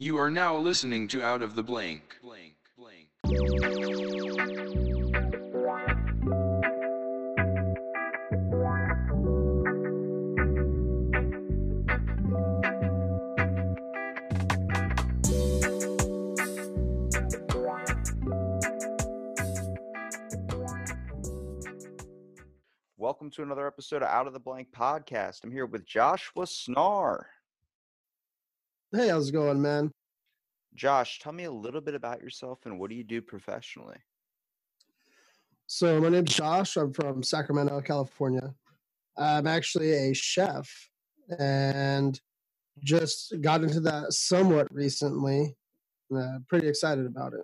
You 0.00 0.16
are 0.18 0.30
now 0.30 0.56
listening 0.56 1.08
to 1.08 1.24
Out 1.24 1.42
of 1.42 1.56
the 1.56 1.62
Blank. 1.64 2.18
Blank, 2.22 2.54
blank. 2.76 3.08
Welcome 22.96 23.30
to 23.32 23.42
another 23.42 23.66
episode 23.66 24.02
of 24.02 24.08
Out 24.08 24.28
of 24.28 24.32
the 24.32 24.38
Blank 24.38 24.68
podcast. 24.70 25.42
I'm 25.42 25.50
here 25.50 25.66
with 25.66 25.84
Joshua 25.84 26.44
Snarr. 26.44 27.24
Hey, 28.90 29.08
how's 29.08 29.28
it 29.28 29.32
going, 29.32 29.60
man? 29.60 29.92
Josh, 30.74 31.18
tell 31.18 31.32
me 31.32 31.44
a 31.44 31.52
little 31.52 31.82
bit 31.82 31.94
about 31.94 32.22
yourself 32.22 32.60
and 32.64 32.80
what 32.80 32.88
do 32.88 32.96
you 32.96 33.04
do 33.04 33.20
professionally? 33.20 33.98
So, 35.66 36.00
my 36.00 36.08
name's 36.08 36.34
Josh. 36.34 36.74
I'm 36.76 36.94
from 36.94 37.22
Sacramento, 37.22 37.82
California. 37.82 38.54
I'm 39.18 39.46
actually 39.46 39.92
a 39.92 40.14
chef 40.14 40.70
and 41.38 42.18
just 42.82 43.34
got 43.42 43.62
into 43.62 43.80
that 43.80 44.14
somewhat 44.14 44.68
recently. 44.72 45.54
Uh, 46.14 46.38
pretty 46.48 46.66
excited 46.66 47.04
about 47.04 47.34
it. 47.34 47.42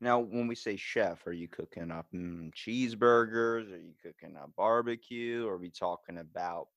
Now, 0.00 0.20
when 0.20 0.46
we 0.46 0.54
say 0.54 0.76
chef, 0.76 1.26
are 1.26 1.32
you 1.32 1.48
cooking 1.48 1.90
up 1.90 2.06
mm, 2.14 2.52
cheeseburgers? 2.54 3.72
Are 3.72 3.78
you 3.78 3.94
cooking 4.00 4.36
a 4.36 4.46
barbecue? 4.56 5.44
Or 5.44 5.54
are 5.54 5.58
we 5.58 5.70
talking 5.70 6.18
about 6.18 6.68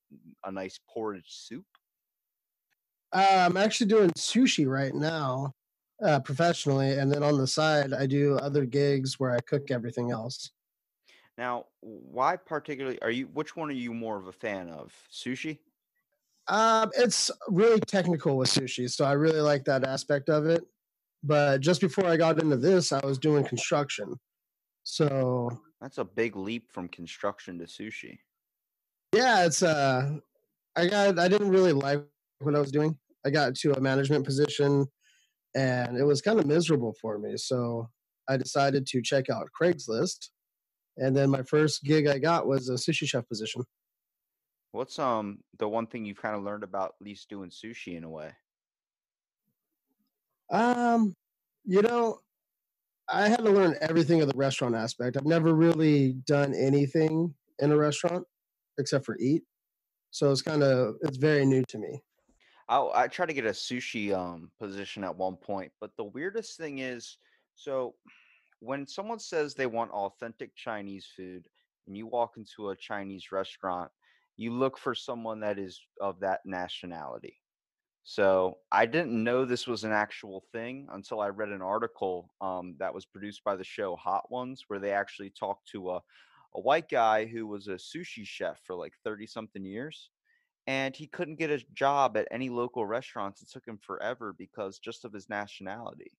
a 0.44 0.50
nice 0.50 0.80
porridge 0.92 1.28
soup? 1.28 1.66
Uh, 3.12 3.46
I'm 3.48 3.56
actually 3.56 3.86
doing 3.86 4.10
sushi 4.10 4.66
right 4.66 4.94
now, 4.94 5.52
uh, 6.02 6.20
professionally, 6.20 6.98
and 6.98 7.10
then 7.10 7.22
on 7.22 7.38
the 7.38 7.46
side, 7.46 7.92
I 7.92 8.06
do 8.06 8.36
other 8.38 8.66
gigs 8.66 9.18
where 9.18 9.30
I 9.30 9.40
cook 9.40 9.70
everything 9.70 10.10
else. 10.10 10.50
Now, 11.38 11.66
why 11.80 12.36
particularly 12.36 13.00
are 13.02 13.10
you? 13.10 13.26
Which 13.26 13.56
one 13.56 13.68
are 13.68 13.72
you 13.72 13.92
more 13.92 14.16
of 14.18 14.26
a 14.26 14.32
fan 14.32 14.68
of? 14.70 14.92
Sushi? 15.12 15.58
Um, 16.48 16.90
it's 16.96 17.30
really 17.48 17.80
technical 17.80 18.36
with 18.36 18.48
sushi, 18.48 18.90
so 18.90 19.04
I 19.04 19.12
really 19.12 19.40
like 19.40 19.64
that 19.64 19.84
aspect 19.84 20.28
of 20.28 20.46
it. 20.46 20.64
But 21.22 21.60
just 21.60 21.80
before 21.80 22.06
I 22.06 22.16
got 22.16 22.40
into 22.40 22.56
this, 22.56 22.92
I 22.92 23.04
was 23.04 23.18
doing 23.18 23.44
construction. 23.44 24.14
So 24.84 25.50
That's 25.80 25.98
a 25.98 26.04
big 26.04 26.36
leap 26.36 26.70
from 26.70 26.88
construction 26.88 27.58
to 27.58 27.64
sushi. 27.64 28.18
yeah, 29.12 29.44
it's 29.44 29.62
uh, 29.62 30.18
I 30.76 30.86
got 30.86 31.18
I 31.18 31.28
didn't 31.28 31.50
really 31.50 31.72
like 31.72 32.04
what 32.40 32.54
I 32.54 32.60
was 32.60 32.72
doing. 32.72 32.96
I 33.24 33.30
got 33.30 33.54
to 33.56 33.72
a 33.72 33.80
management 33.80 34.24
position, 34.24 34.86
and 35.54 35.96
it 35.96 36.04
was 36.04 36.22
kind 36.22 36.38
of 36.38 36.46
miserable 36.46 36.94
for 37.00 37.18
me. 37.18 37.36
So 37.36 37.88
I 38.28 38.36
decided 38.36 38.86
to 38.88 39.02
check 39.02 39.30
out 39.30 39.48
Craigslist, 39.60 40.28
and 40.96 41.16
then 41.16 41.30
my 41.30 41.42
first 41.42 41.82
gig 41.84 42.06
I 42.06 42.18
got 42.18 42.46
was 42.46 42.68
a 42.68 42.74
sushi 42.74 43.06
chef 43.06 43.28
position. 43.28 43.64
What's 44.72 44.98
um 44.98 45.38
the 45.58 45.68
one 45.68 45.86
thing 45.86 46.04
you've 46.04 46.20
kind 46.20 46.36
of 46.36 46.42
learned 46.42 46.62
about 46.64 46.94
at 47.00 47.04
least 47.04 47.28
doing 47.28 47.50
sushi 47.50 47.96
in 47.96 48.04
a 48.04 48.10
way? 48.10 48.30
Um, 50.50 51.14
you 51.64 51.82
know, 51.82 52.20
I 53.08 53.28
had 53.28 53.38
to 53.38 53.50
learn 53.50 53.76
everything 53.80 54.20
of 54.20 54.28
the 54.28 54.36
restaurant 54.36 54.74
aspect. 54.74 55.16
I've 55.16 55.26
never 55.26 55.54
really 55.54 56.14
done 56.26 56.54
anything 56.54 57.34
in 57.58 57.72
a 57.72 57.76
restaurant 57.76 58.24
except 58.78 59.06
for 59.06 59.16
eat. 59.18 59.42
So 60.10 60.30
it's 60.30 60.42
kind 60.42 60.62
of 60.62 60.96
it's 61.02 61.16
very 61.16 61.44
new 61.44 61.64
to 61.68 61.78
me. 61.78 62.02
I 62.68 62.78
I 62.94 63.08
tried 63.08 63.26
to 63.26 63.34
get 63.34 63.46
a 63.46 63.50
sushi 63.50 64.14
um 64.14 64.50
position 64.58 65.04
at 65.04 65.16
one 65.16 65.36
point, 65.36 65.72
but 65.80 65.90
the 65.96 66.04
weirdest 66.04 66.56
thing 66.56 66.78
is, 66.78 67.18
so 67.54 67.94
when 68.60 68.86
someone 68.86 69.18
says 69.18 69.54
they 69.54 69.66
want 69.66 69.90
authentic 69.90 70.54
Chinese 70.56 71.06
food 71.16 71.46
and 71.86 71.96
you 71.96 72.06
walk 72.06 72.36
into 72.36 72.70
a 72.70 72.76
Chinese 72.76 73.30
restaurant, 73.32 73.90
you 74.36 74.52
look 74.52 74.78
for 74.78 74.94
someone 74.94 75.40
that 75.40 75.58
is 75.58 75.80
of 76.00 76.20
that 76.20 76.40
nationality. 76.44 77.40
So 78.08 78.58
I 78.70 78.86
didn't 78.86 79.24
know 79.24 79.44
this 79.44 79.66
was 79.66 79.82
an 79.82 79.92
actual 79.92 80.44
thing 80.52 80.86
until 80.92 81.20
I 81.20 81.28
read 81.28 81.48
an 81.48 81.60
article 81.60 82.32
um, 82.40 82.76
that 82.78 82.94
was 82.94 83.04
produced 83.04 83.42
by 83.42 83.56
the 83.56 83.64
show 83.64 83.96
Hot 83.96 84.30
Ones, 84.30 84.64
where 84.68 84.78
they 84.78 84.92
actually 84.92 85.30
talked 85.30 85.68
to 85.72 85.90
a, 85.90 85.96
a 86.54 86.60
white 86.60 86.88
guy 86.88 87.26
who 87.26 87.48
was 87.48 87.66
a 87.66 87.72
sushi 87.72 88.24
chef 88.24 88.60
for 88.64 88.76
like 88.76 88.92
30 89.02 89.26
something 89.26 89.64
years. 89.64 90.10
And 90.66 90.96
he 90.96 91.06
couldn't 91.06 91.36
get 91.38 91.50
a 91.50 91.64
job 91.74 92.16
at 92.16 92.28
any 92.30 92.48
local 92.50 92.86
restaurants. 92.86 93.42
It 93.42 93.50
took 93.50 93.66
him 93.66 93.78
forever 93.78 94.34
because 94.36 94.78
just 94.78 95.04
of 95.04 95.12
his 95.12 95.28
nationality. 95.28 96.10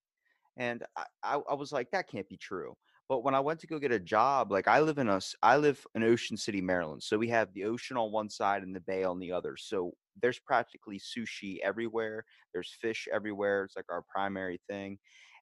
And 0.58 0.84
I, 0.98 1.06
I, 1.24 1.42
I 1.52 1.54
was 1.54 1.72
like, 1.72 1.92
that 1.92 2.10
can't 2.10 2.28
be 2.30 2.38
true. 2.38 2.76
But 3.10 3.24
when 3.24 3.36
I 3.36 3.40
went 3.40 3.60
to 3.62 3.68
go 3.68 3.80
get 3.80 3.92
a 3.92 4.00
job, 4.00 4.52
like 4.52 4.68
I 4.68 4.82
live 4.82 4.98
in 4.98 5.08
a, 5.10 5.18
s- 5.18 5.36
I 5.44 5.58
live 5.58 5.86
in 5.96 6.04
Ocean 6.04 6.38
City, 6.38 6.62
Maryland. 6.62 7.04
So 7.04 7.18
we 7.18 7.30
have 7.30 7.54
the 7.54 7.66
ocean 7.66 7.98
on 7.98 8.12
one 8.12 8.30
side 8.30 8.64
and 8.64 8.76
the 8.76 8.82
bay 8.82 9.04
on 9.04 9.20
the 9.20 9.32
other. 9.32 9.56
So 9.58 9.94
there's 10.22 10.40
practically 10.40 11.00
sushi 11.00 11.58
everywhere. 11.64 12.26
There's 12.54 12.76
fish 12.82 13.08
everywhere. 13.14 13.66
It's 13.66 13.76
like 13.78 13.86
our 13.90 14.04
primary 14.10 14.62
thing. 14.70 15.00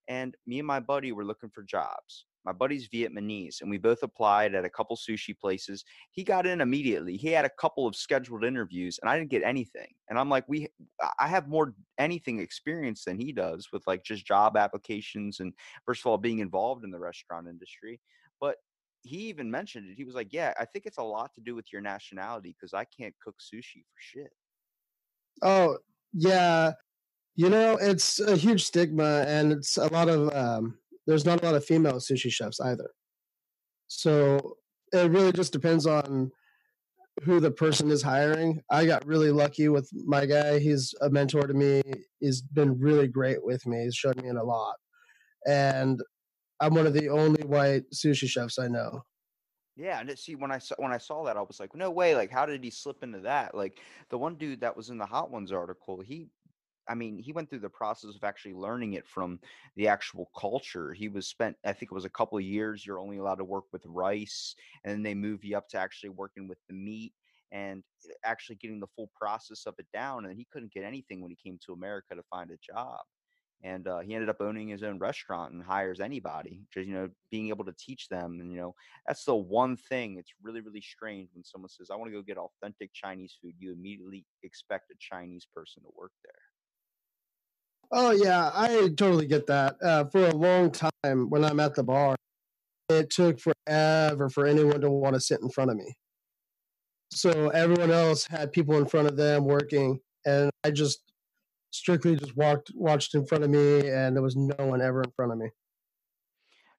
And 0.08 0.36
me 0.46 0.60
and 0.60 0.68
my 0.68 0.80
buddy 0.80 1.12
were 1.12 1.26
looking 1.26 1.50
for 1.50 1.64
jobs. 1.64 2.26
My 2.46 2.52
buddy's 2.52 2.88
Vietnamese, 2.90 3.62
and 3.62 3.70
we 3.70 3.78
both 3.78 4.04
applied 4.04 4.54
at 4.54 4.66
a 4.66 4.70
couple 4.70 4.96
sushi 4.96 5.38
places. 5.38 5.84
He 6.12 6.24
got 6.24 6.46
in 6.46 6.62
immediately. 6.62 7.18
He 7.18 7.30
had 7.30 7.46
a 7.46 7.50
couple 7.60 7.88
of 7.88 7.96
scheduled 7.96 8.46
interviews, 8.46 9.00
and 9.02 9.10
I 9.10 9.18
didn't 9.18 9.32
get 9.32 9.44
anything. 9.44 9.94
And 10.10 10.20
I'm 10.20 10.30
like, 10.30 10.46
we, 10.48 10.68
I 11.20 11.28
have 11.28 11.48
more 11.48 11.74
anything 11.98 12.40
experience 12.40 13.04
than 13.04 13.20
he 13.20 13.32
does 13.32 13.70
with 13.74 13.84
like 13.88 14.04
just 14.04 14.26
job 14.26 14.58
applications 14.58 15.40
and 15.40 15.54
first 15.86 16.02
of 16.02 16.08
all 16.08 16.18
being 16.18 16.40
involved 16.40 16.84
in 16.84 16.92
the 16.92 17.00
restaurant 17.00 17.48
industry. 17.48 18.00
But 18.40 18.58
he 19.06 19.18
even 19.30 19.50
mentioned 19.50 19.90
it. 19.90 19.96
He 19.96 20.04
was 20.04 20.16
like, 20.16 20.32
"Yeah, 20.32 20.54
I 20.60 20.66
think 20.66 20.86
it's 20.86 20.98
a 20.98 21.04
lot 21.04 21.34
to 21.36 21.42
do 21.42 21.56
with 21.56 21.72
your 21.72 21.82
nationality 21.82 22.56
because 22.60 22.74
I 22.74 22.86
can't 22.86 23.16
cook 23.24 23.36
sushi 23.40 23.84
for 23.84 24.00
shit." 24.00 24.32
Oh 25.42 25.78
yeah, 26.14 26.74
you 27.36 27.50
know 27.50 27.78
it's 27.80 28.20
a 28.20 28.36
huge 28.36 28.64
stigma, 28.64 29.26
and 29.28 29.52
it's 29.52 29.78
a 29.78 29.88
lot 29.88 30.10
of 30.10 30.36
um, 30.36 30.78
there's 31.08 31.26
not 31.26 31.42
a 31.42 31.46
lot 31.46 31.56
of 31.56 31.66
female 31.66 31.96
sushi 31.96 32.32
chefs 32.32 32.60
either. 32.60 32.90
So 33.88 34.58
it 34.92 35.12
really 35.12 35.32
just 35.32 35.54
depends 35.54 35.86
on 35.86 36.32
who 37.24 37.40
the 37.40 37.52
person 37.52 37.90
is 37.92 38.02
hiring. 38.02 38.62
I 38.70 38.86
got 38.86 39.06
really 39.06 39.32
lucky 39.32 39.70
with 39.70 39.90
my 40.06 40.26
guy. 40.26 40.60
He's 40.60 40.94
a 41.02 41.10
mentor 41.10 41.48
to 41.48 41.54
me. 41.54 41.82
He's 42.20 42.42
been 42.42 42.80
really 42.80 43.08
great 43.08 43.44
with 43.44 43.66
me. 43.66 43.84
He's 43.84 43.96
showed 43.96 44.22
me 44.22 44.30
in 44.30 44.38
a 44.38 44.44
lot. 44.44 44.76
And 45.48 46.02
I'm 46.60 46.74
one 46.74 46.88
of 46.88 46.94
the 46.94 47.10
only 47.10 47.44
white 47.44 47.84
sushi 47.94 48.28
chefs 48.28 48.60
I 48.60 48.68
know. 48.68 49.04
Yeah, 49.78 50.00
and 50.00 50.10
it, 50.10 50.20
see 50.20 50.36
when 50.36 50.52
I 50.52 50.60
saw 50.60 50.76
when 50.78 50.94
I 50.94 50.98
saw 50.98 51.26
that, 51.26 51.36
I 51.36 51.42
was 51.42 51.60
like, 51.60 51.76
"No 51.76 51.92
way! 51.92 52.16
Like, 52.16 52.32
how 52.32 52.46
did 52.46 52.64
he 52.64 52.72
slip 52.72 53.04
into 53.04 53.20
that?" 53.22 53.54
Like 53.54 53.78
the 54.10 54.18
one 54.18 54.36
dude 54.36 54.62
that 54.62 54.76
was 54.78 54.90
in 54.90 54.98
the 54.98 55.06
Hot 55.06 55.32
Ones 55.32 55.52
article, 55.52 56.00
he 56.00 56.28
I 56.88 56.96
mean, 56.96 57.18
he 57.18 57.32
went 57.32 57.50
through 57.50 57.60
the 57.60 57.70
process 57.70 58.16
of 58.16 58.24
actually 58.24 58.54
learning 58.54 58.94
it 58.94 59.08
from 59.08 59.40
the 59.76 59.88
actual 59.88 60.30
culture. 60.38 60.94
He 60.94 61.10
was 61.10 61.28
spent, 61.28 61.58
I 61.66 61.74
think 61.74 61.92
it 61.92 61.96
was 61.96 62.06
a 62.06 62.10
couple 62.10 62.38
of 62.38 62.44
years. 62.44 62.86
You're 62.86 63.00
only 63.00 63.18
allowed 63.18 63.36
to 63.36 63.44
work 63.44 63.66
with 63.72 63.86
rice, 63.86 64.56
and 64.84 64.94
then 64.94 65.04
they 65.04 65.16
move 65.16 65.44
you 65.44 65.58
up 65.58 65.68
to 65.70 65.78
actually 65.78 66.10
working 66.10 66.48
with 66.48 66.60
the 66.68 66.76
meat 66.76 67.14
and 67.52 67.84
eh, 68.10 68.14
actually 68.24 68.56
getting 68.58 68.80
the 68.80 68.88
full 68.96 69.10
process 69.16 69.66
of 69.66 69.76
it 69.80 69.88
down. 69.94 70.26
And 70.26 70.38
he 70.38 70.48
couldn't 70.52 70.74
get 70.74 70.84
anything 70.84 71.22
when 71.22 71.32
he 71.32 71.38
came 71.38 71.60
to 71.66 71.74
America 71.74 72.16
to 72.16 72.24
find 72.30 72.52
a 72.52 72.58
job. 72.58 73.00
And 73.64 73.88
uh, 73.88 74.00
he 74.00 74.14
ended 74.14 74.30
up 74.30 74.42
owning 74.42 74.68
his 74.68 74.84
own 74.84 75.00
restaurant 75.00 75.54
and 75.54 75.64
hires 75.64 76.00
anybody. 76.00 76.62
Just 76.72 76.88
you 76.88 76.94
know, 76.94 77.10
being 77.32 77.50
able 77.50 77.66
to 77.66 77.74
teach 77.80 78.10
them, 78.10 78.40
and 78.40 78.52
you 78.52 78.58
know, 78.58 78.76
that's 79.08 79.24
the 79.24 79.34
one 79.34 79.76
thing. 79.76 80.18
It's 80.18 80.34
really, 80.44 80.62
really 80.62 80.82
strange 80.82 81.30
when 81.34 81.44
someone 81.44 81.70
says, 81.70 81.90
"I 81.90 81.96
want 81.96 82.12
to 82.12 82.16
go 82.16 82.22
get 82.22 82.38
authentic 82.38 82.94
Chinese 82.94 83.36
food." 83.42 83.54
You 83.58 83.72
immediately 83.72 84.26
expect 84.44 84.92
a 84.92 84.96
Chinese 85.00 85.48
person 85.52 85.82
to 85.84 85.90
work 85.96 86.12
there. 86.24 86.55
Oh 87.98 88.12
yeah, 88.12 88.52
I 88.54 88.90
totally 88.98 89.26
get 89.26 89.48
that. 89.48 89.78
Uh, 89.82 90.04
for 90.12 90.28
a 90.28 90.36
long 90.36 90.70
time, 90.70 91.30
when 91.30 91.46
I'm 91.46 91.62
at 91.62 91.76
the 91.76 91.84
bar, 91.84 92.18
it 92.90 93.10
took 93.10 93.40
forever 93.40 94.30
for 94.30 94.46
anyone 94.46 94.82
to 94.82 94.90
want 94.92 95.14
to 95.14 95.22
sit 95.22 95.40
in 95.42 95.50
front 95.50 95.72
of 95.72 95.78
me. 95.78 95.96
So 97.14 97.48
everyone 97.52 97.92
else 97.92 98.28
had 98.28 98.52
people 98.52 98.78
in 98.78 98.86
front 98.86 99.08
of 99.08 99.16
them 99.16 99.46
working, 99.46 100.02
and 100.26 100.52
I 100.66 100.72
just 100.72 101.00
strictly 101.72 102.18
just 102.18 102.36
walked 102.36 102.70
watched 102.76 103.16
in 103.16 103.26
front 103.26 103.46
of 103.46 103.50
me, 103.50 103.88
and 103.88 104.14
there 104.14 104.24
was 104.24 104.36
no 104.36 104.56
one 104.66 104.82
ever 104.82 105.02
in 105.02 105.12
front 105.16 105.32
of 105.32 105.38
me. 105.38 105.48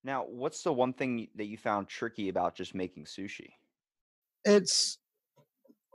Now, 0.05 0.27
what's 0.29 0.63
the 0.63 0.73
one 0.75 0.93
thing 0.93 1.29
that 1.37 1.47
you 1.47 1.57
found 1.57 1.89
tricky 1.89 2.29
about 2.29 2.57
just 2.57 2.75
making 2.75 3.07
sushi? 3.07 3.49
It's 4.45 4.99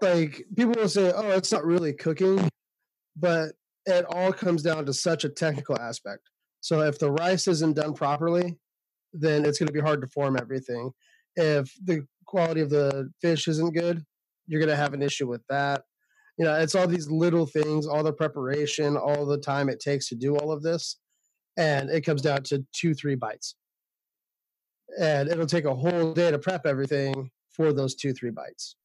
like 0.01 0.47
people 0.57 0.73
will 0.81 0.89
say, 0.89 1.11
"Oh, 1.15 1.29
it's 1.29 1.51
not 1.51 1.63
really 1.63 1.93
cooking," 1.93 2.49
but 3.15 3.51
it 3.85 4.05
all 4.09 4.31
comes 4.31 4.61
down 4.61 4.85
to 4.85 4.93
such 4.93 5.23
a 5.23 5.29
technical 5.29 5.77
aspect. 5.79 6.29
So 6.59 6.81
if 6.81 6.99
the 6.99 7.11
rice 7.11 7.47
isn't 7.47 7.75
done 7.75 7.93
properly, 7.93 8.57
then 9.13 9.45
it's 9.45 9.59
going 9.59 9.67
to 9.67 9.73
be 9.73 9.79
hard 9.79 10.01
to 10.01 10.07
form 10.07 10.37
everything. 10.39 10.91
If 11.35 11.73
the 11.83 12.05
quality 12.25 12.61
of 12.61 12.69
the 12.69 13.09
fish 13.21 13.47
isn't 13.47 13.73
good, 13.73 14.03
you're 14.47 14.59
going 14.59 14.69
to 14.69 14.75
have 14.75 14.93
an 14.93 15.01
issue 15.01 15.27
with 15.27 15.41
that. 15.49 15.83
You 16.37 16.45
know, 16.45 16.53
it's 16.55 16.75
all 16.75 16.87
these 16.87 17.09
little 17.09 17.45
things, 17.45 17.87
all 17.87 18.03
the 18.03 18.13
preparation, 18.13 18.95
all 18.95 19.25
the 19.25 19.37
time 19.37 19.69
it 19.69 19.79
takes 19.79 20.07
to 20.09 20.15
do 20.15 20.37
all 20.37 20.51
of 20.51 20.63
this. 20.63 20.97
And 21.57 21.89
it 21.89 22.01
comes 22.01 22.21
down 22.21 22.43
to 22.43 22.65
two, 22.73 22.93
three 22.93 23.15
bites. 23.15 23.55
And 24.99 25.29
it'll 25.29 25.45
take 25.45 25.65
a 25.65 25.75
whole 25.75 26.13
day 26.13 26.31
to 26.31 26.39
prep 26.39 26.65
everything 26.65 27.31
for 27.49 27.73
those 27.73 27.95
two, 27.95 28.13
three 28.13 28.31
bites. 28.31 28.75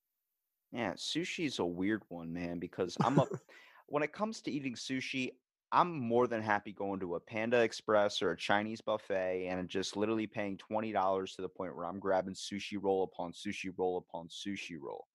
Yeah, 0.73 0.93
sushi's 0.95 1.59
a 1.59 1.65
weird 1.65 2.03
one, 2.09 2.33
man, 2.33 2.59
because 2.59 2.97
I'm 3.01 3.19
a 3.19 3.27
when 3.87 4.03
it 4.03 4.13
comes 4.13 4.41
to 4.43 4.51
eating 4.51 4.75
sushi, 4.75 5.31
I'm 5.73 5.99
more 5.99 6.27
than 6.27 6.43
happy 6.43 6.73
going 6.73 7.01
to 7.01 7.17
a 7.17 7.21
Panda 7.21 7.61
Express 7.61 8.23
or 8.23 8.31
a 8.31 8.37
Chinese 8.37 8.81
buffet 8.81 9.49
and 9.49 9.69
just 9.69 9.97
literally 9.97 10.27
paying 10.27 10.57
twenty 10.57 10.93
dollars 10.93 11.35
to 11.35 11.43
the 11.43 11.49
point 11.49 11.75
where 11.77 11.87
I'm 11.87 11.99
grabbing 11.99 12.35
sushi 12.35 12.79
roll 12.81 13.03
upon 13.03 13.33
sushi 13.33 13.73
roll 13.77 13.99
upon 13.99 14.29
sushi 14.29 14.77
roll. 14.81 15.07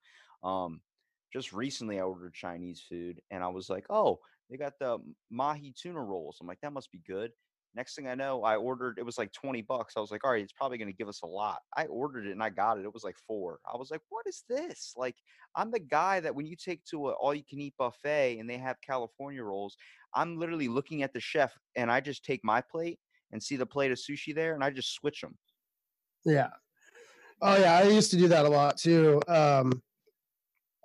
Um, 0.42 0.80
just 1.32 1.52
recently 1.52 1.98
I 1.98 2.02
ordered 2.02 2.34
Chinese 2.34 2.84
food 2.86 3.20
and 3.30 3.42
I 3.42 3.48
was 3.48 3.70
like, 3.70 3.86
oh, 3.88 4.20
they 4.50 4.58
got 4.58 4.78
the 4.78 4.98
mahi 5.30 5.72
tuna 5.74 6.02
rolls. 6.02 6.38
I'm 6.40 6.46
like, 6.46 6.60
that 6.60 6.74
must 6.74 6.92
be 6.92 7.00
good. 7.06 7.32
Next 7.74 7.94
thing 7.94 8.06
I 8.06 8.14
know, 8.14 8.42
I 8.42 8.56
ordered 8.56 8.98
it 8.98 9.06
was 9.06 9.16
like 9.16 9.32
20 9.32 9.62
bucks. 9.62 9.94
I 9.96 10.00
was 10.00 10.10
like, 10.10 10.24
all 10.24 10.32
right, 10.32 10.42
it's 10.42 10.52
probably 10.52 10.76
going 10.76 10.90
to 10.90 10.96
give 10.96 11.08
us 11.08 11.22
a 11.22 11.26
lot. 11.26 11.60
I 11.74 11.86
ordered 11.86 12.26
it 12.26 12.32
and 12.32 12.42
I 12.42 12.50
got 12.50 12.78
it. 12.78 12.84
It 12.84 12.92
was 12.92 13.04
like 13.04 13.16
four. 13.26 13.60
I 13.66 13.78
was 13.78 13.90
like, 13.90 14.02
what 14.10 14.26
is 14.26 14.44
this? 14.48 14.92
Like, 14.94 15.16
I'm 15.56 15.70
the 15.70 15.80
guy 15.80 16.20
that 16.20 16.34
when 16.34 16.46
you 16.46 16.54
take 16.54 16.84
to 16.86 17.08
a 17.08 17.12
all 17.12 17.34
you 17.34 17.44
can 17.48 17.60
eat 17.60 17.74
buffet 17.78 18.38
and 18.38 18.48
they 18.48 18.58
have 18.58 18.76
California 18.86 19.42
rolls, 19.42 19.76
I'm 20.14 20.38
literally 20.38 20.68
looking 20.68 21.02
at 21.02 21.14
the 21.14 21.20
chef 21.20 21.52
and 21.74 21.90
I 21.90 22.00
just 22.00 22.24
take 22.24 22.40
my 22.44 22.60
plate 22.60 22.98
and 23.32 23.42
see 23.42 23.56
the 23.56 23.66
plate 23.66 23.90
of 23.90 23.98
sushi 23.98 24.34
there 24.34 24.54
and 24.54 24.62
I 24.62 24.70
just 24.70 24.92
switch 24.92 25.22
them. 25.22 25.36
Yeah. 26.26 26.50
Oh 27.40 27.56
yeah, 27.56 27.78
I 27.78 27.84
used 27.84 28.10
to 28.10 28.18
do 28.18 28.28
that 28.28 28.44
a 28.44 28.50
lot 28.50 28.76
too. 28.76 29.20
Um 29.28 29.82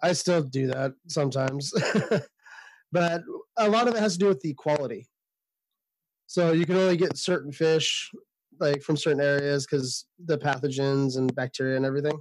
I 0.01 0.13
still 0.13 0.44
do 0.44 0.68
that 0.68 0.94
sometimes. 1.07 1.74
but 2.92 3.24
a 3.57 3.69
lot 3.69 3.88
of 3.88 3.95
it 3.95 4.00
has 4.00 4.13
to 4.13 4.19
do 4.19 4.28
with 4.28 4.40
the 4.42 4.54
quality. 4.54 5.07
So 6.27 6.51
you 6.51 6.65
can 6.65 6.75
only 6.75 6.97
get 6.97 7.18
certain 7.18 7.51
fish 7.51 8.12
like 8.59 8.81
from 8.81 8.97
certain 8.97 9.21
areas 9.21 9.65
because 9.65 10.06
the 10.19 10.38
pathogens 10.38 11.18
and 11.18 11.33
bacteria 11.33 11.77
and 11.77 11.85
everything. 11.85 12.19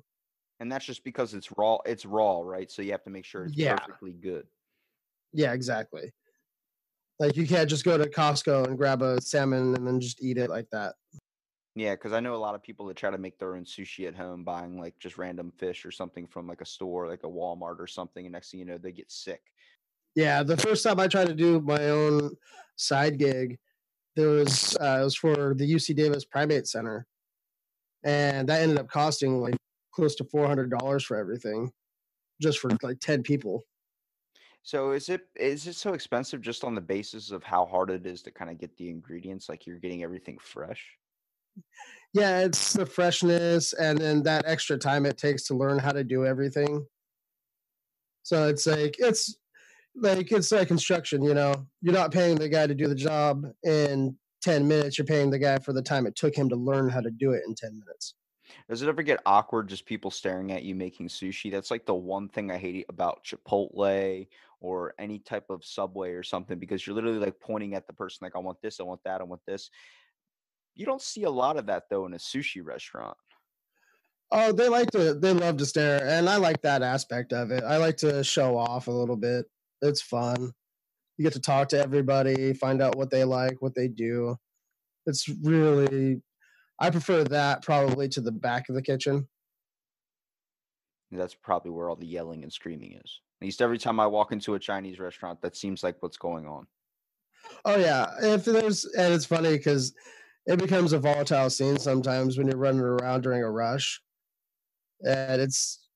And 0.61 0.70
that's 0.70 0.85
just 0.85 1.05
because 1.05 1.35
it's 1.35 1.50
raw. 1.58 1.79
It's 1.85 2.06
raw, 2.06 2.41
right? 2.41 2.70
So 2.70 2.82
you 2.82 2.93
have 2.93 3.05
to 3.05 3.11
make 3.11 3.25
sure 3.25 3.44
it's 3.44 3.55
Yeah. 3.56 3.76
perfectly 3.76 4.12
good. 4.12 4.47
Yeah, 5.32 5.53
exactly. 5.53 6.12
Like 7.19 7.37
you 7.37 7.47
can't 7.47 7.69
just 7.69 7.85
go 7.85 7.99
to 7.99 8.08
Costco 8.08 8.67
and 8.67 8.76
grab 8.76 9.03
a 9.03 9.20
salmon 9.20 9.75
and 9.75 9.87
then 9.87 10.00
just 10.00 10.23
eat 10.23 10.38
it 10.38 10.50
like 10.50 10.69
that. 10.70 10.94
Yeah, 11.75 11.94
because 11.94 12.12
I 12.12 12.20
know 12.20 12.35
a 12.35 12.37
lot 12.37 12.55
of 12.55 12.62
people 12.62 12.87
that 12.87 12.97
try 12.97 13.11
to 13.11 13.19
make 13.19 13.38
their 13.38 13.55
own 13.56 13.64
sushi 13.64 14.06
at 14.06 14.14
home, 14.14 14.44
buying 14.44 14.79
like 14.79 14.99
just 14.99 15.19
random 15.19 15.50
fish 15.50 15.85
or 15.85 15.91
something 15.91 16.26
from 16.26 16.47
like 16.47 16.62
a 16.62 16.67
store, 16.67 17.06
like 17.06 17.25
a 17.25 17.29
Walmart 17.29 17.81
or 17.81 17.87
something, 17.87 18.25
and 18.25 18.32
next 18.32 18.50
thing 18.50 18.61
you 18.61 18.67
know, 18.67 18.79
they 18.79 18.93
get 18.93 19.11
sick. 19.11 19.43
Yeah, 20.14 20.43
the 20.43 20.56
first 20.56 20.82
time 20.82 20.99
I 21.00 21.09
tried 21.09 21.26
to 21.26 21.35
do 21.35 21.61
my 21.61 21.88
own 21.91 22.35
side 22.76 23.19
gig, 23.19 23.59
there 24.17 24.29
was 24.29 24.77
uh, 24.81 24.99
it 25.01 25.05
was 25.05 25.15
for 25.15 25.55
the 25.55 25.71
UC 25.71 25.95
Davis 25.95 26.25
Primate 26.25 26.67
Center, 26.67 27.07
and 28.03 28.49
that 28.49 28.63
ended 28.63 28.79
up 28.79 28.89
costing 28.89 29.41
like 29.41 29.57
close 29.93 30.15
to 30.17 30.25
four 30.25 30.47
hundred 30.47 30.71
dollars 30.71 31.05
for 31.05 31.17
everything, 31.17 31.71
just 32.41 32.59
for 32.59 32.71
like 32.83 32.99
ten 32.99 33.23
people. 33.23 33.63
So 34.63 34.91
is 34.93 35.09
it 35.09 35.29
is 35.37 35.67
it 35.69 35.75
so 35.75 35.93
expensive 35.93 36.41
just 36.41 36.65
on 36.65 36.75
the 36.75 36.81
basis 36.81 37.31
of 37.31 37.45
how 37.45 37.67
hard 37.67 37.91
it 37.91 38.05
is 38.05 38.21
to 38.23 38.33
kind 38.33 38.51
of 38.51 38.59
get 38.59 38.77
the 38.77 38.89
ingredients? 38.89 39.49
Like 39.49 39.65
you're 39.65 39.79
getting 39.79 40.03
everything 40.03 40.39
fresh. 40.41 40.85
Yeah, 42.12 42.41
it's 42.41 42.73
the 42.73 42.85
freshness 42.85 43.75
and 43.75 43.97
then 43.97 44.23
that 44.25 44.45
extra 44.47 44.77
time 44.77 45.07
it 45.07 45.19
takes 45.19 45.45
to 45.45 45.55
learn 45.55 45.79
how 45.79 45.93
to 45.93 46.03
do 46.03 46.27
everything. 46.27 46.85
So 48.25 48.49
it's 48.49 48.67
like 48.67 48.97
it's 48.99 49.37
like 49.97 50.31
it's 50.33 50.53
like 50.53 50.69
construction, 50.69 51.23
you 51.23 51.35
know. 51.35 51.55
You're 51.81 51.95
not 51.95 52.13
paying 52.13 52.37
the 52.37 52.49
guy 52.49 52.67
to 52.67 52.75
do 52.75 52.87
the 52.87 52.95
job 52.95 53.47
in 53.65 54.17
10 54.43 54.69
minutes, 54.69 54.97
you're 54.97 55.07
paying 55.07 55.31
the 55.31 55.39
guy 55.39 55.59
for 55.59 55.73
the 55.73 55.83
time 55.83 56.07
it 56.07 56.15
took 56.15 56.35
him 56.35 56.49
to 56.49 56.57
learn 56.57 56.89
how 56.89 57.01
to 57.01 57.11
do 57.11 57.33
it 57.33 57.43
in 57.49 57.55
10 57.55 57.79
minutes. 57.79 58.15
Does 58.69 58.81
it 58.81 58.89
ever 58.89 59.03
get 59.03 59.21
awkward 59.27 59.69
just 59.69 59.87
people 59.87 60.11
staring 60.11 60.53
at 60.53 60.63
you 60.63 60.75
making 60.75 61.09
sushi? 61.09 61.51
That's 61.51 61.71
like 61.71 61.85
the 61.85 61.95
one 61.95 62.29
thing 62.29 62.53
I 62.53 62.57
hate 62.57 62.87
about 62.89 63.25
Chipotle 63.25 64.29
or 64.61 64.95
any 65.01 65.19
type 65.19 65.51
of 65.51 65.65
Subway 65.65 66.13
or 66.13 66.23
something 66.23 66.59
because 66.59 66.87
you're 66.87 66.95
literally 66.95 67.19
like 67.19 67.41
pointing 67.41 67.75
at 67.75 67.89
the 67.89 67.93
person 67.93 68.19
like 68.23 68.37
I 68.37 68.39
want 68.39 68.63
this, 68.63 68.79
I 68.79 68.85
want 68.85 69.01
that, 69.05 69.21
I 69.21 69.25
want 69.25 69.43
this. 69.47 69.71
You 70.77 70.87
don't 70.87 71.03
see 71.03 71.25
a 71.25 71.31
lot 71.31 71.57
of 71.57 71.67
that 71.67 71.85
though 71.91 72.07
in 72.07 72.15
a 72.15 72.19
sushi 72.19 72.65
restaurant. 72.65 73.17
Oh, 74.31 74.53
they 74.53 74.69
like 74.69 74.91
to 74.93 75.15
they 75.15 75.33
love 75.33 75.57
to 75.57 75.67
stare 75.67 76.05
and 76.07 76.29
I 76.29 76.37
like 76.37 76.63
that 76.63 76.83
aspect 76.83 77.33
of 77.33 77.51
it. 77.51 77.65
I 77.65 77.79
like 77.79 77.97
to 77.99 78.23
show 78.23 78.57
off 78.57 78.87
a 78.87 78.93
little 78.93 79.17
bit. 79.17 79.47
It's 79.82 80.02
fun. 80.02 80.52
You 81.19 81.23
get 81.23 81.32
to 81.34 81.40
talk 81.40 81.69
to 81.69 81.78
everybody, 81.78 82.52
find 82.55 82.82
out 82.82 82.96
what 82.96 83.11
they 83.11 83.25
like, 83.25 83.61
what 83.61 83.75
they 83.75 83.88
do. 83.88 84.37
It's 85.06 85.28
really 85.43 86.20
I 86.78 86.90
prefer 86.90 87.25
that 87.25 87.62
probably 87.62 88.08
to 88.11 88.20
the 88.20 88.32
back 88.32 88.69
of 88.69 88.75
the 88.75 88.82
kitchen. 88.82 89.28
That's 91.11 91.34
probably 91.34 91.70
where 91.70 91.88
all 91.88 91.96
the 91.96 92.06
yelling 92.06 92.43
and 92.43 92.52
screaming 92.52 92.93
is. 93.02 93.20
At 93.40 93.46
least 93.46 93.62
every 93.62 93.78
time 93.78 94.00
I 94.00 94.06
walk 94.06 94.32
into 94.32 94.55
a 94.55 94.58
Chinese 94.58 94.99
restaurant, 94.99 95.40
that 95.43 95.56
seems 95.56 95.82
like 95.82 95.96
what's 96.00 96.17
going 96.17 96.46
on. 96.46 96.67
Oh 97.64 97.76
yeah, 97.76 98.11
if 98.23 98.44
there's 98.44 98.84
and 98.84 99.14
it's 99.14 99.25
funny 99.25 99.52
because 99.56 99.94
it 100.46 100.58
becomes 100.58 100.93
a 100.93 100.99
volatile 100.99 101.49
scene 101.50 101.78
sometimes 101.78 102.37
when 102.37 102.49
you're 102.49 102.56
running 102.56 102.81
around 102.81 103.23
during 103.23 103.43
a 103.43 103.50
rush, 103.50 104.00
and 105.06 105.40
it's 105.40 105.88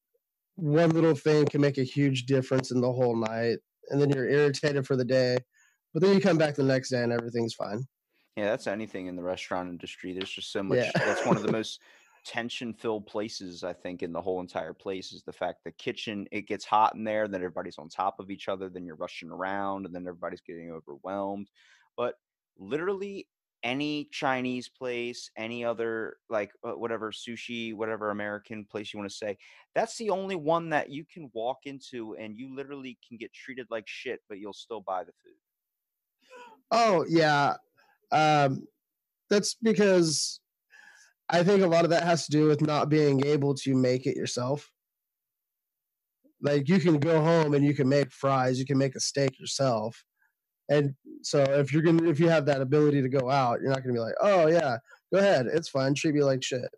one 0.56 0.90
little 0.90 1.14
thing 1.14 1.46
can 1.46 1.60
make 1.60 1.78
a 1.78 1.82
huge 1.82 2.26
difference 2.26 2.70
in 2.70 2.80
the 2.80 2.92
whole 2.92 3.16
night, 3.16 3.58
and 3.90 4.00
then 4.00 4.10
you're 4.10 4.28
irritated 4.28 4.86
for 4.86 4.96
the 4.96 5.04
day, 5.04 5.38
but 5.92 6.02
then 6.02 6.14
you 6.14 6.20
come 6.20 6.38
back 6.38 6.54
the 6.54 6.62
next 6.62 6.90
day 6.90 7.02
and 7.02 7.12
everything's 7.12 7.54
fine. 7.54 7.86
Yeah, 8.36 8.46
that's 8.46 8.66
anything 8.66 9.06
in 9.06 9.16
the 9.16 9.22
restaurant 9.22 9.68
industry. 9.68 10.12
There's 10.12 10.30
just 10.30 10.52
so 10.52 10.62
much. 10.62 10.78
Yeah. 10.78 10.90
That's 10.94 11.26
one 11.26 11.36
of 11.36 11.42
the 11.42 11.52
most 11.60 11.80
tension-filled 12.24 13.06
places 13.06 13.64
I 13.64 13.72
think 13.72 14.02
in 14.02 14.12
the 14.12 14.20
whole 14.20 14.40
entire 14.40 14.74
place 14.74 15.12
is 15.12 15.22
the 15.22 15.32
fact 15.32 15.64
the 15.64 15.72
kitchen 15.72 16.26
it 16.30 16.46
gets 16.46 16.64
hot 16.64 16.94
in 16.94 17.04
there, 17.04 17.28
then 17.28 17.40
everybody's 17.40 17.78
on 17.78 17.88
top 17.88 18.20
of 18.20 18.30
each 18.30 18.48
other, 18.48 18.68
then 18.68 18.84
you're 18.84 18.96
rushing 18.96 19.30
around, 19.30 19.86
and 19.86 19.94
then 19.94 20.02
everybody's 20.06 20.42
getting 20.42 20.70
overwhelmed. 20.70 21.48
But 21.96 22.14
literally 22.58 23.26
any 23.62 24.08
Chinese 24.10 24.68
place, 24.68 25.30
any 25.36 25.64
other 25.64 26.16
like 26.28 26.50
uh, 26.64 26.72
whatever 26.72 27.12
sushi, 27.12 27.74
whatever 27.74 28.10
American 28.10 28.64
place 28.64 28.92
you 28.92 28.98
want 28.98 29.10
to 29.10 29.16
say, 29.16 29.36
that's 29.74 29.96
the 29.96 30.10
only 30.10 30.36
one 30.36 30.70
that 30.70 30.90
you 30.90 31.04
can 31.12 31.30
walk 31.34 31.58
into 31.64 32.16
and 32.18 32.36
you 32.36 32.54
literally 32.54 32.98
can 33.06 33.16
get 33.16 33.32
treated 33.32 33.66
like 33.70 33.84
shit, 33.86 34.20
but 34.28 34.38
you'll 34.38 34.52
still 34.52 34.80
buy 34.80 35.04
the 35.04 35.12
food. 35.22 35.34
Oh 36.70 37.04
yeah, 37.08 37.56
um, 38.12 38.66
that's 39.28 39.54
because 39.54 40.40
I 41.28 41.42
think 41.42 41.62
a 41.62 41.68
lot 41.68 41.84
of 41.84 41.90
that 41.90 42.04
has 42.04 42.24
to 42.26 42.30
do 42.30 42.46
with 42.46 42.60
not 42.60 42.88
being 42.88 43.24
able 43.24 43.54
to 43.54 43.74
make 43.74 44.06
it 44.06 44.16
yourself. 44.16 44.70
Like 46.42 46.68
you 46.68 46.78
can 46.78 46.98
go 46.98 47.20
home 47.22 47.54
and 47.54 47.64
you 47.64 47.74
can 47.74 47.88
make 47.88 48.10
fries, 48.10 48.58
you 48.58 48.64
can 48.64 48.78
make 48.78 48.96
a 48.96 49.00
steak 49.00 49.38
yourself, 49.38 50.02
and 50.70 50.94
so 51.22 51.42
if 51.42 51.72
you're 51.72 51.82
gonna 51.82 52.08
if 52.08 52.18
you 52.18 52.28
have 52.28 52.46
that 52.46 52.62
ability 52.62 53.02
to 53.02 53.08
go 53.08 53.28
out, 53.28 53.60
you're 53.60 53.70
not 53.70 53.82
gonna 53.82 53.92
be 53.92 54.00
like, 54.00 54.14
oh 54.22 54.46
yeah, 54.46 54.78
go 55.12 55.18
ahead, 55.18 55.46
it's 55.52 55.68
fine, 55.68 55.94
treat 55.94 56.14
me 56.14 56.22
like 56.22 56.42
shit. 56.42 56.70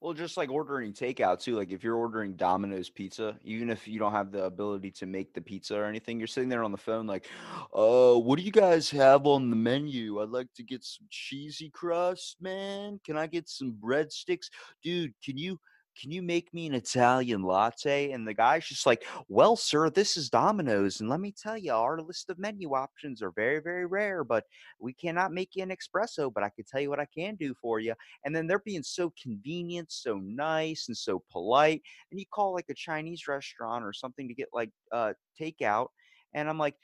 Well, 0.00 0.12
just 0.12 0.36
like 0.36 0.50
ordering 0.50 0.92
takeout 0.92 1.40
too. 1.40 1.56
Like 1.56 1.70
if 1.70 1.82
you're 1.82 1.96
ordering 1.96 2.36
Domino's 2.36 2.90
pizza, 2.90 3.38
even 3.42 3.70
if 3.70 3.88
you 3.88 3.98
don't 3.98 4.12
have 4.12 4.32
the 4.32 4.44
ability 4.44 4.90
to 4.92 5.06
make 5.06 5.32
the 5.32 5.40
pizza 5.40 5.76
or 5.76 5.86
anything, 5.86 6.18
you're 6.18 6.26
sitting 6.26 6.50
there 6.50 6.62
on 6.62 6.72
the 6.72 6.78
phone 6.78 7.06
like, 7.06 7.26
"Uh, 7.72 8.14
what 8.14 8.38
do 8.38 8.44
you 8.44 8.52
guys 8.52 8.90
have 8.90 9.26
on 9.26 9.48
the 9.48 9.56
menu? 9.56 10.20
I'd 10.20 10.28
like 10.28 10.52
to 10.56 10.62
get 10.62 10.84
some 10.84 11.06
cheesy 11.10 11.70
crust, 11.70 12.36
man. 12.40 13.00
Can 13.04 13.16
I 13.16 13.26
get 13.26 13.48
some 13.48 13.78
breadsticks, 13.82 14.50
dude? 14.82 15.14
Can 15.24 15.38
you 15.38 15.58
can 16.00 16.10
you 16.10 16.22
make 16.22 16.52
me 16.54 16.66
an 16.66 16.74
Italian 16.74 17.42
latte?" 17.42 18.10
And 18.12 18.26
the 18.26 18.34
guy's 18.34 18.66
just 18.66 18.86
like, 18.86 19.04
"Well, 19.28 19.56
sir, 19.56 19.90
this 19.90 20.16
is 20.16 20.30
Domino's, 20.30 21.00
and 21.00 21.08
let 21.10 21.20
me 21.20 21.32
tell 21.32 21.56
you, 21.58 21.72
our 21.72 22.00
list 22.00 22.30
of 22.30 22.38
menu 22.38 22.74
options 22.74 23.22
are 23.22 23.30
very, 23.32 23.60
very 23.60 23.86
rare, 23.86 24.24
but 24.24 24.44
we 24.78 24.92
cannot 24.94 25.32
make 25.32 25.54
you 25.54 25.62
an 25.62 25.70
espresso. 25.70 26.32
But 26.32 26.44
I 26.44 26.50
can 26.50 26.64
tell 26.64 26.80
you 26.80 26.90
what 26.90 27.00
I 27.00 27.06
can 27.06 27.36
do 27.36 27.54
for 27.54 27.80
you." 27.80 27.94
and 28.24 28.34
then 28.34 28.46
they're 28.46 28.58
being 28.60 28.82
so 28.82 29.12
convenient, 29.20 29.90
so 29.92 30.18
nice, 30.18 30.88
and 30.88 30.96
so 30.96 31.22
polite. 31.30 31.82
And 32.10 32.18
you 32.20 32.26
call 32.32 32.52
like 32.54 32.66
a 32.70 32.74
Chinese 32.74 33.26
restaurant 33.28 33.84
or 33.84 33.92
something 33.92 34.28
to 34.28 34.34
get 34.34 34.48
like 34.52 34.70
uh 34.92 35.14
takeout, 35.40 35.88
and 36.34 36.48
I'm 36.48 36.58
like, 36.58 36.76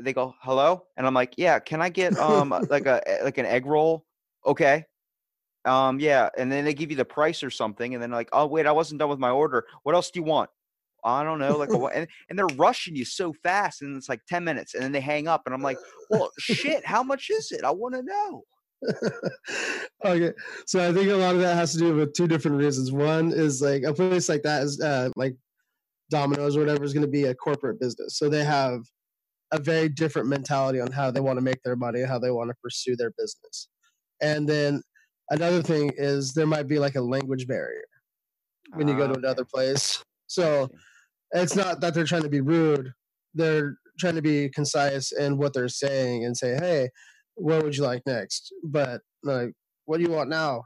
they 0.00 0.12
go 0.12 0.34
hello, 0.42 0.86
and 0.96 1.06
I'm 1.06 1.14
like, 1.14 1.34
yeah, 1.38 1.58
can 1.60 1.82
I 1.82 1.90
get 1.90 2.18
um 2.18 2.50
like 2.70 2.86
a 2.86 3.02
like 3.24 3.38
an 3.38 3.46
egg 3.46 3.66
roll? 3.66 4.06
Okay. 4.46 4.84
Um 5.64 6.00
yeah, 6.00 6.28
and 6.36 6.50
then 6.50 6.64
they 6.64 6.74
give 6.74 6.90
you 6.90 6.96
the 6.96 7.04
price 7.04 7.42
or 7.42 7.50
something, 7.50 7.94
and 7.94 8.02
then 8.02 8.10
like, 8.10 8.28
oh 8.32 8.46
wait, 8.46 8.66
I 8.66 8.72
wasn't 8.72 9.00
done 9.00 9.10
with 9.10 9.18
my 9.18 9.30
order. 9.30 9.66
What 9.82 9.94
else 9.94 10.10
do 10.10 10.20
you 10.20 10.24
want? 10.24 10.50
I 11.02 11.24
don't 11.24 11.38
know, 11.38 11.56
like, 11.56 11.70
a, 11.70 11.76
and, 11.96 12.06
and 12.28 12.38
they're 12.38 12.56
rushing 12.56 12.94
you 12.94 13.04
so 13.04 13.32
fast, 13.42 13.82
and 13.82 13.96
it's 13.96 14.08
like 14.08 14.20
ten 14.28 14.44
minutes, 14.44 14.74
and 14.74 14.82
then 14.82 14.92
they 14.92 15.00
hang 15.00 15.28
up, 15.28 15.42
and 15.46 15.54
I'm 15.54 15.62
like, 15.62 15.78
well, 16.10 16.30
shit, 16.38 16.84
how 16.84 17.02
much 17.02 17.30
is 17.30 17.52
it? 17.52 17.64
I 17.64 17.70
want 17.70 17.94
to 17.94 18.02
know. 18.02 18.44
okay, 20.04 20.32
so 20.66 20.88
I 20.88 20.92
think 20.92 21.10
a 21.10 21.14
lot 21.14 21.34
of 21.34 21.40
that 21.42 21.54
has 21.54 21.72
to 21.72 21.78
do 21.78 21.94
with 21.94 22.14
two 22.14 22.26
different 22.26 22.56
reasons. 22.56 22.92
One 22.92 23.32
is 23.32 23.60
like 23.60 23.82
a 23.82 23.92
place 23.92 24.28
like 24.28 24.42
that 24.42 24.62
is 24.62 24.80
uh, 24.80 25.10
like 25.16 25.36
Domino's 26.10 26.56
or 26.56 26.60
whatever 26.60 26.84
is 26.84 26.92
going 26.92 27.04
to 27.04 27.10
be 27.10 27.24
a 27.24 27.34
corporate 27.34 27.80
business. 27.80 28.18
So 28.18 28.28
they 28.28 28.44
have 28.44 28.80
a 29.52 29.58
very 29.60 29.88
different 29.88 30.28
mentality 30.28 30.80
on 30.80 30.90
how 30.92 31.10
they 31.10 31.20
want 31.20 31.36
to 31.36 31.42
make 31.42 31.62
their 31.62 31.76
money, 31.76 32.02
how 32.02 32.18
they 32.18 32.30
want 32.30 32.50
to 32.50 32.56
pursue 32.62 32.96
their 32.96 33.12
business. 33.18 33.68
And 34.22 34.48
then 34.48 34.82
another 35.30 35.62
thing 35.62 35.92
is 35.96 36.34
there 36.34 36.46
might 36.46 36.68
be 36.68 36.78
like 36.78 36.94
a 36.96 37.00
language 37.00 37.46
barrier 37.46 37.84
when 38.74 38.88
you 38.88 38.96
go 38.96 39.08
to 39.08 39.14
Ah, 39.14 39.18
another 39.18 39.44
place. 39.44 40.04
So 40.26 40.68
it's 41.32 41.56
not 41.56 41.80
that 41.80 41.94
they're 41.94 42.04
trying 42.06 42.22
to 42.22 42.28
be 42.30 42.40
rude. 42.40 42.92
They're 43.34 43.76
trying 43.98 44.16
to 44.16 44.22
be 44.22 44.50
concise 44.50 45.12
in 45.12 45.38
what 45.38 45.54
they're 45.54 45.68
saying 45.68 46.24
and 46.24 46.36
say, 46.36 46.56
"Hey, 46.56 46.90
what 47.36 47.62
would 47.64 47.76
you 47.76 47.84
like 47.84 48.02
next?" 48.06 48.52
But 48.64 49.02
like, 49.22 49.54
"What 49.86 49.98
do 49.98 50.04
you 50.04 50.10
want 50.10 50.30
now?" 50.30 50.64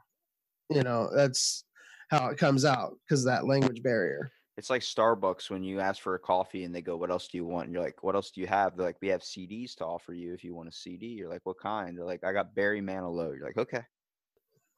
You 0.70 0.82
know, 0.82 1.10
that's 1.14 1.64
how 2.10 2.28
it 2.30 2.38
comes 2.38 2.64
out 2.64 2.98
because 3.08 3.24
that 3.26 3.46
language 3.46 3.82
barrier. 3.82 4.32
It's 4.56 4.70
like 4.70 4.82
Starbucks 4.82 5.50
when 5.50 5.62
you 5.64 5.80
ask 5.80 6.00
for 6.00 6.14
a 6.14 6.18
coffee 6.18 6.64
and 6.64 6.74
they 6.74 6.82
go, 6.82 6.96
"What 6.96 7.10
else 7.10 7.28
do 7.28 7.38
you 7.38 7.44
want?" 7.44 7.66
And 7.66 7.74
you're 7.74 7.82
like, 7.82 8.02
"What 8.02 8.14
else 8.14 8.30
do 8.30 8.40
you 8.40 8.46
have?" 8.46 8.76
They're 8.76 8.86
like, 8.86 9.00
"We 9.00 9.08
have 9.08 9.22
CDs 9.22 9.74
to 9.76 9.84
offer 9.86 10.12
you 10.12 10.32
if 10.32 10.44
you 10.44 10.54
want 10.54 10.68
a 10.68 10.72
CD." 10.72 11.06
You're 11.08 11.28
like, 11.28 11.44
"What 11.44 11.58
kind?" 11.58 11.96
They're 11.98 12.04
like, 12.04 12.22
"I 12.24 12.32
got 12.32 12.54
Barry 12.54 12.80
Manilow." 12.80 13.36
You're 13.36 13.46
like, 13.46 13.56
"Okay." 13.58 13.84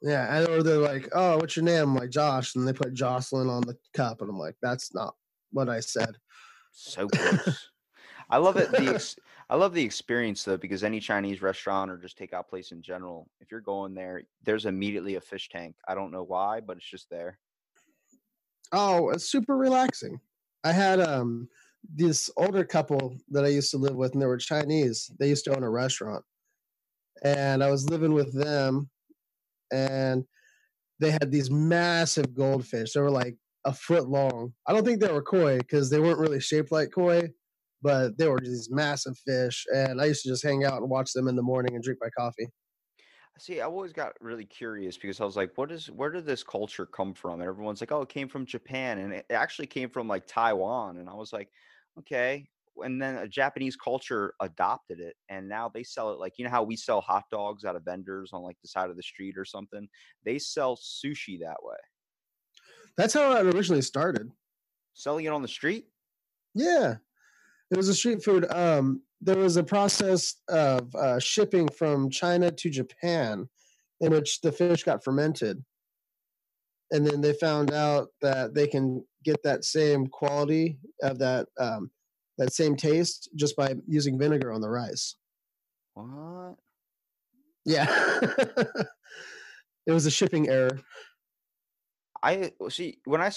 Yeah, 0.02 0.36
and 0.36 0.48
or 0.48 0.62
they're 0.62 0.76
like, 0.76 1.08
"Oh, 1.12 1.38
what's 1.38 1.56
your 1.56 1.64
name?" 1.64 1.82
I'm 1.82 1.94
like 1.94 2.10
Josh, 2.10 2.54
and 2.54 2.66
they 2.68 2.72
put 2.72 2.94
Jocelyn 2.94 3.48
on 3.48 3.62
the 3.62 3.76
cup, 3.94 4.20
and 4.20 4.30
I'm 4.30 4.38
like, 4.38 4.56
"That's 4.60 4.94
not 4.94 5.14
what 5.52 5.68
I 5.68 5.80
said." 5.80 6.16
So 6.72 7.08
close. 7.08 7.70
I 8.30 8.36
love 8.38 8.56
it. 8.56 8.70
The 8.70 8.94
ex- 8.94 9.16
I 9.48 9.54
love 9.56 9.72
the 9.72 9.84
experience 9.84 10.44
though 10.44 10.56
because 10.56 10.82
any 10.84 11.00
Chinese 11.00 11.40
restaurant 11.40 11.90
or 11.90 11.96
just 11.96 12.18
takeout 12.18 12.48
place 12.48 12.72
in 12.72 12.82
general, 12.82 13.28
if 13.40 13.50
you're 13.50 13.60
going 13.60 13.94
there, 13.94 14.22
there's 14.42 14.66
immediately 14.66 15.14
a 15.14 15.20
fish 15.20 15.48
tank. 15.48 15.76
I 15.86 15.94
don't 15.94 16.10
know 16.10 16.24
why, 16.24 16.60
but 16.60 16.76
it's 16.76 16.90
just 16.90 17.08
there. 17.10 17.38
Oh, 18.72 19.10
it's 19.10 19.30
super 19.30 19.56
relaxing. 19.56 20.20
I 20.64 20.72
had 20.72 21.00
um 21.00 21.48
this 21.88 22.28
older 22.36 22.64
couple 22.64 23.16
that 23.30 23.44
I 23.44 23.48
used 23.48 23.70
to 23.70 23.76
live 23.76 23.94
with, 23.94 24.12
and 24.12 24.20
they 24.20 24.26
were 24.26 24.38
Chinese. 24.38 25.10
They 25.18 25.28
used 25.28 25.44
to 25.44 25.56
own 25.56 25.62
a 25.62 25.70
restaurant, 25.70 26.24
and 27.22 27.62
I 27.62 27.70
was 27.70 27.88
living 27.88 28.12
with 28.12 28.34
them, 28.34 28.90
and 29.72 30.24
they 31.00 31.10
had 31.10 31.30
these 31.30 31.50
massive 31.50 32.34
goldfish. 32.34 32.92
They 32.92 33.00
were 33.00 33.10
like 33.10 33.36
a 33.64 33.72
foot 33.72 34.08
long. 34.08 34.52
I 34.66 34.72
don't 34.72 34.84
think 34.84 35.00
they 35.00 35.12
were 35.12 35.22
koi 35.22 35.58
because 35.58 35.90
they 35.90 36.00
weren't 36.00 36.18
really 36.18 36.40
shaped 36.40 36.72
like 36.72 36.90
koi, 36.94 37.28
but 37.82 38.16
they 38.16 38.28
were 38.28 38.40
these 38.40 38.68
massive 38.70 39.14
fish. 39.26 39.64
And 39.74 40.00
I 40.00 40.06
used 40.06 40.22
to 40.22 40.30
just 40.30 40.44
hang 40.44 40.64
out 40.64 40.80
and 40.80 40.90
watch 40.90 41.12
them 41.12 41.28
in 41.28 41.36
the 41.36 41.42
morning 41.42 41.74
and 41.74 41.82
drink 41.82 41.98
my 42.00 42.10
coffee. 42.16 42.48
See, 43.38 43.60
I 43.60 43.64
always 43.64 43.92
got 43.92 44.14
really 44.20 44.46
curious 44.46 44.96
because 44.96 45.20
I 45.20 45.26
was 45.26 45.36
like, 45.36 45.52
what 45.56 45.70
is 45.70 45.90
where 45.90 46.10
did 46.10 46.24
this 46.24 46.42
culture 46.42 46.86
come 46.86 47.12
from? 47.12 47.40
And 47.40 47.48
everyone's 47.48 47.82
like, 47.82 47.92
oh, 47.92 48.00
it 48.00 48.08
came 48.08 48.28
from 48.28 48.46
Japan. 48.46 48.98
And 48.98 49.12
it 49.12 49.26
actually 49.28 49.66
came 49.66 49.90
from 49.90 50.08
like 50.08 50.26
Taiwan. 50.26 50.96
And 50.96 51.08
I 51.08 51.14
was 51.14 51.34
like, 51.34 51.50
okay. 51.98 52.48
And 52.84 53.00
then 53.00 53.16
a 53.16 53.28
Japanese 53.28 53.76
culture 53.76 54.34
adopted 54.40 55.00
it. 55.00 55.14
And 55.28 55.48
now 55.48 55.70
they 55.72 55.82
sell 55.82 56.12
it 56.12 56.18
like, 56.18 56.34
you 56.36 56.44
know 56.44 56.50
how 56.50 56.62
we 56.62 56.76
sell 56.76 57.00
hot 57.00 57.24
dogs 57.30 57.64
out 57.64 57.76
of 57.76 57.84
vendors 57.84 58.30
on 58.32 58.42
like 58.42 58.56
the 58.62 58.68
side 58.68 58.90
of 58.90 58.96
the 58.96 59.02
street 59.02 59.36
or 59.38 59.44
something? 59.44 59.88
They 60.24 60.38
sell 60.38 60.76
sushi 60.76 61.40
that 61.40 61.56
way. 61.62 61.76
That's 62.96 63.14
how 63.14 63.36
it 63.36 63.54
originally 63.54 63.82
started. 63.82 64.30
Selling 64.94 65.26
it 65.26 65.32
on 65.32 65.42
the 65.42 65.48
street? 65.48 65.86
Yeah, 66.54 66.96
it 67.70 67.76
was 67.76 67.88
a 67.88 67.94
street 67.94 68.22
food. 68.22 68.50
Um, 68.50 69.02
there 69.20 69.36
was 69.36 69.56
a 69.56 69.64
process 69.64 70.36
of 70.48 70.94
uh, 70.94 71.18
shipping 71.18 71.68
from 71.68 72.10
China 72.10 72.50
to 72.50 72.70
Japan, 72.70 73.48
in 74.00 74.12
which 74.12 74.40
the 74.40 74.52
fish 74.52 74.84
got 74.84 75.04
fermented, 75.04 75.62
and 76.90 77.06
then 77.06 77.20
they 77.20 77.32
found 77.34 77.72
out 77.72 78.08
that 78.22 78.54
they 78.54 78.66
can 78.66 79.04
get 79.24 79.42
that 79.42 79.64
same 79.64 80.06
quality 80.06 80.78
of 81.02 81.18
that 81.18 81.46
um, 81.58 81.90
that 82.38 82.52
same 82.52 82.76
taste 82.76 83.30
just 83.34 83.56
by 83.56 83.74
using 83.86 84.18
vinegar 84.18 84.52
on 84.52 84.60
the 84.60 84.68
rice. 84.68 85.16
What? 85.94 86.56
Yeah, 87.64 87.86
it 89.86 89.92
was 89.92 90.06
a 90.06 90.10
shipping 90.10 90.48
error. 90.48 90.80
I 92.22 92.52
see 92.68 92.98
when 93.04 93.20
I 93.20 93.30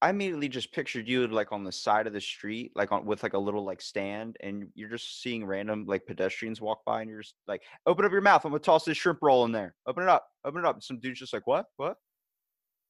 I 0.00 0.10
immediately 0.10 0.48
just 0.48 0.72
pictured 0.72 1.08
you 1.08 1.26
like 1.28 1.52
on 1.52 1.64
the 1.64 1.72
side 1.72 2.06
of 2.06 2.12
the 2.12 2.20
street, 2.20 2.72
like 2.74 2.90
on 2.92 3.04
with 3.04 3.22
like 3.22 3.34
a 3.34 3.38
little 3.38 3.64
like 3.64 3.80
stand, 3.80 4.36
and 4.40 4.68
you're 4.74 4.88
just 4.88 5.22
seeing 5.22 5.44
random 5.44 5.84
like 5.86 6.06
pedestrians 6.06 6.60
walk 6.60 6.84
by, 6.84 7.00
and 7.00 7.10
you're 7.10 7.22
just 7.22 7.34
like, 7.46 7.62
"Open 7.86 8.04
up 8.04 8.12
your 8.12 8.20
mouth! 8.20 8.44
I'm 8.44 8.52
gonna 8.52 8.60
toss 8.60 8.84
this 8.84 8.96
shrimp 8.96 9.18
roll 9.22 9.44
in 9.44 9.52
there. 9.52 9.74
Open 9.86 10.02
it 10.02 10.08
up! 10.08 10.28
Open 10.44 10.60
it 10.60 10.66
up!" 10.66 10.82
Some 10.82 11.00
dude's 11.00 11.20
just 11.20 11.32
like, 11.32 11.46
"What? 11.46 11.66
What?" 11.76 11.96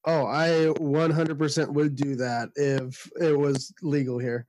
Oh, 0.05 0.27
I 0.27 0.73
100% 0.79 1.73
would 1.73 1.97
do 1.97 2.15
that 2.17 2.51
if 2.55 3.11
it 3.21 3.39
was 3.39 3.73
legal 3.83 4.19
here. 4.19 4.47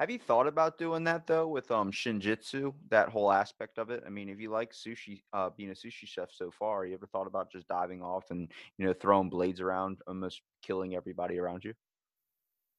Have 0.00 0.10
you 0.10 0.18
thought 0.18 0.48
about 0.48 0.76
doing 0.76 1.04
that 1.04 1.26
though 1.26 1.46
with 1.46 1.70
um 1.70 1.92
shinjitsu, 1.92 2.74
that 2.88 3.08
whole 3.08 3.30
aspect 3.30 3.78
of 3.78 3.90
it? 3.90 4.02
I 4.04 4.10
mean, 4.10 4.28
if 4.28 4.40
you 4.40 4.50
like 4.50 4.72
sushi, 4.72 5.22
uh, 5.32 5.50
being 5.50 5.70
a 5.70 5.74
sushi 5.74 6.06
chef 6.06 6.32
so 6.32 6.50
far, 6.50 6.84
you 6.84 6.94
ever 6.94 7.06
thought 7.06 7.28
about 7.28 7.52
just 7.52 7.68
diving 7.68 8.02
off 8.02 8.30
and 8.30 8.50
you 8.76 8.86
know 8.86 8.92
throwing 8.92 9.30
blades 9.30 9.60
around, 9.60 10.00
almost 10.06 10.42
killing 10.62 10.96
everybody 10.96 11.38
around 11.38 11.64
you? 11.64 11.74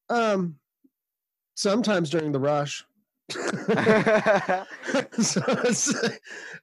Um, 0.10 0.60
sometimes 1.56 2.10
during 2.10 2.34
the 2.34 2.40
rush. 2.40 2.86
so 3.30 3.40
it's 5.64 5.94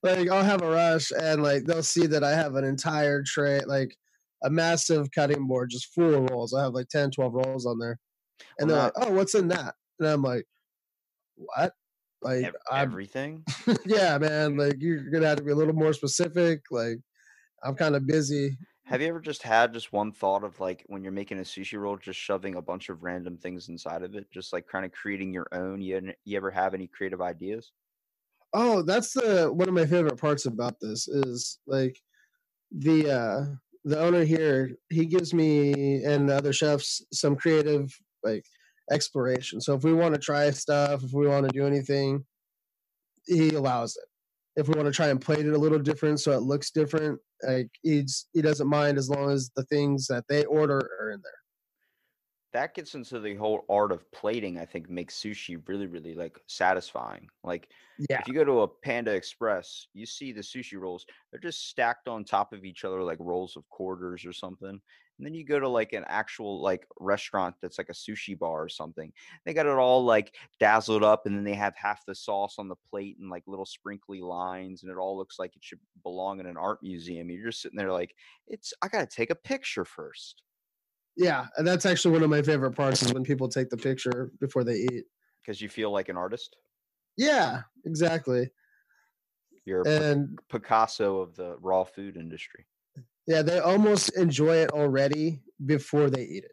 like, 0.03 0.29
I'll 0.29 0.43
have 0.43 0.61
a 0.61 0.69
rush 0.69 1.11
and 1.19 1.41
like 1.43 1.65
they'll 1.65 1.83
see 1.83 2.05
that 2.07 2.23
I 2.23 2.31
have 2.31 2.55
an 2.55 2.63
entire 2.63 3.23
tray, 3.23 3.61
like 3.65 3.97
a 4.43 4.49
massive 4.51 5.09
cutting 5.11 5.47
board 5.47 5.71
just 5.71 5.93
full 5.93 6.13
of 6.13 6.29
rolls. 6.29 6.53
I 6.53 6.63
have 6.63 6.73
like 6.73 6.89
10, 6.89 7.11
12 7.11 7.33
rolls 7.33 7.65
on 7.65 7.79
there. 7.79 7.99
And 8.59 8.69
Well, 8.69 8.69
they're 8.69 8.85
like, 8.85 8.93
oh, 8.95 9.11
what's 9.13 9.35
in 9.35 9.49
that? 9.49 9.75
And 9.99 10.07
I'm 10.09 10.21
like, 10.21 10.45
what? 11.35 11.73
Like, 12.21 12.45
Ev- 12.45 12.55
everything. 12.71 13.43
yeah, 13.85 14.17
man, 14.17 14.55
like 14.57 14.75
you're 14.79 15.09
going 15.09 15.21
to 15.23 15.27
have 15.27 15.37
to 15.37 15.43
be 15.43 15.51
a 15.51 15.55
little 15.55 15.73
more 15.73 15.93
specific. 15.93 16.61
Like, 16.71 16.99
I'm 17.63 17.75
kind 17.75 17.95
of 17.95 18.07
busy. 18.07 18.57
Have 18.85 19.01
you 19.01 19.07
ever 19.07 19.21
just 19.21 19.43
had 19.43 19.73
just 19.73 19.93
one 19.93 20.11
thought 20.11 20.43
of 20.43 20.59
like 20.59 20.83
when 20.87 21.03
you're 21.03 21.13
making 21.13 21.39
a 21.39 21.43
sushi 21.43 21.79
roll, 21.79 21.97
just 21.97 22.19
shoving 22.19 22.55
a 22.55 22.61
bunch 22.61 22.89
of 22.89 23.03
random 23.03 23.37
things 23.37 23.69
inside 23.69 24.03
of 24.03 24.15
it, 24.15 24.29
just 24.31 24.51
like 24.51 24.67
kind 24.67 24.85
of 24.85 24.91
creating 24.91 25.33
your 25.33 25.47
own? 25.53 25.81
You, 25.81 26.11
you 26.25 26.37
ever 26.37 26.51
have 26.51 26.73
any 26.73 26.87
creative 26.87 27.21
ideas? 27.21 27.71
Oh, 28.53 28.81
that's 28.83 29.13
the 29.13 29.49
one 29.51 29.67
of 29.67 29.73
my 29.73 29.85
favorite 29.85 30.17
parts 30.19 30.45
about 30.45 30.79
this 30.79 31.07
is 31.07 31.59
like 31.65 31.97
the 32.71 33.09
uh 33.11 33.45
the 33.85 33.99
owner 33.99 34.23
here, 34.23 34.71
he 34.89 35.05
gives 35.05 35.33
me 35.33 36.03
and 36.03 36.29
the 36.29 36.35
other 36.35 36.53
chefs 36.53 37.01
some 37.11 37.35
creative 37.35 37.93
like 38.23 38.45
exploration. 38.91 39.61
So 39.61 39.75
if 39.75 39.83
we 39.83 39.93
want 39.93 40.13
to 40.15 40.19
try 40.19 40.49
stuff, 40.51 41.03
if 41.03 41.13
we 41.13 41.27
want 41.27 41.45
to 41.47 41.51
do 41.51 41.65
anything, 41.65 42.25
he 43.25 43.49
allows 43.55 43.95
it. 43.95 44.05
If 44.59 44.67
we 44.67 44.75
want 44.75 44.85
to 44.87 44.93
try 44.93 45.07
and 45.07 45.19
plate 45.19 45.45
it 45.45 45.53
a 45.53 45.57
little 45.57 45.79
different 45.79 46.19
so 46.19 46.31
it 46.31 46.41
looks 46.41 46.69
different, 46.69 47.19
like 47.41 47.69
he's 47.81 48.27
he 48.33 48.41
doesn't 48.41 48.67
mind 48.67 48.97
as 48.97 49.09
long 49.09 49.31
as 49.31 49.49
the 49.55 49.63
things 49.63 50.07
that 50.07 50.25
they 50.29 50.45
order 50.45 50.77
are 51.01 51.11
in 51.11 51.21
there. 51.23 51.31
That 52.51 52.75
gets 52.75 52.93
into 52.93 53.19
the 53.19 53.33
whole 53.33 53.65
art 53.67 53.91
of 53.91 54.09
plating. 54.11 54.59
I 54.59 54.65
think 54.65 54.87
makes 54.87 55.19
sushi 55.19 55.67
really, 55.67 55.87
really 55.87 56.13
like 56.13 56.39
satisfying. 56.47 57.27
Like 57.43 57.71
Yeah. 58.09 58.19
if 58.19 58.27
you 58.27 58.35
go 58.35 58.43
to 58.43 58.61
a 58.61 58.67
Panda 58.67 59.11
Express, 59.11 59.87
you 59.93 60.05
see 60.05 60.31
the 60.31 60.41
sushi 60.41 60.79
rolls; 60.79 61.03
they're 61.31 61.39
just 61.39 61.67
stacked 61.67 62.07
on 62.07 62.23
top 62.23 62.53
of 62.53 62.63
each 62.63 62.85
other 62.85 63.01
like 63.01 63.17
rolls 63.19 63.57
of 63.57 63.67
quarters 63.69 64.23
or 64.23 64.33
something. 64.33 64.79
And 65.17 65.25
then 65.25 65.33
you 65.33 65.45
go 65.45 65.59
to 65.59 65.69
like 65.69 65.93
an 65.93 66.03
actual 66.07 66.61
like 66.61 66.87
restaurant 66.99 67.55
that's 67.61 67.77
like 67.77 67.89
a 67.89 67.93
sushi 67.93 68.37
bar 68.37 68.63
or 68.63 68.69
something. 68.69 69.13
They 69.45 69.53
got 69.53 69.65
it 69.67 69.75
all 69.77 70.03
like 70.03 70.35
dazzled 70.59 71.03
up, 71.03 71.25
and 71.25 71.35
then 71.35 71.43
they 71.43 71.53
have 71.53 71.75
half 71.75 72.05
the 72.05 72.15
sauce 72.15 72.55
on 72.57 72.67
the 72.67 72.75
plate 72.89 73.17
and 73.19 73.29
like 73.29 73.43
little 73.47 73.65
sprinkly 73.65 74.21
lines, 74.21 74.83
and 74.83 74.91
it 74.91 74.97
all 74.97 75.17
looks 75.17 75.39
like 75.39 75.55
it 75.55 75.63
should 75.63 75.79
belong 76.03 76.39
in 76.39 76.45
an 76.47 76.57
art 76.57 76.79
museum. 76.81 77.29
You're 77.29 77.49
just 77.51 77.61
sitting 77.61 77.77
there 77.77 77.91
like, 77.91 78.15
it's 78.47 78.73
I 78.81 78.87
gotta 78.87 79.07
take 79.07 79.29
a 79.29 79.35
picture 79.35 79.85
first 79.85 80.43
Yeah, 81.15 81.47
and 81.57 81.67
that's 81.67 81.85
actually 81.85 82.13
one 82.13 82.23
of 82.23 82.29
my 82.29 82.41
favorite 82.41 82.73
parts 82.75 83.03
is 83.03 83.13
when 83.13 83.23
people 83.23 83.47
take 83.47 83.69
the 83.69 83.77
picture 83.77 84.31
before 84.39 84.63
they 84.63 84.75
eat. 84.91 85.05
because 85.41 85.61
you 85.61 85.69
feel 85.69 85.91
like 85.91 86.09
an 86.09 86.17
artist. 86.17 86.57
Yeah, 87.17 87.63
exactly. 87.85 88.49
You're 89.65 89.81
a 89.81 89.87
And 89.87 90.39
Picasso 90.49 91.19
of 91.19 91.35
the 91.35 91.57
raw 91.59 91.83
food 91.83 92.17
industry. 92.17 92.65
Yeah, 93.25 93.41
they 93.41 93.59
almost 93.59 94.09
enjoy 94.17 94.57
it 94.57 94.71
already 94.71 95.41
before 95.65 96.09
they 96.09 96.23
eat 96.23 96.43
it. 96.43 96.51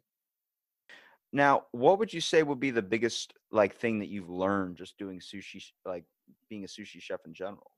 Now, 1.32 1.66
what 1.72 1.98
would 1.98 2.12
you 2.12 2.20
say 2.20 2.42
would 2.42 2.60
be 2.60 2.70
the 2.70 2.82
biggest 2.82 3.34
like 3.52 3.76
thing 3.76 4.00
that 4.00 4.08
you've 4.08 4.30
learned 4.30 4.76
just 4.76 4.98
doing 4.98 5.20
sushi, 5.20 5.64
like 5.84 6.04
being 6.48 6.64
a 6.64 6.66
sushi 6.66 7.00
chef 7.00 7.20
in 7.24 7.34
general? 7.34 7.70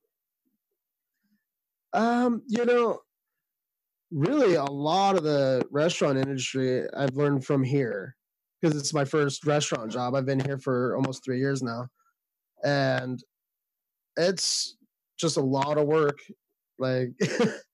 Um, 1.92 2.42
you 2.48 2.64
know, 2.64 3.00
really 4.10 4.54
a 4.54 4.64
lot 4.64 5.16
of 5.16 5.22
the 5.22 5.66
restaurant 5.70 6.18
industry 6.18 6.86
I've 6.94 7.16
learned 7.16 7.44
from 7.44 7.62
here 7.62 8.16
because 8.60 8.76
it's 8.78 8.94
my 8.94 9.04
first 9.04 9.44
restaurant 9.46 9.90
job. 9.90 10.14
I've 10.14 10.26
been 10.26 10.40
here 10.40 10.58
for 10.58 10.96
almost 10.96 11.24
3 11.24 11.38
years 11.38 11.62
now. 11.62 11.88
And 12.64 13.22
it's 14.16 14.76
just 15.18 15.36
a 15.36 15.42
lot 15.42 15.78
of 15.78 15.86
work. 15.86 16.20
Like 16.78 17.10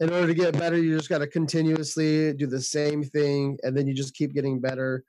in 0.00 0.10
order 0.12 0.26
to 0.28 0.34
get 0.34 0.58
better, 0.58 0.76
you 0.78 0.96
just 0.96 1.08
got 1.08 1.18
to 1.18 1.26
continuously 1.26 2.32
do 2.34 2.46
the 2.46 2.60
same 2.60 3.02
thing 3.02 3.58
and 3.62 3.76
then 3.76 3.86
you 3.86 3.94
just 3.94 4.14
keep 4.14 4.32
getting 4.34 4.60
better. 4.60 5.04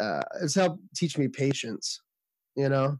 uh, 0.00 0.22
it's 0.42 0.54
helped 0.54 0.80
teach 0.94 1.18
me 1.18 1.28
patience. 1.28 2.00
You 2.56 2.68
know, 2.68 2.98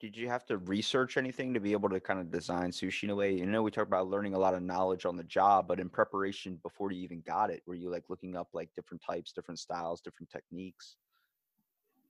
Did 0.00 0.16
you 0.16 0.28
have 0.28 0.44
to 0.46 0.58
research 0.58 1.16
anything 1.16 1.54
to 1.54 1.60
be 1.60 1.72
able 1.72 1.88
to 1.90 2.00
kind 2.00 2.18
of 2.20 2.30
design 2.30 2.70
sushi 2.72 3.04
in 3.04 3.10
a 3.10 3.14
way? 3.14 3.32
You 3.34 3.46
know, 3.46 3.62
we 3.62 3.70
talked 3.70 3.86
about 3.88 4.08
learning 4.08 4.34
a 4.34 4.38
lot 4.38 4.54
of 4.54 4.62
knowledge 4.62 5.06
on 5.06 5.16
the 5.16 5.24
job, 5.24 5.68
but 5.68 5.78
in 5.80 5.88
preparation 5.88 6.58
before 6.62 6.90
you 6.90 7.02
even 7.02 7.20
got 7.22 7.50
it, 7.50 7.62
were 7.66 7.74
you 7.76 7.88
like 7.90 8.10
looking 8.10 8.36
up 8.36 8.48
like 8.52 8.70
different 8.74 9.02
types, 9.08 9.32
different 9.32 9.60
styles, 9.60 10.00
different 10.00 10.30
techniques? 10.30 10.96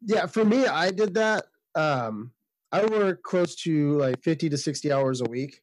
yeah. 0.05 0.27
For 0.27 0.45
me, 0.45 0.67
I 0.67 0.91
did 0.91 1.15
that. 1.15 1.45
Um, 1.75 2.33
I 2.73 2.85
work 2.87 3.23
close 3.23 3.55
to 3.57 3.99
like 3.99 4.23
fifty 4.23 4.49
to 4.49 4.57
sixty 4.59 4.91
hours 4.93 5.21
a 5.21 5.25
week, 5.25 5.61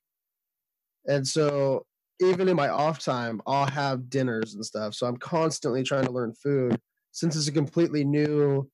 and 1.08 1.28
so 1.28 1.86
even 2.22 2.48
in 2.48 2.56
my 2.56 2.70
off 2.70 3.00
time, 3.00 3.42
I'll 3.48 3.66
have 3.66 4.10
dinners 4.10 4.56
and 4.56 4.66
stuff. 4.66 4.94
So 4.94 5.08
I'm 5.08 5.18
constantly 5.18 5.84
trying 5.84 6.06
to 6.06 6.12
learn 6.12 6.34
food 6.34 6.80
since 7.12 7.36
it's 7.36 7.48
a 7.48 7.52
completely 7.52 8.04
new 8.04 8.70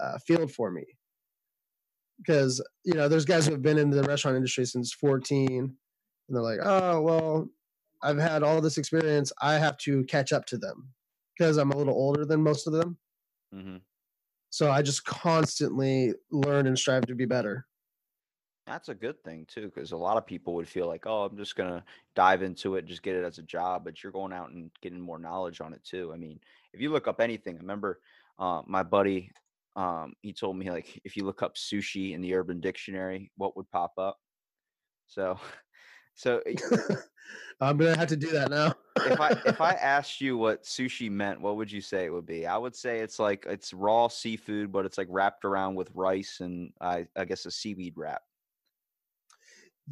uh, 0.00 0.18
field 0.26 0.52
for 0.52 0.70
me. 0.70 0.84
Because 2.18 2.64
you 2.84 2.94
know, 2.94 3.08
there's 3.08 3.24
guys 3.24 3.46
who 3.46 3.52
have 3.52 3.62
been 3.62 3.78
in 3.78 3.90
the 3.90 4.02
restaurant 4.02 4.36
industry 4.36 4.64
since 4.64 4.92
14, 4.92 5.48
and 5.48 5.76
they're 6.28 6.42
like, 6.42 6.60
"Oh, 6.62 7.00
well, 7.02 7.48
I've 8.02 8.18
had 8.18 8.42
all 8.42 8.60
this 8.60 8.78
experience. 8.78 9.32
I 9.42 9.54
have 9.54 9.76
to 9.78 10.04
catch 10.04 10.32
up 10.32 10.46
to 10.46 10.58
them 10.58 10.92
because 11.36 11.56
I'm 11.56 11.72
a 11.72 11.76
little 11.76 11.94
older 11.94 12.24
than 12.24 12.42
most 12.42 12.66
of 12.66 12.72
them. 12.72 12.98
hmm 13.52 13.76
So 14.50 14.70
I 14.70 14.82
just 14.82 15.04
constantly 15.04 16.14
learn 16.30 16.66
and 16.66 16.78
strive 16.78 17.06
to 17.06 17.14
be 17.14 17.26
better." 17.26 17.66
That's 18.66 18.88
a 18.88 18.94
good 18.94 19.22
thing 19.22 19.46
too, 19.46 19.70
because 19.74 19.92
a 19.92 19.96
lot 19.96 20.16
of 20.16 20.26
people 20.26 20.54
would 20.54 20.68
feel 20.68 20.86
like, 20.86 21.04
oh, 21.06 21.24
I'm 21.24 21.36
just 21.36 21.54
gonna 21.54 21.84
dive 22.14 22.42
into 22.42 22.76
it, 22.76 22.86
just 22.86 23.02
get 23.02 23.14
it 23.14 23.24
as 23.24 23.38
a 23.38 23.42
job, 23.42 23.84
but 23.84 24.02
you're 24.02 24.12
going 24.12 24.32
out 24.32 24.50
and 24.50 24.70
getting 24.80 25.00
more 25.00 25.18
knowledge 25.18 25.60
on 25.60 25.74
it 25.74 25.84
too. 25.84 26.12
I 26.14 26.16
mean, 26.16 26.40
if 26.72 26.80
you 26.80 26.90
look 26.90 27.06
up 27.06 27.20
anything, 27.20 27.56
I 27.56 27.60
remember 27.60 28.00
uh, 28.38 28.62
my 28.66 28.82
buddy, 28.82 29.30
um, 29.76 30.14
he 30.22 30.32
told 30.32 30.56
me 30.56 30.70
like 30.70 31.00
if 31.04 31.16
you 31.16 31.24
look 31.24 31.42
up 31.42 31.56
sushi 31.56 32.14
in 32.14 32.22
the 32.22 32.34
Urban 32.34 32.60
Dictionary, 32.60 33.30
what 33.36 33.54
would 33.56 33.70
pop 33.70 33.92
up? 33.98 34.18
So, 35.08 35.38
so 36.14 36.42
I'm 37.60 37.76
gonna 37.76 37.98
have 37.98 38.08
to 38.08 38.16
do 38.16 38.30
that 38.30 38.48
now. 38.48 38.72
if 38.96 39.20
I 39.20 39.30
if 39.44 39.60
I 39.60 39.72
asked 39.80 40.22
you 40.22 40.38
what 40.38 40.62
sushi 40.62 41.10
meant, 41.10 41.38
what 41.38 41.56
would 41.56 41.70
you 41.70 41.82
say 41.82 42.06
it 42.06 42.12
would 42.12 42.26
be? 42.26 42.46
I 42.46 42.56
would 42.56 42.74
say 42.74 43.00
it's 43.00 43.18
like 43.18 43.44
it's 43.46 43.74
raw 43.74 44.08
seafood, 44.08 44.72
but 44.72 44.86
it's 44.86 44.96
like 44.96 45.08
wrapped 45.10 45.44
around 45.44 45.74
with 45.74 45.90
rice 45.94 46.40
and 46.40 46.72
I 46.80 47.06
I 47.14 47.26
guess 47.26 47.44
a 47.44 47.50
seaweed 47.50 47.94
wrap. 47.96 48.22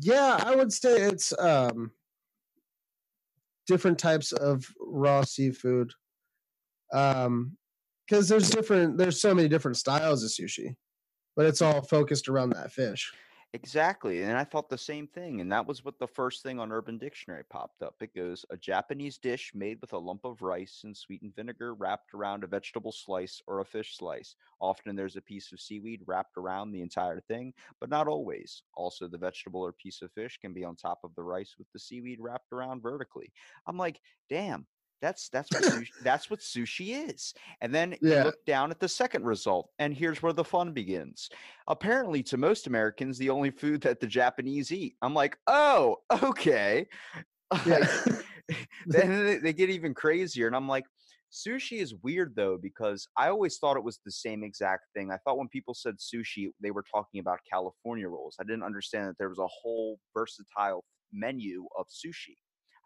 Yeah, 0.01 0.39
I 0.45 0.55
would 0.55 0.73
say 0.73 1.03
it's 1.03 1.33
um 1.39 1.91
different 3.67 3.99
types 3.99 4.33
of 4.33 4.65
raw 4.81 5.23
seafood. 5.23 5.93
Um 6.93 7.57
because 8.07 8.29
there's 8.29 8.51
different 8.51 8.99
there's 8.99 9.21
so 9.21 9.35
many 9.35 9.49
different 9.49 9.77
styles 9.77 10.23
of 10.23 10.31
sushi, 10.31 10.75
but 11.37 11.47
it's 11.47 11.63
all 11.63 11.83
focused 11.83 12.29
around 12.29 12.51
that 12.51 12.73
fish. 12.73 13.13
Exactly. 13.54 14.23
And 14.23 14.38
I 14.38 14.44
thought 14.44 14.71
the 14.71 14.78
same 14.78 15.06
thing. 15.06 15.42
And 15.42 15.52
that 15.52 15.66
was 15.66 15.85
what 15.85 15.99
the 15.99 16.06
first 16.06 16.42
thing 16.42 16.59
on 16.59 16.73
Urban 16.73 16.97
Dictionary 16.97 17.44
popped 17.44 17.82
up. 17.82 18.00
It 18.00 18.14
goes 18.14 18.47
a 18.49 18.56
Japanese 18.56 19.18
dish 19.18 19.54
made 19.54 19.78
with 19.82 19.92
a 19.92 19.99
lump 19.99 20.25
of 20.25 20.40
rice 20.40 20.85
and 20.85 20.97
sweetened 20.97 21.35
vinegar 21.37 21.75
wrapped 21.75 22.14
around 22.14 22.44
a 22.44 22.47
vegetable 22.47 22.92
slice 22.92 23.42
or 23.47 23.61
a 23.61 23.64
fish 23.64 23.99
slice. 23.99 24.37
Often 24.59 24.97
there's 24.97 25.16
a 25.16 25.21
piece 25.23 25.52
of 25.52 25.61
seaweed 25.61 26.02
wrapped 26.06 26.38
around 26.38 26.71
the 26.73 26.80
entire 26.80 27.21
thing, 27.21 27.52
but 27.78 27.90
not 27.90 28.09
always. 28.09 28.62
Also, 28.73 29.06
the 29.06 29.18
vegetable 29.18 29.61
or 29.61 29.73
piece 29.75 30.00
of 30.00 30.12
fish 30.12 30.38
can 30.38 30.54
be 30.54 30.64
on 30.64 30.75
top 30.75 31.00
of 31.04 31.14
the 31.14 31.23
rice 31.23 31.56
with 31.59 31.71
the 31.73 31.78
seaweed 31.78 32.21
wrapped 32.21 32.52
around 32.52 32.80
vertically. 32.80 33.35
I'm 33.66 33.76
like, 33.76 34.00
damn. 34.30 34.66
That's 35.02 35.28
that's 35.28 35.50
what 35.52 35.64
sushi, 35.64 35.88
that's 36.02 36.30
what 36.30 36.40
sushi 36.40 37.11
is. 37.11 37.35
And 37.61 37.75
then 37.75 37.97
you 38.00 38.14
look 38.23 38.44
down 38.47 38.71
at 38.71 38.80
the 38.80 38.88
second 38.88 39.25
result, 39.25 39.68
and 39.78 39.92
here's 39.92 40.23
where 40.23 40.32
the 40.32 40.44
fun 40.44 40.73
begins 40.73 41.28
apparently 41.68 42.23
to 42.23 42.37
most 42.37 42.66
Americans 42.66 43.18
the 43.18 43.30
only 43.30 43.50
food 43.50 43.82
that 43.82 44.00
the 44.00 44.06
Japanese 44.06 44.73
eat. 44.73 44.94
I'm 45.02 45.14
like, 45.14 45.37
oh, 45.47 45.99
okay. 46.23 46.87
Yeah. 47.66 47.87
Then 48.87 49.40
they 49.42 49.52
get 49.52 49.71
even 49.71 49.95
crazier, 49.95 50.47
and 50.47 50.56
I'm 50.56 50.69
like, 50.69 50.84
sushi 51.32 51.80
is 51.80 51.95
weird 52.02 52.34
though 52.36 52.58
because 52.60 53.06
I 53.17 53.28
always 53.28 53.56
thought 53.58 53.76
it 53.76 53.84
was 53.84 54.00
the 54.04 54.12
same 54.12 54.45
exact 54.45 54.82
thing. 54.95 55.10
I 55.10 55.17
thought 55.19 55.38
when 55.38 55.49
people 55.49 55.75
said 55.75 55.95
sushi, 55.99 56.49
they 56.62 56.71
were 56.71 56.84
talking 56.93 57.21
about 57.21 57.38
California 57.50 58.08
rolls. 58.08 58.36
I 58.41 58.45
didn't 58.45 58.65
understand 58.65 59.08
that 59.08 59.19
there 59.19 59.30
was 59.30 59.38
a 59.38 59.47
whole 59.47 59.99
versatile 60.15 60.84
menu 61.12 61.67
of 61.78 61.86
sushi. 61.86 62.36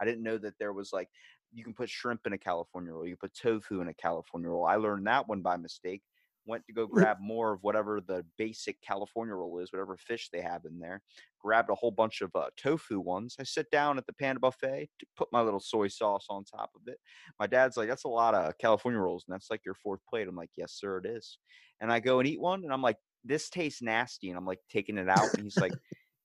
I 0.01 0.05
didn't 0.05 0.23
know 0.23 0.39
that 0.39 0.55
there 0.61 0.73
was 0.73 0.91
like 0.93 1.09
you 1.57 1.65
can 1.65 1.75
put 1.75 1.91
shrimp 1.91 2.27
in 2.27 2.33
a 2.33 2.39
California 2.39 2.93
roll, 2.93 3.07
you 3.07 3.17
can 3.17 3.29
put 3.29 3.35
tofu 3.35 3.81
in 3.81 3.89
a 3.89 3.95
California 3.95 4.49
roll. 4.49 4.67
I 4.67 4.77
learned 4.77 5.07
that 5.07 5.29
one 5.29 5.43
by 5.43 5.57
mistake 5.57 6.03
went 6.47 6.65
to 6.67 6.73
go 6.73 6.87
grab 6.87 7.19
more 7.21 7.53
of 7.53 7.63
whatever 7.63 8.01
the 8.01 8.25
basic 8.39 8.81
California 8.81 9.35
roll 9.35 9.59
is, 9.59 9.73
whatever 9.73 9.97
fish 9.97 10.31
they 10.31 10.41
have 10.41 10.65
in 10.65 10.79
there. 10.79 11.03
Grabbed 11.41 11.71
a 11.71 11.75
whole 11.75 11.91
bunch 11.91 12.21
of 12.21 12.31
uh, 12.37 12.51
tofu 12.57 13.01
ones. 13.01 13.37
I 13.39 13.43
sit 13.43 13.71
down 13.71 13.99
at 13.99 14.07
the 14.07 14.13
Panda 14.13 14.41
Buffet, 14.41 14.89
to 14.99 15.07
put 15.17 15.33
my 15.33 15.41
little 15.43 15.61
soy 15.61 15.89
sauce 15.89 16.27
on 16.31 16.45
top 16.45 16.71
of 16.77 16.83
it. 16.87 16.99
My 17.39 17.47
dad's 17.47 17.77
like, 17.77 17.89
"That's 17.89 18.05
a 18.05 18.09
lot 18.09 18.35
of 18.35 18.57
California 18.59 19.01
rolls, 19.01 19.25
and 19.27 19.35
that's 19.35 19.51
like 19.51 19.65
your 19.65 19.75
fourth 19.75 20.01
plate." 20.09 20.29
I'm 20.29 20.37
like, 20.37 20.51
"Yes, 20.57 20.73
sir, 20.73 20.99
it 20.99 21.07
is." 21.07 21.39
And 21.81 21.93
I 21.93 22.01
go 22.01 22.19
and 22.21 22.29
eat 22.29 22.41
one, 22.41 22.65
and 22.65 22.73
I'm 22.73 22.83
like, 22.83 22.99
"This 23.25 23.51
tastes 23.51 23.83
nasty," 23.83 24.29
and 24.29 24.39
I'm 24.39 24.47
like 24.47 24.61
taking 24.71 24.99
it 24.99 25.09
out, 25.09 25.33
and 25.35 25.43
he's 25.43 25.61
like. 25.61 25.75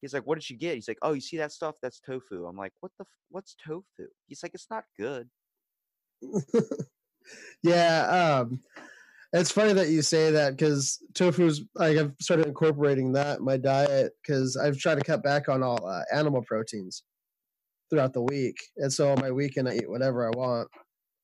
He's 0.01 0.13
like, 0.13 0.25
"What 0.25 0.35
did 0.39 0.49
you 0.49 0.57
get?" 0.57 0.75
He's 0.75 0.87
like, 0.87 0.97
"Oh, 1.01 1.13
you 1.13 1.21
see 1.21 1.37
that 1.37 1.51
stuff? 1.51 1.75
That's 1.81 1.99
tofu." 1.99 2.45
I'm 2.45 2.57
like, 2.57 2.73
"What 2.79 2.91
the? 2.97 3.03
F- 3.03 3.19
what's 3.29 3.55
tofu?" 3.55 4.07
He's 4.27 4.43
like, 4.43 4.53
"It's 4.53 4.69
not 4.69 4.85
good." 4.97 5.29
yeah, 7.63 8.39
um 8.41 8.61
it's 9.33 9.51
funny 9.51 9.71
that 9.73 9.87
you 9.87 10.01
say 10.01 10.31
that 10.31 10.57
because 10.57 11.01
tofu's 11.13 11.61
like 11.75 11.97
I've 11.97 12.13
started 12.19 12.47
incorporating 12.47 13.13
that 13.13 13.39
in 13.39 13.45
my 13.45 13.57
diet 13.57 14.13
because 14.21 14.57
I've 14.57 14.77
tried 14.77 14.99
to 14.99 15.05
cut 15.05 15.23
back 15.23 15.47
on 15.47 15.63
all 15.63 15.87
uh, 15.87 16.03
animal 16.13 16.43
proteins 16.43 17.03
throughout 17.89 18.13
the 18.13 18.23
week, 18.23 18.57
and 18.77 18.91
so 18.91 19.11
on 19.11 19.21
my 19.21 19.31
weekend 19.31 19.69
I 19.69 19.75
eat 19.75 19.89
whatever 19.89 20.25
I 20.25 20.31
want. 20.37 20.69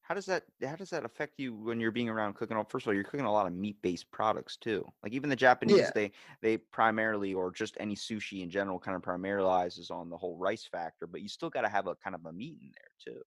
How 0.07 0.15
does 0.15 0.25
that 0.27 0.45
how 0.63 0.77
does 0.77 0.89
that 0.91 1.03
affect 1.03 1.37
you 1.37 1.53
when 1.53 1.81
you're 1.81 1.91
being 1.91 2.07
around 2.07 2.35
cooking? 2.35 2.55
Well, 2.55 2.63
first 2.63 2.85
of 2.85 2.87
all, 2.87 2.93
you're 2.93 3.03
cooking 3.03 3.25
a 3.25 3.31
lot 3.31 3.45
of 3.45 3.51
meat-based 3.51 4.09
products 4.09 4.55
too. 4.55 4.87
Like 5.03 5.11
even 5.11 5.29
the 5.29 5.35
Japanese, 5.35 5.91
Yeah. 5.91 5.91
they 5.91 6.13
they 6.41 6.57
primarily 6.57 7.33
or 7.33 7.51
just 7.51 7.75
any 7.77 7.93
sushi 7.95 8.41
in 8.41 8.49
general 8.49 8.79
kind 8.79 8.95
of 8.95 9.01
primarizes 9.03 9.91
on 9.91 10.09
the 10.09 10.17
whole 10.17 10.37
rice 10.37 10.63
factor, 10.65 11.07
but 11.07 11.21
you 11.21 11.27
still 11.27 11.49
got 11.49 11.61
to 11.61 11.69
have 11.69 11.87
a 11.87 11.95
kind 11.97 12.15
of 12.15 12.25
a 12.25 12.31
meat 12.31 12.57
in 12.61 12.71
there 12.73 12.91
too. 13.15 13.21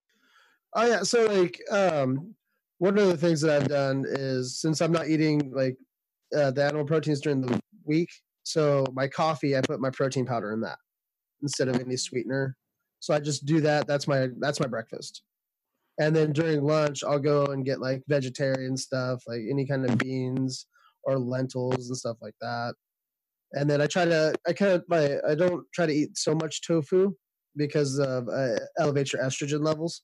Oh 0.74 0.86
yeah, 0.86 1.02
so 1.02 1.24
like 1.26 1.60
um 1.70 2.34
one 2.78 2.98
of 2.98 3.08
the 3.08 3.16
things 3.16 3.40
that 3.42 3.60
I've 3.62 3.68
done 3.68 4.04
is 4.06 4.58
since 4.60 4.80
I'm 4.80 4.92
not 4.92 5.08
eating 5.08 5.52
like 5.52 5.76
uh, 6.36 6.50
the 6.52 6.64
animal 6.64 6.86
proteins 6.86 7.20
during 7.20 7.40
the 7.42 7.60
week, 7.84 8.08
so 8.44 8.84
my 8.94 9.08
coffee 9.08 9.56
I 9.56 9.60
put 9.62 9.80
my 9.80 9.90
protein 9.90 10.26
powder 10.26 10.52
in 10.52 10.60
that 10.62 10.78
instead 11.42 11.68
of 11.68 11.80
any 11.80 11.96
sweetener. 11.96 12.56
So 13.00 13.14
I 13.14 13.20
just 13.20 13.46
do 13.46 13.60
that. 13.62 13.86
That's 13.88 14.08
my 14.08 14.28
that's 14.40 14.60
my 14.60 14.68
breakfast. 14.68 15.24
And 16.00 16.16
then 16.16 16.32
during 16.32 16.64
lunch, 16.64 17.04
I'll 17.04 17.18
go 17.18 17.46
and 17.46 17.64
get 17.64 17.80
like 17.80 18.02
vegetarian 18.08 18.76
stuff, 18.76 19.22
like 19.26 19.42
any 19.50 19.66
kind 19.66 19.88
of 19.88 19.98
beans 19.98 20.66
or 21.04 21.18
lentils 21.18 21.88
and 21.88 21.96
stuff 21.96 22.16
like 22.22 22.34
that. 22.40 22.74
And 23.52 23.68
then 23.68 23.82
I 23.82 23.86
try 23.86 24.06
to 24.06 24.34
I 24.48 24.54
kind 24.54 24.72
of 24.72 24.84
my 24.88 25.18
I 25.28 25.34
don't 25.34 25.64
try 25.74 25.84
to 25.84 25.92
eat 25.92 26.16
so 26.16 26.34
much 26.34 26.62
tofu 26.66 27.12
because 27.54 27.98
of 27.98 28.28
uh, 28.28 28.60
elevate 28.78 29.12
your 29.12 29.22
estrogen 29.22 29.62
levels. 29.62 30.02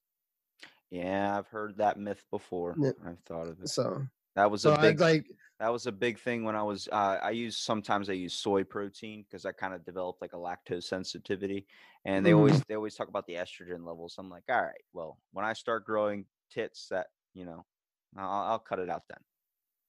Yeah, 0.91 1.37
I've 1.37 1.49
heard 1.49 1.79
that 1.79 1.99
myth 1.99 2.23
before. 2.31 2.77
Yeah. 2.79 2.91
I've 3.05 3.21
thought 3.27 3.49
of 3.49 3.61
it. 3.61 3.69
So 3.69 4.03
That 4.37 4.51
was 4.51 4.65
so 4.65 4.71
a 4.71 4.73
big 4.73 5.01
like 5.01 5.27
that 5.59 5.71
was 5.71 5.87
a 5.87 5.93
big 5.93 6.19
thing 6.21 6.45
when 6.45 6.57
I 6.57 6.63
was 6.63 6.89
uh, 6.93 7.19
I 7.23 7.31
use 7.31 7.59
sometimes 7.59 8.11
I 8.11 8.15
use 8.15 8.35
soy 8.35 8.65
protein 8.65 9.25
because 9.25 9.47
I 9.47 9.53
kind 9.53 9.75
of 9.75 9.85
developed 9.85 10.21
like 10.23 10.35
a 10.35 10.37
lactose 10.37 10.85
sensitivity, 10.85 11.67
and 12.05 12.25
they 12.27 12.33
Mhm. 12.33 12.35
always 12.35 12.65
they 12.69 12.77
always 12.77 12.95
talk 12.97 13.09
about 13.09 13.27
the 13.27 13.35
estrogen 13.35 13.87
levels. 13.87 14.17
I'm 14.19 14.31
like, 14.31 14.45
all 14.51 14.63
right, 14.63 14.85
well, 14.93 15.21
when 15.33 15.47
I 15.47 15.55
start 15.55 15.87
growing 15.87 16.27
tits, 16.51 16.89
that 16.91 17.09
you 17.35 17.47
know, 17.47 17.67
I'll, 18.17 18.31
I'll 18.53 18.59
cut 18.61 18.79
it 18.81 18.91
out 18.91 19.05
then. 19.09 19.19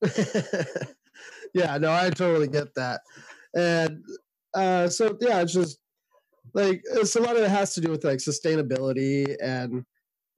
yeah, 1.54 1.78
no, 1.78 1.92
I 1.92 2.10
totally 2.10 2.48
get 2.48 2.74
that. 2.76 3.02
And 3.56 4.04
uh 4.54 4.90
so 4.90 5.18
yeah, 5.22 5.42
it's 5.42 5.54
just 5.54 5.80
like 6.54 6.82
it's 6.86 7.16
a 7.16 7.22
lot 7.22 7.38
of 7.38 7.44
it 7.44 7.50
has 7.50 7.76
to 7.76 7.82
do 7.82 7.92
with 7.92 8.04
like 8.04 8.20
sustainability 8.20 9.36
and 9.42 9.86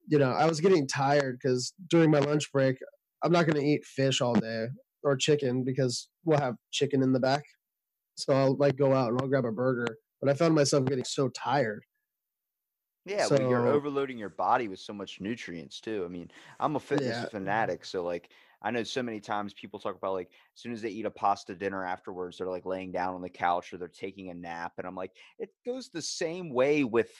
you 0.08 0.18
know, 0.18 0.32
I 0.32 0.46
was 0.46 0.60
getting 0.60 0.86
tired 0.88 1.38
because 1.42 1.74
during 1.88 2.10
my 2.10 2.20
lunch 2.20 2.52
break, 2.52 2.78
I'm 3.22 3.32
not 3.32 3.46
gonna 3.46 3.60
eat 3.60 3.84
fish 3.84 4.20
all 4.20 4.34
day 4.34 4.68
or 5.02 5.16
chicken 5.16 5.64
because 5.64 6.08
we'll 6.24 6.38
have 6.40 6.56
chicken 6.70 7.02
in 7.02 7.12
the 7.12 7.20
back. 7.20 7.44
So 8.16 8.34
I'll 8.34 8.56
like 8.56 8.76
go 8.76 8.94
out 8.94 9.10
and 9.12 9.20
I'll 9.20 9.28
grab 9.28 9.44
a 9.46 9.52
burger. 9.52 9.98
But 10.20 10.30
I 10.30 10.34
found 10.34 10.54
myself 10.54 10.84
getting 10.86 11.04
so 11.04 11.28
tired. 11.30 11.84
Yeah, 13.06 13.26
well, 13.26 13.40
you're 13.40 13.66
overloading 13.68 14.18
your 14.18 14.28
body 14.28 14.68
with 14.68 14.78
so 14.78 14.92
much 14.92 15.20
nutrients 15.20 15.80
too. 15.80 16.04
I 16.04 16.08
mean, 16.08 16.30
I'm 16.60 16.76
a 16.76 16.80
fitness 16.80 17.18
Yeah. 17.18 17.28
fanatic, 17.30 17.84
so 17.86 18.04
like 18.04 18.30
I 18.60 18.70
know 18.70 18.82
so 18.82 19.02
many 19.02 19.20
times 19.20 19.54
people 19.54 19.80
talk 19.80 19.96
about 19.96 20.12
like 20.12 20.28
as 20.54 20.60
soon 20.60 20.72
as 20.72 20.82
they 20.82 20.90
eat 20.90 21.06
a 21.06 21.10
pasta 21.10 21.54
dinner 21.54 21.82
afterwards, 21.82 22.36
they're 22.38 22.46
like 22.50 22.66
laying 22.66 22.92
down 22.92 23.14
on 23.14 23.22
the 23.22 23.30
couch 23.30 23.72
or 23.72 23.78
they're 23.78 23.88
taking 23.88 24.28
a 24.28 24.34
nap, 24.34 24.74
and 24.76 24.86
I'm 24.86 24.94
like, 24.94 25.16
it 25.38 25.50
goes 25.64 25.88
the 25.88 26.02
same 26.02 26.50
way 26.52 26.84
with 26.84 27.10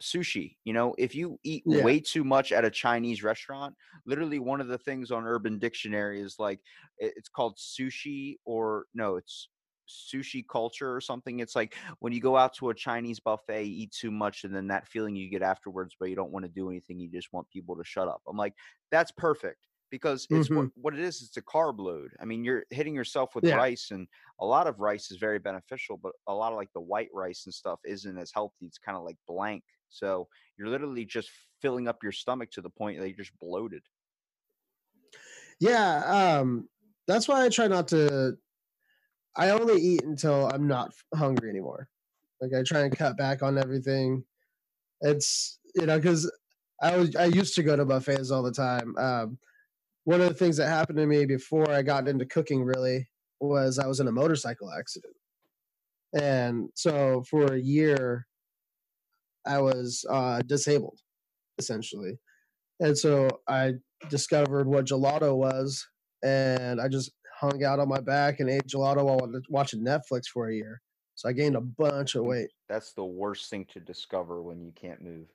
sushi. 0.00 0.56
You 0.64 0.72
know, 0.72 0.94
if 0.98 1.14
you 1.14 1.38
eat 1.44 1.64
Yeah. 1.66 1.84
way 1.84 2.00
too 2.00 2.24
much 2.24 2.52
at 2.52 2.64
a 2.64 2.70
Chinese 2.70 3.22
restaurant, 3.22 3.76
literally 4.06 4.38
one 4.38 4.60
of 4.60 4.68
the 4.68 4.78
things 4.78 5.10
on 5.10 5.24
Urban 5.24 5.58
Dictionary 5.58 6.20
is 6.20 6.38
like 6.38 6.60
it's 6.98 7.28
called 7.28 7.58
sushi 7.58 8.36
or 8.44 8.86
no, 8.94 9.16
it's 9.16 9.48
sushi 9.88 10.42
culture 10.48 10.94
or 10.94 11.00
something. 11.00 11.40
It's 11.40 11.54
like 11.56 11.76
when 11.98 12.12
you 12.12 12.20
go 12.20 12.36
out 12.36 12.54
to 12.54 12.70
a 12.70 12.74
Chinese 12.74 13.20
buffet, 13.20 13.64
you 13.64 13.82
eat 13.84 13.92
too 13.92 14.10
much, 14.10 14.44
and 14.44 14.54
then 14.54 14.68
that 14.68 14.88
feeling 14.88 15.16
you 15.16 15.28
get 15.28 15.42
afterwards, 15.42 15.96
but 15.98 16.08
you 16.08 16.16
don't 16.16 16.32
want 16.32 16.44
to 16.44 16.50
do 16.50 16.70
anything. 16.70 16.98
You 16.98 17.10
just 17.10 17.32
want 17.32 17.48
people 17.50 17.76
to 17.76 17.84
shut 17.84 18.08
up. 18.08 18.22
I'm 18.28 18.36
like, 18.36 18.54
that's 18.90 19.12
perfect 19.12 19.68
because 19.90 20.26
it's 20.30 20.50
what, 20.50 20.66
mm-hmm. 20.68 20.80
what 20.80 20.94
it 20.94 21.00
is. 21.00 21.20
It's 21.20 21.36
a 21.36 21.42
carb 21.42 21.78
load. 21.78 22.12
I 22.20 22.24
mean, 22.24 22.44
you're 22.44 22.64
hitting 22.70 22.94
yourself 22.94 23.34
with 23.34 23.44
Yeah. 23.44 23.56
rice, 23.56 23.90
and 23.90 24.08
a 24.40 24.46
lot 24.46 24.66
of 24.66 24.80
rice 24.80 25.10
is 25.10 25.18
very 25.18 25.38
beneficial, 25.38 25.96
but 25.98 26.12
a 26.26 26.34
lot 26.34 26.52
of 26.52 26.56
like 26.58 26.72
the 26.72 26.80
white 26.80 27.10
rice 27.12 27.44
and 27.44 27.52
stuff 27.54 27.80
isn't 27.84 28.18
as 28.18 28.32
healthy. 28.32 28.66
It's 28.66 28.78
kind 28.78 28.96
of 28.96 29.04
like 29.04 29.16
blank. 29.26 29.64
So 29.92 30.28
you're 30.58 30.68
literally 30.68 31.04
just 31.04 31.30
filling 31.60 31.86
up 31.86 32.02
your 32.02 32.12
stomach 32.12 32.50
to 32.52 32.60
the 32.60 32.70
point 32.70 32.98
that 32.98 33.08
you're 33.08 33.16
just 33.16 33.38
bloated. 33.38 33.82
Yeah, 35.60 36.02
um, 36.40 36.68
that's 37.06 37.28
why 37.28 37.44
I 37.44 37.48
try 37.48 37.68
not 37.68 37.88
to. 37.88 38.36
I 39.36 39.50
only 39.50 39.80
eat 39.80 40.02
until 40.02 40.50
I'm 40.52 40.66
not 40.66 40.92
hungry 41.14 41.48
anymore. 41.48 41.88
Like 42.40 42.50
I 42.58 42.62
try 42.64 42.80
and 42.80 42.96
cut 42.96 43.16
back 43.16 43.42
on 43.42 43.56
everything. 43.58 44.24
It's 45.00 45.60
you 45.74 45.86
know 45.86 45.98
because 45.98 46.30
I 46.82 46.96
was 46.96 47.14
I 47.14 47.26
used 47.26 47.54
to 47.54 47.62
go 47.62 47.76
to 47.76 47.84
buffets 47.84 48.30
all 48.30 48.42
the 48.42 48.52
time. 48.52 48.96
Um, 48.98 49.38
one 50.04 50.20
of 50.20 50.28
the 50.28 50.34
things 50.34 50.56
that 50.56 50.68
happened 50.68 50.98
to 50.98 51.06
me 51.06 51.26
before 51.26 51.70
I 51.70 51.82
got 51.82 52.08
into 52.08 52.26
cooking 52.26 52.64
really 52.64 53.08
was 53.40 53.78
I 53.78 53.86
was 53.86 54.00
in 54.00 54.08
a 54.08 54.12
motorcycle 54.12 54.72
accident, 54.72 55.14
and 56.18 56.70
so 56.74 57.22
for 57.30 57.54
a 57.54 57.60
year 57.60 58.26
I 59.46 59.60
was 59.60 60.04
uh, 60.10 60.42
disabled 60.46 60.98
essentially, 61.58 62.18
and 62.80 62.96
so 62.96 63.28
I 63.48 63.74
discovered 64.10 64.66
what 64.66 64.86
gelato 64.86 65.36
was, 65.36 65.86
and 66.24 66.80
I 66.80 66.88
just 66.88 67.12
hung 67.38 67.64
out 67.64 67.80
on 67.80 67.88
my 67.88 68.00
back 68.00 68.40
and 68.40 68.48
ate 68.48 68.66
gelato 68.66 69.04
while 69.04 69.28
watching 69.48 69.84
Netflix 69.84 70.26
for 70.32 70.48
a 70.48 70.54
year. 70.54 70.80
So 71.14 71.28
I 71.28 71.32
gained 71.32 71.56
a 71.56 71.60
bunch 71.60 72.14
of 72.14 72.24
weight. 72.24 72.50
That's 72.68 72.92
the 72.94 73.04
worst 73.04 73.50
thing 73.50 73.66
to 73.72 73.80
discover 73.80 74.42
when 74.42 74.60
you 74.60 74.72
can't 74.74 75.02
move. 75.02 75.26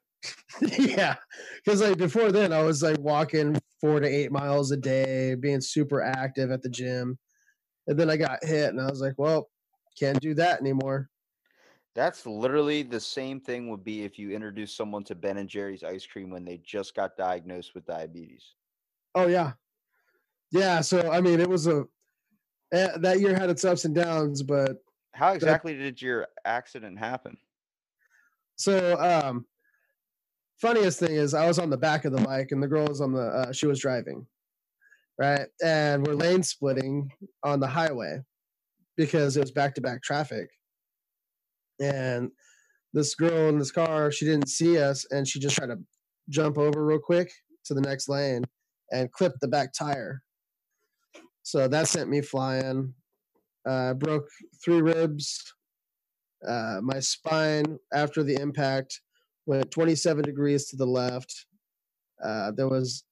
yeah, 0.80 1.16
because 1.64 1.82
like 1.82 1.98
before 1.98 2.32
then, 2.32 2.52
I 2.52 2.64
was 2.64 2.82
like 2.82 3.00
walking 3.00 3.58
four 3.80 4.00
to 4.00 4.08
eight 4.08 4.32
miles 4.32 4.72
a 4.72 4.78
day, 4.78 5.36
being 5.36 5.62
super 5.62 6.02
active 6.02 6.50
at 6.52 6.64
the 6.64 6.70
gym, 6.70 7.18
and 7.88 8.00
then 8.00 8.10
I 8.10 8.18
got 8.18 8.44
hit, 8.44 8.70
and 8.70 8.82
I 8.82 8.90
was 8.90 9.00
like, 9.00 9.14
well, 9.18 9.50
can't 9.98 10.20
do 10.20 10.34
that 10.36 10.60
anymore. 10.60 11.10
That's 11.98 12.28
literally 12.28 12.84
the 12.84 13.00
same 13.00 13.40
thing 13.40 13.72
would 13.72 13.84
be 13.84 14.04
if 14.04 14.20
you 14.20 14.30
introduce 14.30 14.72
someone 14.72 15.04
to 15.06 15.16
Ben 15.16 15.40
and 15.40 15.50
Jerry's 15.50 15.84
ice 15.84 16.06
cream 16.06 16.30
when 16.30 16.46
they 16.46 16.58
just 16.58 16.96
got 16.96 17.18
diagnosed 17.18 17.74
with 17.74 17.88
diabetes. 17.88 18.54
Oh 19.16 19.26
yeah, 19.26 19.54
yeah. 20.52 20.82
So 20.82 21.12
I 21.12 21.22
mean, 21.22 21.40
it 21.40 21.50
was 21.50 21.66
a 21.66 21.86
eh, 22.72 22.90
that 22.98 23.20
year 23.20 23.34
had 23.34 23.50
its 23.50 23.66
ups 23.66 23.86
and 23.86 23.96
downs, 23.96 24.44
but 24.44 24.78
How 25.16 25.32
exactly 25.32 25.74
did 25.74 26.00
your 26.00 26.28
accident 26.46 27.00
happen? 27.00 27.36
So, 28.58 28.96
um, 29.00 29.48
funniest 30.62 31.00
thing 31.00 31.16
is, 31.16 31.34
I 31.34 31.48
was 31.48 31.58
on 31.58 31.72
the 31.72 31.78
back 31.78 32.06
of 32.06 32.12
the 32.12 32.22
bike, 32.22 32.52
and 32.52 32.62
the 32.62 32.68
girl 32.68 32.86
was 32.86 33.02
on 33.02 33.12
the. 33.12 33.24
Uh, 33.24 33.52
she 33.52 33.66
was 33.66 33.80
driving, 33.80 34.28
right? 35.18 35.48
And 35.64 36.06
we're 36.06 36.14
lane 36.14 36.44
splitting 36.44 37.12
on 37.42 37.60
the 37.60 37.66
highway 37.66 38.22
because 38.98 39.36
it 39.36 39.40
was 39.40 39.52
back 39.52 39.74
to 39.74 39.82
back 39.82 40.04
traffic. 40.04 40.52
And 41.80 42.32
this 42.94 43.16
girl 43.16 43.50
in 43.50 43.60
this 43.60 43.72
car, 43.72 44.12
she 44.12 44.26
didn't 44.26 44.50
see 44.50 44.80
us, 44.80 45.06
and 45.12 45.28
she 45.28 45.40
just 45.40 45.56
tried 45.56 45.68
to 45.68 45.80
jump 46.30 46.58
over 46.58 46.86
real 46.86 47.00
quick 47.00 47.32
to 47.66 47.74
the 47.74 47.82
next 47.82 48.10
lane 48.10 48.44
and 48.92 49.12
clipped 49.12 49.42
the 49.42 49.48
back 49.48 49.74
tire. 49.74 50.22
So 51.44 51.68
that 51.68 51.88
sent 51.88 52.10
me 52.10 52.22
flying. 52.22 52.94
Uh, 53.66 53.94
broke 53.94 54.28
three 54.64 54.82
ribs, 54.82 55.44
uh, 56.46 56.80
my 56.82 57.00
spine 57.00 57.78
after 57.94 58.24
the 58.24 58.40
impact 58.40 59.02
went 59.46 59.72
27 59.72 60.24
degrees 60.24 60.68
to 60.68 60.76
the 60.76 60.86
left. 60.86 61.46
Uh, 62.24 62.52
there 62.52 62.68
was 62.68 63.04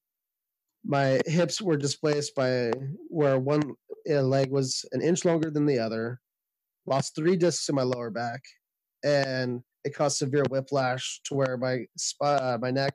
my 0.84 1.20
hips 1.26 1.62
were 1.62 1.78
displaced 1.78 2.36
by 2.36 2.72
where 3.10 3.40
one 3.40 3.62
leg 4.08 4.52
was 4.52 4.86
an 4.92 5.02
inch 5.02 5.26
longer 5.26 5.50
than 5.50 5.66
the 5.66 5.80
other. 5.80 6.20
Lost 6.88 7.16
three 7.16 7.36
discs 7.36 7.68
in 7.70 7.76
my 7.76 7.84
lower 7.84 8.10
back, 8.10 8.42
and 9.04 9.62
it 9.84 9.96
caused 9.96 10.18
severe 10.18 10.44
whiplash 10.50 11.22
to 11.26 11.34
where 11.34 11.58
my 11.58 11.86
uh, 12.22 12.58
my 12.62 12.72
neck 12.72 12.94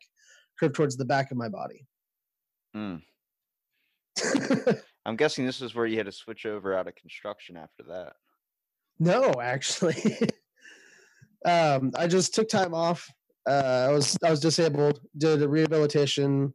curved 0.59 0.75
towards 0.75 0.97
the 0.97 1.05
back 1.05 1.31
of 1.31 1.37
my 1.37 1.49
body. 1.49 1.87
Mm. 2.77 3.03
I'm 5.07 5.17
guessing 5.17 5.47
this 5.47 5.63
is 5.63 5.75
where 5.75 5.87
you 5.87 5.97
had 5.97 6.07
to 6.07 6.13
switch 6.13 6.47
over 6.47 6.75
out 6.75 6.87
of 6.87 6.95
construction 6.95 7.57
after 7.57 7.83
that. 7.89 8.13
No, 8.99 9.33
actually. 9.41 10.19
um, 11.45 11.91
I 11.97 12.07
just 12.07 12.35
took 12.35 12.49
time 12.49 12.75
off. 12.75 13.09
Uh, 13.49 13.87
I 13.89 13.93
was 13.93 14.17
I 14.23 14.31
was 14.31 14.41
disabled. 14.41 15.01
Did 15.17 15.43
a 15.43 15.49
rehabilitation 15.49 16.53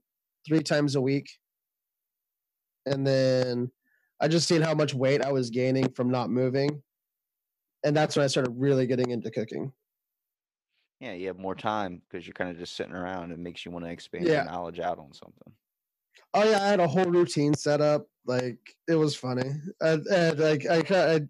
three 0.47 0.61
times 0.61 0.95
a 0.95 1.01
week, 1.01 1.27
and 2.85 3.05
then 3.05 3.71
I 4.21 4.27
just 4.27 4.47
seen 4.47 4.61
how 4.61 4.75
much 4.75 4.93
weight 4.93 5.25
I 5.25 5.31
was 5.31 5.49
gaining 5.49 5.89
from 5.89 6.11
not 6.11 6.29
moving, 6.29 6.83
and 7.85 7.95
that's 7.95 8.15
when 8.15 8.23
I 8.23 8.27
started 8.27 8.51
really 8.57 8.87
getting 8.87 9.11
into 9.11 9.31
cooking. 9.31 9.71
Yeah, 10.99 11.13
you 11.13 11.27
have 11.27 11.37
more 11.37 11.55
time 11.55 12.01
because 12.09 12.25
you're 12.25 12.33
kind 12.33 12.49
of 12.49 12.57
just 12.57 12.75
sitting 12.75 12.93
around. 12.93 13.31
It 13.31 13.39
makes 13.39 13.65
you 13.65 13.71
want 13.71 13.85
to 13.85 13.91
expand 13.91 14.25
Yeah. 14.25 14.43
your 14.43 14.51
knowledge 14.51 14.79
out 14.79 14.97
on 14.97 15.13
something. 15.13 15.53
Oh 16.33 16.49
yeah, 16.49 16.63
I 16.63 16.67
had 16.67 16.79
a 16.79 16.87
whole 16.87 17.05
routine 17.05 17.53
set 17.53 17.81
up. 17.81 18.07
Like 18.25 18.75
it 18.87 18.95
was 18.95 19.15
funny. 19.15 19.51
And, 19.81 20.05
and 20.07 20.39
like 20.39 20.65
I, 20.65 20.83
I, 21.15 21.21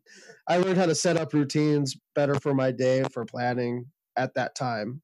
I 0.48 0.58
learned 0.58 0.78
how 0.78 0.86
to 0.86 0.96
set 0.96 1.18
up 1.18 1.34
routines 1.34 1.98
better 2.14 2.40
for 2.40 2.54
my 2.54 2.72
day 2.72 3.04
for 3.12 3.26
planning 3.26 3.92
at 4.16 4.34
that 4.36 4.56
time. 4.56 5.02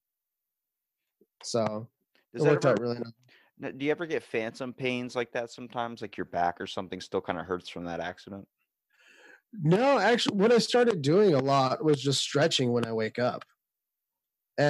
So 1.44 1.90
Does 2.34 2.46
it 2.46 2.50
worked 2.50 2.66
ever, 2.66 2.74
out 2.76 2.80
really 2.80 3.00
nice. 3.00 3.74
do 3.78 3.86
you 3.86 3.92
ever 3.92 4.06
get 4.06 4.24
phantom 4.24 4.74
pains 4.74 5.16
like 5.16 5.32
that 5.34 5.52
sometimes? 5.52 6.02
Like 6.02 6.18
your 6.18 6.26
back 6.26 6.62
or 6.62 6.68
something 6.68 7.02
still 7.02 7.22
kind 7.22 7.40
of 7.40 7.46
hurts 7.46 7.70
from 7.70 7.86
that 7.86 8.00
accident? 8.00 8.48
No, 9.54 10.00
actually, 10.00 10.38
what 10.38 10.52
I 10.52 10.60
started 10.60 11.02
doing 11.02 11.34
a 11.34 11.40
lot 11.40 11.84
was 11.84 12.02
just 12.02 12.22
stretching 12.22 12.72
when 12.72 12.86
I 12.86 12.94
wake 12.94 13.20
up. 13.20 13.44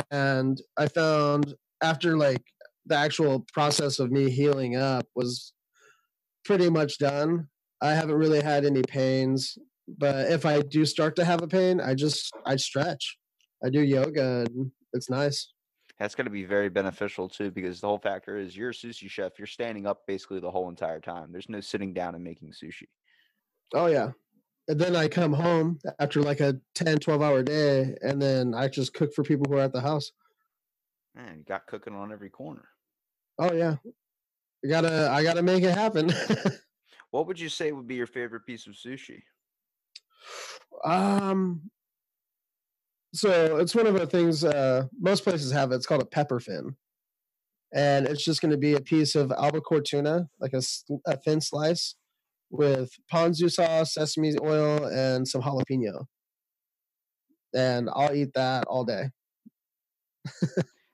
And 0.09 0.59
I 0.77 0.87
found 0.87 1.53
after 1.83 2.17
like 2.17 2.43
the 2.85 2.95
actual 2.95 3.45
process 3.53 3.99
of 3.99 4.11
me 4.11 4.29
healing 4.29 4.75
up 4.75 5.05
was 5.15 5.53
pretty 6.45 6.69
much 6.69 6.97
done. 6.97 7.47
I 7.81 7.93
haven't 7.93 8.15
really 8.15 8.41
had 8.41 8.65
any 8.65 8.81
pains, 8.83 9.57
but 9.97 10.31
if 10.31 10.45
I 10.45 10.61
do 10.61 10.85
start 10.85 11.15
to 11.17 11.25
have 11.25 11.41
a 11.41 11.47
pain, 11.47 11.79
I 11.81 11.93
just 11.93 12.31
I 12.45 12.55
stretch. 12.55 13.17
I 13.63 13.69
do 13.69 13.81
yoga 13.81 14.45
and 14.47 14.71
it's 14.93 15.09
nice. 15.09 15.53
That's 15.99 16.15
going 16.15 16.25
to 16.25 16.31
be 16.31 16.45
very 16.45 16.69
beneficial 16.69 17.29
too, 17.29 17.51
because 17.51 17.79
the 17.79 17.87
whole 17.87 17.99
factor 17.99 18.37
is 18.37 18.57
you're 18.57 18.71
a 18.71 18.73
sushi 18.73 19.09
chef. 19.09 19.37
You're 19.37 19.45
standing 19.45 19.85
up 19.85 20.01
basically 20.07 20.39
the 20.39 20.49
whole 20.49 20.69
entire 20.69 20.99
time. 20.99 21.31
There's 21.31 21.49
no 21.49 21.61
sitting 21.61 21.93
down 21.93 22.15
and 22.15 22.23
making 22.23 22.51
sushi. 22.51 22.87
Oh 23.73 23.85
yeah. 23.85 24.11
And 24.67 24.79
then 24.79 24.95
I 24.95 25.07
come 25.07 25.33
home 25.33 25.79
after 25.99 26.21
like 26.21 26.39
a 26.39 26.59
10, 26.75 26.99
12 26.99 27.21
hour 27.21 27.43
day 27.43 27.95
and 28.01 28.21
then 28.21 28.53
I 28.53 28.67
just 28.67 28.93
cook 28.93 29.13
for 29.13 29.23
people 29.23 29.45
who 29.49 29.57
are 29.57 29.61
at 29.61 29.73
the 29.73 29.81
house. 29.81 30.11
Man, 31.15 31.39
you 31.39 31.43
got 31.43 31.67
cooking 31.67 31.93
on 31.95 32.11
every 32.11 32.29
corner. 32.29 32.69
Oh 33.39 33.53
yeah. 33.53 33.77
I 34.63 34.67
gotta 34.67 35.09
I 35.11 35.23
gotta 35.23 35.41
make 35.41 35.63
it 35.63 35.73
happen. 35.73 36.11
What 37.11 37.27
would 37.27 37.37
you 37.37 37.49
say 37.49 37.73
would 37.73 37.87
be 37.87 37.95
your 37.95 38.07
favorite 38.07 38.45
piece 38.45 38.67
of 38.67 38.73
sushi? 38.73 39.21
um 40.85 41.69
so 43.13 43.57
it's 43.57 43.75
one 43.75 43.85
of 43.85 43.95
the 43.95 44.07
things 44.07 44.45
uh 44.45 44.85
most 44.97 45.23
places 45.23 45.51
have 45.51 45.73
it. 45.73 45.75
It's 45.75 45.85
called 45.85 46.01
a 46.01 46.05
pepper 46.05 46.39
fin. 46.39 46.77
And 47.73 48.07
it's 48.07 48.23
just 48.23 48.41
going 48.41 48.51
to 48.51 48.57
be 48.57 48.73
a 48.73 48.81
piece 48.81 49.15
of 49.15 49.31
albacore 49.31 49.79
tuna, 49.79 50.27
like 50.41 50.53
a 50.53 51.17
thin 51.17 51.39
slice 51.39 51.95
with 52.51 52.91
ponzu 53.11 53.49
sauce, 53.49 53.93
sesame 53.93 54.35
oil, 54.41 54.85
and 54.85 55.27
some 55.27 55.41
jalapeno. 55.41 56.05
And 57.55 57.89
I'll 57.93 58.13
eat 58.13 58.33
that 58.35 58.65
all 58.67 58.85
day. 58.85 59.09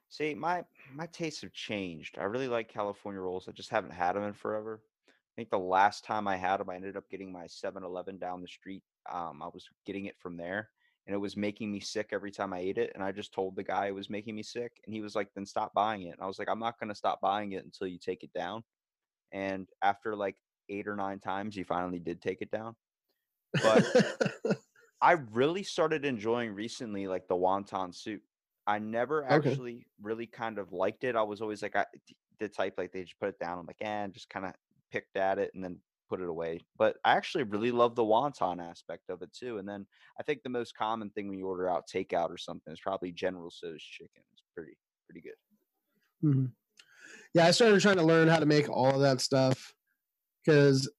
See, 0.08 0.34
my 0.34 0.64
my 0.94 1.06
tastes 1.06 1.42
have 1.42 1.52
changed. 1.52 2.16
I 2.18 2.24
really 2.24 2.48
like 2.48 2.68
California 2.68 3.20
rolls. 3.20 3.48
I 3.48 3.52
just 3.52 3.70
haven't 3.70 3.92
had 3.92 4.14
them 4.14 4.24
in 4.24 4.32
forever. 4.32 4.80
I 5.06 5.12
think 5.36 5.50
the 5.50 5.58
last 5.58 6.04
time 6.04 6.26
I 6.26 6.36
had 6.36 6.56
them, 6.56 6.70
I 6.70 6.76
ended 6.76 6.96
up 6.96 7.08
getting 7.10 7.30
my 7.30 7.44
7-Eleven 7.44 8.18
down 8.18 8.40
the 8.40 8.48
street. 8.48 8.82
Um, 9.08 9.40
I 9.42 9.46
was 9.46 9.68
getting 9.86 10.06
it 10.06 10.18
from 10.18 10.36
there, 10.36 10.70
and 11.06 11.14
it 11.14 11.18
was 11.18 11.36
making 11.36 11.70
me 11.70 11.78
sick 11.78 12.08
every 12.10 12.32
time 12.32 12.52
I 12.52 12.58
ate 12.58 12.78
it. 12.78 12.90
And 12.94 13.04
I 13.04 13.12
just 13.12 13.32
told 13.32 13.54
the 13.54 13.62
guy 13.62 13.86
it 13.86 13.94
was 13.94 14.10
making 14.10 14.34
me 14.34 14.42
sick, 14.42 14.72
and 14.84 14.94
he 14.94 15.00
was 15.00 15.14
like, 15.14 15.28
"Then 15.34 15.46
stop 15.46 15.72
buying 15.74 16.02
it." 16.02 16.12
And 16.12 16.22
I 16.22 16.26
was 16.26 16.38
like, 16.38 16.48
"I'm 16.48 16.58
not 16.58 16.78
gonna 16.80 16.94
stop 16.94 17.20
buying 17.20 17.52
it 17.52 17.64
until 17.64 17.86
you 17.86 17.98
take 17.98 18.24
it 18.24 18.32
down." 18.32 18.64
And 19.32 19.68
after 19.82 20.16
like 20.16 20.36
eight 20.68 20.88
or 20.88 20.96
nine 20.96 21.20
times, 21.20 21.54
he 21.54 21.62
finally 21.62 21.98
did 22.00 22.20
take 22.22 22.42
it 22.42 22.50
down. 22.50 22.76
But 23.62 23.88
I 25.00 25.12
really 25.12 25.62
started 25.62 26.04
enjoying 26.04 26.52
recently 26.54 27.06
like 27.06 27.28
the 27.28 27.36
wonton 27.36 27.94
soup. 27.94 28.22
I 28.66 28.78
never 28.78 29.24
Okay. 29.30 29.50
actually 29.50 29.86
really 30.00 30.26
kind 30.26 30.58
of 30.58 30.72
liked 30.72 31.04
it. 31.04 31.16
I 31.16 31.22
was 31.22 31.40
always 31.40 31.62
like 31.62 31.76
I, 31.76 31.86
the 32.38 32.48
type 32.48 32.74
like 32.76 32.92
they 32.92 33.02
just 33.04 33.18
put 33.20 33.30
it 33.30 33.38
down. 33.38 33.58
I'm 33.58 33.66
like, 33.66 33.80
eh, 33.80 34.06
just 34.08 34.28
kind 34.28 34.44
of 34.46 34.54
picked 34.90 35.16
at 35.16 35.38
it 35.38 35.52
and 35.54 35.62
then 35.62 35.80
put 36.08 36.20
it 36.20 36.28
away. 36.28 36.66
But 36.76 36.96
I 37.04 37.12
actually 37.12 37.44
really 37.44 37.70
love 37.70 37.94
the 37.94 38.02
wonton 38.02 38.60
aspect 38.62 39.08
of 39.08 39.22
it 39.22 39.32
too. 39.32 39.58
And 39.58 39.68
then 39.68 39.86
I 40.18 40.22
think 40.22 40.42
the 40.42 40.48
most 40.50 40.74
common 40.76 41.10
thing 41.10 41.28
when 41.28 41.38
you 41.38 41.46
order 41.46 41.70
out 41.70 41.84
takeout 41.92 42.30
or 42.30 42.38
something 42.38 42.72
is 42.72 42.80
probably 42.80 43.12
General 43.12 43.50
Tso's 43.50 43.82
chicken. 43.82 44.22
It's 44.32 44.42
pretty 44.54 44.76
pretty 45.08 45.20
good. 45.22 45.36
Mhm. 46.24 46.52
Yeah, 47.34 47.46
I 47.46 47.52
started 47.52 47.80
trying 47.80 47.96
to 47.96 48.02
learn 48.04 48.28
how 48.28 48.38
to 48.40 48.46
make 48.46 48.68
all 48.68 48.94
of 48.94 49.00
that 49.02 49.20
stuff 49.20 49.74
because 50.48 50.90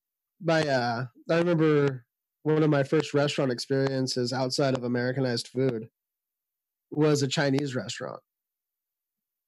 my 0.43 0.62
uh, 0.62 1.05
I 1.29 1.38
remember 1.38 2.05
one 2.43 2.62
of 2.62 2.69
my 2.69 2.83
first 2.83 3.13
restaurant 3.13 3.51
experiences 3.51 4.31
outside 4.31 4.77
of 4.77 4.83
Americanized 4.83 5.47
food 5.47 5.88
was 6.91 7.23
a 7.23 7.27
Chinese 7.27 7.75
restaurant. 7.75 8.19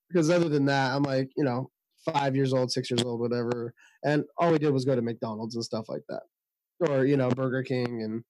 Because 0.10 0.30
other 0.30 0.50
than 0.50 0.66
that, 0.66 0.94
I'm 0.94 1.04
like, 1.04 1.30
you 1.38 1.44
know, 1.44 1.70
five 2.04 2.36
years 2.36 2.54
old, 2.54 2.72
six 2.72 2.90
years 2.90 3.04
old, 3.04 3.20
whatever, 3.20 3.74
and 4.04 4.24
all 4.38 4.52
we 4.52 4.58
did 4.58 4.74
was 4.74 4.86
go 4.86 4.96
to 4.96 5.02
McDonald's 5.02 5.56
and 5.56 5.64
stuff 5.64 5.86
like 5.88 6.04
that, 6.10 6.24
or 6.90 7.06
you 7.06 7.16
know, 7.16 7.30
Burger 7.30 7.64
King 7.64 8.02
and 8.02 8.24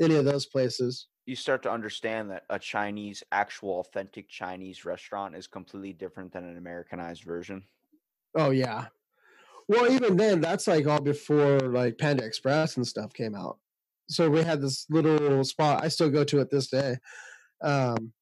any 0.00 0.14
of 0.14 0.24
those 0.24 0.46
places. 0.46 1.08
You 1.26 1.36
start 1.36 1.62
to 1.64 1.72
understand 1.72 2.30
that 2.30 2.44
a 2.50 2.58
Chinese, 2.58 3.22
actual 3.32 3.80
authentic 3.80 4.28
Chinese 4.28 4.84
restaurant 4.84 5.36
is 5.36 5.46
completely 5.46 5.92
different 5.92 6.32
than 6.32 6.44
an 6.44 6.56
Americanized 6.56 7.24
version. 7.24 7.64
Oh 8.36 8.50
yeah. 8.50 8.86
Well, 9.72 9.90
even 9.90 10.18
then, 10.18 10.42
that's 10.42 10.66
like 10.66 10.86
all 10.86 11.00
before 11.00 11.58
like 11.60 11.96
Panda 11.96 12.24
Express 12.24 12.76
and 12.76 12.86
stuff 12.86 13.14
came 13.14 13.34
out. 13.34 13.56
So 14.06 14.28
we 14.28 14.42
had 14.42 14.60
this 14.60 14.84
little 14.90 15.42
spot. 15.44 15.82
I 15.82 15.88
still 15.88 16.10
go 16.10 16.24
to 16.24 16.40
it 16.40 16.50
this 16.50 16.68
day. 16.68 16.96
Um, 17.62 18.12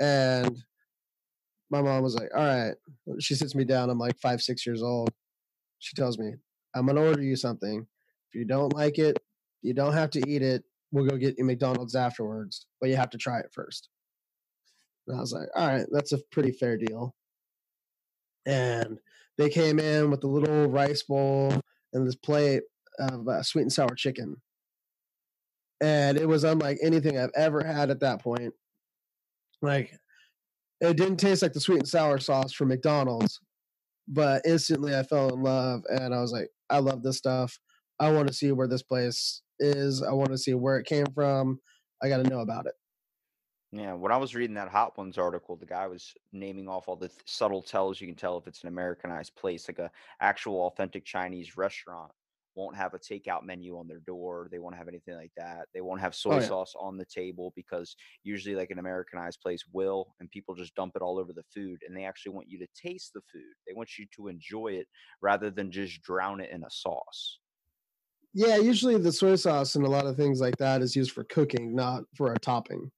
and 0.00 0.58
my 1.70 1.82
mom 1.82 2.02
was 2.02 2.16
like, 2.16 2.30
"All 2.34 2.44
right." 2.44 2.74
She 3.20 3.36
sits 3.36 3.54
me 3.54 3.62
down. 3.64 3.90
I'm 3.90 3.98
like 3.98 4.18
five, 4.18 4.42
six 4.42 4.66
years 4.66 4.82
old. 4.82 5.10
She 5.78 5.94
tells 5.94 6.18
me, 6.18 6.34
"I'm 6.74 6.86
gonna 6.86 7.00
order 7.02 7.22
you 7.22 7.36
something. 7.36 7.86
If 8.30 8.34
you 8.34 8.44
don't 8.44 8.74
like 8.74 8.98
it, 8.98 9.20
you 9.62 9.74
don't 9.74 9.92
have 9.92 10.10
to 10.10 10.28
eat 10.28 10.42
it. 10.42 10.64
We'll 10.90 11.06
go 11.06 11.16
get 11.16 11.38
you 11.38 11.44
McDonald's 11.44 11.94
afterwards, 11.94 12.66
but 12.80 12.90
you 12.90 12.96
have 12.96 13.10
to 13.10 13.18
try 13.18 13.38
it 13.38 13.52
first. 13.52 13.88
And 15.06 15.16
I 15.16 15.20
was 15.20 15.32
like, 15.32 15.48
"All 15.54 15.68
right, 15.68 15.86
that's 15.92 16.10
a 16.10 16.18
pretty 16.32 16.50
fair 16.50 16.76
deal." 16.76 17.14
And 18.46 18.98
they 19.38 19.48
came 19.48 19.78
in 19.78 20.10
with 20.10 20.24
a 20.24 20.28
little 20.28 20.66
rice 20.66 21.02
bowl 21.02 21.52
and 21.92 22.06
this 22.06 22.16
plate 22.16 22.62
of 22.98 23.26
uh, 23.28 23.42
sweet 23.42 23.62
and 23.62 23.72
sour 23.72 23.94
chicken. 23.94 24.36
And 25.80 26.16
it 26.16 26.28
was 26.28 26.44
unlike 26.44 26.78
anything 26.82 27.18
i've 27.18 27.32
ever 27.34 27.64
had 27.64 27.90
at 27.90 28.00
that 28.00 28.22
point. 28.22 28.54
Like 29.60 29.96
it 30.80 30.96
didn't 30.96 31.16
taste 31.18 31.42
like 31.42 31.52
the 31.52 31.60
sweet 31.60 31.78
and 31.78 31.88
sour 31.88 32.18
sauce 32.18 32.52
from 32.52 32.68
mcdonald's 32.68 33.38
but 34.08 34.42
instantly 34.44 34.96
i 34.96 35.04
fell 35.04 35.32
in 35.32 35.40
love 35.40 35.82
and 35.88 36.12
i 36.12 36.20
was 36.20 36.32
like 36.32 36.48
i 36.70 36.78
love 36.78 37.02
this 37.02 37.18
stuff. 37.18 37.58
I 38.00 38.10
want 38.10 38.26
to 38.26 38.34
see 38.34 38.50
where 38.50 38.66
this 38.66 38.82
place 38.82 39.42
is. 39.60 40.02
I 40.02 40.12
want 40.12 40.32
to 40.32 40.38
see 40.38 40.54
where 40.54 40.76
it 40.78 40.86
came 40.86 41.06
from. 41.14 41.60
I 42.02 42.08
got 42.08 42.16
to 42.16 42.28
know 42.28 42.40
about 42.40 42.66
it 42.66 42.72
Yeah, 43.74 43.94
when 43.94 44.12
I 44.12 44.18
was 44.18 44.34
reading 44.34 44.54
that 44.54 44.68
Hot 44.68 44.98
Ones 44.98 45.16
article, 45.16 45.56
the 45.56 45.64
guy 45.64 45.86
was 45.86 46.12
naming 46.30 46.68
off 46.68 46.88
all 46.88 46.96
the 46.96 47.08
th- 47.08 47.22
subtle 47.26 47.62
tells 47.62 48.00
you 48.00 48.06
can 48.06 48.16
tell 48.16 48.36
if 48.36 48.46
it's 48.46 48.62
an 48.62 48.68
Americanized 48.68 49.34
place, 49.34 49.66
like 49.66 49.78
a 49.78 49.90
actual 50.20 50.66
authentic 50.66 51.04
Chinese 51.06 51.56
restaurant 51.56 52.12
won't 52.54 52.76
have 52.76 52.92
a 52.92 52.98
takeout 52.98 53.44
menu 53.44 53.78
on 53.78 53.88
their 53.88 54.00
door. 54.00 54.48
They 54.50 54.58
won't 54.58 54.76
have 54.76 54.86
anything 54.88 55.14
like 55.16 55.32
that. 55.38 55.68
They 55.72 55.80
won't 55.80 56.02
have 56.02 56.14
soy 56.14 56.36
Oh, 56.36 56.40
yeah. 56.40 56.48
sauce 56.48 56.74
on 56.78 56.98
the 56.98 57.06
table 57.06 57.50
because 57.56 57.96
usually 58.24 58.54
like 58.54 58.70
an 58.70 58.78
Americanized 58.78 59.40
place 59.40 59.64
will 59.72 60.14
and 60.20 60.30
people 60.30 60.54
just 60.54 60.74
dump 60.74 60.94
it 60.94 61.00
all 61.00 61.18
over 61.18 61.32
the 61.32 61.44
food 61.44 61.80
and 61.86 61.96
they 61.96 62.04
actually 62.04 62.34
want 62.34 62.50
you 62.50 62.58
to 62.58 62.66
taste 62.74 63.12
the 63.14 63.22
food. 63.32 63.54
They 63.66 63.72
want 63.72 63.96
you 63.98 64.06
to 64.16 64.28
enjoy 64.28 64.72
it 64.74 64.86
rather 65.22 65.50
than 65.50 65.70
just 65.70 66.02
drown 66.02 66.42
it 66.42 66.50
in 66.50 66.62
a 66.62 66.70
sauce. 66.70 67.38
yeah 68.34 68.56
usually 68.56 68.96
the 68.98 69.12
soy 69.12 69.36
sauce 69.36 69.74
and 69.74 69.84
a 69.84 69.90
lot 69.90 70.06
of 70.06 70.16
things 70.16 70.40
like 70.40 70.56
that 70.56 70.82
is 70.82 70.96
used 70.96 71.12
for 71.12 71.24
cooking 71.24 71.74
not 71.74 72.04
for 72.16 72.32
a 72.32 72.38
topping 72.38 72.90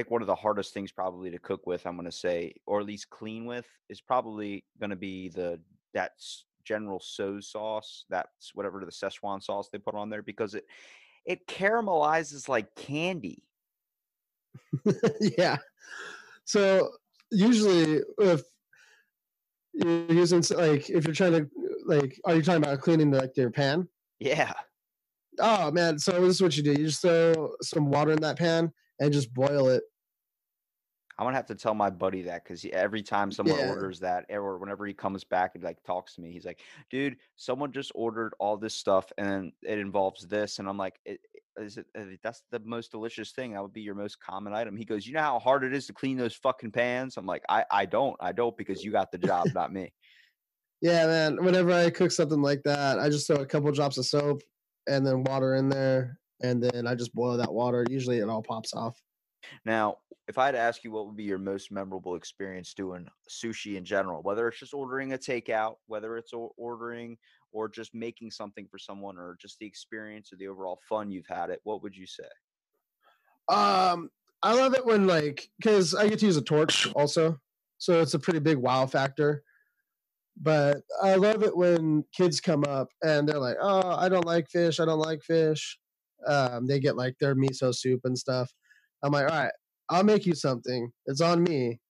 think 0.00 0.10
one 0.10 0.22
of 0.22 0.26
the 0.26 0.34
hardest 0.34 0.72
things 0.72 0.90
probably 0.90 1.30
to 1.30 1.38
cook 1.38 1.66
with, 1.66 1.86
I'm 1.86 1.96
going 1.96 2.06
to 2.06 2.12
say, 2.12 2.54
or 2.66 2.80
at 2.80 2.86
least 2.86 3.10
clean 3.10 3.44
with, 3.44 3.66
is 3.90 4.00
probably 4.00 4.64
going 4.78 4.90
to 4.90 4.96
be 4.96 5.28
the 5.28 5.60
that 5.92 6.12
s- 6.18 6.44
General 6.64 7.00
Tso's 7.00 7.48
sauce. 7.50 8.06
That's 8.08 8.54
whatever 8.54 8.80
the 8.80 8.90
Szechuan 8.90 9.42
sauce 9.42 9.68
they 9.70 9.78
put 9.78 9.94
on 9.94 10.08
there 10.08 10.22
because 10.22 10.54
it 10.54 10.64
it 11.26 11.46
caramelizes 11.46 12.48
like 12.48 12.74
candy. 12.76 13.42
yeah. 15.20 15.58
So 16.44 16.90
usually, 17.30 18.00
if 18.18 18.42
you're 19.74 20.12
using 20.12 20.42
like 20.56 20.88
if 20.88 21.04
you're 21.04 21.14
trying 21.14 21.32
to 21.32 21.50
like, 21.84 22.18
are 22.24 22.34
you 22.34 22.42
talking 22.42 22.62
about 22.62 22.80
cleaning 22.80 23.10
like 23.10 23.36
your 23.36 23.50
pan? 23.50 23.86
Yeah, 24.18 24.52
Oh 25.38 25.70
man! 25.70 25.98
So 25.98 26.12
this 26.12 26.36
is 26.36 26.42
what 26.42 26.56
you 26.56 26.62
do: 26.62 26.72
you 26.72 26.86
just 26.86 27.02
throw 27.02 27.52
some 27.62 27.90
water 27.90 28.12
in 28.12 28.20
that 28.22 28.38
pan 28.38 28.72
and 29.00 29.12
just 29.12 29.32
boil 29.32 29.68
it. 29.68 29.82
I'm 31.20 31.26
gonna 31.26 31.36
have 31.36 31.46
to 31.48 31.54
tell 31.54 31.74
my 31.74 31.90
buddy 31.90 32.22
that 32.22 32.44
because 32.44 32.64
every 32.72 33.02
time 33.02 33.30
someone 33.30 33.58
Yeah. 33.58 33.68
orders 33.68 34.00
that, 34.00 34.24
eh, 34.30 34.36
or 34.38 34.56
whenever 34.56 34.86
he 34.86 34.94
comes 34.94 35.22
back 35.22 35.54
and 35.54 35.62
like 35.62 35.82
talks 35.84 36.14
to 36.14 36.22
me, 36.22 36.32
he's 36.32 36.46
like, 36.46 36.62
"Dude, 36.88 37.18
someone 37.36 37.72
just 37.72 37.92
ordered 37.94 38.32
all 38.40 38.56
this 38.56 38.74
stuff 38.74 39.12
and 39.18 39.52
it 39.62 39.78
involves 39.78 40.26
this," 40.26 40.58
and 40.58 40.66
I'm 40.66 40.78
like, 40.78 40.98
"It- 41.04 41.20
it- 41.34 41.62
"Is 41.62 41.76
it? 41.76 41.86
uh, 41.94 42.06
That's 42.22 42.42
the 42.50 42.60
most 42.60 42.90
delicious 42.90 43.32
thing. 43.32 43.52
That 43.52 43.60
would 43.62 43.74
be 43.74 43.82
your 43.82 43.94
most 43.94 44.18
common 44.18 44.54
item." 44.54 44.78
He 44.78 44.86
goes, 44.86 45.06
"You 45.06 45.12
know 45.12 45.20
how 45.20 45.38
hard 45.38 45.62
it 45.62 45.74
is 45.74 45.86
to 45.88 45.92
clean 45.92 46.16
those 46.16 46.34
fucking 46.36 46.72
pans?" 46.72 47.18
I'm 47.18 47.26
like, 47.26 47.44
"I 47.50 47.66
I 47.70 47.84
don't, 47.84 48.16
I 48.18 48.32
don't 48.32 48.56
because 48.56 48.82
you 48.82 48.90
got 48.90 49.12
the 49.12 49.18
job, 49.18 49.48
not 49.54 49.70
me." 49.74 49.92
Yeah, 50.80 51.06
man. 51.06 51.44
Whenever 51.44 51.72
I 51.72 51.90
cook 51.90 52.12
something 52.12 52.40
like 52.40 52.62
that, 52.64 52.98
I 52.98 53.10
just 53.10 53.26
throw 53.26 53.36
a 53.36 53.46
couple 53.46 53.70
drops 53.72 53.98
of 53.98 54.06
soap 54.06 54.40
and 54.88 55.06
then 55.06 55.24
water 55.24 55.54
in 55.54 55.68
there, 55.68 56.18
and 56.42 56.62
then 56.62 56.86
I 56.86 56.94
just 56.94 57.14
boil 57.14 57.36
that 57.36 57.52
water. 57.52 57.84
Usually, 57.90 58.20
it 58.20 58.28
all 58.30 58.42
pops 58.42 58.72
off. 58.72 58.98
Now, 59.64 59.98
if 60.28 60.38
I 60.38 60.46
had 60.46 60.52
to 60.52 60.58
ask 60.58 60.84
you 60.84 60.92
what 60.92 61.06
would 61.06 61.16
be 61.16 61.24
your 61.24 61.38
most 61.38 61.72
memorable 61.72 62.14
experience 62.14 62.72
doing 62.74 63.06
sushi 63.28 63.76
in 63.76 63.84
general, 63.84 64.22
whether 64.22 64.46
it's 64.48 64.60
just 64.60 64.74
ordering 64.74 65.12
a 65.12 65.18
takeout, 65.18 65.76
whether 65.86 66.16
it's 66.16 66.32
ordering 66.56 67.18
or 67.52 67.68
just 67.68 67.94
making 67.94 68.30
something 68.30 68.68
for 68.70 68.78
someone, 68.78 69.18
or 69.18 69.36
just 69.40 69.58
the 69.58 69.66
experience 69.66 70.32
or 70.32 70.36
the 70.36 70.46
overall 70.46 70.78
fun 70.88 71.10
you've 71.10 71.26
had 71.26 71.50
it, 71.50 71.60
what 71.64 71.82
would 71.82 71.96
you 71.96 72.06
say? 72.06 72.28
Um, 73.48 74.10
I 74.42 74.54
love 74.54 74.74
it 74.74 74.86
when 74.86 75.06
like 75.06 75.48
because 75.58 75.94
I 75.94 76.08
get 76.08 76.20
to 76.20 76.26
use 76.26 76.36
a 76.36 76.42
torch 76.42 76.88
also, 76.94 77.38
so 77.78 78.00
it's 78.00 78.14
a 78.14 78.18
pretty 78.18 78.38
big 78.38 78.56
wow 78.56 78.86
factor. 78.86 79.42
But 80.40 80.82
I 81.02 81.16
love 81.16 81.42
it 81.42 81.56
when 81.56 82.04
kids 82.16 82.40
come 82.40 82.64
up 82.64 82.88
and 83.02 83.28
they're 83.28 83.38
like, 83.38 83.56
"Oh, 83.60 83.90
I 83.90 84.08
don't 84.08 84.24
like 84.24 84.48
fish. 84.48 84.78
I 84.78 84.84
don't 84.84 85.00
like 85.00 85.22
fish." 85.22 85.78
Um, 86.26 86.66
they 86.66 86.78
get 86.78 86.96
like 86.96 87.16
their 87.18 87.34
miso 87.34 87.74
soup 87.74 88.02
and 88.04 88.16
stuff. 88.16 88.50
I'm 89.02 89.12
like, 89.12 89.30
"All 89.30 89.38
right, 89.38 89.52
I'll 89.88 90.04
make 90.04 90.26
you 90.26 90.34
something. 90.34 90.90
It's 91.06 91.20
on 91.20 91.42
me, 91.42 91.80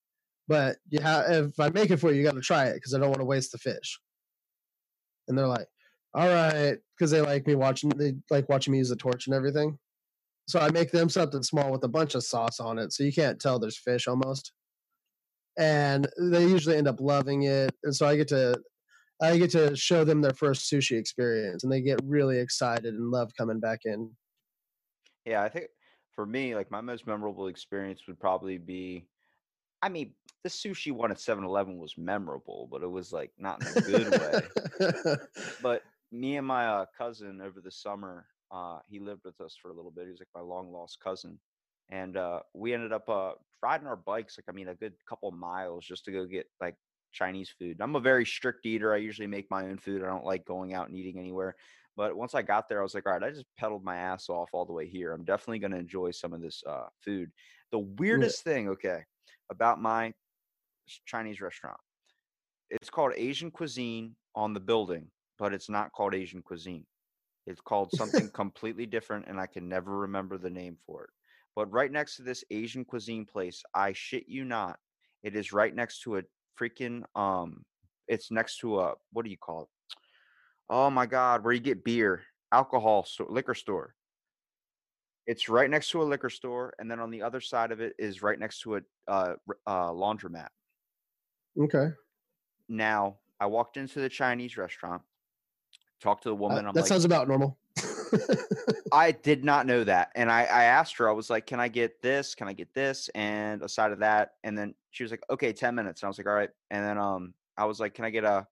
but 0.48 0.78
you 0.88 1.00
have 1.00 1.30
if 1.30 1.60
I 1.60 1.70
make 1.70 1.90
it 1.90 1.98
for 1.98 2.10
you, 2.10 2.18
you 2.18 2.24
got 2.24 2.34
to 2.34 2.40
try 2.40 2.66
it 2.66 2.74
because 2.74 2.94
I 2.94 2.98
don't 2.98 3.10
want 3.10 3.20
to 3.20 3.26
waste 3.26 3.52
the 3.52 3.58
fish." 3.58 3.98
And 5.28 5.36
they're 5.38 5.46
like, 5.46 5.68
"All 6.14 6.28
right," 6.28 6.78
because 6.96 7.10
they 7.10 7.20
like 7.20 7.46
me 7.46 7.54
watching. 7.54 7.90
They 7.90 8.14
like 8.30 8.48
watching 8.48 8.72
me 8.72 8.78
use 8.78 8.90
the 8.90 8.96
torch 8.96 9.26
and 9.26 9.34
everything. 9.34 9.78
So 10.48 10.58
I 10.58 10.70
make 10.70 10.90
them 10.90 11.08
something 11.08 11.42
small 11.42 11.70
with 11.70 11.84
a 11.84 11.88
bunch 11.88 12.14
of 12.14 12.24
sauce 12.24 12.60
on 12.60 12.78
it, 12.78 12.92
so 12.92 13.04
you 13.04 13.12
can't 13.12 13.40
tell 13.40 13.58
there's 13.58 13.78
fish 13.78 14.08
almost. 14.08 14.52
And 15.58 16.08
they 16.18 16.46
usually 16.46 16.76
end 16.76 16.88
up 16.88 17.00
loving 17.00 17.44
it, 17.44 17.74
and 17.84 17.94
so 17.94 18.06
I 18.06 18.16
get 18.16 18.28
to 18.28 18.60
I 19.22 19.36
get 19.36 19.50
to 19.50 19.76
show 19.76 20.04
them 20.04 20.22
their 20.22 20.32
first 20.32 20.70
sushi 20.70 20.98
experience, 20.98 21.62
and 21.62 21.72
they 21.72 21.82
get 21.82 22.00
really 22.04 22.38
excited 22.38 22.94
and 22.94 23.10
love 23.10 23.30
coming 23.36 23.60
back 23.60 23.80
in. 23.84 24.10
Yeah, 25.26 25.42
I 25.42 25.48
think 25.48 25.66
for 26.14 26.26
me, 26.26 26.54
like 26.54 26.70
my 26.70 26.80
most 26.80 27.06
memorable 27.06 27.46
experience 27.48 28.06
would 28.06 28.20
probably 28.20 28.58
be 28.58 29.06
I 29.82 29.88
mean, 29.88 30.12
the 30.42 30.50
sushi 30.50 30.92
one 30.92 31.10
at 31.10 31.20
7 31.20 31.42
Eleven 31.42 31.78
was 31.78 31.96
memorable, 31.96 32.68
but 32.70 32.82
it 32.82 32.90
was 32.90 33.12
like 33.12 33.30
not 33.38 33.62
in 33.62 33.68
a 33.68 33.80
good 33.80 34.20
way. 34.20 35.16
but 35.62 35.82
me 36.12 36.36
and 36.36 36.46
my 36.46 36.66
uh, 36.66 36.84
cousin 36.96 37.40
over 37.40 37.60
the 37.60 37.70
summer, 37.70 38.26
uh, 38.50 38.78
he 38.88 38.98
lived 38.98 39.22
with 39.24 39.40
us 39.40 39.56
for 39.60 39.70
a 39.70 39.74
little 39.74 39.90
bit. 39.90 40.04
He 40.04 40.10
was 40.10 40.20
like 40.20 40.28
my 40.34 40.40
long 40.40 40.72
lost 40.72 40.98
cousin, 41.00 41.38
and 41.90 42.16
uh, 42.16 42.40
we 42.52 42.74
ended 42.74 42.92
up 42.92 43.08
uh, 43.08 43.32
riding 43.62 43.86
our 43.86 43.96
bikes. 43.96 44.38
Like 44.38 44.46
I 44.48 44.52
mean, 44.52 44.68
a 44.68 44.74
good 44.74 44.94
couple 45.08 45.30
miles 45.30 45.84
just 45.84 46.04
to 46.06 46.12
go 46.12 46.26
get 46.26 46.46
like 46.60 46.74
Chinese 47.12 47.52
food. 47.58 47.78
I'm 47.80 47.96
a 47.96 48.00
very 48.00 48.26
strict 48.26 48.66
eater. 48.66 48.92
I 48.92 48.98
usually 48.98 49.28
make 49.28 49.50
my 49.50 49.64
own 49.64 49.78
food. 49.78 50.02
I 50.02 50.06
don't 50.06 50.24
like 50.24 50.44
going 50.44 50.74
out 50.74 50.88
and 50.88 50.96
eating 50.96 51.18
anywhere. 51.18 51.56
But 52.00 52.16
once 52.16 52.34
I 52.34 52.40
got 52.40 52.66
there, 52.66 52.80
I 52.80 52.82
was 52.82 52.94
like, 52.94 53.04
all 53.04 53.12
right, 53.12 53.22
I 53.22 53.28
just 53.28 53.44
pedaled 53.58 53.84
my 53.84 53.94
ass 53.94 54.30
off 54.30 54.48
all 54.54 54.64
the 54.64 54.72
way 54.72 54.88
here. 54.88 55.12
I'm 55.12 55.22
definitely 55.22 55.58
going 55.58 55.72
to 55.72 55.76
enjoy 55.76 56.12
some 56.12 56.32
of 56.32 56.40
this 56.40 56.62
uh, 56.66 56.86
food. 57.04 57.28
The 57.72 57.80
weirdest 57.80 58.42
thing, 58.42 58.70
okay, 58.70 59.00
about 59.50 59.82
my 59.82 60.14
Chinese 61.04 61.42
restaurant, 61.42 61.76
it's 62.70 62.88
called 62.88 63.12
Asian 63.18 63.50
cuisine 63.50 64.16
on 64.34 64.54
the 64.54 64.60
building, 64.60 65.08
but 65.38 65.52
it's 65.52 65.68
not 65.68 65.92
called 65.92 66.14
Asian 66.14 66.40
cuisine. 66.40 66.86
It's 67.46 67.60
called 67.60 67.90
something 67.92 68.30
completely 68.34 68.86
different, 68.86 69.26
and 69.28 69.38
I 69.38 69.44
can 69.44 69.68
never 69.68 69.98
remember 69.98 70.38
the 70.38 70.48
name 70.48 70.78
for 70.86 71.04
it. 71.04 71.10
But 71.54 71.70
right 71.70 71.92
next 71.92 72.16
to 72.16 72.22
this 72.22 72.42
Asian 72.50 72.82
cuisine 72.82 73.26
place, 73.26 73.62
I 73.74 73.92
shit 73.92 74.24
you 74.26 74.46
not, 74.46 74.78
it 75.22 75.36
is 75.36 75.52
right 75.52 75.74
next 75.74 76.00
to 76.04 76.16
a 76.16 76.22
freaking 76.58 77.02
um. 77.14 77.62
It's 78.08 78.30
next 78.30 78.56
to 78.60 78.80
a 78.80 78.94
what 79.12 79.26
do 79.26 79.30
you 79.30 79.36
call 79.36 79.64
it? 79.64 79.68
Oh 80.70 80.88
my 80.88 81.04
god, 81.04 81.42
where 81.42 81.52
you 81.52 81.58
get 81.58 81.82
beer, 81.82 82.22
alcohol 82.52 83.04
store, 83.04 83.26
liquor 83.28 83.54
store. 83.54 83.96
It's 85.26 85.48
right 85.48 85.68
next 85.68 85.90
to 85.90 86.00
a 86.00 86.04
liquor 86.04 86.30
store, 86.30 86.74
and 86.78 86.88
then 86.88 87.00
on 87.00 87.10
the 87.10 87.22
other 87.22 87.40
side 87.40 87.72
of 87.72 87.80
it 87.80 87.94
is 87.98 88.22
right 88.22 88.38
next 88.38 88.60
to 88.60 88.76
a 88.76 88.80
uh, 89.08 89.34
uh, 89.66 89.90
laundromat. 89.90 90.48
Okay. 91.58 91.88
Now, 92.68 93.18
I 93.40 93.46
walked 93.46 93.76
into 93.76 94.00
the 94.00 94.08
Chinese 94.08 94.56
restaurant, 94.56 95.02
talked 96.00 96.22
to 96.22 96.28
the 96.28 96.34
Uh, 96.34 96.38
woman. 96.38 96.66
I'm 96.66 96.72
that 96.74 96.82
like, 96.82 96.88
sounds 96.88 97.04
about 97.04 97.26
normal. 97.26 97.58
I 98.92 99.10
did 99.22 99.44
not 99.44 99.66
know 99.66 99.82
that. 99.84 100.10
And 100.14 100.30
I, 100.30 100.42
I 100.42 100.64
asked 100.64 100.96
her, 100.98 101.08
I 101.08 101.12
was 101.12 101.30
like, 101.30 101.46
can 101.46 101.58
I 101.58 101.68
get 101.68 102.00
this? 102.00 102.34
Can 102.34 102.48
I 102.48 102.52
get 102.52 102.72
this? 102.74 103.08
And 103.14 103.62
a 103.62 103.68
side 103.68 103.92
of 103.92 104.00
that. 104.00 104.34
And 104.44 104.56
then 104.56 104.74
she 104.90 105.02
was 105.02 105.10
like, 105.10 105.22
okay, 105.30 105.52
10 105.52 105.74
minutes. 105.74 106.02
And 106.02 106.06
I 106.06 106.10
was 106.10 106.18
like, 106.18 106.26
all 106.26 106.34
right. 106.34 106.50
And 106.70 106.84
then 106.84 106.98
um, 106.98 107.34
I 107.56 107.64
was 107.64 107.80
like, 107.80 107.94
can 107.94 108.04
I 108.04 108.10
get 108.10 108.24
a 108.24 108.46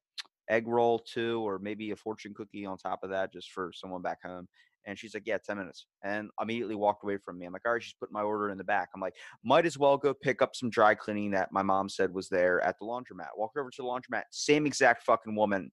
egg 0.48 0.66
roll 0.66 0.98
too? 0.98 1.40
Or 1.46 1.58
maybe 1.58 1.90
a 1.90 1.96
fortune 1.96 2.34
cookie 2.34 2.66
on 2.66 2.76
top 2.78 3.00
of 3.02 3.10
that 3.10 3.32
just 3.32 3.50
for 3.50 3.70
someone 3.74 4.02
back 4.02 4.18
home? 4.24 4.48
And 4.86 4.98
she's 4.98 5.12
like, 5.12 5.24
yeah, 5.26 5.38
10 5.38 5.58
minutes. 5.58 5.86
And 6.02 6.30
immediately 6.40 6.74
walked 6.74 7.04
away 7.04 7.18
from 7.18 7.38
me. 7.38 7.44
I'm 7.44 7.52
like, 7.52 7.62
all 7.66 7.72
right, 7.72 7.82
she's 7.82 7.94
putting 8.00 8.14
my 8.14 8.22
order 8.22 8.50
in 8.50 8.56
the 8.56 8.64
back. 8.64 8.88
I'm 8.94 9.00
like, 9.00 9.16
might 9.44 9.66
as 9.66 9.78
well 9.78 9.98
go 9.98 10.14
pick 10.14 10.40
up 10.40 10.56
some 10.56 10.70
dry 10.70 10.94
cleaning 10.94 11.32
that 11.32 11.52
my 11.52 11.62
mom 11.62 11.88
said 11.88 12.12
was 12.14 12.28
there 12.28 12.62
at 12.62 12.78
the 12.78 12.86
laundromat. 12.86 13.28
Walked 13.36 13.58
over 13.58 13.70
to 13.70 13.82
the 13.82 13.88
laundromat, 13.88 14.22
same 14.30 14.66
exact 14.66 15.02
fucking 15.02 15.34
woman. 15.34 15.70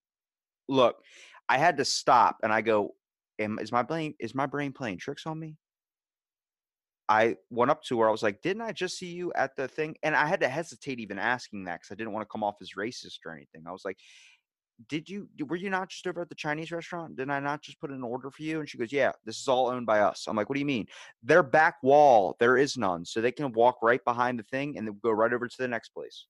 Look, 0.67 0.97
I 1.47 1.57
had 1.57 1.77
to 1.77 1.85
stop 1.85 2.37
and 2.43 2.51
I 2.51 2.61
go, 2.61 2.91
Am, 3.39 3.59
is 3.59 3.71
my 3.71 3.83
brain 3.83 4.13
is 4.19 4.33
my 4.33 4.45
brain 4.45 4.71
playing 4.71 4.97
tricks 4.97 5.25
on 5.25 5.39
me? 5.39 5.57
I 7.07 7.35
went 7.49 7.69
up 7.69 7.83
to 7.83 7.99
her. 7.99 8.07
I 8.07 8.11
was 8.11 8.23
like, 8.23 8.41
"Didn't 8.41 8.63
I 8.63 8.71
just 8.71 8.97
see 8.97 9.11
you 9.11 9.31
at 9.33 9.55
the 9.55 9.67
thing?" 9.67 9.95
And 10.03 10.15
I 10.15 10.25
had 10.25 10.39
to 10.39 10.49
hesitate 10.49 10.99
even 10.99 11.19
asking 11.19 11.65
that 11.65 11.81
because 11.81 11.91
I 11.91 11.95
didn't 11.95 12.13
want 12.13 12.23
to 12.23 12.31
come 12.31 12.43
off 12.43 12.55
as 12.61 12.71
racist 12.77 13.19
or 13.25 13.33
anything. 13.33 13.63
I 13.67 13.71
was 13.71 13.85
like, 13.85 13.97
"Did 14.89 15.09
you? 15.09 15.27
Were 15.47 15.55
you 15.55 15.69
not 15.69 15.89
just 15.89 16.05
over 16.07 16.21
at 16.21 16.29
the 16.29 16.35
Chinese 16.35 16.71
restaurant? 16.71 17.15
Didn't 17.15 17.31
I 17.31 17.39
not 17.39 17.61
just 17.61 17.79
put 17.79 17.89
in 17.89 17.97
an 17.97 18.03
order 18.03 18.29
for 18.31 18.43
you?" 18.43 18.59
And 18.59 18.69
she 18.69 18.77
goes, 18.77 18.91
"Yeah, 18.91 19.11
this 19.25 19.39
is 19.39 19.47
all 19.47 19.67
owned 19.67 19.85
by 19.85 19.99
us." 19.99 20.25
I'm 20.27 20.35
like, 20.35 20.49
"What 20.49 20.55
do 20.55 20.59
you 20.59 20.65
mean? 20.65 20.87
Their 21.23 21.43
back 21.43 21.75
wall 21.81 22.35
there 22.39 22.57
is 22.57 22.77
none, 22.77 23.05
so 23.05 23.21
they 23.21 23.31
can 23.31 23.51
walk 23.53 23.77
right 23.81 24.03
behind 24.03 24.39
the 24.39 24.43
thing 24.43 24.77
and 24.77 24.87
then 24.87 24.99
go 25.01 25.11
right 25.11 25.33
over 25.33 25.47
to 25.47 25.57
the 25.57 25.67
next 25.67 25.89
place." 25.89 26.27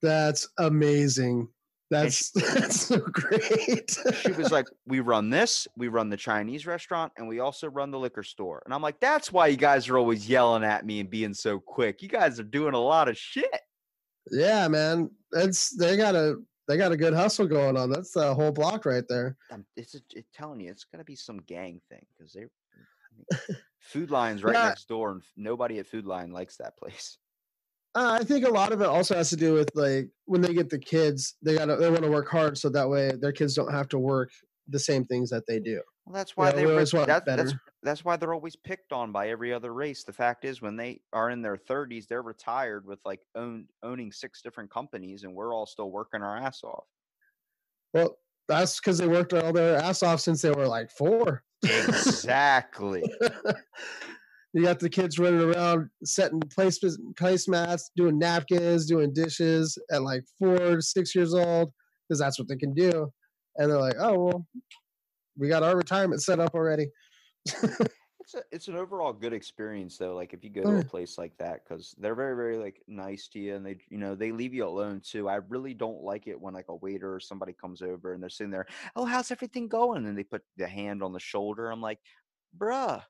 That's 0.00 0.48
amazing. 0.58 1.48
That's 1.90 2.32
she- 2.32 2.40
that's 2.54 2.86
so 2.86 2.98
great. 2.98 3.98
she 4.22 4.32
was 4.32 4.50
like, 4.50 4.66
"We 4.86 5.00
run 5.00 5.30
this, 5.30 5.68
we 5.76 5.88
run 5.88 6.08
the 6.08 6.16
Chinese 6.16 6.66
restaurant, 6.66 7.12
and 7.16 7.28
we 7.28 7.40
also 7.40 7.68
run 7.68 7.90
the 7.90 7.98
liquor 7.98 8.22
store." 8.22 8.62
And 8.64 8.74
I'm 8.74 8.82
like, 8.82 8.98
"That's 9.00 9.30
why 9.30 9.48
you 9.48 9.56
guys 9.56 9.88
are 9.88 9.98
always 9.98 10.28
yelling 10.28 10.64
at 10.64 10.86
me 10.86 11.00
and 11.00 11.10
being 11.10 11.34
so 11.34 11.60
quick. 11.60 12.02
You 12.02 12.08
guys 12.08 12.40
are 12.40 12.44
doing 12.44 12.74
a 12.74 12.80
lot 12.80 13.08
of 13.08 13.16
shit." 13.16 13.60
yeah, 14.30 14.68
man. 14.68 15.10
That's 15.32 15.76
they 15.76 15.96
got 15.96 16.14
a 16.14 16.36
they 16.68 16.76
got 16.76 16.92
a 16.92 16.96
good 16.96 17.14
hustle 17.14 17.46
going 17.46 17.76
on. 17.76 17.90
That's 17.90 18.14
a 18.16 18.34
whole 18.34 18.52
block 18.52 18.86
right 18.86 19.04
there. 19.08 19.36
I'm, 19.50 19.66
it's, 19.76 19.94
a, 19.94 20.00
it's 20.14 20.28
telling 20.32 20.60
you, 20.60 20.70
it's 20.70 20.84
gonna 20.84 21.04
be 21.04 21.16
some 21.16 21.38
gang 21.38 21.80
thing 21.88 22.04
because 22.16 22.32
they 22.32 22.46
Food 23.80 24.10
Lion's 24.10 24.42
right 24.42 24.54
Yeah. 24.54 24.68
next 24.68 24.88
door, 24.88 25.12
and 25.12 25.22
nobody 25.36 25.78
at 25.78 25.86
Food 25.86 26.06
Lion 26.06 26.30
likes 26.32 26.56
that 26.56 26.76
place. 26.76 27.18
Uh, 27.94 28.16
I 28.20 28.24
think 28.24 28.46
a 28.46 28.50
lot 28.50 28.72
of 28.72 28.80
it 28.80 28.86
also 28.86 29.14
has 29.14 29.28
to 29.30 29.36
do 29.36 29.52
with 29.52 29.70
like 29.74 30.08
when 30.24 30.40
they 30.40 30.54
get 30.54 30.70
the 30.70 30.78
kids, 30.78 31.36
they 31.42 31.56
got 31.56 31.66
to 31.66 31.76
they 31.76 31.90
want 31.90 32.02
to 32.04 32.10
work 32.10 32.28
hard 32.28 32.56
so 32.56 32.70
that 32.70 32.88
way 32.88 33.12
their 33.20 33.32
kids 33.32 33.54
don't 33.54 33.72
have 33.72 33.88
to 33.88 33.98
work 33.98 34.30
the 34.68 34.78
same 34.78 35.04
things 35.04 35.28
that 35.30 35.46
they 35.46 35.60
do. 35.60 35.82
Well, 36.06 36.14
that's 36.14 36.36
why 36.36 36.48
Yeah, 36.48 36.52
they 36.52 36.62
we 36.62 36.66
re- 36.66 36.72
always 36.72 36.92
want 36.92 37.06
that, 37.06 37.24
that's 37.24 37.54
that's 37.82 38.04
why 38.04 38.16
they're 38.16 38.34
always 38.34 38.56
picked 38.56 38.92
on 38.92 39.12
by 39.12 39.28
every 39.28 39.52
other 39.52 39.72
race. 39.72 40.04
The 40.04 40.12
fact 40.12 40.44
is, 40.44 40.60
when 40.62 40.76
they 40.76 41.00
are 41.12 41.30
in 41.30 41.42
their 41.42 41.56
30s, 41.56 42.06
they're 42.06 42.22
retired 42.22 42.86
with 42.86 43.00
like 43.04 43.20
own, 43.34 43.66
owning 43.82 44.12
six 44.12 44.42
different 44.42 44.70
companies, 44.70 45.24
and 45.24 45.34
we're 45.34 45.54
all 45.54 45.66
still 45.66 45.90
working 45.90 46.22
our 46.22 46.36
ass 46.36 46.62
off. 46.64 46.84
Well, 47.94 48.18
that's 48.48 48.80
because 48.80 48.98
they 48.98 49.08
worked 49.08 49.32
all 49.32 49.52
their 49.52 49.78
ass 49.78 50.02
off 50.02 50.20
since 50.20 50.42
they 50.42 50.50
were 50.50 50.66
like 50.66 50.90
four. 50.90 51.44
Exactly. 51.64 53.02
you 54.52 54.62
got 54.62 54.80
the 54.80 54.90
kids 54.90 55.18
running 55.18 55.40
around 55.40 55.88
setting 56.04 56.40
place 56.40 56.78
placemats, 56.80 57.90
doing 57.96 58.18
napkins, 58.18 58.86
doing 58.86 59.12
dishes 59.12 59.78
at 59.90 60.02
like 60.02 60.24
four, 60.38 60.80
six 60.80 61.14
years 61.14 61.34
old 61.34 61.72
because 62.08 62.18
that's 62.18 62.38
what 62.38 62.48
they 62.48 62.56
can 62.56 62.74
do. 62.74 63.10
And 63.56 63.70
they're 63.70 63.78
like, 63.80 63.96
oh 63.98 64.18
well, 64.18 64.46
we 65.36 65.48
got 65.48 65.62
our 65.62 65.76
retirement 65.76 66.22
set 66.22 66.40
up 66.40 66.54
already. 66.54 66.88
It's 68.20 68.34
a, 68.34 68.44
it's 68.52 68.68
an 68.68 68.76
overall 68.76 69.12
good 69.12 69.32
experience 69.32 69.98
though. 69.98 70.14
Like 70.14 70.32
if 70.32 70.44
you 70.44 70.50
go 70.50 70.64
to 70.64 70.76
a 70.76 70.82
place 70.82 71.18
like 71.18 71.36
that, 71.38 71.64
because 71.64 71.92
they're 71.98 72.14
very 72.14 72.36
very 72.36 72.56
like 72.56 72.80
nice 72.86 73.26
to 73.30 73.40
you, 73.40 73.56
and 73.56 73.66
they 73.66 73.78
you 73.90 73.98
know 73.98 74.14
they 74.14 74.30
leave 74.30 74.54
you 74.54 74.64
alone 74.64 75.00
too. 75.00 75.28
I 75.28 75.36
really 75.36 75.74
don't 75.74 76.02
like 76.02 76.28
it 76.28 76.40
when 76.40 76.54
like 76.54 76.68
a 76.68 76.76
waiter 76.76 77.12
or 77.12 77.18
somebody 77.20 77.52
comes 77.52 77.82
over 77.82 78.12
and 78.12 78.22
they're 78.22 78.30
sitting 78.30 78.52
there, 78.52 78.66
oh 78.94 79.06
how's 79.06 79.32
everything 79.32 79.66
going? 79.68 80.06
And 80.06 80.16
they 80.16 80.22
put 80.22 80.44
the 80.56 80.68
hand 80.68 81.02
on 81.02 81.12
the 81.12 81.18
shoulder. 81.18 81.68
I'm 81.70 81.80
like, 81.80 81.98
bruh, 82.56 83.02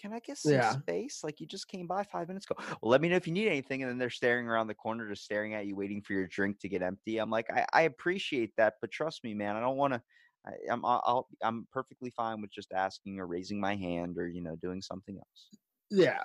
can 0.00 0.12
I 0.14 0.20
get 0.20 0.38
some 0.38 0.60
Yeah. 0.60 0.62
space? 0.62 1.24
Like 1.24 1.40
you 1.40 1.46
just 1.46 1.68
came 1.68 1.86
by 1.86 2.04
five 2.04 2.28
minutes 2.28 2.46
ago. 2.50 2.62
Well, 2.82 2.90
let 2.90 3.02
me 3.02 3.08
know 3.10 3.16
if 3.16 3.26
you 3.26 3.34
need 3.34 3.48
anything. 3.48 3.82
And 3.82 3.90
then 3.90 3.98
they're 3.98 4.10
staring 4.10 4.48
around 4.48 4.68
the 4.68 4.74
corner, 4.74 5.08
just 5.08 5.24
staring 5.24 5.54
at 5.54 5.66
you, 5.66 5.76
waiting 5.76 6.02
for 6.02 6.14
your 6.14 6.28
drink 6.28 6.60
to 6.60 6.68
get 6.68 6.82
empty. 6.82 7.18
I'm 7.18 7.30
like, 7.30 7.50
I, 7.50 7.66
I 7.74 7.82
appreciate 7.82 8.56
that, 8.56 8.74
but 8.80 8.90
trust 8.90 9.24
me, 9.24 9.34
man, 9.34 9.56
I 9.56 9.60
don't 9.60 9.76
want 9.78 9.94
to. 9.94 10.02
I, 10.46 10.52
I'm 10.70 10.84
I'll, 10.84 11.02
I'll 11.06 11.28
I'm 11.42 11.66
perfectly 11.72 12.10
fine 12.10 12.40
with 12.40 12.52
just 12.52 12.72
asking 12.72 13.18
or 13.18 13.26
raising 13.26 13.60
my 13.60 13.74
hand 13.76 14.16
or 14.18 14.28
you 14.28 14.42
know 14.42 14.56
doing 14.56 14.80
something 14.80 15.16
else. 15.16 15.48
Yeah. 15.90 16.22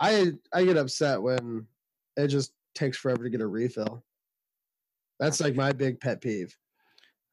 I 0.00 0.32
I 0.52 0.64
get 0.64 0.76
upset 0.76 1.22
when 1.22 1.66
it 2.16 2.28
just 2.28 2.52
takes 2.74 2.98
forever 2.98 3.24
to 3.24 3.30
get 3.30 3.40
a 3.40 3.46
refill. 3.46 4.04
That's 5.18 5.40
like 5.40 5.54
my 5.54 5.72
big 5.72 6.00
pet 6.00 6.20
peeve. 6.20 6.54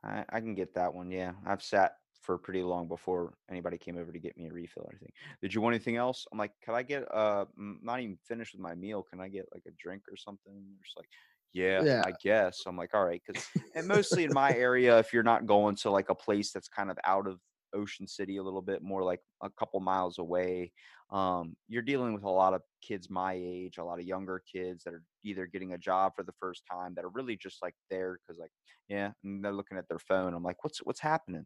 I, 0.03 0.23
I 0.29 0.39
can 0.39 0.55
get 0.55 0.73
that 0.75 0.93
one. 0.93 1.11
Yeah, 1.11 1.33
I've 1.45 1.63
sat 1.63 1.95
for 2.21 2.37
pretty 2.37 2.63
long 2.63 2.87
before 2.87 3.33
anybody 3.51 3.77
came 3.77 3.97
over 3.97 4.11
to 4.11 4.19
get 4.19 4.37
me 4.37 4.47
a 4.47 4.53
refill 4.53 4.83
or 4.83 4.91
anything. 4.91 5.11
Did 5.41 5.53
you 5.53 5.59
want 5.59 5.75
anything 5.75 5.97
else? 5.97 6.25
I'm 6.31 6.37
like, 6.37 6.53
can 6.63 6.73
I 6.73 6.83
get 6.83 7.03
uh 7.13 7.45
not 7.57 7.99
even 7.99 8.17
finished 8.25 8.53
with 8.53 8.61
my 8.61 8.75
meal? 8.75 9.03
Can 9.03 9.19
I 9.19 9.27
get 9.27 9.45
like 9.53 9.63
a 9.67 9.71
drink 9.77 10.03
or 10.09 10.15
something? 10.15 10.63
Just 10.83 10.97
like, 10.97 11.09
yeah, 11.53 11.83
Yeah. 11.83 12.01
I 12.05 12.13
guess. 12.21 12.63
I'm 12.65 12.77
like, 12.77 12.93
all 12.93 13.05
right, 13.05 13.21
because 13.25 13.47
and 13.75 13.87
mostly 13.87 14.23
in 14.23 14.33
my 14.33 14.51
area, 14.51 14.99
if 14.99 15.13
you're 15.13 15.23
not 15.23 15.45
going 15.45 15.75
to 15.77 15.91
like 15.91 16.09
a 16.09 16.15
place 16.15 16.51
that's 16.51 16.67
kind 16.67 16.89
of 16.89 16.97
out 17.05 17.27
of 17.27 17.39
Ocean 17.73 18.07
City 18.07 18.37
a 18.37 18.43
little 18.43 18.61
bit 18.61 18.81
more 18.81 19.03
like 19.03 19.21
a 19.41 19.49
couple 19.51 19.79
miles 19.79 20.17
away, 20.17 20.71
um, 21.11 21.55
you're 21.67 21.83
dealing 21.83 22.13
with 22.13 22.23
a 22.23 22.29
lot 22.29 22.53
of 22.53 22.61
kids 22.81 23.09
my 23.09 23.33
age, 23.33 23.77
a 23.77 23.83
lot 23.83 23.99
of 23.99 24.05
younger 24.05 24.41
kids 24.51 24.83
that 24.83 24.93
are 24.93 25.03
either 25.23 25.45
getting 25.45 25.73
a 25.73 25.77
job 25.77 26.13
for 26.15 26.23
the 26.23 26.33
first 26.39 26.63
time 26.69 26.93
that 26.95 27.05
are 27.05 27.09
really 27.09 27.37
just 27.37 27.61
like 27.61 27.75
there 27.89 28.19
because 28.19 28.39
like 28.39 28.51
yeah, 28.89 29.11
and 29.23 29.43
they're 29.45 29.53
looking 29.53 29.77
at 29.77 29.87
their 29.87 29.99
phone. 29.99 30.33
I'm 30.33 30.43
like, 30.43 30.63
what's 30.63 30.79
what's 30.79 30.99
happening? 30.99 31.45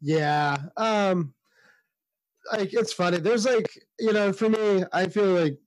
Yeah. 0.00 0.56
Um 0.76 1.34
like 2.52 2.72
it's 2.72 2.92
funny. 2.92 3.18
There's 3.18 3.46
like, 3.46 3.68
you 3.98 4.12
know, 4.12 4.32
for 4.32 4.48
me, 4.48 4.84
I 4.92 5.08
feel 5.08 5.32
like 5.32 5.58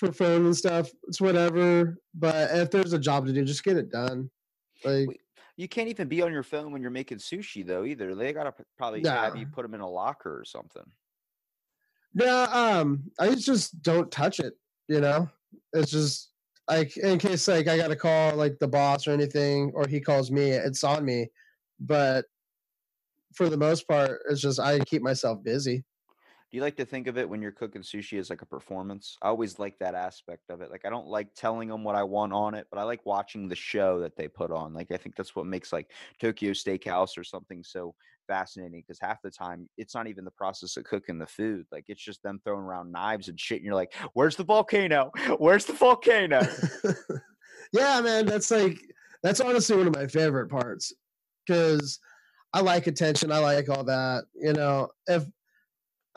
for 0.00 0.10
phone 0.12 0.46
and 0.46 0.56
stuff, 0.56 0.90
it's 1.06 1.20
whatever. 1.20 1.98
But 2.14 2.50
if 2.52 2.70
there's 2.70 2.94
a 2.94 2.98
job 2.98 3.26
to 3.26 3.32
do, 3.32 3.44
just 3.44 3.62
get 3.62 3.76
it 3.76 3.90
done. 3.90 4.30
Like 4.82 5.08
You 5.56 5.68
can't 5.68 5.88
even 5.88 6.08
be 6.08 6.22
on 6.22 6.32
your 6.32 6.42
phone 6.42 6.72
when 6.72 6.80
you're 6.80 6.90
making 6.90 7.18
sushi 7.18 7.64
though 7.64 7.84
either. 7.84 8.14
They 8.14 8.32
gotta 8.32 8.54
probably 8.78 9.02
have 9.02 9.36
you 9.36 9.46
put 9.46 9.62
them 9.62 9.74
in 9.74 9.80
a 9.82 9.88
locker 9.88 10.40
or 10.40 10.44
something. 10.44 10.82
no, 12.14 12.44
um, 12.50 13.04
I 13.20 13.34
just 13.34 13.82
don't 13.82 14.10
touch 14.10 14.40
it, 14.40 14.54
you 14.88 15.00
know? 15.00 15.28
It's 15.74 15.90
just 15.90 16.30
like 16.68 16.96
in 16.96 17.18
case 17.18 17.46
like 17.46 17.68
I 17.68 17.76
gotta 17.76 17.96
call 17.96 18.34
like 18.36 18.58
the 18.58 18.68
boss 18.68 19.06
or 19.06 19.10
anything, 19.10 19.70
or 19.74 19.86
he 19.86 20.00
calls 20.00 20.30
me, 20.30 20.50
it's 20.50 20.82
on 20.82 21.04
me. 21.04 21.28
But 21.78 22.24
for 23.34 23.50
the 23.50 23.58
most 23.58 23.86
part, 23.86 24.22
it's 24.30 24.40
just 24.40 24.58
I 24.58 24.78
keep 24.80 25.02
myself 25.02 25.44
busy. 25.44 25.84
Do 26.50 26.56
you 26.56 26.62
like 26.64 26.76
to 26.78 26.84
think 26.84 27.06
of 27.06 27.16
it 27.16 27.28
when 27.28 27.40
you're 27.40 27.52
cooking 27.52 27.82
sushi 27.82 28.18
as 28.18 28.28
like 28.28 28.42
a 28.42 28.46
performance? 28.46 29.16
I 29.22 29.28
always 29.28 29.60
like 29.60 29.78
that 29.78 29.94
aspect 29.94 30.50
of 30.50 30.62
it. 30.62 30.70
Like 30.70 30.84
I 30.84 30.90
don't 30.90 31.06
like 31.06 31.28
telling 31.36 31.68
them 31.68 31.84
what 31.84 31.94
I 31.94 32.02
want 32.02 32.32
on 32.32 32.54
it, 32.54 32.66
but 32.72 32.80
I 32.80 32.82
like 32.82 33.06
watching 33.06 33.46
the 33.46 33.54
show 33.54 34.00
that 34.00 34.16
they 34.16 34.26
put 34.26 34.50
on. 34.50 34.74
Like 34.74 34.90
I 34.90 34.96
think 34.96 35.14
that's 35.14 35.36
what 35.36 35.46
makes 35.46 35.72
like 35.72 35.92
Tokyo 36.20 36.50
Steakhouse 36.50 37.16
or 37.16 37.22
something 37.22 37.62
so 37.62 37.94
fascinating 38.26 38.82
because 38.84 38.98
half 39.00 39.22
the 39.22 39.30
time 39.30 39.68
it's 39.76 39.94
not 39.94 40.08
even 40.08 40.24
the 40.24 40.30
process 40.32 40.76
of 40.76 40.82
cooking 40.82 41.18
the 41.18 41.26
food. 41.26 41.66
Like 41.70 41.84
it's 41.86 42.02
just 42.02 42.20
them 42.24 42.40
throwing 42.42 42.64
around 42.64 42.90
knives 42.90 43.28
and 43.28 43.38
shit 43.38 43.58
and 43.58 43.64
you're 43.64 43.74
like, 43.76 43.94
"Where's 44.14 44.34
the 44.34 44.44
volcano? 44.44 45.12
Where's 45.38 45.66
the 45.66 45.72
volcano?" 45.74 46.40
yeah, 47.72 48.00
man, 48.00 48.26
that's 48.26 48.50
like 48.50 48.76
that's 49.22 49.40
honestly 49.40 49.76
one 49.76 49.86
of 49.86 49.94
my 49.94 50.08
favorite 50.08 50.48
parts 50.48 50.92
because 51.46 52.00
I 52.52 52.60
like 52.60 52.88
attention. 52.88 53.30
I 53.30 53.38
like 53.38 53.68
all 53.68 53.84
that. 53.84 54.24
You 54.34 54.52
know, 54.52 54.88
if 55.06 55.24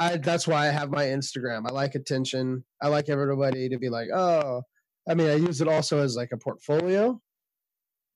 I 0.04 0.18
that's 0.18 0.48
why 0.48 0.68
I 0.68 0.72
have 0.72 0.92
my 0.92 1.06
Instagram. 1.06 1.68
I 1.68 1.72
like 1.72 1.96
attention. 1.96 2.64
I 2.82 2.88
like 2.88 3.10
everybody 3.10 3.70
to 3.70 3.78
be 3.78 3.90
like, 3.90 4.10
oh, 4.14 4.62
I 5.08 5.14
mean, 5.14 5.30
I 5.30 5.36
use 5.36 5.62
it 5.62 5.68
also 5.68 6.00
as 6.00 6.16
like 6.16 6.32
a 6.32 6.38
portfolio. 6.38 7.20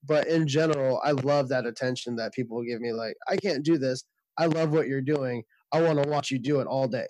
But 0.04 0.28
in 0.28 0.46
general, 0.46 1.00
I 1.02 1.10
love 1.12 1.48
that 1.48 1.66
attention 1.66 2.16
that 2.16 2.32
people 2.32 2.62
give 2.62 2.80
me. 2.80 2.92
Like, 2.92 3.16
I 3.28 3.36
can't 3.36 3.64
do 3.64 3.78
this. 3.78 4.04
I 4.38 4.46
love 4.46 4.70
what 4.72 4.86
you're 4.86 5.00
doing. 5.00 5.42
I 5.72 5.82
want 5.82 6.02
to 6.02 6.08
watch 6.08 6.30
you 6.30 6.38
do 6.38 6.60
it 6.60 6.66
all 6.66 6.86
day. 6.86 7.08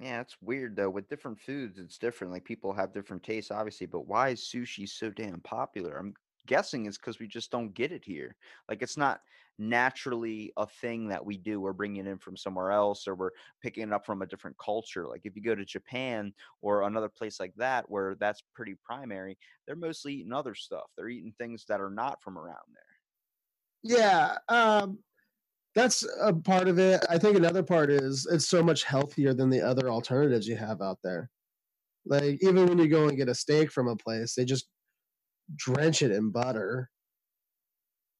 Yeah, 0.00 0.20
it's 0.20 0.36
weird 0.40 0.76
though. 0.76 0.90
With 0.90 1.08
different 1.08 1.40
foods, 1.40 1.78
it's 1.78 1.98
different. 1.98 2.32
Like 2.32 2.44
people 2.44 2.72
have 2.72 2.94
different 2.94 3.22
tastes, 3.22 3.50
obviously, 3.50 3.86
but 3.86 4.06
why 4.06 4.30
is 4.30 4.40
sushi 4.40 4.88
so 4.88 5.10
damn 5.10 5.40
popular? 5.40 5.96
I'm 5.96 6.14
guessing 6.48 6.86
is 6.86 6.98
because 6.98 7.20
we 7.20 7.28
just 7.28 7.52
don't 7.52 7.72
get 7.74 7.92
it 7.92 8.04
here. 8.04 8.34
Like 8.68 8.82
it's 8.82 8.96
not 8.96 9.20
naturally 9.58 10.52
a 10.56 10.66
thing 10.66 11.08
that 11.08 11.24
we 11.24 11.36
do. 11.36 11.60
We're 11.60 11.72
bringing 11.72 12.06
it 12.06 12.10
in 12.10 12.18
from 12.18 12.36
somewhere 12.36 12.72
else 12.72 13.06
or 13.06 13.14
we're 13.14 13.30
picking 13.62 13.84
it 13.84 13.92
up 13.92 14.06
from 14.06 14.22
a 14.22 14.26
different 14.26 14.56
culture. 14.58 15.06
Like 15.06 15.22
if 15.24 15.36
you 15.36 15.42
go 15.42 15.54
to 15.54 15.64
Japan 15.64 16.32
or 16.62 16.82
another 16.82 17.08
place 17.08 17.38
like 17.38 17.54
that 17.56 17.88
where 17.88 18.16
that's 18.18 18.42
pretty 18.54 18.76
primary, 18.84 19.38
they're 19.66 19.76
mostly 19.76 20.14
eating 20.14 20.32
other 20.32 20.54
stuff. 20.54 20.86
They're 20.96 21.08
eating 21.08 21.34
things 21.38 21.64
that 21.68 21.80
are 21.80 21.90
not 21.90 22.22
from 22.22 22.38
around 22.38 22.56
there. 22.72 22.82
Yeah, 23.84 24.38
um, 24.48 24.98
that's 25.74 26.04
a 26.20 26.32
part 26.32 26.68
of 26.68 26.78
it. 26.78 27.04
I 27.08 27.18
think 27.18 27.36
another 27.36 27.62
part 27.62 27.90
is 27.90 28.26
it's 28.30 28.48
so 28.48 28.62
much 28.62 28.82
healthier 28.82 29.34
than 29.34 29.50
the 29.50 29.60
other 29.60 29.88
alternatives 29.88 30.48
you 30.48 30.56
have 30.56 30.82
out 30.82 30.98
there. 31.04 31.30
Like 32.06 32.38
even 32.42 32.66
when 32.66 32.78
you 32.78 32.88
go 32.88 33.08
and 33.08 33.16
get 33.16 33.28
a 33.28 33.34
steak 33.34 33.70
from 33.70 33.88
a 33.88 33.96
place, 33.96 34.34
they 34.34 34.44
just 34.44 34.68
drench 35.56 36.02
it 36.02 36.10
in 36.10 36.30
butter. 36.30 36.90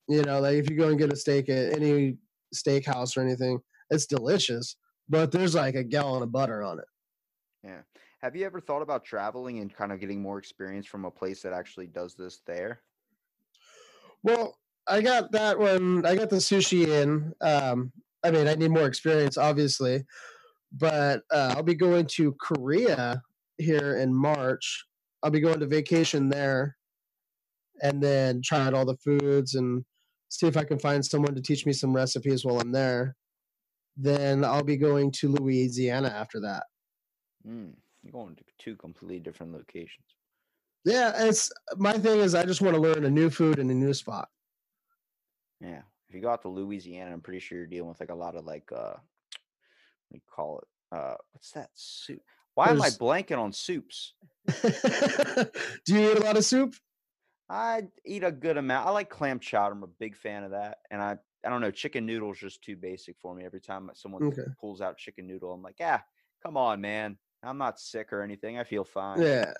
You 0.08 0.22
know, 0.22 0.40
like 0.40 0.56
if 0.56 0.70
you 0.70 0.76
go 0.76 0.88
and 0.88 0.98
get 0.98 1.12
a 1.12 1.16
steak 1.16 1.48
at 1.48 1.74
any 1.74 2.16
steakhouse 2.54 3.16
or 3.16 3.20
anything, 3.20 3.60
it's 3.90 4.06
delicious, 4.06 4.76
but 5.08 5.30
there's 5.32 5.54
like 5.54 5.74
a 5.74 5.84
gallon 5.84 6.22
of 6.22 6.32
butter 6.32 6.62
on 6.62 6.78
it. 6.78 6.86
Yeah. 7.62 7.80
Have 8.22 8.34
you 8.34 8.46
ever 8.46 8.60
thought 8.60 8.82
about 8.82 9.04
traveling 9.04 9.58
and 9.60 9.72
kind 9.72 9.92
of 9.92 10.00
getting 10.00 10.20
more 10.20 10.38
experience 10.38 10.86
from 10.86 11.04
a 11.04 11.10
place 11.10 11.42
that 11.42 11.52
actually 11.52 11.86
does 11.86 12.14
this 12.14 12.40
there? 12.46 12.80
Well, 14.22 14.58
I 14.88 15.02
got 15.02 15.30
that 15.32 15.58
one. 15.58 16.04
I 16.04 16.16
got 16.16 16.30
the 16.30 16.36
sushi 16.36 16.88
in. 16.88 17.32
Um, 17.40 17.92
I 18.24 18.30
mean, 18.30 18.48
I 18.48 18.54
need 18.54 18.70
more 18.70 18.86
experience, 18.86 19.36
obviously, 19.36 20.04
but 20.72 21.22
uh, 21.30 21.54
I'll 21.56 21.62
be 21.62 21.74
going 21.74 22.06
to 22.06 22.34
Korea 22.40 23.22
here 23.58 23.98
in 23.98 24.12
March. 24.12 24.86
I'll 25.22 25.30
be 25.30 25.40
going 25.40 25.60
to 25.60 25.66
vacation 25.66 26.28
there, 26.28 26.76
and 27.82 28.02
then 28.02 28.40
try 28.44 28.60
out 28.60 28.74
all 28.74 28.84
the 28.84 28.96
foods 28.96 29.54
and 29.54 29.84
see 30.28 30.46
if 30.46 30.56
I 30.56 30.64
can 30.64 30.78
find 30.78 31.04
someone 31.04 31.34
to 31.34 31.42
teach 31.42 31.66
me 31.66 31.72
some 31.72 31.94
recipes 31.94 32.44
while 32.44 32.60
I'm 32.60 32.72
there. 32.72 33.16
Then 33.96 34.44
I'll 34.44 34.64
be 34.64 34.76
going 34.76 35.10
to 35.12 35.28
Louisiana 35.28 36.08
after 36.08 36.40
that. 36.40 36.64
Mm, 37.46 37.72
you're 38.02 38.12
going 38.12 38.36
to 38.36 38.44
two 38.58 38.76
completely 38.76 39.18
different 39.18 39.52
locations. 39.52 40.06
Yeah, 40.84 41.12
it's 41.16 41.50
my 41.76 41.92
thing 41.92 42.20
is 42.20 42.34
I 42.34 42.44
just 42.44 42.62
want 42.62 42.76
to 42.76 42.80
learn 42.80 43.04
a 43.04 43.10
new 43.10 43.30
food 43.30 43.58
in 43.58 43.70
a 43.70 43.74
new 43.74 43.92
spot. 43.92 44.28
Yeah. 45.60 45.82
If 46.08 46.14
you 46.14 46.22
go 46.22 46.30
out 46.30 46.42
to 46.42 46.48
Louisiana, 46.48 47.12
I'm 47.12 47.20
pretty 47.20 47.40
sure 47.40 47.58
you're 47.58 47.66
dealing 47.66 47.88
with 47.88 48.00
like 48.00 48.10
a 48.10 48.14
lot 48.14 48.36
of 48.36 48.44
like 48.44 48.70
uh 48.72 48.94
what 48.94 50.12
do 50.12 50.16
you 50.16 50.20
call 50.30 50.60
it? 50.60 50.96
Uh 50.96 51.14
what's 51.32 51.50
that 51.52 51.70
soup? 51.74 52.22
Why 52.54 52.70
am 52.70 52.82
I 52.82 52.88
blanking 52.88 53.38
on 53.38 53.52
soups? 53.52 54.14
Do 54.62 55.94
you 55.94 56.10
eat 56.10 56.16
a 56.16 56.24
lot 56.24 56.36
of 56.36 56.44
soup? 56.44 56.74
I 57.50 57.88
eat 58.04 58.24
a 58.24 58.32
good 58.32 58.56
amount. 58.58 58.86
I 58.86 58.90
like 58.90 59.08
clam 59.08 59.40
chowder. 59.40 59.74
I'm 59.74 59.82
a 59.82 59.86
big 59.86 60.16
fan 60.16 60.44
of 60.44 60.50
that. 60.50 60.78
And 60.90 61.00
I 61.02 61.18
I 61.44 61.50
don't 61.50 61.60
know, 61.60 61.70
chicken 61.70 62.04
noodle's 62.04 62.38
just 62.38 62.62
too 62.64 62.76
basic 62.76 63.16
for 63.20 63.34
me. 63.34 63.44
Every 63.44 63.60
time 63.60 63.90
someone 63.94 64.24
Okay. 64.24 64.42
pulls 64.60 64.80
out 64.80 64.98
chicken 64.98 65.26
noodle, 65.26 65.52
I'm 65.52 65.62
like, 65.62 65.76
yeah, 65.78 66.00
come 66.42 66.56
on, 66.56 66.80
man. 66.80 67.16
I'm 67.44 67.58
not 67.58 67.78
sick 67.78 68.12
or 68.12 68.22
anything. 68.22 68.58
I 68.58 68.64
feel 68.64 68.84
fine. 68.84 69.22
Yeah. 69.22 69.52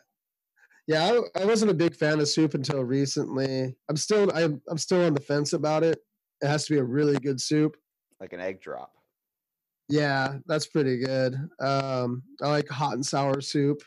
Yeah, 0.89 1.21
I, 1.37 1.43
I 1.43 1.45
wasn't 1.45 1.71
a 1.71 1.75
big 1.75 1.95
fan 1.95 2.19
of 2.19 2.29
soup 2.29 2.55
until 2.55 2.83
recently. 2.83 3.77
I'm 3.89 3.97
still 3.97 4.31
I'm 4.35 4.61
I'm 4.69 4.79
still 4.79 5.05
on 5.05 5.15
the 5.15 5.21
fence 5.21 5.53
about 5.53 5.85
it. 5.85 6.01
It 6.41 6.47
has 6.49 6.67
to 6.67 6.75
be 6.75 6.79
a 6.79 6.85
really 6.85 7.19
good 7.19 7.41
soup. 7.41 7.77
Like 8.21 8.33
an 8.33 8.41
egg 8.41 8.61
drop. 8.61 8.95
Yeah, 9.89 10.39
that's 10.47 10.67
pretty 10.67 10.99
good. 10.99 11.35
Um, 11.61 12.23
I 12.43 12.49
like 12.49 12.69
hot 12.69 12.95
and 12.95 13.05
sour 13.07 13.41
soup. 13.41 13.83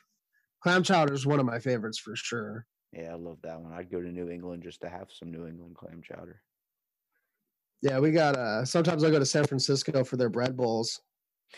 Clam 0.64 0.84
chowder 0.84 1.14
is 1.14 1.26
one 1.26 1.39
of 1.39 1.45
my 1.45 1.60
favorites 1.60 1.99
for 1.99 2.16
sure. 2.16 2.66
Yeah, 2.94 3.12
I 3.12 3.16
love 3.16 3.42
that 3.42 3.62
one. 3.62 3.74
I'd 3.74 3.89
go 3.89 4.02
to 4.02 4.12
New 4.12 4.30
England 4.30 4.64
just 4.64 4.82
to 4.82 4.89
have 4.89 5.12
some 5.12 5.32
New 5.32 5.46
England 5.48 5.76
clam 5.76 6.02
chowder. 6.02 6.44
Yeah, 7.82 8.00
we 8.00 8.12
got 8.12 8.36
uh 8.38 8.66
sometimes 8.66 9.04
I 9.04 9.10
go 9.10 9.20
to 9.20 9.26
San 9.26 9.46
Francisco 9.46 10.04
for 10.04 10.18
their 10.18 10.30
bread 10.30 10.56
bowls 10.56 11.02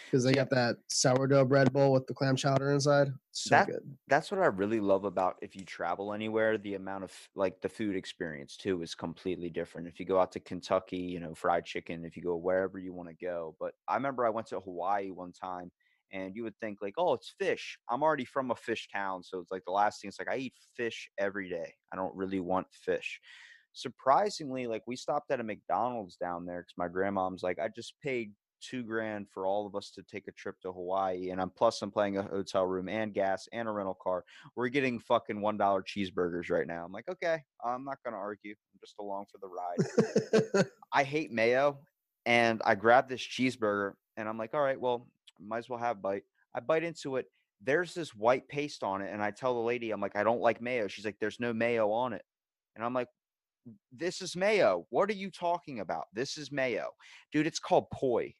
because 0.05 0.23
they 0.23 0.33
Yeah. 0.33 0.35
got 0.35 0.49
that 0.51 0.77
sourdough 0.89 1.45
bread 1.45 1.73
bowl 1.73 1.93
with 1.93 2.07
the 2.07 2.13
clam 2.13 2.35
chowder 2.35 2.71
inside. 2.71 3.09
So 3.31 3.49
That- 3.49 3.65
good. 3.65 3.97
that's 4.07 4.31
what 4.31 4.41
I 4.41 4.45
really 4.45 4.79
love 4.79 5.03
about 5.05 5.37
if 5.41 5.55
you 5.55 5.65
travel 5.65 6.13
anywhere, 6.13 6.57
the 6.57 6.75
amount 6.75 7.03
of 7.03 7.29
like 7.35 7.61
the 7.61 7.67
food 7.69 7.95
experience 7.95 8.55
too 8.57 8.81
is 8.81 8.95
completely 8.95 9.49
different. 9.49 9.87
If 9.87 9.99
you 9.99 10.05
go 10.05 10.19
out 10.19 10.31
to 10.33 10.39
Kentucky, 10.39 10.97
you 10.97 11.19
know, 11.19 11.35
fried 11.35 11.65
chicken, 11.65 12.05
if 12.05 12.15
you 12.15 12.23
go 12.23 12.37
wherever 12.37 12.79
you 12.79 12.93
want 12.93 13.09
to 13.09 13.15
go. 13.15 13.55
But 13.59 13.75
I 13.87 13.95
remember 13.95 14.25
I 14.25 14.29
went 14.29 14.47
to 14.47 14.59
Hawaii 14.61 15.11
one 15.11 15.33
time 15.33 15.71
and 16.13 16.35
you 16.35 16.43
would 16.43 16.57
think 16.59 16.79
like, 16.81 16.93
oh, 16.97 17.13
it's 17.13 17.33
fish. 17.39 17.77
I'm 17.89 18.03
already 18.03 18.25
from 18.25 18.51
a 18.51 18.55
fish 18.55 18.87
town. 18.93 19.23
So 19.23 19.39
it's 19.39 19.51
like 19.51 19.65
the 19.65 19.71
last 19.71 20.01
thing, 20.01 20.09
it's 20.09 20.19
like 20.19 20.29
I 20.29 20.37
eat 20.37 20.53
fish 20.77 21.09
every 21.17 21.49
day. 21.49 21.73
I 21.91 21.95
don't 21.95 22.15
really 22.15 22.39
want 22.39 22.67
fish. 22.71 23.19
Surprisingly, 23.73 24.67
like 24.67 24.83
we 24.85 24.95
stopped 24.95 25.31
at 25.31 25.39
a 25.39 25.43
McDonald's 25.43 26.15
down 26.15 26.45
there 26.45 26.61
because 26.61 26.75
my 26.77 26.87
grandmom's 26.87 27.41
like, 27.41 27.57
I 27.59 27.69
just 27.69 27.95
paid 28.01 28.31
two 28.61 28.83
grand 28.83 29.27
for 29.29 29.45
all 29.45 29.67
of 29.67 29.75
us 29.75 29.91
to 29.91 30.03
take 30.03 30.27
a 30.27 30.31
trip 30.31 30.55
to 30.61 30.71
Hawaii, 30.71 31.31
and 31.31 31.41
I'm 31.41 31.49
plus 31.49 31.81
I'm 31.81 31.91
paying 31.91 32.17
a 32.17 32.23
hotel 32.23 32.65
room 32.65 32.87
and 32.87 33.13
gas 33.13 33.47
and 33.51 33.67
a 33.67 33.71
rental 33.71 33.97
car. 34.01 34.23
We're 34.55 34.69
getting 34.69 34.99
fucking 34.99 35.41
one 35.41 35.57
dollar 35.57 35.83
cheeseburgers 35.83 36.49
right 36.49 36.67
now. 36.67 36.85
I'm 36.85 36.91
like, 36.91 37.09
okay, 37.09 37.39
I'm 37.65 37.83
not 37.83 37.97
gonna 38.05 38.17
argue. 38.17 38.51
I'm 38.51 38.79
just 38.79 38.95
along 38.99 39.25
for 39.31 39.39
the 39.39 39.49
ride. 40.53 40.65
I 40.93 41.03
hate 41.03 41.31
mayo, 41.31 41.79
and 42.25 42.61
I 42.63 42.75
grab 42.75 43.09
this 43.09 43.21
cheeseburger, 43.21 43.93
and 44.17 44.29
I'm 44.29 44.37
like, 44.37 44.53
all 44.53 44.61
right, 44.61 44.79
well, 44.79 45.07
might 45.47 45.59
as 45.59 45.69
well 45.69 45.79
have 45.79 45.97
a 45.97 46.01
bite. 46.01 46.23
I 46.55 46.59
bite 46.59 46.83
into 46.83 47.17
it. 47.17 47.25
There's 47.61 47.93
this 47.93 48.13
white 48.15 48.47
paste 48.47 48.83
on 48.83 49.01
it, 49.01 49.11
and 49.13 49.21
I 49.23 49.31
tell 49.31 49.53
the 49.53 49.61
lady, 49.61 49.91
I'm 49.91 50.01
like, 50.01 50.15
I 50.15 50.23
don't 50.23 50.41
like 50.41 50.61
mayo. 50.61 50.87
She's 50.87 51.05
like, 51.05 51.17
there's 51.19 51.39
no 51.39 51.53
mayo 51.53 51.91
on 51.91 52.13
it, 52.13 52.23
and 52.75 52.85
I'm 52.85 52.93
like. 52.93 53.07
This 53.93 54.21
is 54.21 54.35
mayo. 54.35 54.85
What 54.89 55.09
are 55.09 55.13
you 55.13 55.31
talking 55.31 55.79
about? 55.79 56.07
This 56.11 56.37
is 56.37 56.51
mayo. 56.51 56.87
Dude, 57.31 57.47
it's 57.47 57.59
called 57.59 57.89
poi. 57.93 58.33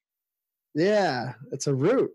yeah, 0.76 1.32
it's 1.54 1.68
a 1.68 1.74
root. 1.74 2.12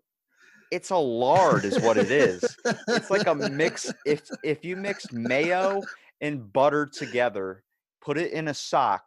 It's 0.70 0.91
a 0.91 0.97
lard, 0.97 1.64
is 1.64 1.80
what 1.80 1.97
it 1.97 2.11
is. 2.11 2.45
It's 2.89 3.09
like 3.09 3.26
a 3.26 3.34
mix. 3.34 3.91
If 4.05 4.20
if 4.45 4.62
you 4.62 4.76
mix 4.76 5.11
mayo 5.11 5.80
and 6.20 6.53
butter 6.53 6.84
together, 6.84 7.64
put 8.03 8.18
it 8.18 8.32
in 8.32 8.49
a 8.49 8.53
sock, 8.55 9.05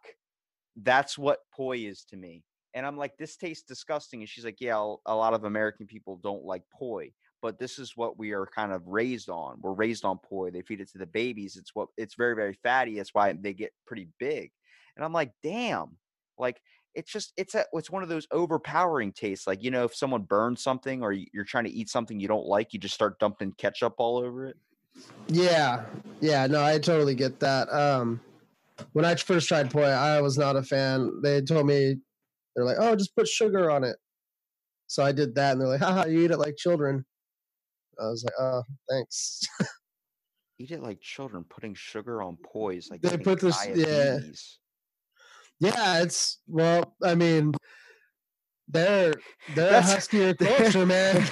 that's 0.82 1.16
what 1.16 1.38
poi 1.54 1.76
is 1.78 2.04
to 2.06 2.16
me. 2.16 2.42
And 2.74 2.86
I'm 2.86 2.96
like, 2.96 3.16
this 3.18 3.36
tastes 3.36 3.64
disgusting. 3.64 4.20
And 4.20 4.28
she's 4.28 4.44
like, 4.44 4.60
yeah, 4.60 4.94
a 5.06 5.14
lot 5.14 5.34
of 5.34 5.44
American 5.44 5.86
people 5.86 6.18
don't 6.22 6.44
like 6.44 6.62
poi, 6.72 7.12
but 7.42 7.58
this 7.58 7.78
is 7.78 7.96
what 7.96 8.18
we 8.18 8.32
are 8.32 8.46
kind 8.46 8.72
of 8.72 8.86
raised 8.86 9.28
on. 9.28 9.58
We're 9.60 9.72
raised 9.72 10.04
on 10.04 10.18
poi. 10.18 10.50
They 10.50 10.62
feed 10.62 10.80
it 10.80 10.90
to 10.92 10.98
the 10.98 11.06
babies. 11.06 11.56
It's 11.56 11.74
what 11.74 11.88
it's 11.96 12.14
very 12.14 12.34
very 12.34 12.58
fatty. 12.62 12.96
That's 12.96 13.12
why 13.12 13.32
they 13.32 13.52
get 13.52 13.72
pretty 13.86 14.08
big. 14.18 14.50
And 14.96 15.04
I'm 15.04 15.12
like, 15.12 15.32
damn, 15.42 15.96
like 16.38 16.60
it's 16.94 17.10
just 17.10 17.32
it's 17.36 17.54
a 17.54 17.64
it's 17.72 17.90
one 17.90 18.02
of 18.02 18.08
those 18.08 18.26
overpowering 18.30 19.12
tastes. 19.12 19.46
Like 19.46 19.62
you 19.62 19.70
know, 19.70 19.84
if 19.84 19.94
someone 19.94 20.22
burns 20.22 20.62
something 20.62 21.02
or 21.02 21.12
you're 21.12 21.44
trying 21.44 21.64
to 21.64 21.70
eat 21.70 21.88
something 21.88 22.20
you 22.20 22.28
don't 22.28 22.46
like, 22.46 22.72
you 22.72 22.78
just 22.78 22.94
start 22.94 23.18
dumping 23.18 23.52
ketchup 23.58 23.94
all 23.98 24.18
over 24.18 24.46
it. 24.46 24.56
Yeah, 25.28 25.84
yeah, 26.20 26.46
no, 26.46 26.62
I 26.62 26.78
totally 26.78 27.14
get 27.14 27.40
that. 27.40 27.72
Um, 27.72 28.20
when 28.92 29.04
I 29.04 29.14
first 29.14 29.48
tried 29.48 29.70
poi, 29.70 29.84
I 29.84 30.20
was 30.20 30.36
not 30.36 30.56
a 30.56 30.62
fan. 30.62 31.20
They 31.22 31.40
told 31.40 31.66
me 31.66 31.96
they're 32.54 32.64
like, 32.64 32.78
"Oh, 32.80 32.96
just 32.96 33.14
put 33.16 33.28
sugar 33.28 33.70
on 33.70 33.84
it." 33.84 33.96
So 34.86 35.02
I 35.04 35.12
did 35.12 35.34
that, 35.36 35.52
and 35.52 35.60
they're 35.60 35.68
like, 35.68 35.80
"Haha, 35.80 36.06
you 36.06 36.20
eat 36.24 36.30
it 36.30 36.38
like 36.38 36.56
children." 36.56 37.04
I 38.00 38.04
was 38.08 38.24
like, 38.24 38.34
"Oh, 38.38 38.62
thanks." 38.90 39.40
Eat 40.58 40.70
it 40.70 40.82
like 40.82 41.00
children, 41.00 41.44
putting 41.44 41.74
sugar 41.74 42.22
on 42.22 42.36
poise 42.44 42.88
like 42.90 43.00
They 43.02 43.18
put 43.18 43.40
this- 43.40 43.66
yeah. 43.66 44.20
yeah, 45.60 46.02
it's 46.02 46.40
well, 46.46 46.96
I 47.02 47.14
mean, 47.14 47.52
they're 48.72 49.14
they're 49.54 49.68
a 49.68 49.70
That's- 49.82 49.94
huskier 50.08 50.34
culture, 50.38 50.86
man. 50.86 51.26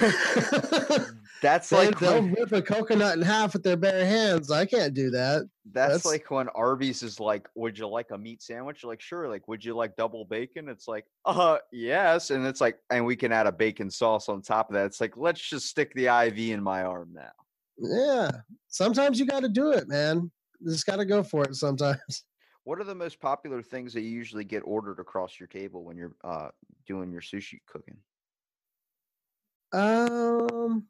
That's 1.41 1.69
they, 1.69 1.87
like 1.87 1.97
they'll 1.99 2.21
when, 2.21 2.33
rip 2.33 2.51
a 2.51 2.61
coconut 2.61 3.15
in 3.17 3.23
half 3.23 3.53
with 3.53 3.63
their 3.63 3.75
bare 3.75 4.05
hands. 4.05 4.51
I 4.51 4.63
can't 4.67 4.93
do 4.93 5.09
that. 5.09 5.49
that's, 5.71 5.87
that's- 6.03 6.05
like 6.05 6.29
when 6.29 6.47
Arby's 6.49 7.01
is 7.01 7.19
like, 7.19 7.47
"Would 7.55 7.79
you 7.79 7.87
like 7.87 8.11
a 8.11 8.17
meat 8.17 8.43
sandwich?" 8.43 8.83
You're 8.83 8.91
like, 8.91 9.01
"Sure." 9.01 9.27
Like, 9.27 9.47
"Would 9.47 9.65
you 9.65 9.73
like 9.75 9.95
double 9.95 10.23
bacon?" 10.23 10.69
It's 10.69 10.87
like, 10.87 11.05
"Uh, 11.25 11.57
yes." 11.71 12.29
And 12.29 12.45
it's 12.45 12.61
like, 12.61 12.77
and 12.91 13.07
we 13.07 13.15
can 13.15 13.31
add 13.31 13.47
a 13.47 13.51
bacon 13.51 13.89
sauce 13.89 14.29
on 14.29 14.43
top 14.43 14.69
of 14.69 14.75
that. 14.75 14.85
It's 14.85 15.01
like, 15.01 15.17
let's 15.17 15.41
just 15.41 15.65
stick 15.65 15.91
the 15.95 16.05
IV 16.27 16.37
in 16.51 16.61
my 16.61 16.83
arm 16.83 17.09
now. 17.11 17.31
Yeah, 17.79 18.29
sometimes 18.67 19.19
you 19.19 19.25
got 19.25 19.39
to 19.39 19.49
do 19.49 19.71
it, 19.71 19.87
man. 19.87 20.29
You 20.59 20.71
just 20.71 20.85
got 20.85 20.97
to 20.97 21.05
go 21.05 21.23
for 21.23 21.43
it 21.45 21.55
sometimes. 21.55 22.23
What 22.63 22.79
are 22.79 22.83
the 22.83 22.95
most 22.95 23.19
popular 23.19 23.61
things 23.61 23.93
that 23.93 24.01
you 24.01 24.09
usually 24.09 24.43
get 24.43 24.61
ordered 24.65 24.99
across 24.99 25.39
your 25.39 25.47
table 25.47 25.83
when 25.83 25.97
you're 25.97 26.15
uh, 26.23 26.49
doing 26.85 27.11
your 27.11 27.21
sushi 27.21 27.59
cooking? 27.65 27.97
Um, 29.73 30.85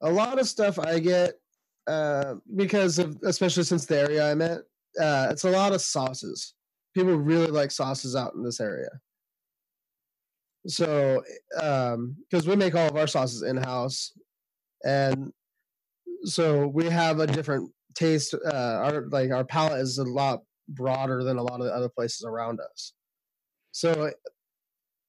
a 0.00 0.10
lot 0.10 0.38
of 0.38 0.48
stuff 0.48 0.78
I 0.78 1.00
get 1.00 1.34
uh, 1.86 2.36
because 2.54 2.98
of, 2.98 3.18
especially 3.24 3.64
since 3.64 3.84
the 3.84 3.98
area 3.98 4.30
I'm 4.30 4.40
at, 4.40 4.60
uh, 5.00 5.28
it's 5.30 5.44
a 5.44 5.50
lot 5.50 5.72
of 5.72 5.82
sauces. 5.82 6.54
People 6.94 7.16
really 7.16 7.48
like 7.48 7.70
sauces 7.70 8.16
out 8.16 8.34
in 8.34 8.42
this 8.42 8.60
area. 8.60 8.88
So, 10.66 11.22
um, 11.60 12.16
because 12.28 12.48
we 12.48 12.56
make 12.56 12.74
all 12.74 12.88
of 12.88 12.96
our 12.96 13.06
sauces 13.06 13.42
in 13.42 13.56
house, 13.56 14.12
and 14.84 15.30
so 16.24 16.66
we 16.66 16.86
have 16.86 17.20
a 17.20 17.26
different 17.26 17.70
taste. 17.96 18.34
Uh, 18.34 18.50
our 18.84 19.06
like 19.08 19.30
our 19.30 19.44
palate 19.44 19.80
is 19.80 19.98
a 19.98 20.04
lot 20.04 20.40
broader 20.68 21.24
than 21.24 21.38
a 21.38 21.42
lot 21.42 21.60
of 21.60 21.66
the 21.66 21.72
other 21.74 21.88
places 21.88 22.24
around 22.26 22.60
us. 22.60 22.92
So, 23.72 24.10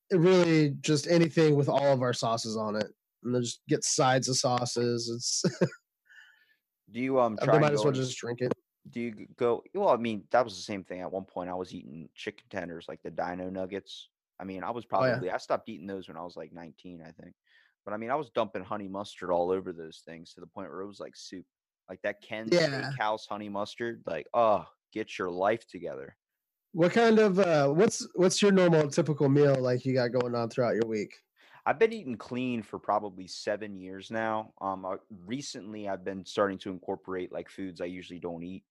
it 0.09 0.17
really 0.17 0.71
just 0.81 1.07
anything 1.07 1.55
with 1.55 1.69
all 1.69 1.93
of 1.93 2.01
our 2.01 2.13
sauces 2.13 2.57
on 2.57 2.75
it, 2.75 2.87
and 3.23 3.33
then 3.35 3.41
just 3.43 3.61
get 3.67 3.83
sides 3.83 4.29
of 4.29 4.37
sauces. 4.37 5.09
It's 5.09 5.43
Do 6.91 6.99
you 7.01 7.19
um 7.19 7.37
I 7.41 7.45
try? 7.45 7.59
might 7.59 7.73
as 7.73 7.83
well 7.83 7.93
just 7.93 8.17
drink 8.17 8.41
it. 8.41 8.53
Do 8.89 9.01
you 9.01 9.27
go? 9.35 9.63
Well, 9.73 9.89
I 9.89 9.97
mean, 9.97 10.23
that 10.31 10.45
was 10.45 10.55
the 10.55 10.61
same 10.61 10.83
thing. 10.83 11.01
At 11.01 11.11
one 11.11 11.25
point, 11.25 11.49
I 11.49 11.55
was 11.55 11.73
eating 11.73 12.09
chicken 12.15 12.45
tenders, 12.49 12.85
like 12.87 13.01
the 13.03 13.11
Dino 13.11 13.49
Nuggets. 13.49 14.09
I 14.39 14.45
mean, 14.45 14.63
I 14.63 14.69
was 14.71 14.85
Oh, 14.91 15.03
yeah. 15.03 15.11
probably 15.11 15.31
I 15.31 15.37
stopped 15.37 15.67
eating 15.67 15.87
those 15.87 16.07
when 16.07 16.15
I 16.15 16.23
was 16.23 16.37
like 16.37 16.53
19, 16.53 17.01
I 17.01 17.11
think. 17.11 17.33
But 17.83 17.93
I 17.93 17.97
mean, 17.97 18.11
I 18.11 18.15
was 18.15 18.29
dumping 18.29 18.63
honey 18.63 18.87
mustard 18.87 19.29
all 19.31 19.51
over 19.51 19.73
those 19.73 20.03
things 20.05 20.33
to 20.33 20.41
the 20.41 20.47
point 20.47 20.69
where 20.69 20.81
it 20.81 20.87
was 20.87 20.99
like 20.99 21.15
soup, 21.15 21.45
like 21.89 22.01
that 22.03 22.21
Ken's 22.21 22.49
Yeah. 22.51 22.91
Steakhouse 22.91 23.27
honey 23.27 23.49
mustard. 23.49 24.03
Like, 24.05 24.27
oh, 24.33 24.65
get 24.93 25.17
your 25.17 25.29
life 25.29 25.67
together. 25.67 26.15
What 26.73 26.91
kind 26.91 27.19
of 27.19 27.39
uh, 27.39 27.69
what's 27.69 28.07
what's 28.15 28.41
your 28.41 28.51
normal 28.51 28.89
typical 28.89 29.29
meal 29.29 29.55
like 29.55 29.85
you 29.85 29.93
got 29.93 30.11
going 30.11 30.35
on 30.35 30.49
throughout 30.49 30.75
your 30.75 30.87
week? 30.87 31.13
I've 31.65 31.79
been 31.79 31.91
eating 31.91 32.15
clean 32.15 32.61
for 32.61 32.79
probably 32.79 33.27
seven 33.27 33.75
years 33.75 34.09
now. 34.09 34.53
Um, 34.61 34.85
I, 34.85 34.95
recently 35.25 35.89
I've 35.89 36.05
been 36.05 36.25
starting 36.25 36.57
to 36.59 36.69
incorporate 36.69 37.31
like 37.33 37.49
foods 37.49 37.81
I 37.81 37.85
usually 37.85 38.19
don't 38.19 38.43
eat. 38.43 38.63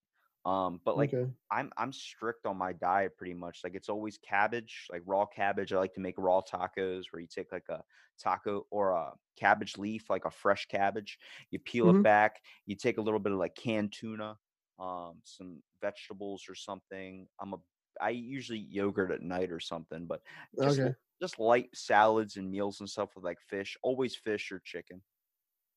Um, 0.47 0.80
but 0.84 0.97
like 0.97 1.14
okay. 1.14 1.34
I'm 1.51 1.72
I'm 1.76 1.92
strict 1.92 2.47
on 2.47 2.59
my 2.59 2.72
diet 2.72 3.16
pretty 3.18 3.34
much. 3.34 3.62
Like 3.64 3.74
it's 3.76 3.90
always 3.90 4.18
cabbage, 4.18 4.88
like 4.90 5.03
raw 5.07 5.26
cabbage. 5.26 5.72
I 5.72 5.78
like 5.78 5.94
to 5.94 6.01
make 6.01 6.16
raw 6.18 6.42
tacos 6.42 7.07
where 7.12 7.20
you 7.20 7.28
take 7.28 7.53
like 7.53 7.68
a 7.70 7.84
taco 8.18 8.66
or 8.70 8.92
a 8.92 9.14
cabbage 9.36 9.78
leaf, 9.78 10.11
like 10.11 10.24
a 10.24 10.30
fresh 10.30 10.66
cabbage. 10.66 11.18
You 11.51 11.61
peel 11.61 11.90
it 11.90 12.03
Mhm. 12.03 12.05
back. 12.05 12.42
You 12.66 12.76
take 12.76 12.99
a 12.99 13.03
little 13.03 13.20
bit 13.20 13.32
of 13.32 13.38
like 13.38 13.57
canned 13.57 13.92
tuna, 13.92 14.38
um, 14.78 15.20
some 15.24 15.62
vegetables 15.80 16.49
or 16.49 16.55
something. 16.57 17.28
I'm 17.40 17.55
a 17.55 17.59
I 18.01 18.11
usually 18.11 18.61
eat 18.61 18.70
yogurt 18.70 19.11
at 19.12 19.22
night 19.22 19.53
or 19.53 19.61
something, 19.61 20.07
but 20.07 20.22
just 20.61 20.80
Okay. 20.80 20.94
just 21.20 21.38
light 21.38 21.70
salads 21.74 22.36
and 22.36 22.51
meals 22.51 22.80
and 22.80 22.90
stuff 22.90 23.14
with 23.16 23.24
like 23.24 23.40
fish. 23.40 23.76
Always 23.82 24.16
fish 24.16 24.53
or 24.53 24.61
chicken. 24.61 25.03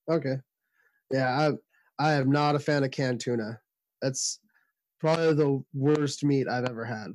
Okay. 0.09 0.37
Yeah, 1.11 1.57
I 1.99 2.03
I 2.03 2.13
am 2.15 2.31
not 2.31 2.55
a 2.55 2.59
fan 2.59 2.83
of 2.85 2.91
canned 2.91 3.21
tuna. 3.21 3.61
That's 4.01 4.41
probably 4.99 5.33
the 5.33 5.63
worst 5.73 6.23
meat 6.23 6.47
I've 6.47 6.65
ever 6.65 6.85
had. 6.85 7.13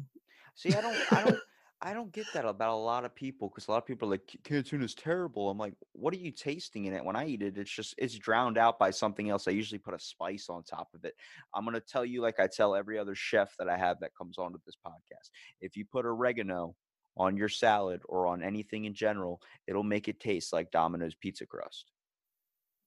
See, 0.54 0.74
I 0.74 0.80
don't, 0.80 1.12
I 1.12 1.24
don't, 1.24 1.38
I 1.82 1.92
don't 1.92 2.12
get 2.12 2.26
that 2.32 2.46
about 2.46 2.70
a 2.70 2.76
lot 2.76 3.04
of 3.04 3.14
people 3.14 3.50
because 3.50 3.68
a 3.68 3.70
lot 3.70 3.76
of 3.78 3.84
people 3.84 4.08
are 4.08 4.12
like 4.12 4.26
"Ca- 4.26 4.38
canned 4.42 4.64
tuna 4.64 4.84
is 4.84 4.94
terrible. 4.94 5.50
I'm 5.50 5.58
like, 5.58 5.74
what 5.92 6.14
are 6.14 6.18
you 6.18 6.30
tasting 6.30 6.86
in 6.86 6.94
it? 6.94 7.04
When 7.04 7.14
I 7.14 7.26
eat 7.26 7.42
it, 7.42 7.58
it's 7.58 7.70
just 7.70 7.94
it's 7.98 8.16
drowned 8.16 8.56
out 8.56 8.78
by 8.78 8.90
something 8.90 9.28
else. 9.28 9.46
I 9.46 9.50
usually 9.50 9.78
put 9.78 9.92
a 9.92 9.98
spice 9.98 10.48
on 10.48 10.62
top 10.62 10.88
of 10.94 11.04
it. 11.04 11.14
I'm 11.54 11.64
gonna 11.66 11.80
tell 11.80 12.04
you, 12.04 12.22
like 12.22 12.40
I 12.40 12.46
tell 12.46 12.74
every 12.74 12.98
other 12.98 13.14
chef 13.14 13.54
that 13.58 13.68
I 13.68 13.76
have 13.76 14.00
that 14.00 14.16
comes 14.16 14.38
onto 14.38 14.58
this 14.64 14.78
podcast, 14.86 15.28
if 15.60 15.76
you 15.76 15.84
put 15.84 16.06
oregano 16.06 16.74
on 17.18 17.36
your 17.36 17.50
salad 17.50 18.00
or 18.06 18.26
on 18.28 18.42
anything 18.42 18.86
in 18.86 18.94
general, 18.94 19.40
it'll 19.66 19.82
make 19.82 20.08
it 20.08 20.20
taste 20.20 20.54
like 20.54 20.70
Domino's 20.70 21.14
pizza 21.14 21.44
crust. 21.44 21.92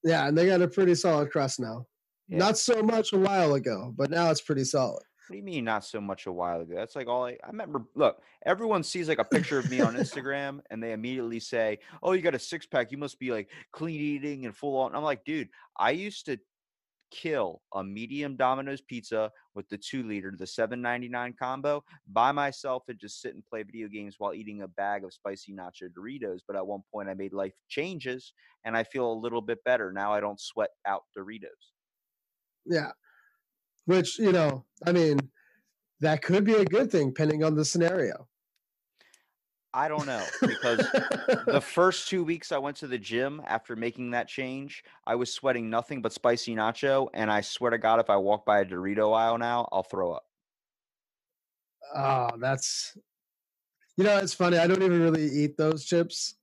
Yeah, 0.03 0.27
and 0.27 0.35
they 0.35 0.47
got 0.47 0.61
a 0.61 0.67
pretty 0.67 0.95
solid 0.95 1.31
crust 1.31 1.59
now. 1.59 1.85
Yeah. 2.27 2.39
Not 2.39 2.57
so 2.57 2.81
much 2.83 3.13
a 3.13 3.17
while 3.17 3.53
ago, 3.53 3.93
but 3.95 4.09
now 4.09 4.29
it's 4.29 4.41
pretty 4.41 4.65
solid. 4.65 5.03
What 5.27 5.33
do 5.33 5.37
you 5.37 5.43
mean 5.43 5.65
not 5.65 5.83
so 5.83 5.99
much 5.99 6.25
a 6.25 6.31
while 6.31 6.61
ago? 6.61 6.73
That's 6.75 6.95
like 6.95 7.07
all 7.07 7.25
I, 7.25 7.31
I 7.43 7.47
remember. 7.47 7.83
Look, 7.95 8.21
everyone 8.45 8.83
sees 8.83 9.09
like 9.09 9.19
a 9.19 9.25
picture 9.25 9.59
of 9.59 9.69
me 9.69 9.81
on 9.81 9.95
Instagram 9.97 10.59
and 10.69 10.81
they 10.81 10.93
immediately 10.93 11.39
say, 11.39 11.79
Oh, 12.01 12.13
you 12.13 12.21
got 12.21 12.35
a 12.35 12.39
six 12.39 12.65
pack. 12.65 12.91
You 12.91 12.97
must 12.97 13.19
be 13.19 13.31
like 13.31 13.49
clean 13.73 13.99
eating 13.99 14.45
and 14.45 14.55
full 14.55 14.77
on. 14.77 14.95
I'm 14.95 15.03
like, 15.03 15.25
dude, 15.25 15.49
I 15.77 15.91
used 15.91 16.25
to 16.27 16.39
kill 17.11 17.61
a 17.73 17.83
medium 17.83 18.35
Domino's 18.35 18.81
pizza 18.81 19.31
with 19.53 19.67
the 19.69 19.77
two 19.77 20.03
liter, 20.03 20.33
the 20.37 20.45
7.99 20.45 21.37
combo 21.37 21.83
by 22.07 22.31
myself 22.31 22.83
and 22.87 22.99
just 22.99 23.21
sit 23.21 23.33
and 23.33 23.45
play 23.45 23.63
video 23.63 23.87
games 23.87 24.15
while 24.17 24.33
eating 24.33 24.61
a 24.61 24.67
bag 24.67 25.03
of 25.03 25.13
spicy 25.13 25.53
nacho 25.53 25.89
Doritos. 25.97 26.39
But 26.47 26.55
at 26.55 26.67
one 26.67 26.83
point, 26.93 27.09
I 27.09 27.13
made 27.13 27.33
life 27.33 27.53
changes 27.67 28.33
and 28.65 28.77
I 28.77 28.83
feel 28.83 29.11
a 29.11 29.13
little 29.13 29.41
bit 29.41 29.63
better. 29.65 29.91
Now 29.91 30.13
I 30.13 30.19
don't 30.19 30.39
sweat 30.39 30.69
out 30.85 31.03
Doritos. 31.17 31.76
Yeah. 32.67 32.91
Which, 33.85 34.19
you 34.19 34.31
know, 34.31 34.65
I 34.85 34.91
mean, 34.91 35.19
that 36.01 36.21
could 36.21 36.43
be 36.43 36.55
a 36.55 36.65
good 36.65 36.91
thing 36.91 37.09
depending 37.09 37.43
on 37.43 37.55
the 37.55 37.65
scenario. 37.65 38.27
I 39.73 39.87
don't 39.87 40.07
know 40.07 40.23
because 40.41 40.79
the 41.45 41.61
first 41.61 42.07
two 42.07 42.23
weeks 42.23 42.51
I 42.51 42.57
went 42.57 42.77
to 42.77 42.87
the 42.87 42.97
gym 42.97 43.41
after 43.45 43.75
making 43.75 44.11
that 44.11 44.27
change, 44.27 44.83
I 45.05 45.15
was 45.15 45.31
sweating 45.31 45.69
nothing 45.69 46.01
but 46.01 46.13
spicy 46.13 46.55
nacho. 46.55 47.09
And 47.13 47.31
I 47.31 47.41
swear 47.41 47.71
to 47.71 47.77
God, 47.77 47.99
if 47.99 48.09
I 48.09 48.15
walk 48.17 48.45
by 48.45 48.61
a 48.61 48.65
Dorito 48.65 49.15
aisle 49.15 49.37
now, 49.37 49.67
I'll 49.71 49.83
throw 49.83 50.13
up. 50.13 50.23
Oh, 51.95 52.29
that's 52.39 52.97
you 53.97 54.03
know, 54.03 54.17
it's 54.17 54.33
funny. 54.33 54.57
I 54.57 54.67
don't 54.67 54.83
even 54.83 55.01
really 55.01 55.27
eat 55.27 55.57
those 55.57 55.85
chips. 55.85 56.35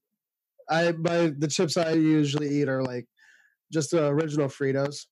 I 0.69 0.91
my 0.93 1.33
the 1.37 1.47
chips 1.47 1.77
I 1.77 1.91
usually 1.91 2.49
eat 2.49 2.69
are 2.69 2.83
like 2.83 3.07
just 3.71 3.91
the 3.91 4.07
original 4.07 4.47
Fritos. 4.47 5.05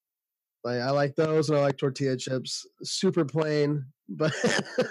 Like 0.64 0.80
I 0.82 0.91
like 0.91 1.16
those 1.16 1.49
and 1.49 1.57
I 1.57 1.61
like 1.61 1.78
tortilla 1.78 2.16
chips. 2.16 2.66
Super 2.84 3.26
plain, 3.26 3.86
but 4.07 4.34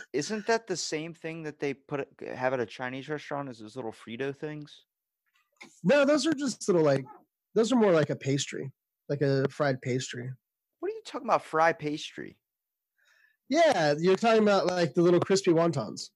Isn't 0.13 0.47
that 0.47 0.67
the 0.67 0.77
same 0.77 1.15
thing 1.15 1.43
that 1.45 1.59
they 1.59 1.75
put 1.75 2.07
have 2.35 2.53
at 2.53 2.61
a 2.61 2.67
Chinese 2.67 3.09
restaurant 3.09 3.49
Is 3.49 3.59
those 3.59 3.77
little 3.77 3.93
Frito 3.93 4.35
things? 4.37 4.85
no, 5.85 6.05
those 6.05 6.27
are 6.27 6.35
just 6.35 6.69
little 6.69 6.85
like 6.85 7.05
those 7.55 7.73
are 7.73 7.77
more 7.77 7.93
like 7.93 8.11
a 8.11 8.17
pastry, 8.17 8.73
like 9.09 9.23
a 9.23 9.49
fried 9.49 9.81
pastry. 9.81 10.31
What 10.81 10.91
are 10.91 10.95
you 10.95 11.03
talking 11.05 11.29
about? 11.29 11.45
Fried 11.45 11.79
pastry? 11.79 12.37
Yeah, 13.49 13.95
you're 13.99 14.17
talking 14.17 14.43
about 14.43 14.67
like 14.67 14.95
the 14.95 15.03
little 15.03 15.21
crispy 15.21 15.53
wontons. 15.53 16.11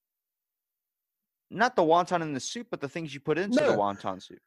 Not 1.50 1.76
the 1.76 1.82
wonton 1.82 2.22
in 2.22 2.32
the 2.32 2.40
soup, 2.40 2.68
but 2.70 2.80
the 2.80 2.88
things 2.88 3.14
you 3.14 3.20
put 3.20 3.38
into 3.38 3.58
the 3.58 3.66
No. 3.66 3.76
wonton 3.76 4.20
soup. 4.22 4.38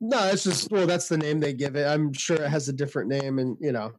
No, 0.00 0.26
it's 0.26 0.44
just 0.44 0.70
well, 0.70 0.86
that's 0.86 1.08
the 1.08 1.18
name 1.18 1.40
they 1.40 1.52
give 1.54 1.76
it. 1.76 1.86
I'm 1.86 2.12
sure 2.12 2.36
it 2.36 2.50
has 2.50 2.68
a 2.68 2.72
different 2.72 3.08
name 3.08 3.38
and 3.38 3.56
you 3.60 3.72
know, 3.72 3.92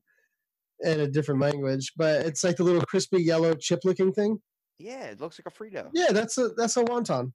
in 0.82 1.00
a 1.02 1.08
different 1.08 1.42
language, 1.42 1.94
but 1.96 2.26
it's 2.26 2.44
like 2.44 2.58
the 2.58 2.64
little 2.64 2.82
crispy 2.82 3.22
yellow 3.24 3.54
chip 3.54 3.80
looking 3.84 4.12
thing. 4.14 4.40
Yeah, 4.80 5.06
it 5.06 5.20
looks 5.20 5.40
like 5.44 5.52
a 5.52 5.58
Frito. 5.58 5.90
Yeah, 5.94 6.12
that's 6.12 6.38
a 6.38 6.50
that's 6.50 6.78
a 6.78 6.84
wonton. 6.84 7.34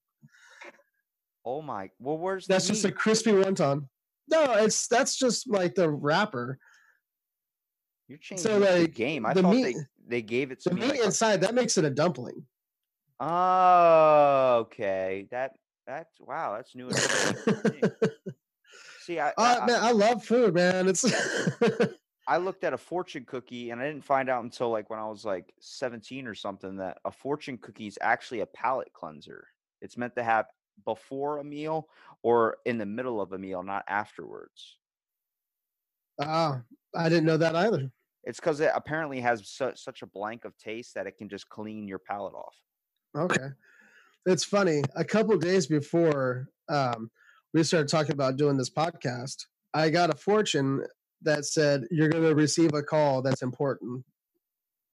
Oh 1.44 1.60
my! 1.60 1.90
Well, 1.98 2.18
where's 2.18 2.46
That's 2.46 2.68
just 2.68 2.84
a 2.84 2.92
crispy 2.92 3.32
wonton. 3.32 3.88
No, 4.30 4.52
it's 4.54 4.86
that's 4.86 5.16
just 5.16 5.48
like 5.50 5.74
the 5.74 5.90
wrapper. 5.90 6.58
You're 8.08 8.18
changing 8.18 8.44
so, 8.44 8.60
the 8.60 8.86
game. 8.86 9.26
I 9.26 9.34
the 9.34 9.42
thought 9.42 9.54
meat- 9.54 9.74
they 9.74 9.74
they 10.06 10.22
gave 10.22 10.52
it 10.52 10.60
to 10.60 10.68
The 10.68 10.74
me. 10.76 10.80
meat 10.82 10.90
like 10.90 11.00
a- 11.00 11.04
inside 11.04 11.40
that 11.40 11.54
makes 11.54 11.76
it 11.78 11.84
a 11.84 11.90
dumpling. 11.90 12.46
Oh, 13.18 14.58
okay. 14.60 15.26
That 15.32 15.52
that's 15.86 16.14
wow. 16.20 16.54
That's 16.56 16.74
new. 16.76 16.88
information 16.88 17.34
for 17.62 17.68
me. 17.70 17.80
See, 19.00 19.18
I, 19.18 19.32
I, 19.36 19.56
Uh, 19.56 19.66
man, 19.66 19.82
I 19.82 19.90
love 19.90 20.24
food, 20.24 20.54
man. 20.54 20.88
It's 20.88 21.02
I 22.32 22.38
looked 22.38 22.64
at 22.64 22.72
a 22.72 22.78
fortune 22.78 23.26
cookie 23.26 23.72
and 23.72 23.82
I 23.82 23.86
didn't 23.86 24.06
find 24.06 24.30
out 24.30 24.42
until 24.42 24.70
like 24.70 24.88
when 24.88 24.98
I 24.98 25.06
was 25.06 25.22
like 25.22 25.52
17 25.60 26.26
or 26.26 26.34
something 26.34 26.78
that 26.78 26.96
a 27.04 27.12
fortune 27.12 27.58
cookie 27.58 27.86
is 27.86 27.98
actually 28.00 28.40
a 28.40 28.46
palate 28.46 28.90
cleanser. 28.94 29.48
It's 29.82 29.98
meant 29.98 30.16
to 30.16 30.22
have 30.22 30.46
before 30.86 31.40
a 31.40 31.44
meal 31.44 31.88
or 32.22 32.56
in 32.64 32.78
the 32.78 32.86
middle 32.86 33.20
of 33.20 33.32
a 33.32 33.38
meal, 33.38 33.62
not 33.62 33.84
afterwards. 33.86 34.78
ah, 36.22 36.62
I 36.96 37.10
didn't 37.10 37.26
know 37.26 37.36
that 37.36 37.54
either. 37.54 37.92
It's 38.24 38.40
because 38.40 38.60
it 38.60 38.70
apparently 38.74 39.20
has 39.20 39.46
su- 39.46 39.72
such 39.74 40.00
a 40.00 40.06
blank 40.06 40.46
of 40.46 40.56
taste 40.56 40.94
that 40.94 41.06
it 41.06 41.18
can 41.18 41.28
just 41.28 41.50
clean 41.50 41.86
your 41.86 41.98
palate 41.98 42.32
off. 42.32 42.56
Okay. 43.14 43.48
It's 44.24 44.44
funny. 44.44 44.84
A 44.96 45.04
couple 45.04 45.36
days 45.36 45.66
before 45.66 46.48
um, 46.70 47.10
we 47.52 47.62
started 47.62 47.88
talking 47.88 48.12
about 48.12 48.38
doing 48.38 48.56
this 48.56 48.70
podcast, 48.70 49.36
I 49.74 49.90
got 49.90 50.08
a 50.08 50.16
fortune 50.16 50.82
that 51.24 51.44
said 51.44 51.84
you're 51.90 52.08
going 52.08 52.24
to 52.24 52.34
receive 52.34 52.74
a 52.74 52.82
call 52.82 53.22
that's 53.22 53.42
important. 53.42 54.04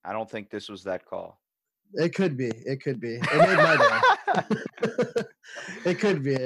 I 0.04 0.14
don't 0.14 0.30
think 0.30 0.50
this 0.50 0.70
was 0.70 0.84
that 0.86 1.06
call. 1.06 1.40
It 1.94 2.14
could 2.14 2.38
be. 2.38 2.50
It 2.66 2.84
could 2.84 3.00
be. 3.00 3.16
It 3.16 3.24
made 3.34 3.58
my 3.58 4.02
day. 4.86 5.24
it 5.86 6.00
could 6.00 6.24
be. 6.24 6.38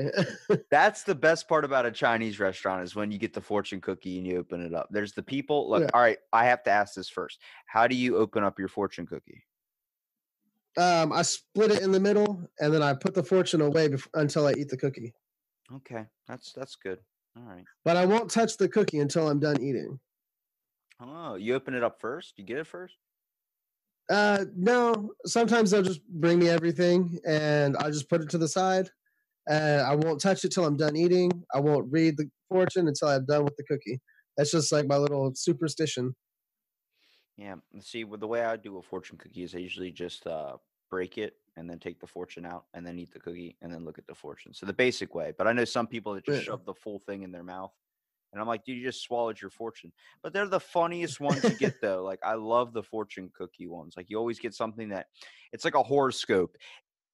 That's 0.71 1.03
the 1.03 1.13
best 1.15 1.49
part 1.49 1.65
about 1.65 1.85
a 1.85 1.91
Chinese 1.91 2.39
restaurant 2.39 2.81
is 2.83 2.95
when 2.95 3.11
you 3.11 3.17
get 3.17 3.33
the 3.33 3.41
fortune 3.41 3.81
cookie 3.81 4.17
and 4.19 4.25
you 4.25 4.37
open 4.39 4.61
it 4.65 4.73
up. 4.73 4.87
There's 4.89 5.11
the 5.11 5.21
people. 5.23 5.69
Look, 5.69 5.81
Yeah. 5.83 5.89
all 5.93 5.99
right, 6.01 6.17
I 6.31 6.45
have 6.45 6.63
to 6.63 6.71
ask 6.71 6.93
this 6.95 7.09
first. 7.09 7.39
How 7.67 7.87
do 7.87 7.95
you 7.95 8.15
open 8.17 8.43
up 8.43 8.57
your 8.57 8.69
fortune 8.69 9.05
cookie? 9.05 9.43
um, 10.77 11.11
I 11.13 11.21
split 11.21 11.71
it 11.71 11.81
in 11.83 11.91
the 11.91 11.99
middle, 11.99 12.49
and 12.59 12.73
then 12.73 12.81
I 12.81 12.93
put 12.93 13.13
the 13.13 13.21
fortune 13.23 13.61
away 13.61 13.89
bef- 13.89 14.07
until 14.15 14.47
I 14.47 14.53
eat 14.53 14.69
the 14.69 14.77
cookie. 14.77 15.13
Okay, 15.71 16.05
that's 16.27 16.51
that's 16.53 16.75
good. 16.75 16.99
All 17.35 17.43
right. 17.43 17.65
But 17.83 17.97
I 17.97 18.05
won't 18.05 18.29
touch 18.29 18.57
the 18.57 18.69
cookie 18.69 18.99
until 18.99 19.27
I'm 19.27 19.39
done 19.39 19.61
eating. 19.61 19.99
Oh, 20.99 21.35
you 21.35 21.55
open 21.55 21.73
it 21.73 21.83
up 21.83 21.99
first? 21.99 22.33
You 22.37 22.43
get 22.43 22.59
it 22.59 22.67
first? 22.67 22.95
Uh, 24.09 24.45
no. 24.55 25.11
Sometimes 25.25 25.71
they'll 25.71 25.81
just 25.81 26.05
bring 26.07 26.39
me 26.39 26.49
everything, 26.49 27.19
and 27.25 27.75
I 27.77 27.89
just 27.89 28.09
put 28.09 28.21
it 28.21 28.29
to 28.29 28.37
the 28.37 28.47
side, 28.47 28.89
and 29.47 29.81
I 29.81 29.95
won't 29.95 30.21
touch 30.21 30.45
it 30.45 30.51
till 30.51 30.65
I'm 30.65 30.77
done 30.77 30.95
eating. 30.95 31.31
I 31.53 31.59
won't 31.59 31.91
read 31.91 32.17
the 32.17 32.29
fortune 32.49 32.87
until 32.87 33.09
I'm 33.09 33.25
done 33.25 33.43
with 33.43 33.55
the 33.57 33.63
cookie. 33.63 33.99
That's 34.37 34.51
just 34.51 34.71
like 34.71 34.87
my 34.87 34.97
little 34.97 35.33
superstition. 35.35 36.15
Yeah. 37.37 37.55
See, 37.81 38.03
with 38.03 38.19
the 38.19 38.27
way 38.27 38.43
I 38.43 38.57
do 38.57 38.77
a 38.77 38.81
fortune 38.81 39.17
cookie 39.17 39.43
is 39.43 39.55
I 39.55 39.59
usually 39.59 39.91
just 39.91 40.27
uh, 40.27 40.57
break 40.89 41.17
it 41.17 41.35
and 41.55 41.69
then 41.69 41.79
take 41.79 41.99
the 41.99 42.07
fortune 42.07 42.45
out 42.45 42.65
and 42.73 42.85
then 42.85 42.97
eat 42.97 43.11
the 43.11 43.19
cookie 43.19 43.57
and 43.61 43.71
then 43.73 43.85
look 43.85 43.97
at 43.97 44.07
the 44.07 44.15
fortune. 44.15 44.53
So 44.53 44.65
the 44.65 44.73
basic 44.73 45.13
way. 45.13 45.33
But 45.37 45.47
I 45.47 45.53
know 45.53 45.65
some 45.65 45.87
people 45.87 46.13
that 46.13 46.25
just 46.25 46.39
Yeah. 46.39 46.45
shove 46.45 46.65
the 46.65 46.73
full 46.73 46.99
thing 46.99 47.23
in 47.23 47.31
their 47.31 47.43
mouth. 47.43 47.73
And 48.31 48.41
I'm 48.41 48.47
like, 48.47 48.65
dude, 48.65 48.77
you 48.77 48.83
just 48.83 49.03
swallowed 49.03 49.39
your 49.39 49.51
fortune. 49.51 49.93
But 50.23 50.33
they're 50.33 50.47
the 50.47 50.59
funniest 50.59 51.19
ones 51.19 51.41
to 51.43 51.53
get 51.53 51.79
though. 51.81 52.03
Like 52.03 52.19
I 52.23 52.33
love 52.33 52.73
the 52.73 52.81
fortune 52.81 53.29
cookie 53.33 53.67
ones. 53.67 53.93
Like 53.95 54.09
you 54.09 54.17
always 54.17 54.39
get 54.39 54.55
something 54.55 54.89
that 54.89 55.07
it's 55.51 55.65
like 55.65 55.75
a 55.75 55.83
horoscope. 55.83 56.57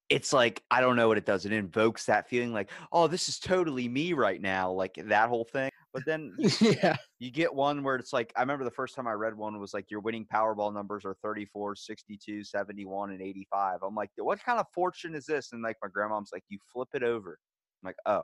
It's 0.08 0.32
like, 0.32 0.64
I 0.72 0.80
don't 0.82 0.96
know 0.96 1.08
what 1.08 1.18
it 1.18 1.26
does. 1.26 1.46
It 1.46 1.52
invokes 1.52 2.06
that 2.06 2.30
feeling 2.30 2.54
like, 2.54 2.72
oh, 2.92 3.08
this 3.08 3.30
is 3.30 3.38
totally 3.38 3.88
me 3.88 4.14
right 4.14 4.42
now. 4.42 4.72
Like 4.72 4.96
that 4.96 5.30
whole 5.30 5.44
thing. 5.44 5.70
But 5.94 6.06
then 6.06 6.36
yeah. 6.62 6.96
you 7.18 7.32
get 7.32 7.54
one 7.54 7.84
where 7.84 7.96
it's 7.96 8.14
like 8.14 8.32
I 8.36 8.42
remember 8.42 8.64
the 8.64 8.72
first 8.72 8.96
time 8.96 9.08
I 9.08 9.14
read 9.14 9.36
one 9.36 9.60
was 9.60 9.74
like 9.74 9.90
your 9.90 10.02
winning 10.02 10.26
Powerball 10.32 10.74
numbers 10.74 11.06
are 11.06 11.16
34, 11.24 11.76
62, 11.76 12.44
71 12.44 13.12
and 13.12 13.22
85. 13.22 13.80
I'm 13.84 13.96
like, 13.96 14.12
what 14.18 14.44
kind 14.44 14.60
of 14.60 14.66
fortune 14.74 15.16
is 15.16 15.26
this? 15.26 15.52
And 15.52 15.64
like 15.64 15.78
my 15.82 15.90
grandmom's 15.90 16.30
like, 16.32 16.44
you 16.50 16.60
flip 16.72 16.90
it 16.94 17.04
over. 17.04 17.40
I'm 17.82 17.88
like, 17.88 17.98
oh, 18.06 18.24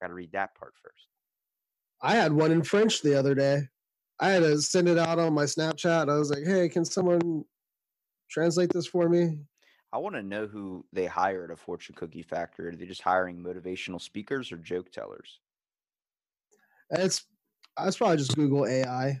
got 0.00 0.08
to 0.08 0.14
read 0.14 0.32
that 0.32 0.54
part 0.54 0.74
first. 0.82 1.08
I 2.02 2.14
had 2.14 2.32
one 2.32 2.52
in 2.52 2.62
French 2.62 3.02
the 3.02 3.18
other 3.18 3.34
day. 3.34 3.62
I 4.20 4.30
had 4.30 4.42
to 4.42 4.60
send 4.60 4.88
it 4.88 4.98
out 4.98 5.18
on 5.18 5.32
my 5.32 5.44
Snapchat. 5.44 6.08
I 6.08 6.18
was 6.18 6.30
like, 6.30 6.44
hey, 6.44 6.68
can 6.68 6.84
someone 6.84 7.44
translate 8.30 8.70
this 8.72 8.86
for 8.86 9.08
me? 9.08 9.38
I 9.92 9.98
want 9.98 10.16
to 10.16 10.22
know 10.22 10.46
who 10.46 10.84
they 10.92 11.06
hire 11.06 11.44
at 11.44 11.50
a 11.50 11.56
fortune 11.56 11.94
cookie 11.94 12.22
factory. 12.22 12.68
Are 12.68 12.76
they 12.76 12.84
just 12.84 13.02
hiring 13.02 13.42
motivational 13.42 14.00
speakers 14.00 14.52
or 14.52 14.58
joke 14.58 14.92
tellers? 14.92 15.40
It's 16.90 17.24
I 17.76 17.90
probably 17.90 18.16
just 18.16 18.34
Google 18.34 18.66
AI. 18.66 19.20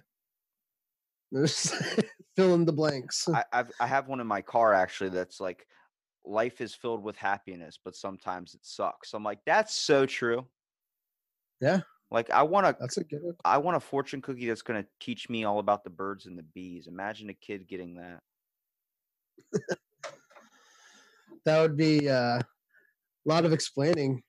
Fill 2.36 2.54
in 2.54 2.64
the 2.64 2.72
blanks. 2.72 3.28
I, 3.28 3.44
I've 3.52 3.70
I 3.80 3.86
have 3.86 4.08
one 4.08 4.20
in 4.20 4.26
my 4.26 4.40
car 4.40 4.72
actually 4.72 5.10
that's 5.10 5.40
like 5.40 5.66
life 6.24 6.60
is 6.60 6.74
filled 6.74 7.02
with 7.02 7.16
happiness, 7.16 7.78
but 7.84 7.94
sometimes 7.94 8.54
it 8.54 8.60
sucks. 8.62 9.12
I'm 9.14 9.24
like, 9.24 9.40
that's 9.44 9.74
so 9.74 10.06
true. 10.06 10.46
Yeah. 11.60 11.80
Like 12.10 12.30
I 12.30 12.42
want 12.42 12.66
to 12.66 12.76
That's 12.80 12.96
a 12.96 13.04
good 13.04 13.22
one. 13.22 13.34
I 13.44 13.58
want 13.58 13.76
a 13.76 13.80
fortune 13.80 14.22
cookie 14.22 14.48
that's 14.48 14.62
going 14.62 14.82
to 14.82 14.88
teach 15.00 15.28
me 15.28 15.44
all 15.44 15.58
about 15.58 15.84
the 15.84 15.90
birds 15.90 16.26
and 16.26 16.38
the 16.38 16.44
bees. 16.54 16.86
Imagine 16.86 17.28
a 17.28 17.34
kid 17.34 17.68
getting 17.68 17.96
that. 17.96 18.20
That 21.44 21.62
would 21.62 21.76
be 21.78 22.10
uh, 22.10 22.38
a 22.40 22.44
lot 23.24 23.46
of 23.46 23.54
explaining 23.54 24.22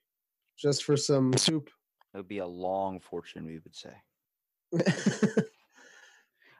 just 0.57 0.85
for 0.85 0.95
some 0.95 1.33
soup. 1.35 1.69
It 2.13 2.17
would 2.17 2.27
be 2.27 2.39
a 2.39 2.47
long 2.47 2.99
fortune, 2.99 3.45
we 3.45 3.59
would 3.59 3.75
say. 3.75 3.93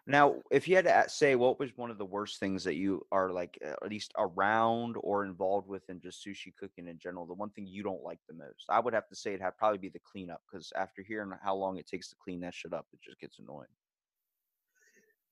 Now, 0.10 0.38
if 0.50 0.68
you 0.68 0.76
had 0.76 0.86
to 0.86 1.06
say 1.08 1.36
what 1.36 1.60
was 1.60 1.70
one 1.76 1.92
of 1.92 2.00
the 2.00 2.06
worst 2.06 2.40
things 2.40 2.64
that 2.64 2.74
you 2.74 3.06
are 3.12 3.32
like 3.32 3.60
at 3.62 3.88
least 3.88 4.12
around 4.18 4.96
or 5.02 5.24
involved 5.24 5.68
with 5.68 5.88
in 5.88 6.02
just 6.02 6.26
sushi 6.26 6.52
cooking 6.60 6.88
in 6.88 6.98
general, 6.98 7.28
the 7.28 7.36
one 7.36 7.52
thing 7.52 7.68
you 7.68 7.84
don't 7.84 8.02
like 8.02 8.18
the 8.28 8.34
most, 8.34 8.66
I 8.70 8.80
would 8.80 8.96
have 8.96 9.08
to 9.10 9.16
say 9.16 9.30
it'd 9.30 9.42
have 9.42 9.56
probably 9.56 9.78
be 9.78 9.90
the 9.90 10.00
cleanup 10.00 10.42
because 10.52 10.74
after 10.76 11.04
hearing 11.04 11.30
how 11.44 11.54
long 11.54 11.78
it 11.78 11.86
takes 11.86 12.10
to 12.10 12.16
clean 12.16 12.40
that 12.40 12.56
shit 12.56 12.74
up, 12.74 12.88
it 12.92 13.00
just 13.04 13.20
gets 13.20 13.38
annoying. 13.38 13.68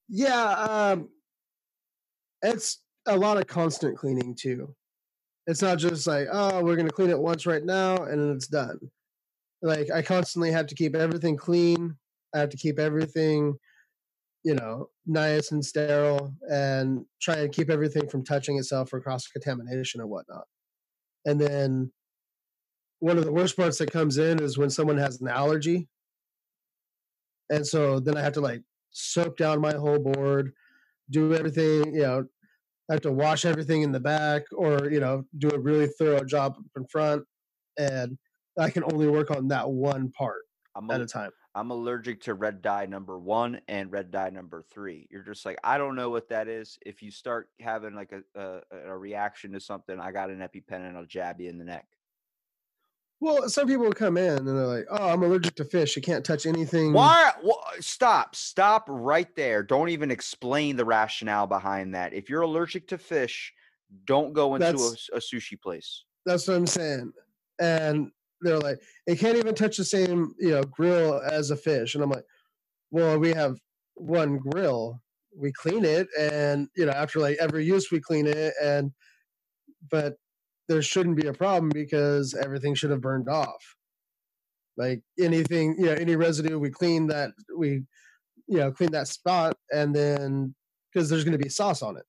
yeah, 0.08 0.52
um, 0.52 1.10
it's 2.44 2.78
a 3.08 3.18
lot 3.18 3.38
of 3.38 3.48
constant 3.48 3.98
cleaning 3.98 4.36
too. 4.36 4.76
It's 5.48 5.64
not 5.64 5.80
just 5.80 6.06
like, 6.06 6.28
oh, 6.32 6.64
we're 6.64 6.76
gonna 6.76 6.92
clean 6.92 7.10
it 7.10 7.18
once 7.18 7.48
right 7.48 7.66
now 7.66 8.04
and 8.04 8.22
then 8.22 8.30
it's 8.30 8.48
done. 8.48 8.78
Like 9.62 9.92
I 9.92 10.02
constantly 10.02 10.52
have 10.52 10.68
to 10.68 10.76
keep 10.76 10.96
everything 10.96 11.36
clean. 11.36 11.96
I 12.36 12.40
have 12.40 12.50
to 12.50 12.58
keep 12.58 12.80
everything, 12.80 13.58
you 14.44 14.54
know, 14.54 14.90
nice 15.06 15.52
and 15.52 15.64
sterile, 15.64 16.34
and 16.50 17.06
try 17.22 17.38
and 17.38 17.52
keep 17.52 17.70
everything 17.70 18.08
from 18.08 18.24
touching 18.24 18.58
itself 18.58 18.94
or 18.94 19.02
cross 19.02 19.28
contamination 19.28 20.02
or 20.02 20.08
whatnot. 20.08 20.46
And 21.26 21.40
then 21.40 21.92
one 23.00 23.18
of 23.18 23.26
the 23.26 23.32
worst 23.32 23.56
parts 23.58 23.78
that 23.80 23.92
comes 23.92 24.18
in 24.18 24.42
is 24.42 24.58
when 24.58 24.70
someone 24.70 24.98
has 24.98 25.22
an 25.22 25.28
allergy, 25.28 25.88
and 27.50 27.66
so 27.66 28.00
then 28.00 28.18
I 28.18 28.22
have 28.22 28.34
to 28.34 28.42
like 28.42 28.62
soak 28.92 29.38
down 29.38 29.62
my 29.62 29.74
whole 29.74 30.00
board, 30.00 30.54
do 31.10 31.34
everything, 31.34 31.96
you 31.96 32.02
know, 32.02 32.26
I 32.90 32.94
have 32.94 33.02
to 33.02 33.12
wash 33.12 33.46
everything 33.46 33.82
in 33.82 33.92
the 33.92 34.00
back 34.00 34.44
or, 34.56 34.90
you 34.90 35.00
know, 35.00 35.26
do 35.38 35.50
a 35.50 35.60
really 35.60 35.88
thorough 35.88 36.24
job 36.24 36.56
in 36.76 36.86
front. 36.88 37.24
And 37.78 38.18
I 38.60 38.70
can 38.70 38.84
only 38.84 39.08
work 39.08 39.32
on 39.32 39.48
that 39.50 39.70
one 39.70 40.12
part 40.12 40.44
I'm 40.76 40.90
at 40.92 41.02
a, 41.02 41.04
a 41.04 41.08
time. 41.08 41.32
I'm 41.56 41.72
allergic 41.72 42.22
to 42.24 42.36
red 42.36 42.62
dye 42.62 42.86
number 42.86 43.18
one 43.18 43.62
and 43.68 43.92
red 43.92 44.12
dye 44.12 44.30
number 44.30 44.62
three. 44.62 45.08
You're 45.10 45.24
just 45.24 45.46
like, 45.46 45.58
I 45.64 45.78
don't 45.78 45.96
know 45.96 46.10
what 46.10 46.30
that 46.30 46.48
is. 46.48 46.78
If 46.86 47.02
you 47.02 47.10
start 47.10 47.50
having 47.60 47.96
like 47.96 48.12
a, 48.12 48.40
a, 48.40 48.62
a 48.92 48.98
reaction 48.98 49.54
to 49.54 49.60
something, 49.60 50.00
I 50.00 50.12
got 50.12 50.30
an 50.30 50.40
EpiPen 50.40 50.88
and 50.88 50.96
I'll 50.96 51.06
jab 51.06 51.42
you 51.42 51.50
in 51.50 51.58
the 51.58 51.66
neck. 51.66 51.88
Well, 53.20 53.50
some 53.50 53.68
people 53.68 53.92
come 53.94 54.18
in 54.18 54.38
and 54.38 54.48
they're 54.48 54.68
like, 54.68 54.86
oh, 54.92 55.10
I'm 55.10 55.24
allergic 55.24 55.56
to 55.56 55.66
fish. 55.66 55.96
You 55.96 56.04
can't 56.04 56.24
touch 56.24 56.46
anything. 56.46 56.94
Why? 56.94 57.32
wha- 57.42 57.56
Stop. 57.80 58.36
Stop 58.36 58.86
right 58.88 59.36
there. 59.36 59.64
Don't 59.64 59.90
even 59.90 60.12
explain 60.12 60.76
the 60.76 60.86
rationale 60.86 61.48
behind 61.48 61.96
that. 61.96 62.14
If 62.14 62.30
you're 62.30 62.44
allergic 62.44 62.88
to 62.90 63.00
fish, 63.00 63.52
don't 64.06 64.34
go 64.34 64.54
into 64.54 64.68
a, 64.68 65.18
a 65.18 65.20
sushi 65.20 65.60
place. 65.60 66.04
That's 66.28 66.48
what 66.48 66.58
I'm 66.58 66.68
saying. 66.68 67.14
And 67.60 68.12
they're 68.42 68.60
like, 68.60 68.80
it 69.06 69.20
can't 69.20 69.38
even 69.38 69.56
touch 69.56 69.78
the 69.78 69.86
same, 69.86 70.34
you 70.40 70.52
know, 70.52 70.64
grill 70.64 71.22
as 71.32 71.52
a 71.52 71.58
fish. 71.58 71.96
And 71.96 72.04
I'm 72.04 72.10
like, 72.10 72.26
well, 72.92 73.18
we 73.20 73.34
have 73.34 73.58
one 73.96 74.38
grill. 74.38 75.02
We 75.40 75.52
clean 75.52 75.86
it, 75.86 76.08
and 76.20 76.68
you 76.76 76.86
know, 76.88 76.94
after 76.94 77.20
like 77.20 77.38
every 77.40 77.64
use, 77.64 77.92
we 77.92 78.00
clean 78.00 78.26
it, 78.26 78.54
and 78.64 78.92
but 79.92 80.16
there 80.68 80.82
shouldn't 80.82 81.18
be 81.18 81.28
a 81.28 81.34
problem 81.34 81.70
because 81.70 82.34
everything 82.34 82.74
should 82.74 82.90
have 82.90 83.02
burned 83.02 83.30
off. 83.30 83.76
Like 84.78 85.02
anything, 85.20 85.76
you 85.78 85.88
know, 85.88 85.94
any 85.94 86.16
residue, 86.16 86.58
we 86.58 86.70
clean 86.70 87.08
that, 87.08 87.32
we, 87.56 87.84
you 88.48 88.58
know, 88.58 88.72
clean 88.72 88.92
that 88.92 89.08
spot, 89.08 89.56
and 89.72 89.96
then 89.96 90.56
because 90.92 91.10
there's 91.10 91.24
going 91.24 91.38
to 91.38 91.44
be 91.44 91.50
sauce 91.50 91.84
on 91.84 91.98
it, 91.98 92.06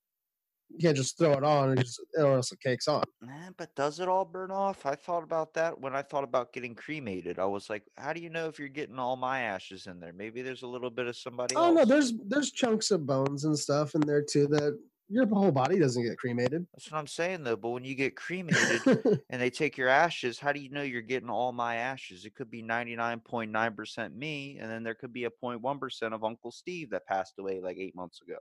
you 0.71 0.79
can't 0.79 0.97
just 0.97 1.19
throw 1.19 1.33
it 1.33 1.45
on 1.45 1.71
and 1.71 1.81
just, 1.81 2.01
or 2.17 2.35
else 2.35 2.53
it 2.53 2.61
cakes 2.61 2.89
on. 2.89 3.03
Eh, 3.29 3.51
but 3.57 3.75
does 3.75 4.01
it 4.01 4.09
all 4.09 4.25
burn 4.25 4.51
off? 4.51 4.87
I 4.87 4.95
thought 4.95 5.23
about 5.23 5.55
that 5.55 5.81
when 5.81 5.95
I 5.95 6.03
thought 6.03 6.25
about 6.25 6.53
getting 6.53 6.75
cremated. 6.75 7.39
I 7.39 7.47
was 7.47 7.71
like, 7.71 7.85
how 7.97 8.13
do 8.13 8.21
you 8.21 8.31
know 8.31 8.47
if 8.49 8.59
you're 8.59 8.69
getting 8.69 8.99
all 8.99 9.17
my 9.17 9.41
ashes 9.41 9.87
in 9.87 9.99
there? 10.01 10.13
Maybe 10.13 10.43
there's 10.43 10.63
a 10.63 10.67
little 10.69 10.91
bit 10.91 11.07
of 11.07 11.17
somebody 11.17 11.55
Oh 11.57 11.67
else. 11.69 11.77
no, 11.77 11.85
there's 11.85 12.13
there's 12.27 12.51
chunks 12.53 12.91
of 12.91 13.07
bones 13.07 13.45
and 13.45 13.59
stuff 13.59 13.95
in 13.95 14.03
there 14.03 14.23
too 14.23 14.47
that 14.49 14.79
your 15.11 15.27
whole 15.27 15.51
body 15.51 15.79
doesn't 15.79 16.03
get 16.03 16.19
cremated. 16.19 16.67
That's 16.75 16.91
what 16.93 16.99
I'm 16.99 17.07
saying 17.07 17.43
though. 17.43 17.57
But 17.57 17.71
when 17.71 17.85
you 17.85 17.95
get 17.95 18.15
cremated 18.15 18.83
and 19.31 19.41
they 19.41 19.49
take 19.51 19.79
your 19.79 19.89
ashes, 19.89 20.39
how 20.39 20.53
do 20.53 20.61
you 20.61 20.69
know 20.69 20.83
you're 20.83 21.01
getting 21.01 21.31
all 21.31 21.51
my 21.51 21.77
ashes? 21.77 22.27
It 22.27 22.35
could 22.35 22.51
be 22.51 22.63
99.9% 22.63 24.15
me, 24.15 24.59
and 24.59 24.71
then 24.71 24.83
there 24.83 24.95
could 24.95 25.13
be 25.13 25.25
a 25.25 25.31
0.1% 25.31 26.13
of 26.13 26.25
Uncle 26.25 26.51
Steve 26.53 26.91
that 26.91 27.07
passed 27.07 27.39
away 27.39 27.61
like 27.61 27.79
eight 27.79 27.97
months 27.97 28.21
ago. 28.21 28.37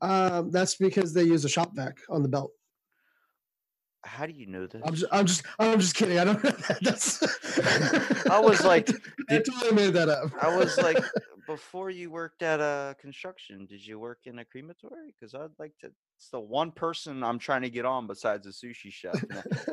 Um, 0.00 0.50
that's 0.50 0.76
because 0.76 1.12
they 1.12 1.24
use 1.24 1.44
a 1.44 1.48
shop 1.48 1.70
vac 1.74 1.98
on 2.08 2.22
the 2.22 2.28
belt. 2.28 2.50
How 4.06 4.24
do 4.26 4.32
you 4.32 4.46
know 4.46 4.66
this? 4.66 4.82
I'm 4.84 4.94
just 4.94 5.12
I'm 5.12 5.26
just 5.26 5.42
I'm 5.58 5.80
just 5.80 5.94
kidding. 5.96 6.18
I 6.18 6.24
don't 6.24 6.42
know 6.42 6.50
that. 6.50 6.78
That's 6.80 8.26
I 8.30 8.38
was 8.38 8.64
like, 8.64 8.88
I 9.30 9.38
totally 9.38 9.72
made 9.72 9.94
that 9.94 10.08
up. 10.08 10.30
I 10.40 10.56
was 10.56 10.78
like, 10.78 11.02
before 11.46 11.90
you 11.90 12.10
worked 12.10 12.42
at 12.42 12.60
a 12.60 12.94
construction, 13.00 13.66
did 13.66 13.84
you 13.84 13.98
work 13.98 14.20
in 14.24 14.38
a 14.38 14.44
crematory? 14.44 15.12
Because 15.18 15.34
I'd 15.34 15.50
like 15.58 15.72
to. 15.80 15.90
It's 16.18 16.30
the 16.30 16.40
one 16.40 16.70
person 16.70 17.22
I'm 17.22 17.38
trying 17.38 17.62
to 17.62 17.70
get 17.70 17.84
on 17.84 18.06
besides 18.06 18.46
a 18.46 18.50
sushi 18.50 18.90
chef. 18.90 19.22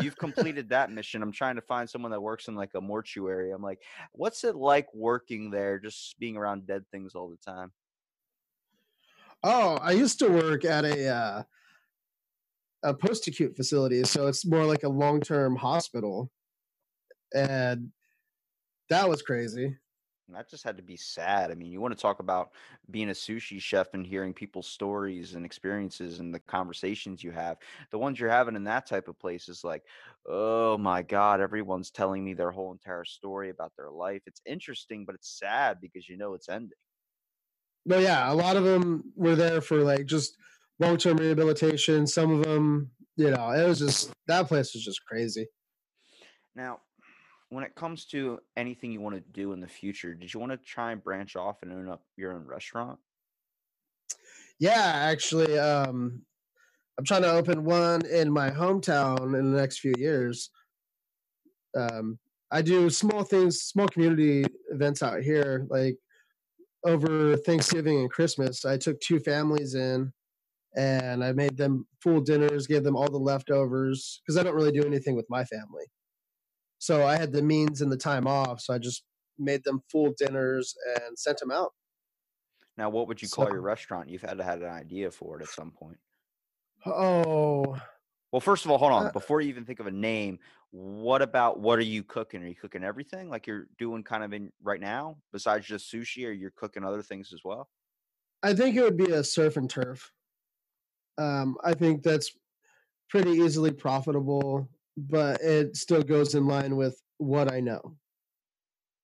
You've 0.02 0.18
completed 0.18 0.68
that 0.70 0.92
mission. 0.92 1.22
I'm 1.22 1.32
trying 1.32 1.56
to 1.56 1.62
find 1.62 1.90
someone 1.90 2.12
that 2.12 2.20
works 2.20 2.48
in 2.48 2.56
like 2.56 2.72
a 2.76 2.82
mortuary. 2.82 3.52
I'm 3.52 3.62
like, 3.62 3.80
what's 4.12 4.44
it 4.44 4.56
like 4.56 4.88
working 4.94 5.52
there, 5.52 5.80
just 5.80 6.20
being 6.20 6.36
around 6.36 6.68
dead 6.68 6.84
things 6.92 7.14
all 7.16 7.30
the 7.30 7.38
time? 7.38 7.72
Oh, 9.44 9.76
I 9.82 9.92
used 9.92 10.20
to 10.20 10.30
work 10.30 10.64
at 10.66 10.86
a 10.86 11.08
uh, 11.08 11.44
a 12.84 12.94
post 12.94 13.28
acute 13.28 13.56
facility, 13.56 14.04
so 14.04 14.28
it's 14.28 14.46
more 14.46 14.66
like 14.66 14.84
a 14.84 14.90
long 14.90 15.22
term 15.22 15.56
hospital, 15.56 16.32
and 17.34 17.92
that 18.90 19.10
was 19.10 19.22
crazy. 19.22 19.78
That 20.30 20.50
just 20.50 20.64
had 20.64 20.78
to 20.78 20.84
be 20.84 20.96
sad. 20.96 21.52
I 21.52 21.54
mean, 21.56 21.70
you 21.70 21.82
want 21.82 21.94
to 21.96 22.02
talk 22.02 22.20
about 22.20 22.54
being 22.90 23.10
a 23.10 23.14
sushi 23.14 23.62
chef 23.62 23.94
and 23.94 24.08
hearing 24.08 24.34
people's 24.34 24.68
stories 24.68 25.36
and 25.36 25.46
experiences 25.46 26.20
and 26.22 26.34
the 26.34 26.40
conversations 26.40 27.24
you 27.24 27.32
have. 27.32 27.58
The 27.92 28.00
ones 28.00 28.20
you're 28.20 28.30
having 28.30 28.56
in 28.56 28.64
that 28.64 28.86
type 28.86 29.10
of 29.10 29.20
place 29.20 29.50
is 29.50 29.66
like, 29.66 29.84
oh 30.26 30.78
my 30.78 31.04
God, 31.04 31.42
everyone's 31.42 31.92
telling 31.92 32.24
me 32.24 32.34
their 32.34 32.52
whole 32.52 32.72
entire 32.72 33.04
story 33.04 33.50
about 33.50 33.74
their 33.76 33.92
life. 33.92 34.24
It's 34.26 34.42
interesting, 34.46 35.06
but 35.06 35.14
it's 35.14 35.38
sad 35.38 35.82
because 35.82 36.08
you 36.08 36.16
know 36.16 36.34
it's 36.36 36.48
ending. 36.50 36.78
But 37.86 38.02
yeah, 38.02 38.32
a 38.32 38.34
lot 38.34 38.56
of 38.56 38.64
them 38.64 39.12
were 39.16 39.36
there 39.36 39.62
for 39.62 39.84
like 39.84 40.06
just 40.06 40.38
long 40.80 40.98
term 40.98 41.18
rehabilitation. 41.18 42.08
Some 42.08 42.32
of 42.32 42.46
them, 42.46 42.92
you 43.16 43.32
know, 43.32 43.52
it 43.52 43.68
was 43.68 43.80
just 43.80 44.12
that 44.28 44.48
place 44.48 44.74
was 44.74 44.84
just 44.84 45.04
crazy. 45.06 45.48
Now, 46.56 46.80
when 47.50 47.64
it 47.64 47.76
comes 47.76 48.06
to 48.06 48.40
anything 48.58 48.92
you 48.92 49.02
want 49.02 49.16
to 49.16 49.22
do 49.32 49.54
in 49.54 49.60
the 49.60 49.68
future, 49.68 50.14
did 50.14 50.34
you 50.34 50.40
want 50.40 50.52
to 50.52 50.58
try 50.58 50.92
and 50.92 51.04
branch 51.04 51.36
off 51.36 51.58
and 51.62 51.72
own 51.72 51.90
up 51.90 52.04
your 52.18 52.34
own 52.34 52.46
restaurant? 52.46 53.00
Yeah, 54.60 54.92
actually, 54.96 55.58
um, 55.60 56.22
I'm 56.98 57.06
trying 57.06 57.24
to 57.24 57.32
open 57.32 57.64
one 57.64 58.06
in 58.06 58.32
my 58.32 58.50
hometown 58.50 59.38
in 59.38 59.52
the 59.52 59.60
next 59.60 59.80
few 59.80 59.94
years. 59.98 60.50
Um, 61.76 62.20
I 62.52 62.62
do 62.62 62.90
small 62.90 63.24
things, 63.24 63.62
small 63.62 63.88
community 63.88 64.46
events 64.70 65.02
out 65.02 65.22
here. 65.22 65.66
Like 65.70 65.98
over 66.86 67.36
Thanksgiving 67.38 68.00
and 68.00 68.12
Christmas, 68.12 68.66
I 68.66 68.78
took 68.78 69.00
two 69.00 69.20
families 69.20 69.76
in 69.76 70.12
and 70.76 71.24
I 71.24 71.32
made 71.34 71.58
them 71.58 71.86
full 72.02 72.22
dinners, 72.22 72.68
gave 72.68 72.84
them 72.84 72.96
all 72.96 73.10
the 73.10 73.18
leftovers 73.18 74.22
because 74.26 74.38
I 74.38 74.44
don't 74.44 74.56
really 74.56 74.72
do 74.72 74.86
anything 74.86 75.16
with 75.16 75.30
my 75.30 75.44
family. 75.46 75.86
So 76.80 77.06
I 77.06 77.16
had 77.18 77.32
the 77.32 77.42
means 77.42 77.82
and 77.82 77.92
the 77.92 77.98
time 77.98 78.28
off, 78.28 78.60
so 78.60 78.74
I 78.74 78.78
just 78.78 79.04
made 79.40 79.64
them 79.64 79.82
full 79.92 80.14
dinners 80.18 80.76
and 80.96 81.18
sent 81.18 81.40
them 81.40 81.52
out. 81.52 81.72
Now, 82.78 82.90
what 82.90 83.08
would 83.08 83.22
you 83.22 83.30
call 83.30 83.46
So, 83.46 83.54
your 83.54 83.62
restaurant? 83.62 84.10
You've 84.10 84.24
had 84.24 84.38
to 84.40 84.44
have 84.44 84.62
an 84.62 84.70
idea 84.70 85.12
for 85.12 85.40
it 85.40 85.44
at 85.44 85.50
some 85.50 85.72
point. 85.72 85.98
oh, 86.86 87.78
Well, 88.34 88.40
first 88.40 88.66
of 88.66 88.72
all, 88.72 88.80
hold 88.80 88.92
on. 88.92 89.06
uh, 89.06 89.12
Before 89.12 89.42
you 89.42 89.50
even 89.50 89.64
think 89.64 89.80
of 89.80 89.86
a 89.86 89.92
name, 89.92 90.40
what 90.72 91.22
about 91.22 91.60
what 91.60 91.78
are 91.78 91.84
you 91.84 92.04
cooking? 92.04 92.44
Are 92.44 92.48
you 92.48 92.56
cooking 92.56 92.84
everything 92.84 93.30
like 93.30 93.46
you're 93.46 93.68
doing 93.78 94.04
kind 94.04 94.24
of 94.24 94.34
in 94.34 94.52
right 94.64 94.82
now, 94.82 95.18
besides 95.32 95.68
just 95.68 95.94
sushi, 95.94 96.28
or 96.28 96.32
you're 96.32 96.50
cooking 96.50 96.84
other 96.84 97.04
things 97.04 97.32
as 97.32 97.42
well? 97.46 97.70
I 98.42 98.56
think 98.56 98.76
it 98.76 98.82
would 98.82 98.98
be 98.98 99.12
a 99.12 99.24
surf 99.24 99.56
and 99.56 99.70
turf. 99.70 100.12
Um, 101.20 101.60
I 101.64 101.76
think 101.76 102.02
that's 102.02 102.36
pretty 103.08 103.34
easily 103.34 103.72
profitable, 103.72 104.68
but 104.98 105.40
it 105.42 105.78
still 105.78 106.02
goes 106.02 106.34
in 106.34 106.48
line 106.48 106.76
with 106.76 107.00
what 107.20 107.54
I 107.54 107.60
know. 107.60 107.98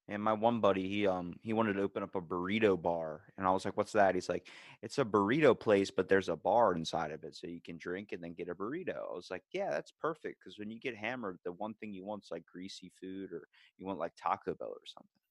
And 0.10 0.24
my 0.24 0.34
one 0.34 0.60
buddy, 0.60 0.90
he 0.90 1.08
um 1.08 1.40
he 1.44 1.54
wanted 1.54 1.74
to 1.74 1.82
open 1.84 2.04
up 2.04 2.16
a 2.16 2.22
burrito 2.22 2.82
bar, 2.82 3.32
and 3.38 3.46
I 3.48 3.52
was 3.52 3.64
like, 3.64 3.78
"What's 3.78 3.92
that?" 3.94 4.16
He's 4.16 4.28
like, 4.28 4.50
"It's 4.82 4.98
a 4.98 5.06
burrito 5.06 5.58
place, 5.58 5.92
but 5.92 6.10
there's 6.10 6.30
a 6.30 6.36
bar 6.36 6.74
inside 6.74 7.12
of 7.12 7.24
it, 7.24 7.36
so 7.36 7.48
you 7.48 7.62
can 7.62 7.78
drink 7.78 8.12
and 8.12 8.24
then 8.24 8.34
get 8.34 8.50
a 8.50 8.56
burrito." 8.56 8.96
I 8.98 9.14
was 9.14 9.30
like, 9.32 9.44
"Yeah, 9.52 9.70
that's 9.70 9.92
perfect 9.92 10.40
because 10.40 10.58
when 10.60 10.72
you 10.72 10.80
get 10.80 10.98
hammered, 10.98 11.40
the 11.44 11.54
one 11.54 11.76
thing 11.76 11.94
you 11.94 12.04
want 12.06 12.24
is 12.26 12.32
like 12.32 12.46
greasy 12.46 12.90
food, 13.00 13.32
or 13.32 13.48
you 13.78 13.86
want 13.86 14.00
like 14.00 14.14
Taco 14.18 14.56
Bell 14.56 14.70
or 14.70 14.86
something." 14.88 15.22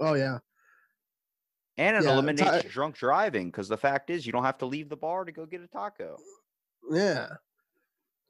Oh 0.00 0.14
yeah, 0.14 0.40
And 1.78 1.96
it 1.96 2.04
yeah, 2.04 2.06
eliminates 2.06 2.62
drunk 2.62 2.96
driving 2.96 3.50
because 3.50 3.68
the 3.68 3.78
fact 3.78 4.10
is, 4.10 4.26
you 4.26 4.32
don't 4.32 4.44
have 4.44 4.58
to 4.58 4.66
leave 4.66 4.88
the 4.90 4.96
bar 4.98 5.24
to 5.24 5.32
go 5.32 5.46
get 5.46 5.62
a 5.62 5.68
taco. 5.68 6.24
yeah. 6.90 7.36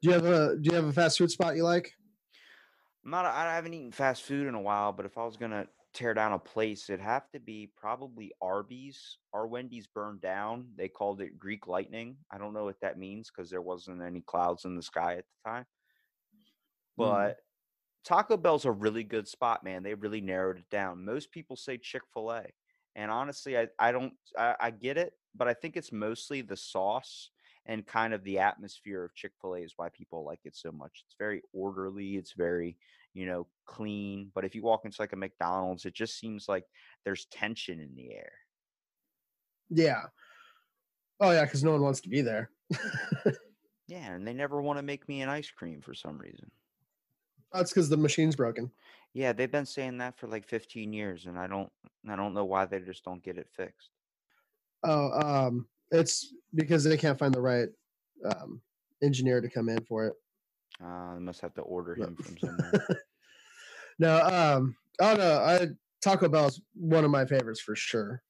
Do 0.01 0.09
you 0.09 0.13
have 0.15 0.25
a 0.25 0.57
Do 0.57 0.69
you 0.69 0.75
have 0.75 0.85
a 0.85 0.93
fast 0.93 1.17
food 1.17 1.31
spot 1.31 1.55
you 1.55 1.63
like? 1.63 1.93
I'm 3.03 3.11
not. 3.11 3.25
I 3.25 3.55
haven't 3.55 3.73
eaten 3.73 3.91
fast 3.91 4.23
food 4.23 4.47
in 4.47 4.55
a 4.55 4.61
while, 4.61 4.91
but 4.91 5.05
if 5.05 5.17
I 5.17 5.25
was 5.25 5.37
gonna 5.37 5.67
tear 5.93 6.13
down 6.13 6.33
a 6.33 6.39
place, 6.39 6.89
it'd 6.89 7.01
have 7.01 7.29
to 7.31 7.39
be 7.39 7.71
probably 7.77 8.31
Arby's. 8.41 9.17
Our 9.33 9.47
Wendy's 9.47 9.87
burned 9.87 10.21
down. 10.21 10.67
They 10.75 10.87
called 10.87 11.21
it 11.21 11.39
Greek 11.39 11.67
lightning. 11.67 12.17
I 12.31 12.37
don't 12.37 12.53
know 12.53 12.65
what 12.65 12.79
that 12.81 12.99
means 12.99 13.31
because 13.31 13.49
there 13.49 13.61
wasn't 13.61 14.01
any 14.01 14.21
clouds 14.21 14.65
in 14.65 14.75
the 14.75 14.83
sky 14.83 15.15
at 15.15 15.25
the 15.25 15.49
time. 15.49 15.65
Mm. 16.35 16.45
But 16.97 17.37
Taco 18.03 18.37
Bell's 18.37 18.65
a 18.65 18.71
really 18.71 19.03
good 19.03 19.27
spot, 19.27 19.63
man. 19.63 19.83
They 19.83 19.93
really 19.93 20.21
narrowed 20.21 20.57
it 20.57 20.69
down. 20.69 21.05
Most 21.05 21.31
people 21.31 21.55
say 21.55 21.77
Chick 21.77 22.03
Fil 22.13 22.31
A, 22.31 22.45
and 22.95 23.09
honestly, 23.11 23.57
I 23.57 23.67
I 23.79 23.91
don't. 23.91 24.13
I, 24.37 24.55
I 24.59 24.71
get 24.71 24.97
it, 24.97 25.13
but 25.35 25.47
I 25.47 25.53
think 25.53 25.77
it's 25.77 25.91
mostly 25.91 26.41
the 26.41 26.57
sauce 26.57 27.31
and 27.69 27.85
kind 27.85 28.15
of 28.15 28.23
the 28.23 28.39
atmosphere 28.39 29.05
of 29.05 29.13
Chick 29.13 29.31
Fil 29.39 29.53
A 29.53 29.59
is 29.59 29.73
why 29.77 29.89
people 29.89 30.25
like 30.25 30.39
it 30.43 30.55
so 30.55 30.71
much. 30.71 31.03
It's 31.05 31.15
very 31.19 31.43
orderly. 31.53 32.15
It's 32.15 32.33
very 32.33 32.75
you 33.13 33.27
know 33.27 33.47
clean. 33.65 34.31
But 34.33 34.43
if 34.43 34.55
you 34.55 34.63
walk 34.63 34.85
into 34.85 34.99
like 34.99 35.13
a 35.13 35.15
McDonald's, 35.15 35.85
it 35.85 35.93
just 35.93 36.19
seems 36.19 36.49
like 36.49 36.65
there's 37.05 37.25
tension 37.25 37.79
in 37.79 37.95
the 37.95 38.11
air. 38.11 38.31
Yeah. 39.69 40.01
Oh 41.21 41.31
yeah, 41.31 41.45
because 41.45 41.63
no 41.63 41.71
one 41.71 41.81
wants 41.81 42.01
to 42.01 42.09
be 42.09 42.21
there. 42.21 42.49
Yeah, 43.89 44.11
and 44.13 44.25
they 44.25 44.33
never 44.33 44.61
want 44.61 44.77
to 44.77 44.83
make 44.83 45.09
me 45.09 45.23
an 45.23 45.29
ice 45.29 45.49
cream 45.49 45.81
for 45.81 45.95
some 45.95 46.19
reason. 46.19 46.51
That's 47.51 47.71
because 47.71 47.89
the 47.89 47.97
machine's 47.97 48.35
broken. 48.35 48.71
Yeah, 49.15 49.33
they've 49.33 49.51
been 49.51 49.65
saying 49.65 49.97
that 49.97 50.15
for 50.19 50.27
like 50.27 50.47
15 50.47 50.93
years, 50.93 51.25
and 51.25 51.39
I 51.39 51.47
don't, 51.47 51.71
I 52.07 52.15
don't 52.15 52.35
know 52.35 52.45
why 52.45 52.65
they 52.65 52.81
just 52.81 53.03
don't 53.03 53.23
get 53.23 53.39
it 53.39 53.47
fixed. 53.49 53.89
Oh, 54.83 55.09
um, 55.19 55.67
it's 55.91 56.33
because 56.53 56.83
they 56.83 56.97
can't 56.97 57.17
find 57.17 57.33
the 57.33 57.41
right 57.41 57.69
um, 58.25 58.61
engineer 59.01 59.41
to 59.41 59.49
come 59.49 59.69
in 59.69 59.83
for 59.83 60.07
it. 60.07 60.13
Uh, 60.83 61.15
they 61.15 61.19
must 61.19 61.41
have 61.41 61.53
to 61.55 61.61
order 61.61 61.95
him 61.95 62.15
from 62.15 62.37
somewhere. 62.37 62.87
no 63.99 64.21
um, 64.21 64.75
oh 65.01 65.15
no, 65.15 65.39
I 65.39 65.67
Taco 66.01 66.29
Bell's 66.29 66.61
one 66.73 67.03
of 67.03 67.11
my 67.11 67.25
favorites 67.25 67.59
for 67.59 67.75
sure. 67.75 68.21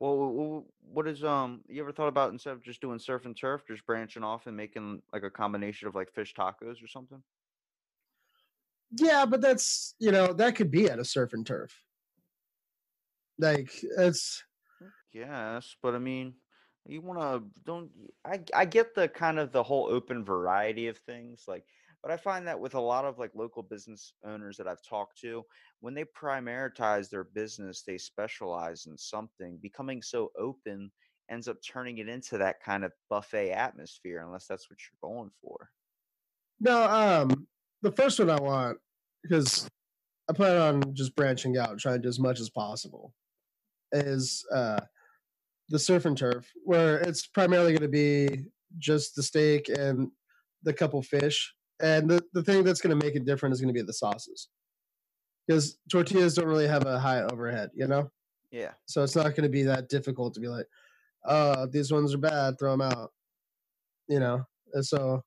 Well, 0.00 0.16
wh- 0.16 0.64
wh- 0.64 0.94
what 0.94 1.06
is 1.06 1.22
um? 1.22 1.62
You 1.68 1.82
ever 1.82 1.92
thought 1.92 2.08
about 2.08 2.32
instead 2.32 2.52
of 2.52 2.62
just 2.62 2.80
doing 2.80 2.98
surf 2.98 3.26
and 3.26 3.36
turf, 3.36 3.62
just 3.66 3.86
branching 3.86 4.24
off 4.24 4.46
and 4.46 4.56
making 4.56 5.02
like 5.12 5.22
a 5.22 5.30
combination 5.30 5.86
of 5.86 5.94
like 5.94 6.12
fish 6.12 6.34
tacos 6.34 6.82
or 6.82 6.88
something? 6.88 7.22
Yeah, 8.96 9.26
but 9.26 9.40
that's 9.40 9.94
you 9.98 10.10
know 10.10 10.32
that 10.32 10.56
could 10.56 10.70
be 10.70 10.90
at 10.90 10.98
a 10.98 11.04
surf 11.04 11.32
and 11.32 11.46
turf. 11.46 11.72
Like 13.38 13.70
it's 13.98 14.42
Yes, 15.12 15.76
but 15.80 15.94
I 15.94 15.98
mean, 15.98 16.34
you 16.86 17.00
want 17.00 17.20
to 17.20 17.42
don't 17.64 17.90
I 18.24 18.40
I 18.54 18.64
get 18.64 18.94
the 18.94 19.08
kind 19.08 19.38
of 19.38 19.52
the 19.52 19.62
whole 19.62 19.88
open 19.90 20.24
variety 20.24 20.88
of 20.88 20.98
things 20.98 21.44
like 21.48 21.64
but 22.02 22.12
I 22.12 22.18
find 22.18 22.46
that 22.46 22.60
with 22.60 22.74
a 22.74 22.80
lot 22.80 23.06
of 23.06 23.18
like 23.18 23.30
local 23.34 23.62
business 23.62 24.12
owners 24.26 24.58
that 24.58 24.68
I've 24.68 24.82
talked 24.82 25.18
to, 25.22 25.42
when 25.80 25.94
they 25.94 26.04
prioritize 26.04 27.08
their 27.08 27.24
business, 27.24 27.82
they 27.82 27.96
specialize 27.96 28.84
in 28.84 28.98
something. 28.98 29.58
Becoming 29.62 30.02
so 30.02 30.30
open 30.38 30.92
ends 31.30 31.48
up 31.48 31.56
turning 31.66 31.96
it 31.98 32.08
into 32.10 32.36
that 32.36 32.62
kind 32.62 32.84
of 32.84 32.92
buffet 33.08 33.52
atmosphere 33.52 34.22
unless 34.22 34.46
that's 34.46 34.68
what 34.68 34.78
you're 34.82 35.10
going 35.10 35.30
for. 35.40 35.70
no 36.60 36.82
um 36.84 37.46
the 37.80 37.92
first 37.92 38.18
one 38.18 38.28
I 38.28 38.38
want 38.38 38.76
because 39.22 39.66
I 40.28 40.34
plan 40.34 40.60
on 40.60 40.94
just 40.94 41.16
branching 41.16 41.56
out, 41.56 41.78
trying 41.78 41.96
to 41.96 42.02
do 42.02 42.08
as 42.08 42.20
much 42.20 42.38
as 42.38 42.50
possible. 42.50 43.14
Is 43.92 44.44
uh 44.52 44.80
the 45.68 45.78
surf 45.78 46.04
and 46.04 46.16
turf 46.16 46.50
where 46.64 46.98
it's 46.98 47.26
primarily 47.26 47.72
going 47.72 47.82
to 47.82 47.88
be 47.88 48.44
just 48.78 49.14
the 49.14 49.22
steak 49.22 49.68
and 49.68 50.10
the 50.62 50.72
couple 50.72 51.02
fish, 51.02 51.54
and 51.80 52.08
the 52.08 52.22
the 52.32 52.42
thing 52.42 52.64
that's 52.64 52.80
going 52.80 52.98
to 52.98 53.04
make 53.06 53.14
it 53.14 53.24
different 53.24 53.52
is 53.52 53.60
going 53.60 53.72
to 53.72 53.78
be 53.78 53.84
the 53.84 53.92
sauces 53.92 54.48
because 55.46 55.78
tortillas 55.90 56.34
don't 56.34 56.46
really 56.46 56.66
have 56.66 56.86
a 56.86 56.98
high 56.98 57.22
overhead, 57.22 57.70
you 57.74 57.86
know. 57.86 58.10
Yeah. 58.50 58.72
So 58.86 59.02
it's 59.02 59.16
not 59.16 59.34
going 59.34 59.42
to 59.42 59.48
be 59.48 59.62
that 59.64 59.88
difficult 59.88 60.34
to 60.34 60.40
be 60.40 60.48
like, 60.48 60.66
oh, 61.26 61.66
these 61.66 61.92
ones 61.92 62.14
are 62.14 62.18
bad, 62.18 62.58
throw 62.58 62.72
them 62.72 62.82
out. 62.82 63.12
You 64.08 64.20
know, 64.20 64.44
and 64.74 64.84
so 64.84 65.24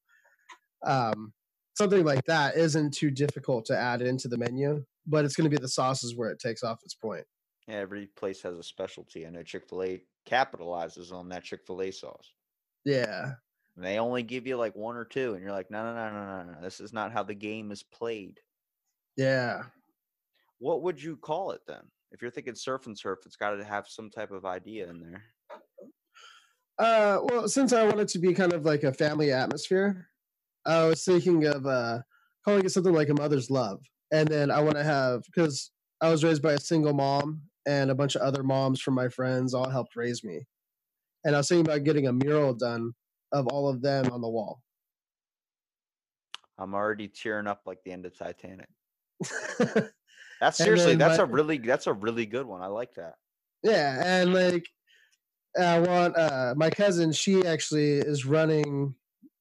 um, 0.85 1.33
something 1.75 2.05
like 2.05 2.23
that 2.25 2.55
isn't 2.55 2.93
too 2.93 3.09
difficult 3.11 3.65
to 3.65 3.77
add 3.77 4.01
into 4.01 4.27
the 4.27 4.37
menu, 4.37 4.83
but 5.05 5.25
it's 5.25 5.35
going 5.35 5.49
to 5.49 5.55
be 5.55 5.61
the 5.61 5.67
sauces 5.67 6.15
where 6.15 6.29
it 6.29 6.39
takes 6.39 6.63
off 6.63 6.83
its 6.83 6.93
point. 6.93 7.25
Yeah, 7.67 7.75
every 7.75 8.07
place 8.15 8.41
has 8.43 8.57
a 8.57 8.63
specialty. 8.63 9.25
I 9.25 9.29
know 9.29 9.43
Chick-fil-A 9.43 10.01
capitalizes 10.27 11.11
on 11.11 11.29
that 11.29 11.43
Chick-fil-A 11.43 11.91
sauce. 11.91 12.33
Yeah, 12.85 13.33
And 13.75 13.85
they 13.85 13.97
only 13.99 14.23
give 14.23 14.45
you 14.47 14.57
like 14.57 14.75
one 14.75 14.95
or 14.95 15.05
two, 15.05 15.33
and 15.33 15.41
you're 15.43 15.51
like, 15.51 15.69
no, 15.71 15.83
no, 15.83 15.93
no, 15.95 16.11
no, 16.11 16.43
no, 16.43 16.53
no. 16.53 16.61
This 16.61 16.79
is 16.79 16.93
not 16.93 17.11
how 17.11 17.23
the 17.23 17.33
game 17.33 17.71
is 17.71 17.83
played. 17.83 18.39
yeah. 19.15 19.63
What 20.59 20.81
would 20.83 21.01
you 21.01 21.17
call 21.17 21.51
it 21.51 21.61
then? 21.67 21.83
If 22.11 22.21
you're 22.21 22.31
thinking 22.31 22.55
surf 22.55 22.87
and 22.87 22.97
surf, 22.97 23.19
it's 23.25 23.35
got 23.35 23.51
to 23.51 23.63
have 23.63 23.87
some 23.87 24.09
type 24.09 24.31
of 24.31 24.43
idea 24.45 24.89
in 24.89 24.99
there. 25.01 25.23
Uh, 26.79 27.19
well, 27.23 27.47
since 27.47 27.73
I 27.73 27.85
want 27.85 27.99
it 27.99 28.07
to 28.09 28.19
be 28.19 28.33
kind 28.33 28.53
of 28.53 28.65
like 28.65 28.83
a 28.83 28.93
family 28.93 29.31
atmosphere, 29.31 30.07
I 30.65 30.85
was 30.85 31.03
thinking 31.03 31.45
of 31.45 31.65
uh, 31.65 31.99
calling 32.45 32.65
it 32.65 32.71
something 32.71 32.93
like 32.93 33.09
a 33.09 33.13
mother's 33.13 33.49
love, 33.49 33.81
and 34.11 34.27
then 34.27 34.49
I 34.51 34.61
want 34.61 34.77
to 34.77 34.83
have 34.83 35.23
because 35.25 35.71
I 36.01 36.09
was 36.09 36.23
raised 36.23 36.41
by 36.41 36.53
a 36.53 36.59
single 36.59 36.93
mom, 36.93 37.41
and 37.67 37.91
a 37.91 37.95
bunch 37.95 38.15
of 38.15 38.21
other 38.21 38.41
moms 38.41 38.81
from 38.81 38.95
my 38.95 39.09
friends 39.09 39.53
all 39.53 39.69
helped 39.69 39.95
raise 39.95 40.23
me, 40.23 40.45
and 41.23 41.35
I 41.35 41.39
was 41.39 41.49
thinking 41.49 41.67
about 41.67 41.83
getting 41.83 42.07
a 42.07 42.13
mural 42.13 42.53
done 42.53 42.93
of 43.31 43.47
all 43.47 43.67
of 43.67 43.81
them 43.81 44.11
on 44.11 44.21
the 44.21 44.29
wall. 44.29 44.61
I'm 46.57 46.73
already 46.73 47.07
tearing 47.07 47.45
up 47.45 47.61
like 47.65 47.79
the 47.85 47.91
end 47.91 48.05
of 48.05 48.17
Titanic. 48.17 48.69
That's 50.39 50.57
seriously, 50.57 50.95
then 50.95 50.99
that's 50.99 51.17
a 51.17 51.25
really, 51.25 51.57
that's 51.57 51.87
a 51.87 51.93
really 51.93 52.27
good 52.27 52.45
one. 52.45 52.61
I 52.61 52.67
like 52.67 52.93
that. 52.93 53.15
yeah, 53.63 54.03
and 54.05 54.35
like 54.35 54.67
I 55.59 55.79
want 55.79 56.15
uh, 56.15 56.53
my 56.55 56.69
cousin. 56.69 57.11
She 57.11 57.43
actually 57.45 57.93
is 57.93 58.25
running 58.25 58.93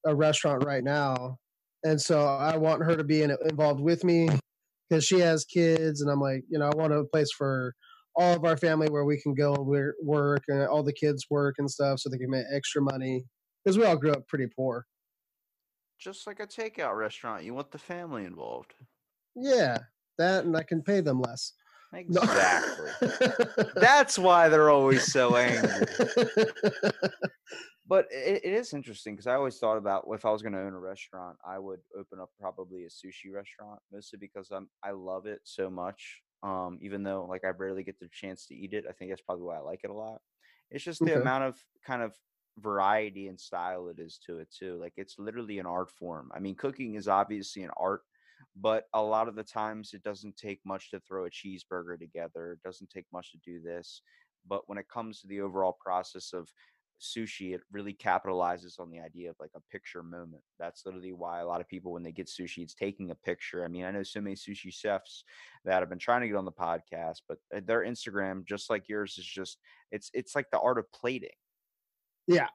a 0.07 0.15
restaurant 0.15 0.65
right 0.65 0.83
now, 0.83 1.39
and 1.85 2.01
so 2.01 2.25
I 2.25 2.57
want 2.57 2.83
her 2.83 2.97
to 2.97 3.05
be 3.05 3.23
in, 3.23 3.37
involved 3.47 3.81
with 3.81 4.05
me 4.05 4.31
because 4.89 5.05
she 5.05 5.19
has 5.21 5.45
kids, 5.45 6.01
and 6.01 6.11
I'm 6.11 6.21
like, 6.21 6.45
you 6.49 6.59
know, 6.59 6.71
I 6.73 6.77
want 6.77 6.95
a 6.95 7.05
place 7.05 7.31
for 7.31 7.75
all 8.17 8.35
of 8.35 8.45
our 8.45 8.57
family 8.57 8.89
where 8.89 9.05
we 9.05 9.21
can 9.21 9.35
go 9.35 9.55
and 9.55 9.67
we're, 9.67 9.95
work 10.03 10.43
and 10.49 10.67
all 10.67 10.83
the 10.83 10.93
kids 10.93 11.27
work 11.31 11.57
and 11.59 11.71
stuff, 11.71 12.01
so 12.01 12.09
they 12.09 12.19
can 12.19 12.31
make 12.31 12.47
extra 12.53 12.81
money 12.83 13.25
because 13.65 13.79
we 13.79 13.85
all 13.85 13.97
grew 13.97 14.13
up 14.13 14.27
pretty 14.29 14.47
poor. 14.47 14.87
Just 15.99 16.27
like 16.27 16.41
a 16.41 16.47
takeout 16.47 16.97
restaurant, 16.97 17.45
you 17.45 17.55
want 17.55 17.71
the 17.71 17.79
family 17.79 18.25
involved. 18.25 18.75
Yeah, 19.35 19.79
that 20.19 20.45
and 20.45 20.57
I 20.57 20.63
can 20.63 20.83
pay 20.83 21.01
them 21.01 21.21
less. 21.21 21.53
Exactly. 21.95 22.91
That's 23.77 24.19
why 24.19 24.49
they're 24.49 24.71
always 24.71 25.11
so 25.11 25.37
angry. 25.37 25.87
But 27.89 28.07
it, 28.11 28.45
it 28.45 28.53
is 28.53 28.73
interesting 28.73 29.15
because 29.15 29.29
I 29.29 29.35
always 29.35 29.59
thought 29.59 29.77
about 29.77 30.07
if 30.11 30.25
I 30.25 30.33
was 30.33 30.43
going 30.43 30.55
to 30.55 30.61
own 30.61 30.75
a 30.75 30.79
restaurant, 30.79 31.37
I 31.49 31.59
would 31.59 31.81
open 31.97 32.19
up 32.21 32.31
probably 32.41 32.85
a 32.85 32.89
sushi 32.89 33.33
restaurant, 33.33 33.81
mostly 33.93 34.19
because 34.19 34.51
I'm 34.51 34.69
I 34.83 34.91
love 34.91 35.27
it 35.27 35.41
so 35.45 35.71
much. 35.71 36.21
Um, 36.43 36.79
even 36.83 37.03
though 37.03 37.25
like 37.25 37.45
I 37.45 37.49
rarely 37.49 37.83
get 37.85 37.99
the 37.99 38.09
chance 38.09 38.47
to 38.47 38.55
eat 38.55 38.75
it, 38.75 38.87
I 38.89 38.93
think 38.93 39.11
that's 39.11 39.23
probably 39.23 39.45
why 39.45 39.57
I 39.57 39.61
like 39.61 39.81
it 39.85 39.91
a 39.91 39.95
lot. 39.95 40.23
It's 40.71 40.85
just 40.85 41.05
the 41.05 41.15
Okay. 41.15 41.17
amount 41.17 41.45
of 41.45 41.65
kind 41.85 42.03
of 42.03 42.19
variety 42.59 43.29
and 43.29 43.39
style 43.41 43.89
it 43.89 43.99
is 43.99 44.19
to 44.27 44.39
it 44.39 44.51
too. 44.51 44.77
Like 44.79 44.95
it's 44.97 45.19
literally 45.19 45.59
an 45.59 45.67
art 45.67 45.91
form. 45.91 46.31
I 46.35 46.41
mean, 46.41 46.57
cooking 46.57 46.95
is 46.95 47.09
obviously 47.09 47.63
an 47.63 47.71
art, 47.77 48.03
but 48.55 48.87
a 48.93 49.03
lot 49.03 49.29
of 49.29 49.35
the 49.35 49.45
times 49.45 49.93
it 49.93 50.03
doesn't 50.03 50.37
take 50.37 50.61
much 50.65 50.91
to 50.91 51.01
throw 51.01 51.27
a 51.27 51.31
cheeseburger 51.31 51.99
together. 51.99 52.53
It 52.53 52.63
doesn't 52.63 52.91
take 52.91 53.07
much 53.13 53.33
to 53.33 53.39
do 53.39 53.61
this. 53.61 54.03
But 54.47 54.69
when 54.69 54.79
it 54.79 54.89
comes 54.89 55.21
to 55.21 55.27
the 55.27 55.41
overall 55.41 55.73
process 55.73 56.33
of 56.33 56.49
sushi, 57.01 57.55
it 57.55 57.61
really 57.71 57.95
capitalizes 57.95 58.79
on 58.79 58.91
the 58.91 59.01
idea 59.01 59.31
of 59.31 59.37
like 59.41 59.51
a 59.55 59.61
picture 59.71 60.03
moment. 60.03 60.43
That's 60.59 60.85
literally 60.87 61.13
why 61.13 61.41
a 61.41 61.47
lot 61.47 61.61
of 61.61 61.69
people, 61.69 61.93
when 61.93 62.03
they 62.03 62.13
get 62.13 62.27
sushi, 62.27 62.59
it's 62.59 62.75
taking 62.75 63.11
a 63.11 63.15
picture. 63.15 63.65
I 63.65 63.69
mean, 63.69 63.85
I 63.85 63.91
know 63.91 64.03
so 64.03 64.21
many 64.21 64.37
sushi 64.37 64.73
chefs 64.73 65.25
that 65.65 65.81
have 65.81 65.89
been 65.89 65.99
trying 65.99 66.23
to 66.23 66.29
get 66.29 66.37
on 66.37 66.45
the 66.45 66.53
podcast, 66.53 67.23
but 67.29 67.39
uh, 67.55 67.61
their 67.67 67.85
Instagram, 67.85 68.45
just 68.45 68.71
like 68.71 68.89
yours, 68.89 69.17
is 69.19 69.27
just 69.27 69.59
it's 69.93 70.11
it's 70.15 70.35
like 70.35 70.47
the 70.51 70.61
art 70.61 70.79
of 70.79 70.91
plating. 70.93 71.31
yeah. 72.27 72.49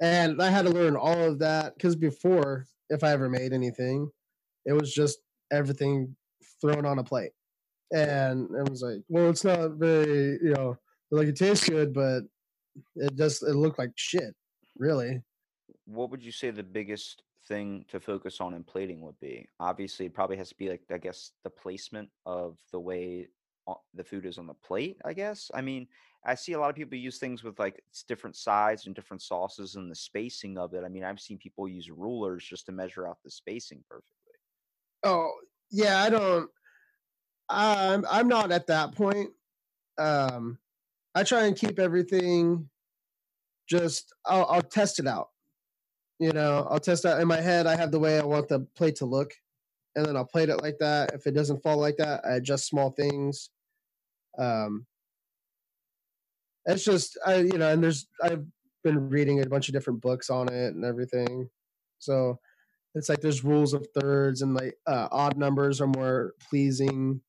And 0.00 0.40
I 0.42 0.48
had 0.50 0.64
to 0.64 0.70
learn 0.70 0.96
all 0.96 1.22
of 1.24 1.38
that 1.40 1.74
because 1.74 1.94
before, 1.94 2.66
if 2.88 3.04
I 3.04 3.12
ever 3.12 3.28
made 3.28 3.52
anything, 3.52 4.10
it 4.64 4.72
was 4.72 4.92
just 4.94 5.18
everything 5.52 6.16
thrown 6.60 6.86
on 6.86 6.98
a 6.98 7.04
plate. 7.04 7.32
And 7.92 8.48
it 8.54 8.70
was 8.70 8.82
like, 8.82 9.02
well, 9.08 9.28
it's 9.30 9.44
not 9.44 9.72
very, 9.72 10.38
you 10.42 10.54
know, 10.56 10.76
like 11.10 11.28
it 11.28 11.36
tastes 11.36 11.68
good, 11.68 11.92
but 11.92 12.22
it 12.96 13.16
just 13.16 13.42
it 13.42 13.54
looked 13.54 13.78
like 13.78 13.92
shit, 13.96 14.34
really. 14.78 15.22
What 15.86 16.10
would 16.10 16.22
you 16.22 16.32
say 16.32 16.50
the 16.50 16.62
biggest 16.62 17.22
thing 17.48 17.84
to 17.88 18.00
focus 18.00 18.40
on 18.40 18.54
in 18.54 18.64
plating 18.64 19.00
would 19.02 19.18
be? 19.20 19.48
Obviously, 19.58 20.06
it 20.06 20.14
probably 20.14 20.36
has 20.36 20.50
to 20.50 20.56
be 20.56 20.68
like 20.68 20.82
I 20.92 20.98
guess 20.98 21.32
the 21.44 21.50
placement 21.50 22.08
of 22.26 22.56
the 22.72 22.80
way 22.80 23.28
the 23.94 24.04
food 24.04 24.26
is 24.26 24.38
on 24.38 24.46
the 24.46 24.54
plate. 24.54 24.98
I 25.04 25.12
guess. 25.12 25.50
I 25.54 25.60
mean, 25.60 25.86
I 26.24 26.34
see 26.34 26.52
a 26.52 26.60
lot 26.60 26.70
of 26.70 26.76
people 26.76 26.98
use 26.98 27.18
things 27.18 27.42
with 27.42 27.58
like 27.58 27.82
it's 27.88 28.02
different 28.02 28.36
sides 28.36 28.86
and 28.86 28.94
different 28.94 29.22
sauces 29.22 29.76
and 29.76 29.90
the 29.90 29.96
spacing 29.96 30.58
of 30.58 30.74
it. 30.74 30.84
I 30.84 30.88
mean, 30.88 31.04
I've 31.04 31.20
seen 31.20 31.38
people 31.38 31.68
use 31.68 31.90
rulers 31.90 32.44
just 32.44 32.66
to 32.66 32.72
measure 32.72 33.08
out 33.08 33.18
the 33.24 33.30
spacing 33.30 33.82
perfectly. 33.88 34.14
Oh, 35.02 35.32
yeah, 35.70 36.02
I 36.02 36.10
don't 36.10 36.50
I'm 37.48 38.04
I'm 38.08 38.28
not 38.28 38.52
at 38.52 38.66
that 38.68 38.94
point. 38.94 39.30
Um 39.98 40.58
I 41.14 41.24
try 41.24 41.46
and 41.46 41.56
keep 41.56 41.78
everything 41.78 42.68
just 43.68 44.12
I'll 44.26 44.46
I'll 44.46 44.62
test 44.62 44.98
it 44.98 45.06
out. 45.06 45.28
You 46.18 46.32
know, 46.32 46.66
I'll 46.70 46.80
test 46.80 47.06
out 47.06 47.20
in 47.20 47.28
my 47.28 47.40
head 47.40 47.66
I 47.66 47.76
have 47.76 47.90
the 47.90 47.98
way 48.00 48.18
I 48.18 48.24
want 48.24 48.48
the 48.48 48.60
plate 48.76 48.96
to 48.96 49.06
look 49.06 49.32
and 49.96 50.04
then 50.04 50.16
I'll 50.16 50.24
plate 50.26 50.48
it 50.48 50.62
like 50.62 50.78
that. 50.80 51.14
If 51.14 51.26
it 51.26 51.32
doesn't 51.32 51.62
fall 51.62 51.78
like 51.78 51.96
that, 51.96 52.24
I 52.24 52.34
adjust 52.36 52.66
small 52.66 52.90
things. 52.90 53.50
Um 54.38 54.86
it's 56.66 56.84
just 56.84 57.18
I 57.26 57.36
you 57.36 57.58
know, 57.58 57.70
and 57.72 57.82
there's 57.82 58.06
I've 58.22 58.44
been 58.84 59.08
reading 59.08 59.40
a 59.40 59.48
bunch 59.48 59.68
of 59.68 59.74
different 59.74 60.00
books 60.00 60.30
on 60.30 60.52
it 60.52 60.74
and 60.74 60.84
everything. 60.84 61.48
So 61.98 62.38
it's 62.94 63.08
like 63.08 63.20
there's 63.20 63.44
rules 63.44 63.72
of 63.72 63.86
thirds 63.98 64.42
and 64.42 64.54
like 64.54 64.76
uh, 64.86 65.08
odd 65.12 65.36
numbers 65.36 65.80
are 65.80 65.86
more 65.86 66.34
pleasing. 66.48 67.20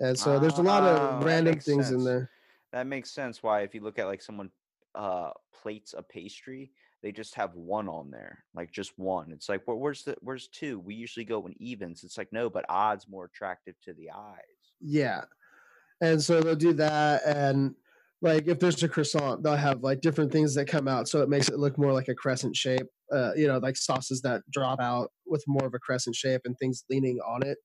And 0.00 0.18
so 0.18 0.38
there's 0.38 0.58
a 0.58 0.62
lot 0.62 0.82
of 0.82 1.20
that 1.20 1.26
random 1.26 1.54
makes 1.54 1.64
things 1.64 1.90
in 1.90 2.04
there. 2.04 2.30
That 2.72 2.86
makes 2.86 3.10
sense. 3.10 3.42
Why, 3.42 3.62
if 3.62 3.74
you 3.74 3.80
look 3.80 3.98
at 3.98 4.06
like 4.06 4.22
someone 4.22 4.50
uh 4.94 5.30
plates 5.52 5.94
a 5.96 6.02
pastry, 6.02 6.72
they 7.02 7.12
just 7.12 7.34
have 7.34 7.54
one 7.54 7.88
on 7.88 8.10
there, 8.10 8.44
like 8.54 8.72
just 8.72 8.92
one. 8.98 9.30
It's 9.32 9.48
like, 9.48 9.62
well, 9.66 9.78
where's 9.78 10.02
the 10.04 10.16
where's 10.20 10.48
two? 10.48 10.78
We 10.80 10.94
usually 10.94 11.24
go 11.24 11.46
in 11.46 11.54
evens. 11.60 12.04
It's 12.04 12.18
like 12.18 12.32
no, 12.32 12.50
but 12.50 12.64
odds 12.68 13.08
more 13.08 13.24
attractive 13.24 13.74
to 13.84 13.94
the 13.94 14.10
eyes. 14.10 14.74
Yeah. 14.80 15.24
And 16.00 16.22
so 16.22 16.40
they'll 16.40 16.56
do 16.56 16.74
that 16.74 17.22
and 17.24 17.74
like 18.22 18.48
if 18.48 18.58
there's 18.58 18.82
a 18.82 18.88
croissant, 18.88 19.42
they'll 19.42 19.56
have 19.56 19.82
like 19.82 20.00
different 20.00 20.32
things 20.32 20.54
that 20.54 20.66
come 20.66 20.88
out 20.88 21.08
so 21.08 21.22
it 21.22 21.28
makes 21.28 21.48
it 21.48 21.58
look 21.58 21.78
more 21.78 21.92
like 21.92 22.08
a 22.08 22.14
crescent 22.14 22.56
shape. 22.56 22.86
Uh, 23.12 23.32
you 23.36 23.46
know, 23.46 23.58
like 23.58 23.76
sauces 23.76 24.20
that 24.22 24.42
drop 24.50 24.80
out 24.80 25.12
with 25.26 25.44
more 25.46 25.66
of 25.66 25.74
a 25.74 25.78
crescent 25.78 26.16
shape 26.16 26.40
and 26.44 26.58
things 26.58 26.84
leaning 26.90 27.18
on 27.20 27.46
it. 27.46 27.58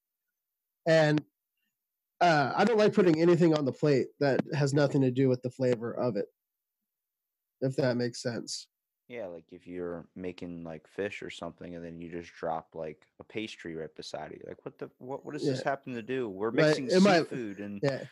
And 0.86 1.24
uh, 2.22 2.53
I 2.55 2.63
don't 2.65 2.78
like 2.78 2.93
putting 2.93 3.19
anything 3.22 3.53
on 3.57 3.65
the 3.65 3.72
plate 3.74 4.07
that 4.19 4.39
has 4.53 4.74
nothing 4.74 5.01
to 5.01 5.11
do 5.11 5.28
with 5.28 5.41
the 5.41 5.49
flavor 5.49 5.91
of 5.93 6.15
it. 6.15 6.28
If 7.61 7.76
that 7.76 7.97
makes 7.97 8.22
sense. 8.22 8.67
Yeah, 9.07 9.26
like 9.28 9.45
if 9.51 9.67
you're 9.67 10.07
making 10.15 10.63
like 10.63 10.88
fish 10.88 11.22
or 11.22 11.30
something, 11.30 11.76
and 11.76 11.84
then 11.84 11.99
you 11.99 12.09
just 12.09 12.32
drop 12.34 12.69
like 12.74 13.05
a 13.19 13.24
pastry 13.26 13.76
right 13.76 13.93
beside 13.95 14.32
it. 14.32 14.43
Like, 14.47 14.63
what 14.63 14.78
the 14.80 14.89
what? 14.99 15.26
What 15.26 15.34
does 15.34 15.45
this 15.45 15.61
happen 15.61 15.93
to 15.95 16.01
do? 16.01 16.30
We're 16.30 16.49
Right, 16.51 16.67
mixing 16.67 16.88
it 16.89 17.01
might- 17.01 17.30
seafood, 17.30 17.59
and 17.59 17.80
Yeah. 17.84 18.03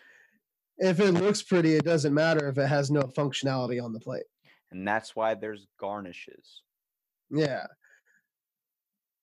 If 0.82 1.00
it 1.02 1.12
looks 1.12 1.42
pretty, 1.44 1.76
it 1.76 1.84
doesn't 1.84 2.14
matter 2.14 2.48
if 2.48 2.58
it 2.58 2.68
has 2.68 2.90
no 2.92 3.02
functionality 3.04 3.82
on 3.84 3.94
the 3.94 4.00
plate. 4.00 4.24
and 4.72 4.88
that's 4.88 5.16
why 5.16 5.34
there's 5.36 5.66
garnishes. 5.80 6.62
Yeah. 7.32 7.66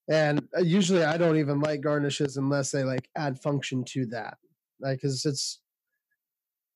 And 0.09 0.47
uh, 0.57 0.61
usually 0.63 1.05
I 1.05 1.17
don't 1.17 1.37
even 1.37 1.61
like 1.61 1.81
garnishes 1.81 2.37
unless 2.37 2.71
they 2.71 2.85
like 2.85 3.09
add 3.17 3.41
function 3.43 3.85
to 3.89 4.07
that. 4.07 4.39
Like, 4.81 5.01
cause 5.01 5.25
it's, 5.25 5.61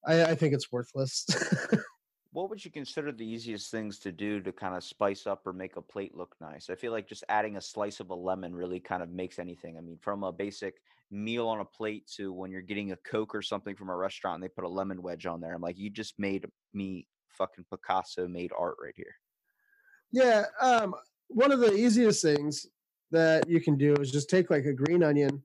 I, 0.07 0.25
I 0.25 0.35
think 0.35 0.55
it's 0.55 0.73
worthless. 0.73 1.27
What 2.33 2.49
would 2.49 2.65
you 2.65 2.71
consider 2.71 3.11
the 3.11 3.27
easiest 3.27 3.73
things 3.73 3.99
to 4.01 4.13
do 4.13 4.41
to 4.41 4.53
kind 4.53 4.77
of 4.77 4.85
spice 4.85 5.27
up 5.27 5.45
or 5.47 5.53
make 5.53 5.77
a 5.77 5.83
plate 5.83 6.15
look 6.15 6.37
nice? 6.41 6.71
I 6.71 6.77
feel 6.77 6.93
like 6.93 7.09
just 7.09 7.25
adding 7.29 7.57
a 7.57 7.61
slice 7.61 7.99
of 7.99 8.11
a 8.11 8.15
lemon 8.15 8.55
really 8.55 8.79
kind 8.79 9.03
of 9.03 9.11
makes 9.11 9.41
anything. 9.41 9.77
I 9.77 9.81
mean, 9.81 9.99
from 10.01 10.23
a 10.23 10.31
basic 10.31 10.75
meal 11.11 11.49
on 11.49 11.59
a 11.59 11.65
plate 11.65 12.09
to 12.17 12.33
when 12.33 12.53
you're 12.53 12.61
getting 12.61 12.93
a 12.93 12.97
Coke 12.97 13.35
or 13.35 13.43
something 13.43 13.75
from 13.75 13.91
a 13.91 13.97
restaurant 13.97 14.37
and 14.37 14.45
they 14.45 14.49
put 14.49 14.63
a 14.63 14.69
lemon 14.69 15.03
wedge 15.03 15.27
on 15.27 15.41
there. 15.41 15.53
I'm 15.53 15.61
like, 15.61 15.77
you 15.77 15.91
just 15.91 16.15
made 16.21 16.47
me 16.73 17.09
fucking 17.31 17.65
Picasso 17.69 18.29
made 18.29 18.53
art 18.57 18.77
right 18.81 18.95
here. 18.97 19.17
yeah. 20.13 20.45
Um, 20.61 20.95
one 21.27 21.51
of 21.51 21.59
the 21.59 21.75
easiest 21.75 22.23
things 22.23 22.65
that 23.11 23.49
you 23.49 23.61
can 23.61 23.77
do 23.77 23.95
is 23.95 24.13
just 24.13 24.31
take 24.31 24.51
like 24.51 24.67
a 24.67 24.73
green 24.73 25.03
onion, 25.03 25.43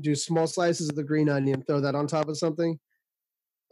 do 0.00 0.14
small 0.14 0.46
slices 0.46 0.88
of 0.88 0.96
the 0.96 1.04
green 1.04 1.28
onion, 1.28 1.62
throw 1.62 1.80
that 1.80 1.94
on 1.94 2.06
top 2.06 2.28
of 2.28 2.36
something. 2.36 2.78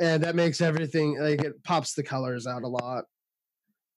And 0.01 0.23
that 0.25 0.35
makes 0.35 0.61
everything 0.61 1.21
like 1.21 1.43
it 1.43 1.63
pops 1.63 1.95
the 1.95 2.03
colors 2.03 2.47
out 2.47 2.63
a 2.63 2.69
lot. 2.69 3.05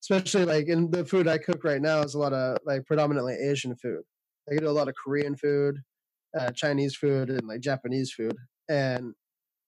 Especially 0.01 0.45
like 0.45 0.67
in 0.67 0.91
the 0.91 1.03
food 1.05 1.27
I 1.27 1.37
cook 1.37 1.63
right 1.63 1.81
now 1.81 2.01
is 2.01 2.13
a 2.13 2.19
lot 2.19 2.33
of 2.33 2.57
like 2.65 2.85
predominantly 2.85 3.35
Asian 3.35 3.75
food. 3.75 4.01
I 4.49 4.55
do 4.55 4.69
a 4.69 4.71
lot 4.71 4.87
of 4.87 4.95
Korean 4.95 5.35
food, 5.35 5.79
uh, 6.39 6.51
Chinese 6.51 6.95
food, 6.95 7.29
and 7.29 7.47
like 7.47 7.61
Japanese 7.61 8.13
food. 8.13 8.35
And 8.69 9.13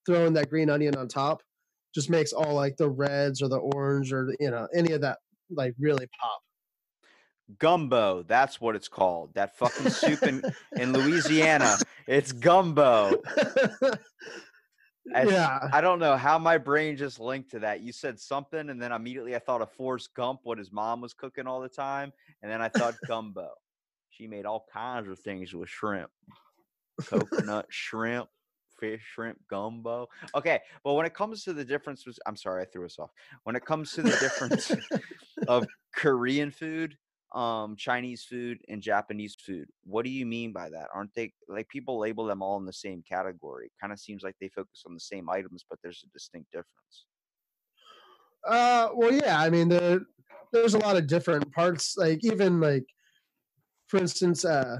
throwing 0.06 0.32
that 0.34 0.48
green 0.48 0.70
onion 0.70 0.96
on 0.96 1.08
top 1.08 1.42
just 1.94 2.10
makes 2.10 2.32
all 2.32 2.54
like 2.54 2.76
the 2.76 2.88
reds 2.88 3.42
or 3.42 3.48
the 3.48 3.58
orange 3.58 4.12
or 4.12 4.32
you 4.38 4.50
know 4.50 4.68
any 4.74 4.92
of 4.92 5.00
that 5.00 5.18
like 5.50 5.74
really 5.78 6.06
pop. 6.20 6.40
Gumbo, 7.58 8.22
that's 8.22 8.60
what 8.60 8.76
it's 8.76 8.88
called. 8.88 9.34
That 9.34 9.56
fucking 9.56 9.90
soup 9.90 10.22
in, 10.22 10.42
in 10.76 10.92
Louisiana. 10.92 11.76
It's 12.06 12.32
gumbo. 12.46 13.20
As- 15.14 15.30
yeah, 15.30 15.68
I 15.72 15.80
don't 15.80 15.98
know 15.98 16.16
how 16.16 16.38
my 16.38 16.58
brain 16.58 16.96
just 16.96 17.18
linked 17.18 17.50
to 17.52 17.60
that. 17.60 17.80
You 17.80 17.92
said 17.92 18.20
something, 18.20 18.70
and 18.70 18.80
then 18.80 18.92
immediately 18.92 19.34
I 19.34 19.38
thought 19.38 19.62
of 19.62 19.70
Forrest 19.72 20.14
Gump, 20.14 20.40
what 20.44 20.58
his 20.58 20.70
mom 20.70 21.00
was 21.00 21.14
cooking 21.14 21.46
all 21.46 21.60
the 21.60 21.68
time, 21.68 22.12
and 22.42 22.50
then 22.50 22.60
I 22.62 22.68
thought 22.68 22.94
gumbo. 23.06 23.48
She 24.10 24.26
made 24.26 24.44
all 24.44 24.66
kinds 24.72 25.08
of 25.08 25.18
things 25.18 25.54
with 25.54 25.68
shrimp, 25.68 26.10
coconut 27.06 27.66
shrimp, 27.70 28.28
fish 28.78 29.02
shrimp 29.14 29.38
gumbo. 29.48 30.08
Okay, 30.34 30.60
but 30.84 30.94
when 30.94 31.06
it 31.06 31.14
comes 31.14 31.44
to 31.44 31.52
the 31.52 31.64
difference, 31.64 32.06
was 32.06 32.18
I'm 32.26 32.36
sorry 32.36 32.62
I 32.62 32.66
threw 32.66 32.84
us 32.84 32.98
off. 32.98 33.10
When 33.44 33.56
it 33.56 33.64
comes 33.64 33.92
to 33.92 34.02
the 34.02 34.10
difference 34.10 34.72
of 35.48 35.66
Korean 35.94 36.50
food, 36.50 36.96
um, 37.32 37.76
Chinese 37.76 38.24
food, 38.24 38.58
and 38.68 38.82
Japanese 38.82 39.36
food, 39.44 39.68
what 39.84 40.04
do 40.04 40.10
you 40.10 40.26
mean 40.26 40.52
by 40.52 40.68
that? 40.70 40.88
Aren't 40.94 41.14
they 41.14 41.32
like 41.48 41.68
people 41.68 41.98
label 41.98 42.24
them 42.24 42.42
all 42.42 42.58
in 42.58 42.66
the 42.66 42.72
same 42.72 43.02
category? 43.08 43.70
Kind 43.80 43.92
of 43.92 44.00
seems 44.00 44.22
like 44.22 44.34
they 44.40 44.48
focus 44.48 44.82
on 44.86 44.94
the 44.94 45.00
same 45.00 45.30
items, 45.30 45.64
but 45.68 45.78
there's 45.82 46.04
a 46.04 46.12
distinct 46.12 46.50
difference. 46.50 47.06
Uh, 48.46 48.88
well, 48.94 49.12
yeah. 49.12 49.40
I 49.40 49.50
mean, 49.50 49.68
there 49.68 50.00
there's 50.52 50.74
a 50.74 50.78
lot 50.78 50.96
of 50.96 51.06
different 51.06 51.52
parts. 51.52 51.96
Like 51.96 52.24
even 52.24 52.60
like, 52.60 52.84
for 53.88 53.98
instance, 53.98 54.44
uh, 54.44 54.78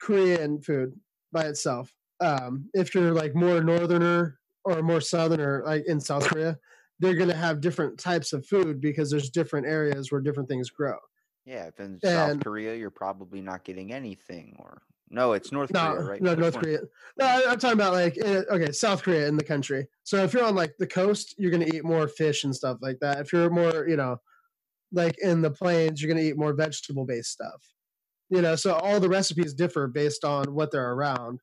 Korean 0.00 0.60
food 0.60 0.92
by 1.32 1.44
itself. 1.44 1.92
Um, 2.20 2.70
if 2.74 2.94
you're 2.94 3.12
like 3.12 3.34
more 3.34 3.60
northerner 3.60 4.38
or 4.64 4.82
more 4.82 5.00
southerner, 5.00 5.62
like 5.66 5.84
in 5.86 6.00
South 6.00 6.28
Korea, 6.28 6.56
they're 7.00 7.16
gonna 7.16 7.34
have 7.34 7.60
different 7.60 7.98
types 7.98 8.32
of 8.32 8.46
food 8.46 8.80
because 8.80 9.10
there's 9.10 9.30
different 9.30 9.66
areas 9.66 10.12
where 10.12 10.20
different 10.20 10.48
things 10.48 10.70
grow. 10.70 10.96
Yeah, 11.44 11.66
if 11.66 11.78
in 11.80 12.00
South 12.02 12.40
Korea 12.40 12.74
you're 12.74 12.90
probably 12.90 13.40
not 13.42 13.64
getting 13.64 13.92
anything, 13.92 14.56
or 14.58 14.82
No, 15.10 15.32
it's 15.34 15.52
North 15.52 15.70
No, 15.72 15.92
Korea, 15.94 16.04
right? 16.08 16.22
no, 16.22 16.30
Which 16.30 16.38
North 16.40 16.54
one? 16.54 16.64
Korea. 16.64 16.78
No, 17.18 17.26
I, 17.26 17.42
I'm 17.48 17.58
talking 17.58 17.78
about 17.78 17.92
like 17.92 18.16
eh, 18.22 18.42
okay, 18.50 18.72
South 18.72 19.02
Korea 19.02 19.28
in 19.28 19.36
the 19.36 19.44
country. 19.44 19.86
So 20.04 20.16
if 20.24 20.32
you're 20.32 20.44
on 20.44 20.54
like 20.54 20.74
the 20.78 20.86
coast, 20.86 21.34
you're 21.38 21.50
gonna 21.50 21.66
eat 21.72 21.84
more 21.84 22.08
fish 22.08 22.44
and 22.44 22.54
stuff 22.54 22.78
like 22.80 22.98
that. 23.00 23.18
If 23.20 23.32
you're 23.32 23.50
more, 23.50 23.86
you 23.86 23.96
know, 23.96 24.16
like 24.92 25.18
in 25.18 25.42
the 25.42 25.50
plains, 25.50 26.00
you're 26.02 26.08
gonna 26.12 26.24
eat 26.26 26.36
more 26.38 26.54
vegetable 26.54 27.04
based 27.04 27.30
stuff. 27.32 27.62
You 28.30 28.40
know, 28.40 28.56
so 28.56 28.74
all 28.74 28.98
the 29.00 29.08
recipes 29.08 29.52
differ 29.52 29.86
based 29.86 30.24
on 30.24 30.54
what 30.54 30.70
they're 30.70 30.92
around. 30.92 31.40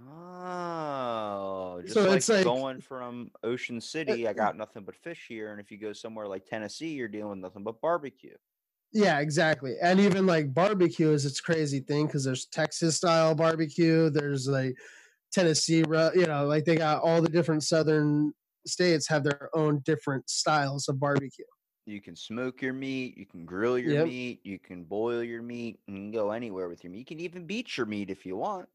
Oh, 0.00 1.80
just 1.82 1.94
So 1.94 2.04
like, 2.08 2.16
it's 2.16 2.28
like- 2.30 2.44
going 2.44 2.80
from 2.80 3.30
Ocean 3.42 3.80
City, 3.80 4.26
I 4.26 4.32
got 4.32 4.56
nothing 4.56 4.82
but 4.84 4.96
fish 4.96 5.26
here, 5.28 5.52
and 5.52 5.60
if 5.60 5.70
you 5.70 5.76
go 5.78 5.92
somewhere 5.92 6.26
like 6.26 6.46
Tennessee, 6.46 6.94
you're 6.94 7.08
dealing 7.08 7.30
with 7.30 7.38
nothing 7.40 7.62
but 7.64 7.80
barbecue. 7.82 8.34
Yeah, 8.92 9.20
exactly. 9.20 9.76
And 9.80 9.98
even 10.00 10.26
like 10.26 10.52
barbecue 10.52 11.10
is 11.12 11.24
its 11.24 11.40
crazy 11.40 11.80
thing 11.80 12.06
because 12.06 12.24
there's 12.24 12.46
Texas 12.46 12.96
style 12.96 13.34
barbecue. 13.34 14.10
There's 14.10 14.46
like 14.46 14.76
Tennessee, 15.32 15.78
you 15.78 16.26
know, 16.26 16.46
like 16.46 16.64
they 16.64 16.76
got 16.76 17.02
all 17.02 17.22
the 17.22 17.28
different 17.28 17.62
southern 17.62 18.34
states 18.66 19.08
have 19.08 19.24
their 19.24 19.48
own 19.54 19.80
different 19.84 20.28
styles 20.28 20.88
of 20.88 21.00
barbecue. 21.00 21.44
You 21.86 22.00
can 22.00 22.14
smoke 22.14 22.62
your 22.62 22.74
meat, 22.74 23.18
you 23.18 23.26
can 23.26 23.44
grill 23.44 23.76
your 23.76 23.94
Yep. 23.94 24.06
meat, 24.06 24.40
you 24.44 24.58
can 24.60 24.84
boil 24.84 25.22
your 25.22 25.42
meat, 25.42 25.80
and 25.88 25.96
you 25.96 26.02
can 26.04 26.10
go 26.12 26.30
anywhere 26.30 26.68
with 26.68 26.84
your 26.84 26.92
meat. 26.92 27.00
You 27.00 27.04
can 27.04 27.20
even 27.20 27.44
beat 27.44 27.76
your 27.76 27.86
meat 27.86 28.08
if 28.08 28.24
you 28.24 28.36
want. 28.36 28.68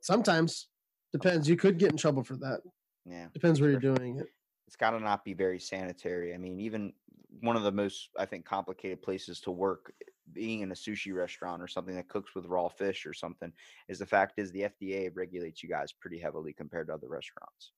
Sometimes 0.00 0.68
depends. 1.12 1.48
You 1.48 1.56
could 1.56 1.78
get 1.78 1.92
in 1.92 1.96
trouble 1.96 2.24
for 2.24 2.36
that. 2.38 2.60
Yeah. 3.04 3.26
Depends 3.34 3.60
where 3.60 3.70
you're 3.70 3.78
doing 3.78 4.18
it. 4.18 4.26
it's 4.66 4.74
got 4.74 4.90
to 4.90 5.00
not 5.00 5.24
be 5.24 5.34
very 5.34 5.60
sanitary. 5.60 6.34
I 6.34 6.38
mean, 6.38 6.58
even 6.58 6.92
one 7.40 7.56
of 7.56 7.62
the 7.62 7.72
most, 7.72 8.10
I 8.18 8.26
think, 8.26 8.44
complicated 8.44 9.02
places 9.02 9.40
to 9.40 9.50
work, 9.50 9.92
eh, 10.02 10.10
being 10.32 10.60
in 10.60 10.70
a 10.72 10.74
sushi 10.74 11.14
restaurant 11.14 11.62
or 11.62 11.68
something 11.68 11.94
that 11.94 12.08
cooks 12.08 12.34
with 12.34 12.46
raw 12.46 12.68
fish 12.68 13.06
or 13.06 13.12
something, 13.12 13.52
is 13.88 13.98
the 13.98 14.06
fact 14.06 14.38
is 14.38 14.50
the 14.50 14.62
FDA 14.62 15.10
regulates 15.14 15.62
you 15.62 15.68
guys 15.68 15.92
pretty 15.92 16.18
heavily 16.18 16.52
compared 16.52 16.88
to 16.88 16.94
other 16.94 17.08
restaurants. 17.08 17.72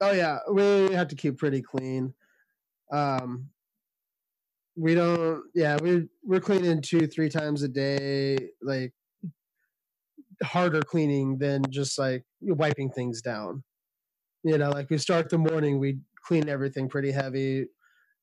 Oh 0.00 0.12
yeah, 0.12 0.38
we 0.50 0.92
have 0.92 1.08
to 1.08 1.16
keep 1.16 1.38
pretty 1.38 1.62
clean. 1.62 2.12
Um, 2.92 3.48
we 4.76 4.94
don't. 4.94 5.42
Yeah, 5.54 5.78
we 5.80 6.08
we're 6.22 6.40
cleaning 6.40 6.82
two, 6.82 7.06
three 7.06 7.28
times 7.28 7.62
a 7.62 7.68
day. 7.68 8.50
Like 8.60 8.92
harder 10.42 10.82
cleaning 10.82 11.38
than 11.38 11.62
just 11.70 11.98
like 11.98 12.24
wiping 12.40 12.90
things 12.90 13.22
down. 13.22 13.62
You 14.42 14.58
know, 14.58 14.70
like 14.70 14.90
we 14.90 14.98
start 14.98 15.30
the 15.30 15.38
morning, 15.38 15.78
we 15.78 15.98
clean 16.26 16.48
everything 16.48 16.88
pretty 16.88 17.12
heavy. 17.12 17.66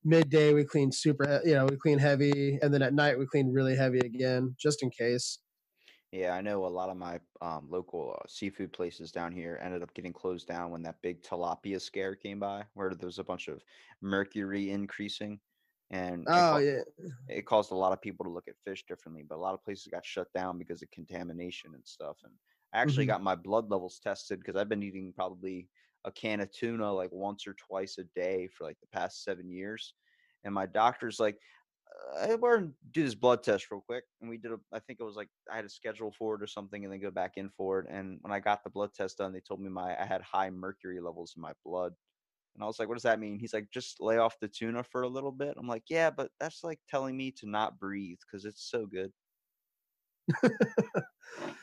Midday, 0.04 0.52
we 0.52 0.64
clean 0.64 0.92
super. 0.92 1.40
You 1.44 1.54
know, 1.54 1.66
we 1.66 1.76
clean 1.76 1.98
heavy, 1.98 2.58
and 2.62 2.72
then 2.74 2.82
at 2.82 2.94
night 2.94 3.18
we 3.18 3.26
clean 3.26 3.52
really 3.52 3.76
heavy 3.76 4.00
again, 4.00 4.56
just 4.58 4.82
in 4.82 4.90
case. 4.90 5.38
Yeah, 6.10 6.32
I 6.34 6.42
know 6.42 6.66
a 6.66 6.68
lot 6.68 6.90
of 6.90 6.96
my 6.96 7.20
um, 7.40 7.68
local 7.70 8.14
uh, 8.18 8.26
seafood 8.28 8.72
places 8.72 9.12
down 9.12 9.32
here 9.32 9.58
ended 9.62 9.82
up 9.82 9.94
getting 9.94 10.12
closed 10.12 10.46
down 10.46 10.70
when 10.70 10.82
that 10.82 11.00
big 11.02 11.22
tilapia 11.22 11.80
scare 11.80 12.14
came 12.14 12.38
by, 12.38 12.66
where 12.74 12.94
there 12.94 13.06
was 13.06 13.18
a 13.18 13.24
bunch 13.24 13.48
of 13.48 13.62
mercury 14.02 14.70
increasing, 14.70 15.40
and 15.90 16.28
it 16.32 16.46
Oh 16.46 16.58
yeah, 16.58 16.82
it 17.28 17.46
caused 17.46 17.72
a 17.72 17.76
lot 17.76 17.92
of 17.92 18.02
people 18.02 18.24
to 18.24 18.30
look 18.32 18.48
at 18.48 18.58
fish 18.64 18.84
differently. 18.86 19.22
But 19.22 19.36
a 19.36 19.42
lot 19.42 19.54
of 19.54 19.64
places 19.64 19.88
got 19.88 20.04
shut 20.06 20.32
down 20.34 20.58
because 20.58 20.82
of 20.82 20.90
contamination 20.92 21.74
and 21.74 21.86
stuff. 21.86 22.18
And 22.24 22.34
I 22.74 22.80
actually 22.80 23.06
Mhm. 23.06 23.06
got 23.06 23.22
my 23.22 23.36
blood 23.36 23.70
levels 23.70 24.00
tested 24.00 24.40
because 24.40 24.56
I've 24.56 24.68
been 24.68 24.82
eating 24.82 25.12
probably 25.14 25.70
a 26.04 26.12
can 26.12 26.40
of 26.40 26.50
tuna 26.52 26.92
like 26.92 27.10
once 27.12 27.46
or 27.46 27.54
twice 27.54 27.98
a 27.98 28.04
day 28.18 28.48
for 28.48 28.64
like 28.64 28.78
the 28.80 28.86
past 28.88 29.24
seven 29.24 29.50
years. 29.50 29.94
And 30.44 30.54
my 30.54 30.66
doctor's 30.66 31.20
like, 31.20 31.38
uh, 32.16 32.26
I 32.32 32.34
we're 32.36 32.58
gonna 32.58 32.72
do 32.92 33.04
this 33.04 33.14
blood 33.14 33.42
test 33.42 33.70
real 33.70 33.80
quick. 33.80 34.04
And 34.20 34.30
we 34.30 34.38
did 34.38 34.52
a, 34.52 34.58
I 34.72 34.78
think 34.80 35.00
it 35.00 35.04
was 35.04 35.16
like 35.16 35.28
I 35.50 35.56
had 35.56 35.64
a 35.64 35.68
schedule 35.70 36.12
for 36.12 36.34
it 36.36 36.42
or 36.42 36.46
something, 36.46 36.84
and 36.84 36.92
then 36.92 37.00
go 37.00 37.10
back 37.10 37.32
in 37.36 37.50
for 37.50 37.80
it. 37.80 37.86
And 37.90 38.18
when 38.22 38.32
I 38.32 38.40
got 38.40 38.64
the 38.64 38.70
blood 38.70 38.90
test 38.94 39.18
done, 39.18 39.32
they 39.32 39.40
told 39.40 39.60
me 39.60 39.68
my 39.70 39.96
I 40.00 40.04
had 40.04 40.22
high 40.22 40.50
mercury 40.50 41.00
levels 41.00 41.34
in 41.36 41.42
my 41.42 41.52
blood. 41.64 41.94
And 42.54 42.62
I 42.62 42.66
was 42.66 42.78
like, 42.78 42.88
what 42.88 42.94
does 42.96 43.04
that 43.04 43.20
mean? 43.20 43.38
He's 43.38 43.54
like, 43.54 43.70
just 43.72 44.00
lay 44.00 44.18
off 44.18 44.38
the 44.40 44.48
tuna 44.48 44.82
for 44.84 45.02
a 45.02 45.08
little 45.08 45.32
bit. 45.32 45.54
I'm 45.58 45.68
like, 45.68 45.84
yeah, 45.88 46.10
but 46.10 46.30
that's 46.38 46.62
like 46.64 46.80
telling 46.88 47.16
me 47.16 47.30
to 47.32 47.48
not 47.48 47.78
breathe 47.78 48.18
because 48.26 48.44
it's 48.44 48.70
so 48.70 48.86
good. 48.86 49.12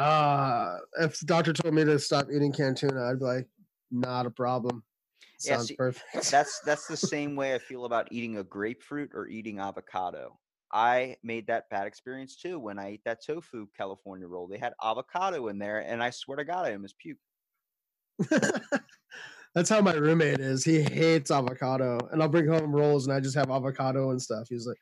uh, 0.00 0.78
if 1.00 1.20
the 1.20 1.26
doctor 1.26 1.52
told 1.52 1.74
me 1.74 1.84
to 1.84 1.98
stop 1.98 2.28
eating 2.34 2.52
canned 2.52 2.78
tuna, 2.78 3.04
I'd 3.04 3.18
be 3.18 3.24
like, 3.24 3.48
not 3.90 4.26
a 4.26 4.30
problem. 4.30 4.82
Yeah, 5.44 5.56
Sounds 5.56 5.68
see, 5.68 5.76
perfect. 5.76 6.04
That's 6.30 6.60
that's 6.64 6.86
the 6.86 6.96
same 6.96 7.34
way 7.34 7.54
I 7.54 7.58
feel 7.58 7.84
about 7.84 8.08
eating 8.10 8.38
a 8.38 8.44
grapefruit 8.44 9.10
or 9.14 9.26
eating 9.26 9.58
avocado. 9.58 10.38
I 10.72 11.16
made 11.22 11.46
that 11.48 11.68
bad 11.70 11.86
experience 11.86 12.36
too 12.36 12.58
when 12.58 12.78
I 12.78 12.90
ate 12.90 13.04
that 13.04 13.24
tofu 13.24 13.66
California 13.76 14.26
roll. 14.26 14.46
They 14.46 14.58
had 14.58 14.74
avocado 14.82 15.48
in 15.48 15.58
there, 15.58 15.80
and 15.80 16.02
I 16.02 16.10
swear 16.10 16.36
to 16.36 16.44
God, 16.44 16.66
I 16.66 16.72
almost 16.72 16.94
puked. 17.04 17.18
That's 19.54 19.68
how 19.68 19.80
my 19.80 19.94
roommate 19.94 20.38
is. 20.38 20.64
He 20.64 20.80
hates 20.80 21.30
avocado, 21.30 21.98
and 22.12 22.22
I'll 22.22 22.28
bring 22.28 22.46
home 22.46 22.74
rolls, 22.74 23.06
and 23.06 23.14
I 23.14 23.20
just 23.20 23.34
have 23.34 23.50
avocado 23.50 24.10
and 24.10 24.22
stuff. 24.22 24.46
He's 24.48 24.66
like, 24.66 24.78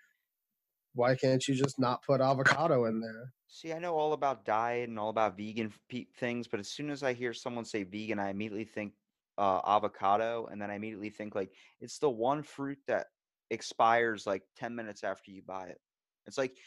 "Why 0.95 1.17
can't 1.17 1.47
you 1.49 1.55
just 1.55 1.79
not 1.79 2.03
put 2.05 2.21
avocado 2.21 2.85
in 2.85 3.01
there?" 3.01 3.35
See, 3.47 3.73
I 3.73 3.79
know 3.79 3.97
all 3.97 4.13
about 4.13 4.45
diet 4.45 4.89
and 4.89 4.99
all 4.99 5.09
about 5.09 5.37
vegan 5.37 5.73
things, 6.15 6.49
but 6.49 6.61
as 6.61 6.69
soon 6.71 6.91
as 6.91 7.03
I 7.03 7.15
hear 7.15 7.33
someone 7.33 7.65
say 7.65 7.83
vegan, 7.83 8.19
I 8.19 8.29
immediately 8.31 8.65
think 8.67 8.95
uh, 9.39 9.63
avocado, 9.65 10.47
and 10.47 10.61
then 10.61 10.71
I 10.71 10.75
immediately 10.75 11.11
think 11.11 11.35
like 11.35 11.55
it's 11.81 11.99
the 11.99 12.11
one 12.11 12.43
fruit 12.43 12.79
that 12.87 13.07
expires 13.51 14.27
like 14.27 14.43
10 14.55 14.75
minutes 14.75 15.03
after 15.03 15.31
you 15.31 15.43
buy 15.43 15.69
it. 15.69 15.81
It's 16.27 16.37
like 16.37 16.59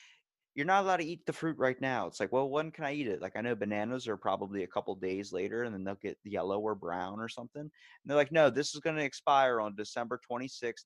you're 0.56 0.66
not 0.66 0.84
allowed 0.84 0.98
to 0.98 1.06
eat 1.06 1.26
the 1.26 1.34
fruit 1.34 1.58
right 1.60 1.80
now. 1.82 2.08
It's 2.08 2.20
like, 2.20 2.32
well, 2.32 2.50
when 2.50 2.72
can 2.72 2.86
I 2.86 2.94
eat 2.94 3.08
it? 3.08 3.22
Like 3.22 3.36
I 3.38 3.42
know 3.42 3.56
bananas 3.56 4.08
are 4.08 4.18
probably 4.18 4.64
a 4.64 4.68
couple 4.68 4.96
days 4.96 5.34
later 5.34 5.64
and 5.64 5.74
then 5.74 5.84
they'll 5.86 5.96
get 5.96 6.20
yellow 6.26 6.60
or 6.60 6.76
brown 6.76 7.20
or 7.22 7.30
something. 7.30 7.62
And 7.62 7.72
they're 8.06 8.18
like, 8.18 8.32
no, 8.34 8.50
this 8.50 8.74
is 8.76 8.82
going 8.82 8.98
to 8.98 9.04
expire 9.06 9.62
on 9.62 9.76
December 9.76 10.20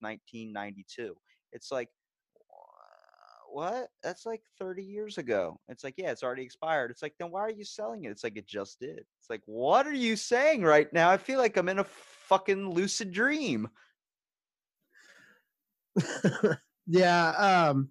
26, 0.01 0.53
1992. 0.53 1.17
It's 1.51 1.71
like, 1.71 1.89
"Wha- 1.89 1.94
what? 3.55 3.87
That's 4.03 4.25
like 4.25 4.41
30 4.59 4.83
years 4.83 5.17
ago. 5.17 5.57
It's 5.69 5.85
like, 5.85 5.93
yeah, 5.95 6.11
it's 6.11 6.23
already 6.23 6.43
expired. 6.43 6.91
It's 6.91 7.01
like, 7.01 7.13
then 7.17 7.31
why 7.31 7.39
are 7.39 7.49
you 7.49 7.63
selling 7.63 8.03
it? 8.03 8.09
It's 8.09 8.21
like, 8.21 8.35
it 8.35 8.45
just 8.45 8.81
did. 8.81 8.99
It's 8.99 9.29
like, 9.29 9.43
what 9.45 9.87
are 9.87 9.93
you 9.93 10.17
saying 10.17 10.61
right 10.63 10.91
now? 10.91 11.09
I 11.09 11.15
feel 11.15 11.39
like 11.39 11.55
I'm 11.55 11.69
in 11.69 11.79
a 11.79 11.85
fucking 11.85 12.71
lucid 12.71 13.13
dream. 13.13 13.69
yeah, 16.85 17.29
um, 17.29 17.89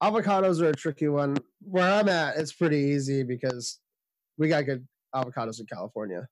avocados 0.00 0.62
are 0.62 0.68
a 0.68 0.76
tricky 0.76 1.08
one. 1.08 1.38
Where 1.60 1.90
I'm 1.92 2.08
at, 2.08 2.36
it's 2.36 2.52
pretty 2.52 2.78
easy 2.78 3.24
because 3.24 3.80
we 4.38 4.46
got 4.46 4.64
good 4.64 4.86
avocados 5.12 5.58
in 5.58 5.66
California. 5.66 6.28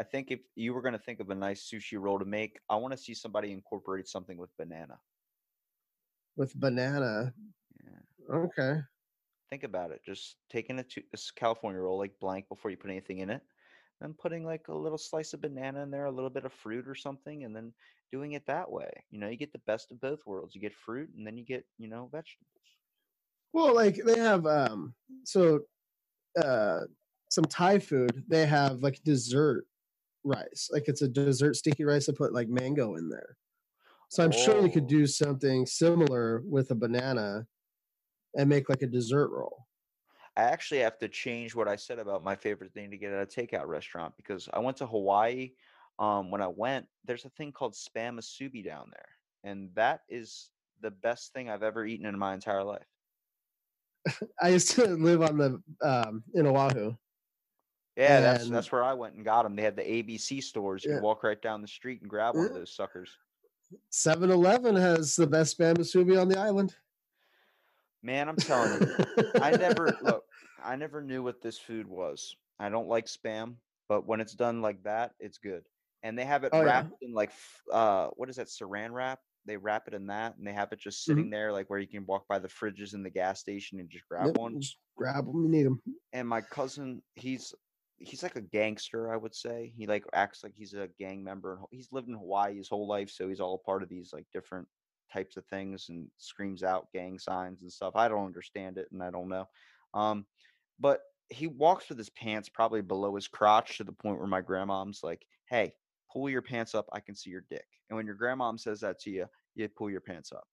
I 0.00 0.02
think 0.02 0.32
if 0.32 0.40
you 0.56 0.74
were 0.74 0.82
going 0.82 0.94
to 0.94 0.98
think 0.98 1.20
of 1.20 1.30
a 1.30 1.36
nice 1.36 1.70
sushi 1.72 2.00
roll 2.00 2.18
to 2.18 2.24
make, 2.24 2.58
I 2.68 2.74
want 2.74 2.90
to 2.96 2.98
see 2.98 3.14
somebody 3.14 3.52
incorporate 3.52 4.08
something 4.08 4.36
with 4.36 4.50
banana. 4.58 4.98
with 6.36 6.52
banana. 6.58 7.32
Okay. 8.30 8.80
Think 9.50 9.64
about 9.64 9.90
it. 9.90 10.02
Just 10.04 10.36
taking 10.48 10.78
a, 10.78 10.84
tu- 10.84 11.02
a 11.12 11.18
California 11.34 11.80
roll 11.80 11.98
like 11.98 12.18
blank 12.20 12.48
before 12.48 12.70
you 12.70 12.76
put 12.76 12.90
anything 12.90 13.18
in 13.18 13.30
it, 13.30 13.42
then 14.00 14.14
putting 14.14 14.44
like 14.44 14.68
a 14.68 14.74
little 14.74 14.98
slice 14.98 15.32
of 15.34 15.40
banana 15.40 15.82
in 15.82 15.90
there, 15.90 16.06
a 16.06 16.10
little 16.12 16.30
bit 16.30 16.44
of 16.44 16.52
fruit 16.52 16.86
or 16.86 16.94
something, 16.94 17.44
and 17.44 17.54
then 17.54 17.74
doing 18.12 18.32
it 18.32 18.46
that 18.46 18.70
way. 18.70 18.90
You 19.10 19.18
know, 19.18 19.28
you 19.28 19.36
get 19.36 19.52
the 19.52 19.58
best 19.66 19.90
of 19.90 20.00
both 20.00 20.24
worlds. 20.26 20.54
You 20.54 20.60
get 20.60 20.74
fruit 20.74 21.10
and 21.16 21.26
then 21.26 21.36
you 21.36 21.44
get, 21.44 21.66
you 21.78 21.88
know, 21.88 22.06
vegetables. 22.06 22.48
Well, 23.52 23.74
like 23.74 23.96
they 24.04 24.18
have 24.18 24.46
um 24.46 24.94
so 25.24 25.60
uh 26.42 26.82
some 27.30 27.44
Thai 27.44 27.78
food, 27.80 28.24
they 28.28 28.46
have 28.46 28.82
like 28.82 29.02
dessert 29.04 29.66
rice. 30.24 30.70
Like 30.72 30.88
it's 30.88 31.02
a 31.02 31.08
dessert 31.08 31.56
sticky 31.56 31.84
rice 31.84 32.06
to 32.06 32.12
put 32.12 32.34
like 32.34 32.48
mango 32.48 32.96
in 32.96 33.08
there. 33.10 33.38
So 34.10 34.24
I'm 34.24 34.32
sure 34.32 34.62
you 34.62 34.70
could 34.70 34.86
Oh. 34.86 34.88
do 34.88 35.06
something 35.06 35.66
similar 35.66 36.42
with 36.46 36.70
a 36.72 36.74
banana 36.76 37.48
and 38.36 38.48
make 38.48 38.68
like 38.68 38.82
a 38.82 38.86
dessert 38.86 39.30
roll. 39.30 39.66
I 40.36 40.42
actually 40.44 40.80
have 40.80 40.98
to 40.98 41.08
change 41.08 41.54
what 41.54 41.68
I 41.68 41.76
said 41.76 41.98
about 41.98 42.24
my 42.24 42.36
favorite 42.36 42.72
thing 42.72 42.90
to 42.90 42.96
get 42.96 43.12
at 43.12 43.22
a 43.22 43.26
takeout 43.26 43.66
restaurant 43.66 44.14
because 44.16 44.48
I 44.52 44.58
went 44.60 44.76
to 44.78 44.86
Hawaii. 44.86 45.52
Um, 45.98 46.30
when 46.30 46.40
I 46.40 46.46
went, 46.46 46.86
there's 47.04 47.24
a 47.26 47.30
thing 47.30 47.52
called 47.52 47.74
spam 47.74 48.18
musubi 48.18 48.64
down 48.64 48.90
there, 48.90 49.08
and 49.44 49.68
that 49.74 50.00
is 50.08 50.50
the 50.80 50.90
best 50.90 51.32
thing 51.34 51.50
I've 51.50 51.62
ever 51.62 51.84
eaten 51.84 52.06
in 52.06 52.18
my 52.18 52.32
entire 52.32 52.64
life. 52.64 52.86
I 54.42 54.48
used 54.48 54.70
to 54.76 54.86
live 54.86 55.20
on 55.22 55.36
the 55.36 55.62
um 55.86 56.22
in 56.32 56.46
Oahu. 56.46 56.94
Yeah, 57.96 58.20
that's 58.20 58.44
And- 58.44 58.54
that's 58.54 58.72
where 58.72 58.82
I 58.84 58.94
went 58.94 59.14
and 59.16 59.24
got 59.24 59.42
them. 59.42 59.56
They 59.56 59.62
had 59.62 59.76
the 59.76 59.82
ABC 59.82 60.42
stores. 60.42 60.84
You 60.86 60.92
Yeah. 60.94 61.00
walk 61.00 61.22
right 61.22 61.40
down 61.42 61.60
the 61.60 61.68
street 61.68 62.00
and 62.00 62.08
grab 62.08 62.34
one 62.34 62.46
of 62.46 62.54
those 62.54 62.74
suckers. 62.74 63.10
7-Eleven 63.92 64.74
has 64.74 65.14
the 65.16 65.26
best 65.26 65.58
spam 65.58 65.76
musubi 65.76 66.18
on 66.20 66.28
the 66.28 66.38
island. 66.38 66.74
Man, 68.02 68.28
I'm 68.28 68.38
telling 68.38 68.72
you, 68.72 68.96
I 69.38 69.52
never 69.52 69.96
look. 70.00 70.24
I 70.62 70.76
never 70.76 71.02
knew 71.02 71.22
what 71.22 71.40
this 71.40 71.58
food 71.58 71.86
was. 71.86 72.36
I 72.58 72.68
don't 72.68 72.88
like 72.88 73.06
spam, 73.06 73.56
but 73.88 74.06
when 74.06 74.20
it's 74.20 74.34
done 74.34 74.60
like 74.62 74.82
that, 74.84 75.14
it's 75.18 75.38
good. 75.38 75.64
And 76.02 76.18
they 76.18 76.24
have 76.24 76.44
it 76.44 76.52
Oh, 76.52 76.62
yeah. 76.64 76.64
wrapped 76.64 76.92
in 77.02 77.12
like 77.12 77.32
uh, 77.70 78.08
what 78.16 78.30
is 78.30 78.36
that? 78.36 78.48
Saran 78.48 78.92
wrap. 78.92 79.20
they 79.46 79.56
wrap 79.56 79.88
it 79.88 79.94
in 79.94 80.06
that 80.08 80.36
and 80.36 80.46
they 80.46 80.52
have 80.52 80.72
it 80.72 80.78
just 80.78 81.04
Mhm. 81.06 81.06
sitting 81.06 81.30
there 81.30 81.52
like 81.52 81.68
where 81.70 81.78
you 81.78 81.88
can 81.88 82.06
walk 82.06 82.26
by 82.28 82.38
the 82.38 82.48
fridges 82.48 82.94
in 82.94 83.02
the 83.02 83.10
gas 83.10 83.40
station 83.40 83.80
and 83.80 83.90
just 83.90 84.06
grab 84.08 84.26
Yep, 84.26 84.36
one. 84.36 84.60
Just 84.60 84.78
grab 84.96 85.26
them. 85.26 85.42
You 85.42 85.48
need 85.48 85.64
them. 85.64 85.82
And 86.12 86.28
my 86.28 86.40
cousin, 86.40 87.02
he's 87.14 87.54
he's 87.98 88.22
like 88.22 88.36
a 88.36 88.40
gangster, 88.40 89.12
I 89.12 89.16
would 89.16 89.34
say. 89.34 89.72
He 89.76 89.86
like 89.86 90.04
acts 90.12 90.42
like 90.42 90.54
he's 90.54 90.74
a 90.74 90.88
gang 90.98 91.22
member. 91.22 91.60
He's 91.70 91.92
lived 91.92 92.08
in 92.08 92.14
Hawaii 92.14 92.56
his 92.56 92.68
whole 92.68 92.88
life, 92.88 93.10
so 93.10 93.28
he's 93.28 93.40
all 93.40 93.58
part 93.58 93.82
of 93.82 93.88
these 93.88 94.12
like 94.12 94.26
different 94.32 94.68
types 95.12 95.36
of 95.36 95.46
things 95.46 95.88
and 95.88 96.10
screams 96.18 96.62
out 96.62 96.92
gang 96.92 97.18
signs 97.18 97.62
and 97.62 97.72
stuff. 97.72 97.96
I 97.96 98.08
don't 98.08 98.26
understand 98.26 98.78
it 98.78 98.88
and 98.92 99.02
I 99.02 99.10
don't 99.10 99.28
know. 99.28 99.46
Um, 99.94 100.26
but 100.78 101.00
he 101.28 101.46
walks 101.46 101.88
with 101.88 101.98
his 101.98 102.10
pants 102.10 102.48
probably 102.48 102.82
below 102.82 103.14
his 103.14 103.28
crotch 103.28 103.76
to 103.78 103.84
the 103.84 103.92
point 103.92 104.18
where 104.18 104.26
my 104.26 104.42
grandmom's 104.42 105.02
like, 105.02 105.26
"Hey, 105.48 105.74
pull 106.12 106.28
your 106.28 106.42
pants 106.42 106.74
up. 106.74 106.88
I 106.92 107.00
can 107.00 107.14
see 107.14 107.30
your 107.30 107.42
dick." 107.50 107.66
And 107.88 107.96
when 107.96 108.06
your 108.06 108.16
grandmom 108.16 108.58
says 108.58 108.80
that 108.80 108.98
to 109.00 109.10
you, 109.10 109.26
you 109.54 109.68
pull 109.68 109.90
your 109.90 110.00
pants 110.00 110.32
up. 110.32 110.48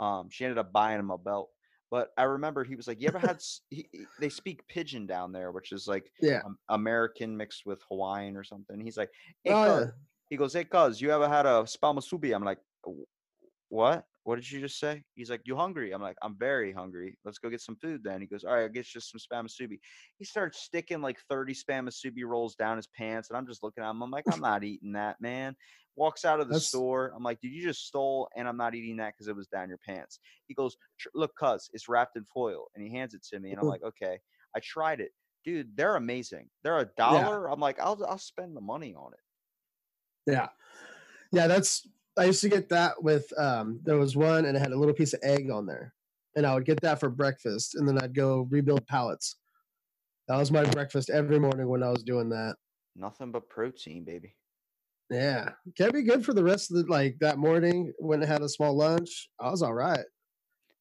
Um, 0.00 0.28
she 0.30 0.44
ended 0.44 0.58
up 0.58 0.72
buying 0.72 0.98
him 1.00 1.10
a 1.10 1.18
belt. 1.18 1.50
But 1.90 2.10
I 2.18 2.24
remember 2.24 2.64
he 2.64 2.76
was 2.76 2.88
like, 2.88 3.00
"You 3.00 3.08
ever 3.08 3.18
had?" 3.18 3.42
He, 3.70 3.88
he- 3.92 4.10
they 4.18 4.30
speak 4.30 4.66
pidgin 4.68 5.06
down 5.06 5.32
there, 5.32 5.52
which 5.52 5.72
is 5.72 5.86
like 5.86 6.10
Yeah. 6.20 6.42
um, 6.44 6.58
American 6.68 7.36
mixed 7.36 7.66
with 7.66 7.82
Hawaiian 7.88 8.36
or 8.36 8.44
something. 8.44 8.80
He's 8.80 8.96
like, 8.96 9.12
"Hey, 9.44 9.56
Oh, 9.56 9.78
yeah. 9.78 9.90
he 10.30 10.36
goes, 10.36 10.52
"Hey, 10.54 10.64
cuz, 10.64 11.00
you 11.00 11.10
ever 11.10 11.28
had 11.28 11.46
a 11.46 11.64
spalmasubi?" 11.64 12.34
I'm 12.34 12.44
like, 12.44 12.60
"Wh- 12.86 13.04
"What? 13.74 14.06
What 14.22 14.36
did 14.36 14.50
you 14.50 14.60
just 14.60 14.78
say?" 14.78 15.04
He's 15.14 15.30
like, 15.30 15.42
"You 15.44 15.56
hungry?" 15.56 15.92
I'm 15.92 16.00
like, 16.02 16.16
"I'm 16.22 16.36
very 16.38 16.72
hungry. 16.72 17.18
Let's 17.24 17.38
go 17.38 17.50
get 17.50 17.60
some 17.60 17.76
food 17.76 18.02
then." 18.04 18.20
He 18.20 18.26
goes, 18.26 18.44
"All 18.44 18.54
right, 18.54 18.62
I'll 18.62 18.68
get 18.68 18.94
you 18.94 19.00
some 19.00 19.18
spam 19.20 19.44
spamasubi." 19.46 19.78
He 20.18 20.24
starts 20.24 20.60
sticking 20.62 21.02
like 21.02 21.18
30 21.28 21.52
spam 21.54 21.88
spamasubi 21.88 22.24
rolls 22.24 22.54
down 22.54 22.76
his 22.76 22.86
pants, 22.86 23.30
and 23.30 23.36
I'm 23.36 23.46
just 23.46 23.62
looking 23.62 23.82
at 23.84 23.90
him. 23.90 24.02
I'm 24.02 24.10
like, 24.10 24.24
"I'm 24.32 24.40
not 24.40 24.64
eating 24.64 24.92
that, 24.92 25.20
man." 25.20 25.56
Walks 25.96 26.24
out 26.24 26.40
of 26.40 26.48
the 26.48 26.54
That's- 26.54 26.68
store. 26.68 27.12
I'm 27.16 27.22
like, 27.22 27.40
"Did 27.40 27.52
you 27.52 27.62
just 27.62 27.86
stole?" 27.86 28.28
And 28.36 28.48
I'm 28.48 28.56
not 28.56 28.74
eating 28.74 28.96
that 28.98 29.14
because 29.14 29.28
it 29.28 29.36
was 29.36 29.48
down 29.48 29.68
your 29.68 29.78
pants. 29.78 30.20
He 30.46 30.54
goes, 30.54 30.76
"Look, 31.14 31.32
cuz, 31.36 31.68
it's 31.72 31.88
wrapped 31.88 32.16
in 32.16 32.24
foil," 32.26 32.68
and 32.74 32.84
he 32.84 32.90
hands 32.90 33.14
it 33.14 33.22
to 33.30 33.40
me, 33.40 33.50
and 33.50 33.60
I'm 33.60 33.66
like, 33.76 33.82
"Okay." 33.82 34.20
I 34.56 34.60
tried 34.60 35.00
it, 35.00 35.12
dude. 35.44 35.76
They're 35.76 35.96
amazing. 35.96 36.48
They're 36.62 36.78
a 36.78 36.86
dollar. 36.96 37.50
I'm 37.50 37.60
like, 37.60 37.80
I'll 37.80 38.02
I'll 38.06 38.18
spend 38.18 38.56
the 38.56 38.60
money 38.60 38.94
on 38.94 39.12
it. 39.12 39.20
Yeah. 40.32 40.48
Yeah, 41.32 41.48
that's 41.48 41.86
I 42.16 42.24
used 42.24 42.42
to 42.42 42.48
get 42.48 42.68
that 42.68 43.02
with 43.02 43.32
um 43.38 43.80
there 43.84 43.98
was 43.98 44.16
one 44.16 44.44
and 44.44 44.56
it 44.56 44.60
had 44.60 44.72
a 44.72 44.78
little 44.78 44.94
piece 44.94 45.14
of 45.14 45.20
egg 45.22 45.50
on 45.50 45.66
there. 45.66 45.92
And 46.36 46.46
I 46.46 46.54
would 46.54 46.64
get 46.64 46.80
that 46.80 47.00
for 47.00 47.10
breakfast 47.10 47.74
and 47.74 47.86
then 47.86 47.98
I'd 47.98 48.14
go 48.14 48.48
rebuild 48.50 48.86
pallets. 48.86 49.36
That 50.28 50.38
was 50.38 50.50
my 50.50 50.64
breakfast 50.64 51.10
every 51.10 51.38
morning 51.38 51.68
when 51.68 51.82
I 51.82 51.90
was 51.90 52.02
doing 52.02 52.28
that. 52.30 52.56
Nothing 52.96 53.30
but 53.30 53.48
protein, 53.48 54.04
baby. 54.04 54.34
Yeah. 55.10 55.50
Can 55.76 55.92
be 55.92 56.02
good 56.02 56.24
for 56.24 56.32
the 56.32 56.44
rest 56.44 56.70
of 56.70 56.78
the 56.78 56.90
like 56.90 57.18
that 57.20 57.38
morning 57.38 57.92
when 57.98 58.22
I 58.22 58.26
had 58.26 58.42
a 58.42 58.48
small 58.48 58.76
lunch. 58.76 59.28
I 59.38 59.50
was 59.50 59.62
all 59.62 59.74
right. 59.74 60.04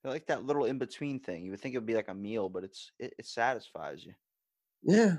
I 0.06 0.10
like 0.10 0.28
that 0.28 0.46
little 0.46 0.66
in 0.66 0.78
between 0.78 1.20
thing. 1.20 1.46
You 1.46 1.52
would 1.52 1.62
think 1.62 1.76
it 1.76 1.78
would 1.78 1.86
be 1.86 1.96
like 1.96 2.10
a 2.10 2.14
meal, 2.14 2.50
but 2.50 2.64
it's 2.64 2.92
it, 3.00 3.14
it 3.18 3.26
satisfies 3.26 4.06
you. 4.06 4.14
Yeah. 4.84 5.16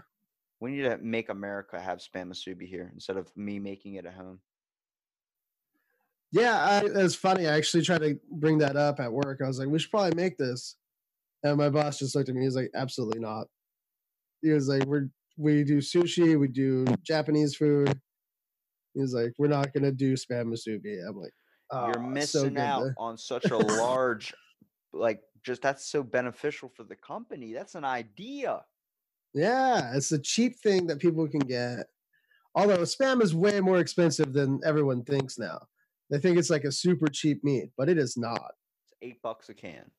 We 0.61 0.73
need 0.73 0.83
to 0.83 0.99
make 0.99 1.29
America 1.29 1.81
have 1.81 1.99
spam 1.99 2.29
musubi 2.29 2.67
here 2.67 2.91
instead 2.95 3.17
of 3.17 3.35
me 3.37 3.59
making 3.59 3.95
it 3.95 4.07
at 4.07 4.15
home. 4.15 4.41
Yeah, 6.35 6.65
I, 6.65 6.83
it's 6.85 7.15
funny. 7.15 7.47
I 7.47 7.57
actually 7.57 7.85
tried 7.85 8.01
to 8.01 8.19
bring 8.29 8.59
that 8.59 8.77
up 8.77 8.99
at 8.99 9.13
work. 9.13 9.41
I 9.43 9.47
was 9.47 9.61
like, 9.61 9.69
we 9.69 9.79
should 9.79 9.93
probably 9.93 10.17
make 10.17 10.37
this. 10.37 10.77
And 11.45 11.57
my 11.57 11.71
boss 11.71 12.01
just 12.01 12.17
looked 12.17 12.29
at 12.29 12.35
me. 12.35 12.43
He's 12.43 12.57
like, 12.57 12.73
absolutely 12.75 13.21
not. 13.21 13.47
He 14.43 14.51
was 14.51 14.69
like, 14.69 14.85
we're 14.85 15.11
we 15.37 15.63
do 15.63 15.79
sushi, 15.79 16.39
we 16.39 16.49
do 16.49 16.87
Japanese 17.05 17.55
food. 17.55 18.01
He 18.95 19.01
was 19.01 19.15
like, 19.15 19.33
we're 19.39 19.47
not 19.47 19.73
gonna 19.73 19.93
do 19.93 20.15
spam 20.15 20.47
musubi. 20.47 20.99
I'm 21.09 21.17
like, 21.17 21.33
oh, 21.71 21.87
You're 21.87 22.01
"Oh, 22.01 22.09
missing 22.09 22.57
so 22.57 22.61
out 22.61 22.81
to-" 22.81 22.95
on 22.99 23.17
such 23.17 23.45
a 23.47 23.57
large, 23.79 24.35
like, 24.93 25.21
just 25.45 25.63
that's 25.63 25.87
so 25.87 26.03
beneficial 26.03 26.69
for 26.69 26.83
the 26.83 26.97
company. 26.97 27.53
That's 27.53 27.77
an 27.77 27.85
idea. 27.85 28.65
Yeah, 29.35 29.95
it's 29.95 30.11
a 30.11 30.19
cheap 30.19 30.59
thing 30.61 30.89
that 30.89 30.99
people 30.99 31.29
can 31.29 31.41
get. 31.41 31.87
Although 32.57 32.79
spam 32.79 33.23
is 33.23 33.35
way 33.35 33.61
more 33.61 33.79
expensive 33.79 34.33
than 34.33 34.61
everyone 34.65 35.05
thinks 35.05 35.39
now. 35.39 35.61
They 36.11 36.19
think 36.19 36.39
it's 36.39 36.51
like 36.51 36.65
a 36.65 36.73
super 36.73 37.07
cheap 37.09 37.43
meat, 37.45 37.71
but 37.77 37.89
it 37.89 37.99
is 37.99 38.17
not. 38.17 38.53
It's 38.85 38.95
eight 39.03 39.23
bucks 39.23 39.49
a 39.49 39.55
can. 39.55 39.91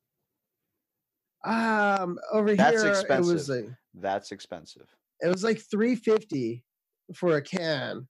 Um, 1.43 2.18
over 2.32 2.56
That's 2.56 2.82
here 2.82 2.88
it 2.88 2.89
was 2.89 2.99
expensive. 3.01 3.66
like 3.66 3.76
That's 3.93 4.32
expensive. 4.32 4.88
it 5.22 5.28
was 5.28 5.43
like 5.43 5.60
350 5.70 6.64
for 7.14 7.36
a 7.38 7.41
can 7.41 8.08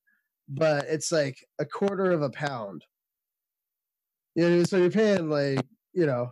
but 0.48 0.86
it's 0.88 1.12
like 1.12 1.36
a 1.60 1.66
quarter 1.66 2.12
of 2.12 2.22
a 2.22 2.30
pound 2.30 2.86
you 4.36 4.50
know 4.50 4.64
so 4.64 4.78
you're 4.78 4.90
paying 4.90 5.30
like 5.30 5.60
you 5.94 6.06
know 6.06 6.32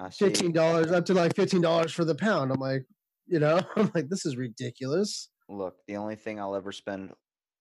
$15 0.00 0.92
up 0.92 1.06
to 1.06 1.14
like 1.14 1.32
$15 1.34 1.90
for 1.92 2.04
the 2.04 2.14
pound 2.14 2.52
i'm 2.52 2.60
like 2.60 2.84
you 3.26 3.38
know 3.38 3.58
i'm 3.76 3.90
like 3.94 4.10
this 4.10 4.26
is 4.26 4.36
ridiculous 4.36 5.30
Look, 5.50 5.76
the 5.86 5.96
only 5.96 6.14
thing 6.16 6.38
I'll 6.38 6.54
ever 6.54 6.72
spend, 6.72 7.10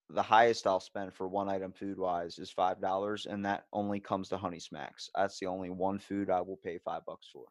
the 0.09 0.21
highest 0.21 0.65
I'll 0.67 0.79
spend 0.79 1.13
for 1.13 1.27
one 1.27 1.49
item 1.49 1.71
food 1.73 1.97
wise 1.99 2.39
is 2.39 2.49
five 2.51 2.79
dollars, 2.81 3.25
and 3.25 3.45
that 3.45 3.65
only 3.73 3.99
comes 3.99 4.29
to 4.29 4.37
Honey 4.37 4.59
Smacks. 4.59 5.09
That's 5.15 5.39
the 5.39 5.47
only 5.47 5.69
one 5.69 5.99
food 5.99 6.29
I 6.29 6.41
will 6.41 6.57
pay 6.57 6.77
five 6.77 7.05
bucks 7.05 7.27
for. 7.31 7.45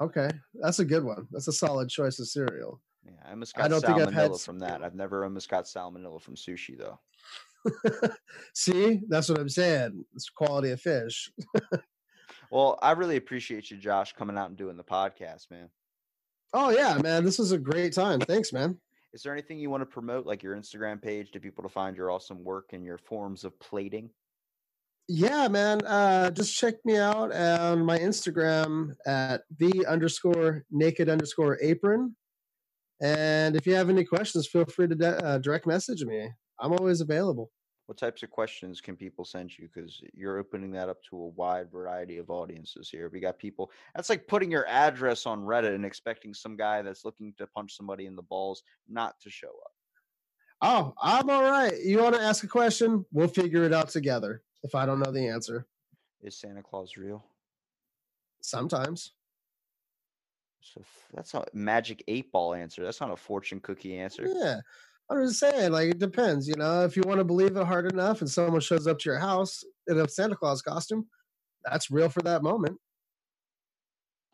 okay 0.00 0.30
that's 0.54 0.78
a 0.78 0.84
good 0.84 1.04
one 1.04 1.26
that's 1.30 1.48
a 1.48 1.52
solid 1.52 1.88
choice 1.88 2.18
of 2.18 2.26
cereal 2.26 2.80
Yeah, 3.04 3.12
I 3.26 3.30
almost 3.30 3.52
I 3.58 3.62
got 3.62 3.70
don't 3.70 3.80
think 3.84 3.98
I've 4.08 4.14
had 4.14 4.30
salmonella 4.30 4.44
from 4.44 4.58
that. 4.60 4.82
I've 4.82 4.94
never 4.94 5.24
almost 5.24 5.48
got 5.50 5.64
salmonella 5.66 6.20
from 6.20 6.34
sushi 6.34 6.78
though. 6.78 6.98
see 8.54 9.00
that's 9.08 9.28
what 9.28 9.38
i'm 9.38 9.48
saying 9.48 10.04
it's 10.14 10.28
quality 10.30 10.70
of 10.70 10.80
fish 10.80 11.30
Well, 12.50 12.78
I 12.82 12.92
really 12.92 13.16
appreciate 13.16 13.70
you, 13.70 13.78
Josh, 13.78 14.12
coming 14.12 14.36
out 14.36 14.48
and 14.50 14.58
doing 14.58 14.76
the 14.76 14.84
podcast, 14.84 15.50
man. 15.50 15.70
oh 16.52 16.70
yeah 16.70 16.98
man 17.02 17.24
this 17.24 17.38
was 17.38 17.52
a 17.52 17.58
great 17.58 17.92
time 17.94 18.20
thanks 18.20 18.52
man 18.52 18.78
Is 19.12 19.22
there 19.22 19.32
anything 19.32 19.58
you 19.58 19.68
want 19.68 19.82
to 19.82 19.86
promote, 19.86 20.24
like 20.26 20.42
your 20.42 20.56
Instagram 20.56 21.00
page, 21.02 21.32
to 21.32 21.40
people 21.40 21.62
to 21.62 21.68
find 21.68 21.96
your 21.96 22.10
awesome 22.10 22.42
work 22.42 22.70
and 22.72 22.84
your 22.84 22.98
forms 22.98 23.44
of 23.44 23.58
plating? 23.60 24.10
yeah 25.08 25.48
man 25.48 25.84
uh 25.84 26.30
just 26.30 26.56
check 26.56 26.74
me 26.84 26.96
out 26.96 27.32
on 27.34 27.84
my 27.84 27.98
instagram 27.98 28.94
at 29.04 29.42
the 29.58 29.84
underscore 29.86 30.64
naked 30.70 31.08
underscore 31.08 31.58
apron. 31.60 32.14
And 33.02 33.56
if 33.56 33.66
you 33.66 33.74
have 33.74 33.90
any 33.90 34.04
questions 34.04 34.46
feel 34.46 34.64
free 34.64 34.86
to 34.86 34.94
di- 34.94 35.06
uh, 35.06 35.38
direct 35.38 35.66
message 35.66 36.04
me. 36.04 36.30
I'm 36.60 36.72
always 36.72 37.00
available 37.00 37.50
What 37.92 37.98
types 37.98 38.22
of 38.22 38.30
questions 38.30 38.80
can 38.80 38.96
people 38.96 39.22
send 39.22 39.58
you? 39.58 39.68
Because 39.68 40.00
you're 40.14 40.38
opening 40.38 40.70
that 40.72 40.88
up 40.88 41.02
to 41.10 41.16
a 41.24 41.28
wide 41.28 41.70
variety 41.70 42.16
of 42.16 42.30
audiences 42.30 42.88
here. 42.88 43.10
We 43.12 43.20
got 43.20 43.38
people. 43.38 43.70
That's 43.94 44.08
like 44.08 44.26
putting 44.26 44.50
your 44.50 44.66
address 44.66 45.26
on 45.26 45.40
Reddit 45.42 45.74
and 45.74 45.84
expecting 45.84 46.32
some 46.32 46.56
guy 46.56 46.80
that's 46.80 47.04
looking 47.04 47.34
to 47.36 47.46
punch 47.46 47.76
somebody 47.76 48.06
in 48.06 48.16
the 48.16 48.22
balls 48.22 48.62
not 48.88 49.20
to 49.20 49.28
show 49.28 49.48
up. 49.48 49.72
oh 50.62 50.94
i'm 51.02 51.28
all 51.28 51.42
right 51.42 51.74
you 51.84 51.98
want 51.98 52.14
to 52.14 52.22
ask 52.22 52.44
a 52.44 52.48
question 52.48 53.04
we'll 53.12 53.28
figure 53.28 53.64
it 53.64 53.74
out 53.74 53.90
together 53.90 54.40
if 54.62 54.74
i 54.74 54.86
don't 54.86 54.98
know 55.00 55.12
the 55.12 55.28
answer 55.28 55.66
Is 56.22 56.34
Santa 56.40 56.62
Claus 56.62 56.96
real? 56.96 57.22
sometimes 58.40 59.12
So 60.62 60.80
that's 61.12 61.34
a 61.34 61.44
magic 61.52 62.02
eight 62.08 62.32
ball 62.32 62.54
answer. 62.54 62.82
That's 62.84 63.02
not 63.02 63.10
a 63.10 63.16
fortune 63.16 63.60
cookie 63.60 63.98
answer. 63.98 64.24
yeah 64.26 64.60
i'm 65.12 65.26
just 65.26 65.38
saying 65.38 65.72
like 65.72 65.90
it 65.90 65.98
depends 65.98 66.48
you 66.48 66.54
know 66.56 66.84
if 66.84 66.96
you 66.96 67.02
want 67.06 67.18
to 67.18 67.24
believe 67.24 67.56
it 67.56 67.66
hard 67.66 67.90
enough 67.92 68.20
and 68.20 68.30
someone 68.30 68.60
shows 68.60 68.86
up 68.86 68.98
to 68.98 69.10
your 69.10 69.18
house 69.18 69.62
in 69.88 69.98
a 69.98 70.08
santa 70.08 70.34
claus 70.34 70.62
costume 70.62 71.06
that's 71.64 71.90
real 71.90 72.08
for 72.08 72.22
that 72.22 72.42
moment 72.42 72.76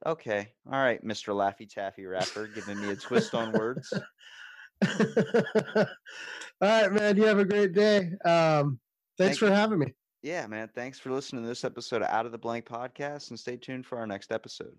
Okay. 0.06 0.48
All 0.66 0.78
right, 0.78 1.05
Mr. 1.05 1.34
Laffy 1.34 1.68
Taffy 1.68 2.06
rapper, 2.06 2.46
giving 2.46 2.80
me 2.80 2.90
a 2.90 2.96
twist 2.96 3.34
on 3.34 3.52
words. 3.52 3.92
All 4.86 5.86
right, 6.60 6.92
man. 6.92 7.16
You 7.16 7.24
have 7.24 7.38
a 7.38 7.44
great 7.44 7.72
day. 7.72 8.12
Um, 8.24 8.78
Thank 9.16 9.30
thanks 9.30 9.38
for 9.38 9.50
having 9.50 9.80
me. 9.80 9.94
Yeah, 10.22 10.46
man. 10.46 10.68
Thanks 10.74 10.98
for 10.98 11.10
listening 11.10 11.42
to 11.42 11.48
this 11.48 11.64
episode 11.64 12.02
of 12.02 12.09
Out 12.09 12.26
of 12.26 12.32
the 12.32 12.38
Blank 12.38 12.66
podcast 12.66 13.30
and 13.30 13.38
stay 13.38 13.56
tuned 13.56 13.86
for 13.86 13.98
our 13.98 14.06
next 14.06 14.30
episode. 14.30 14.76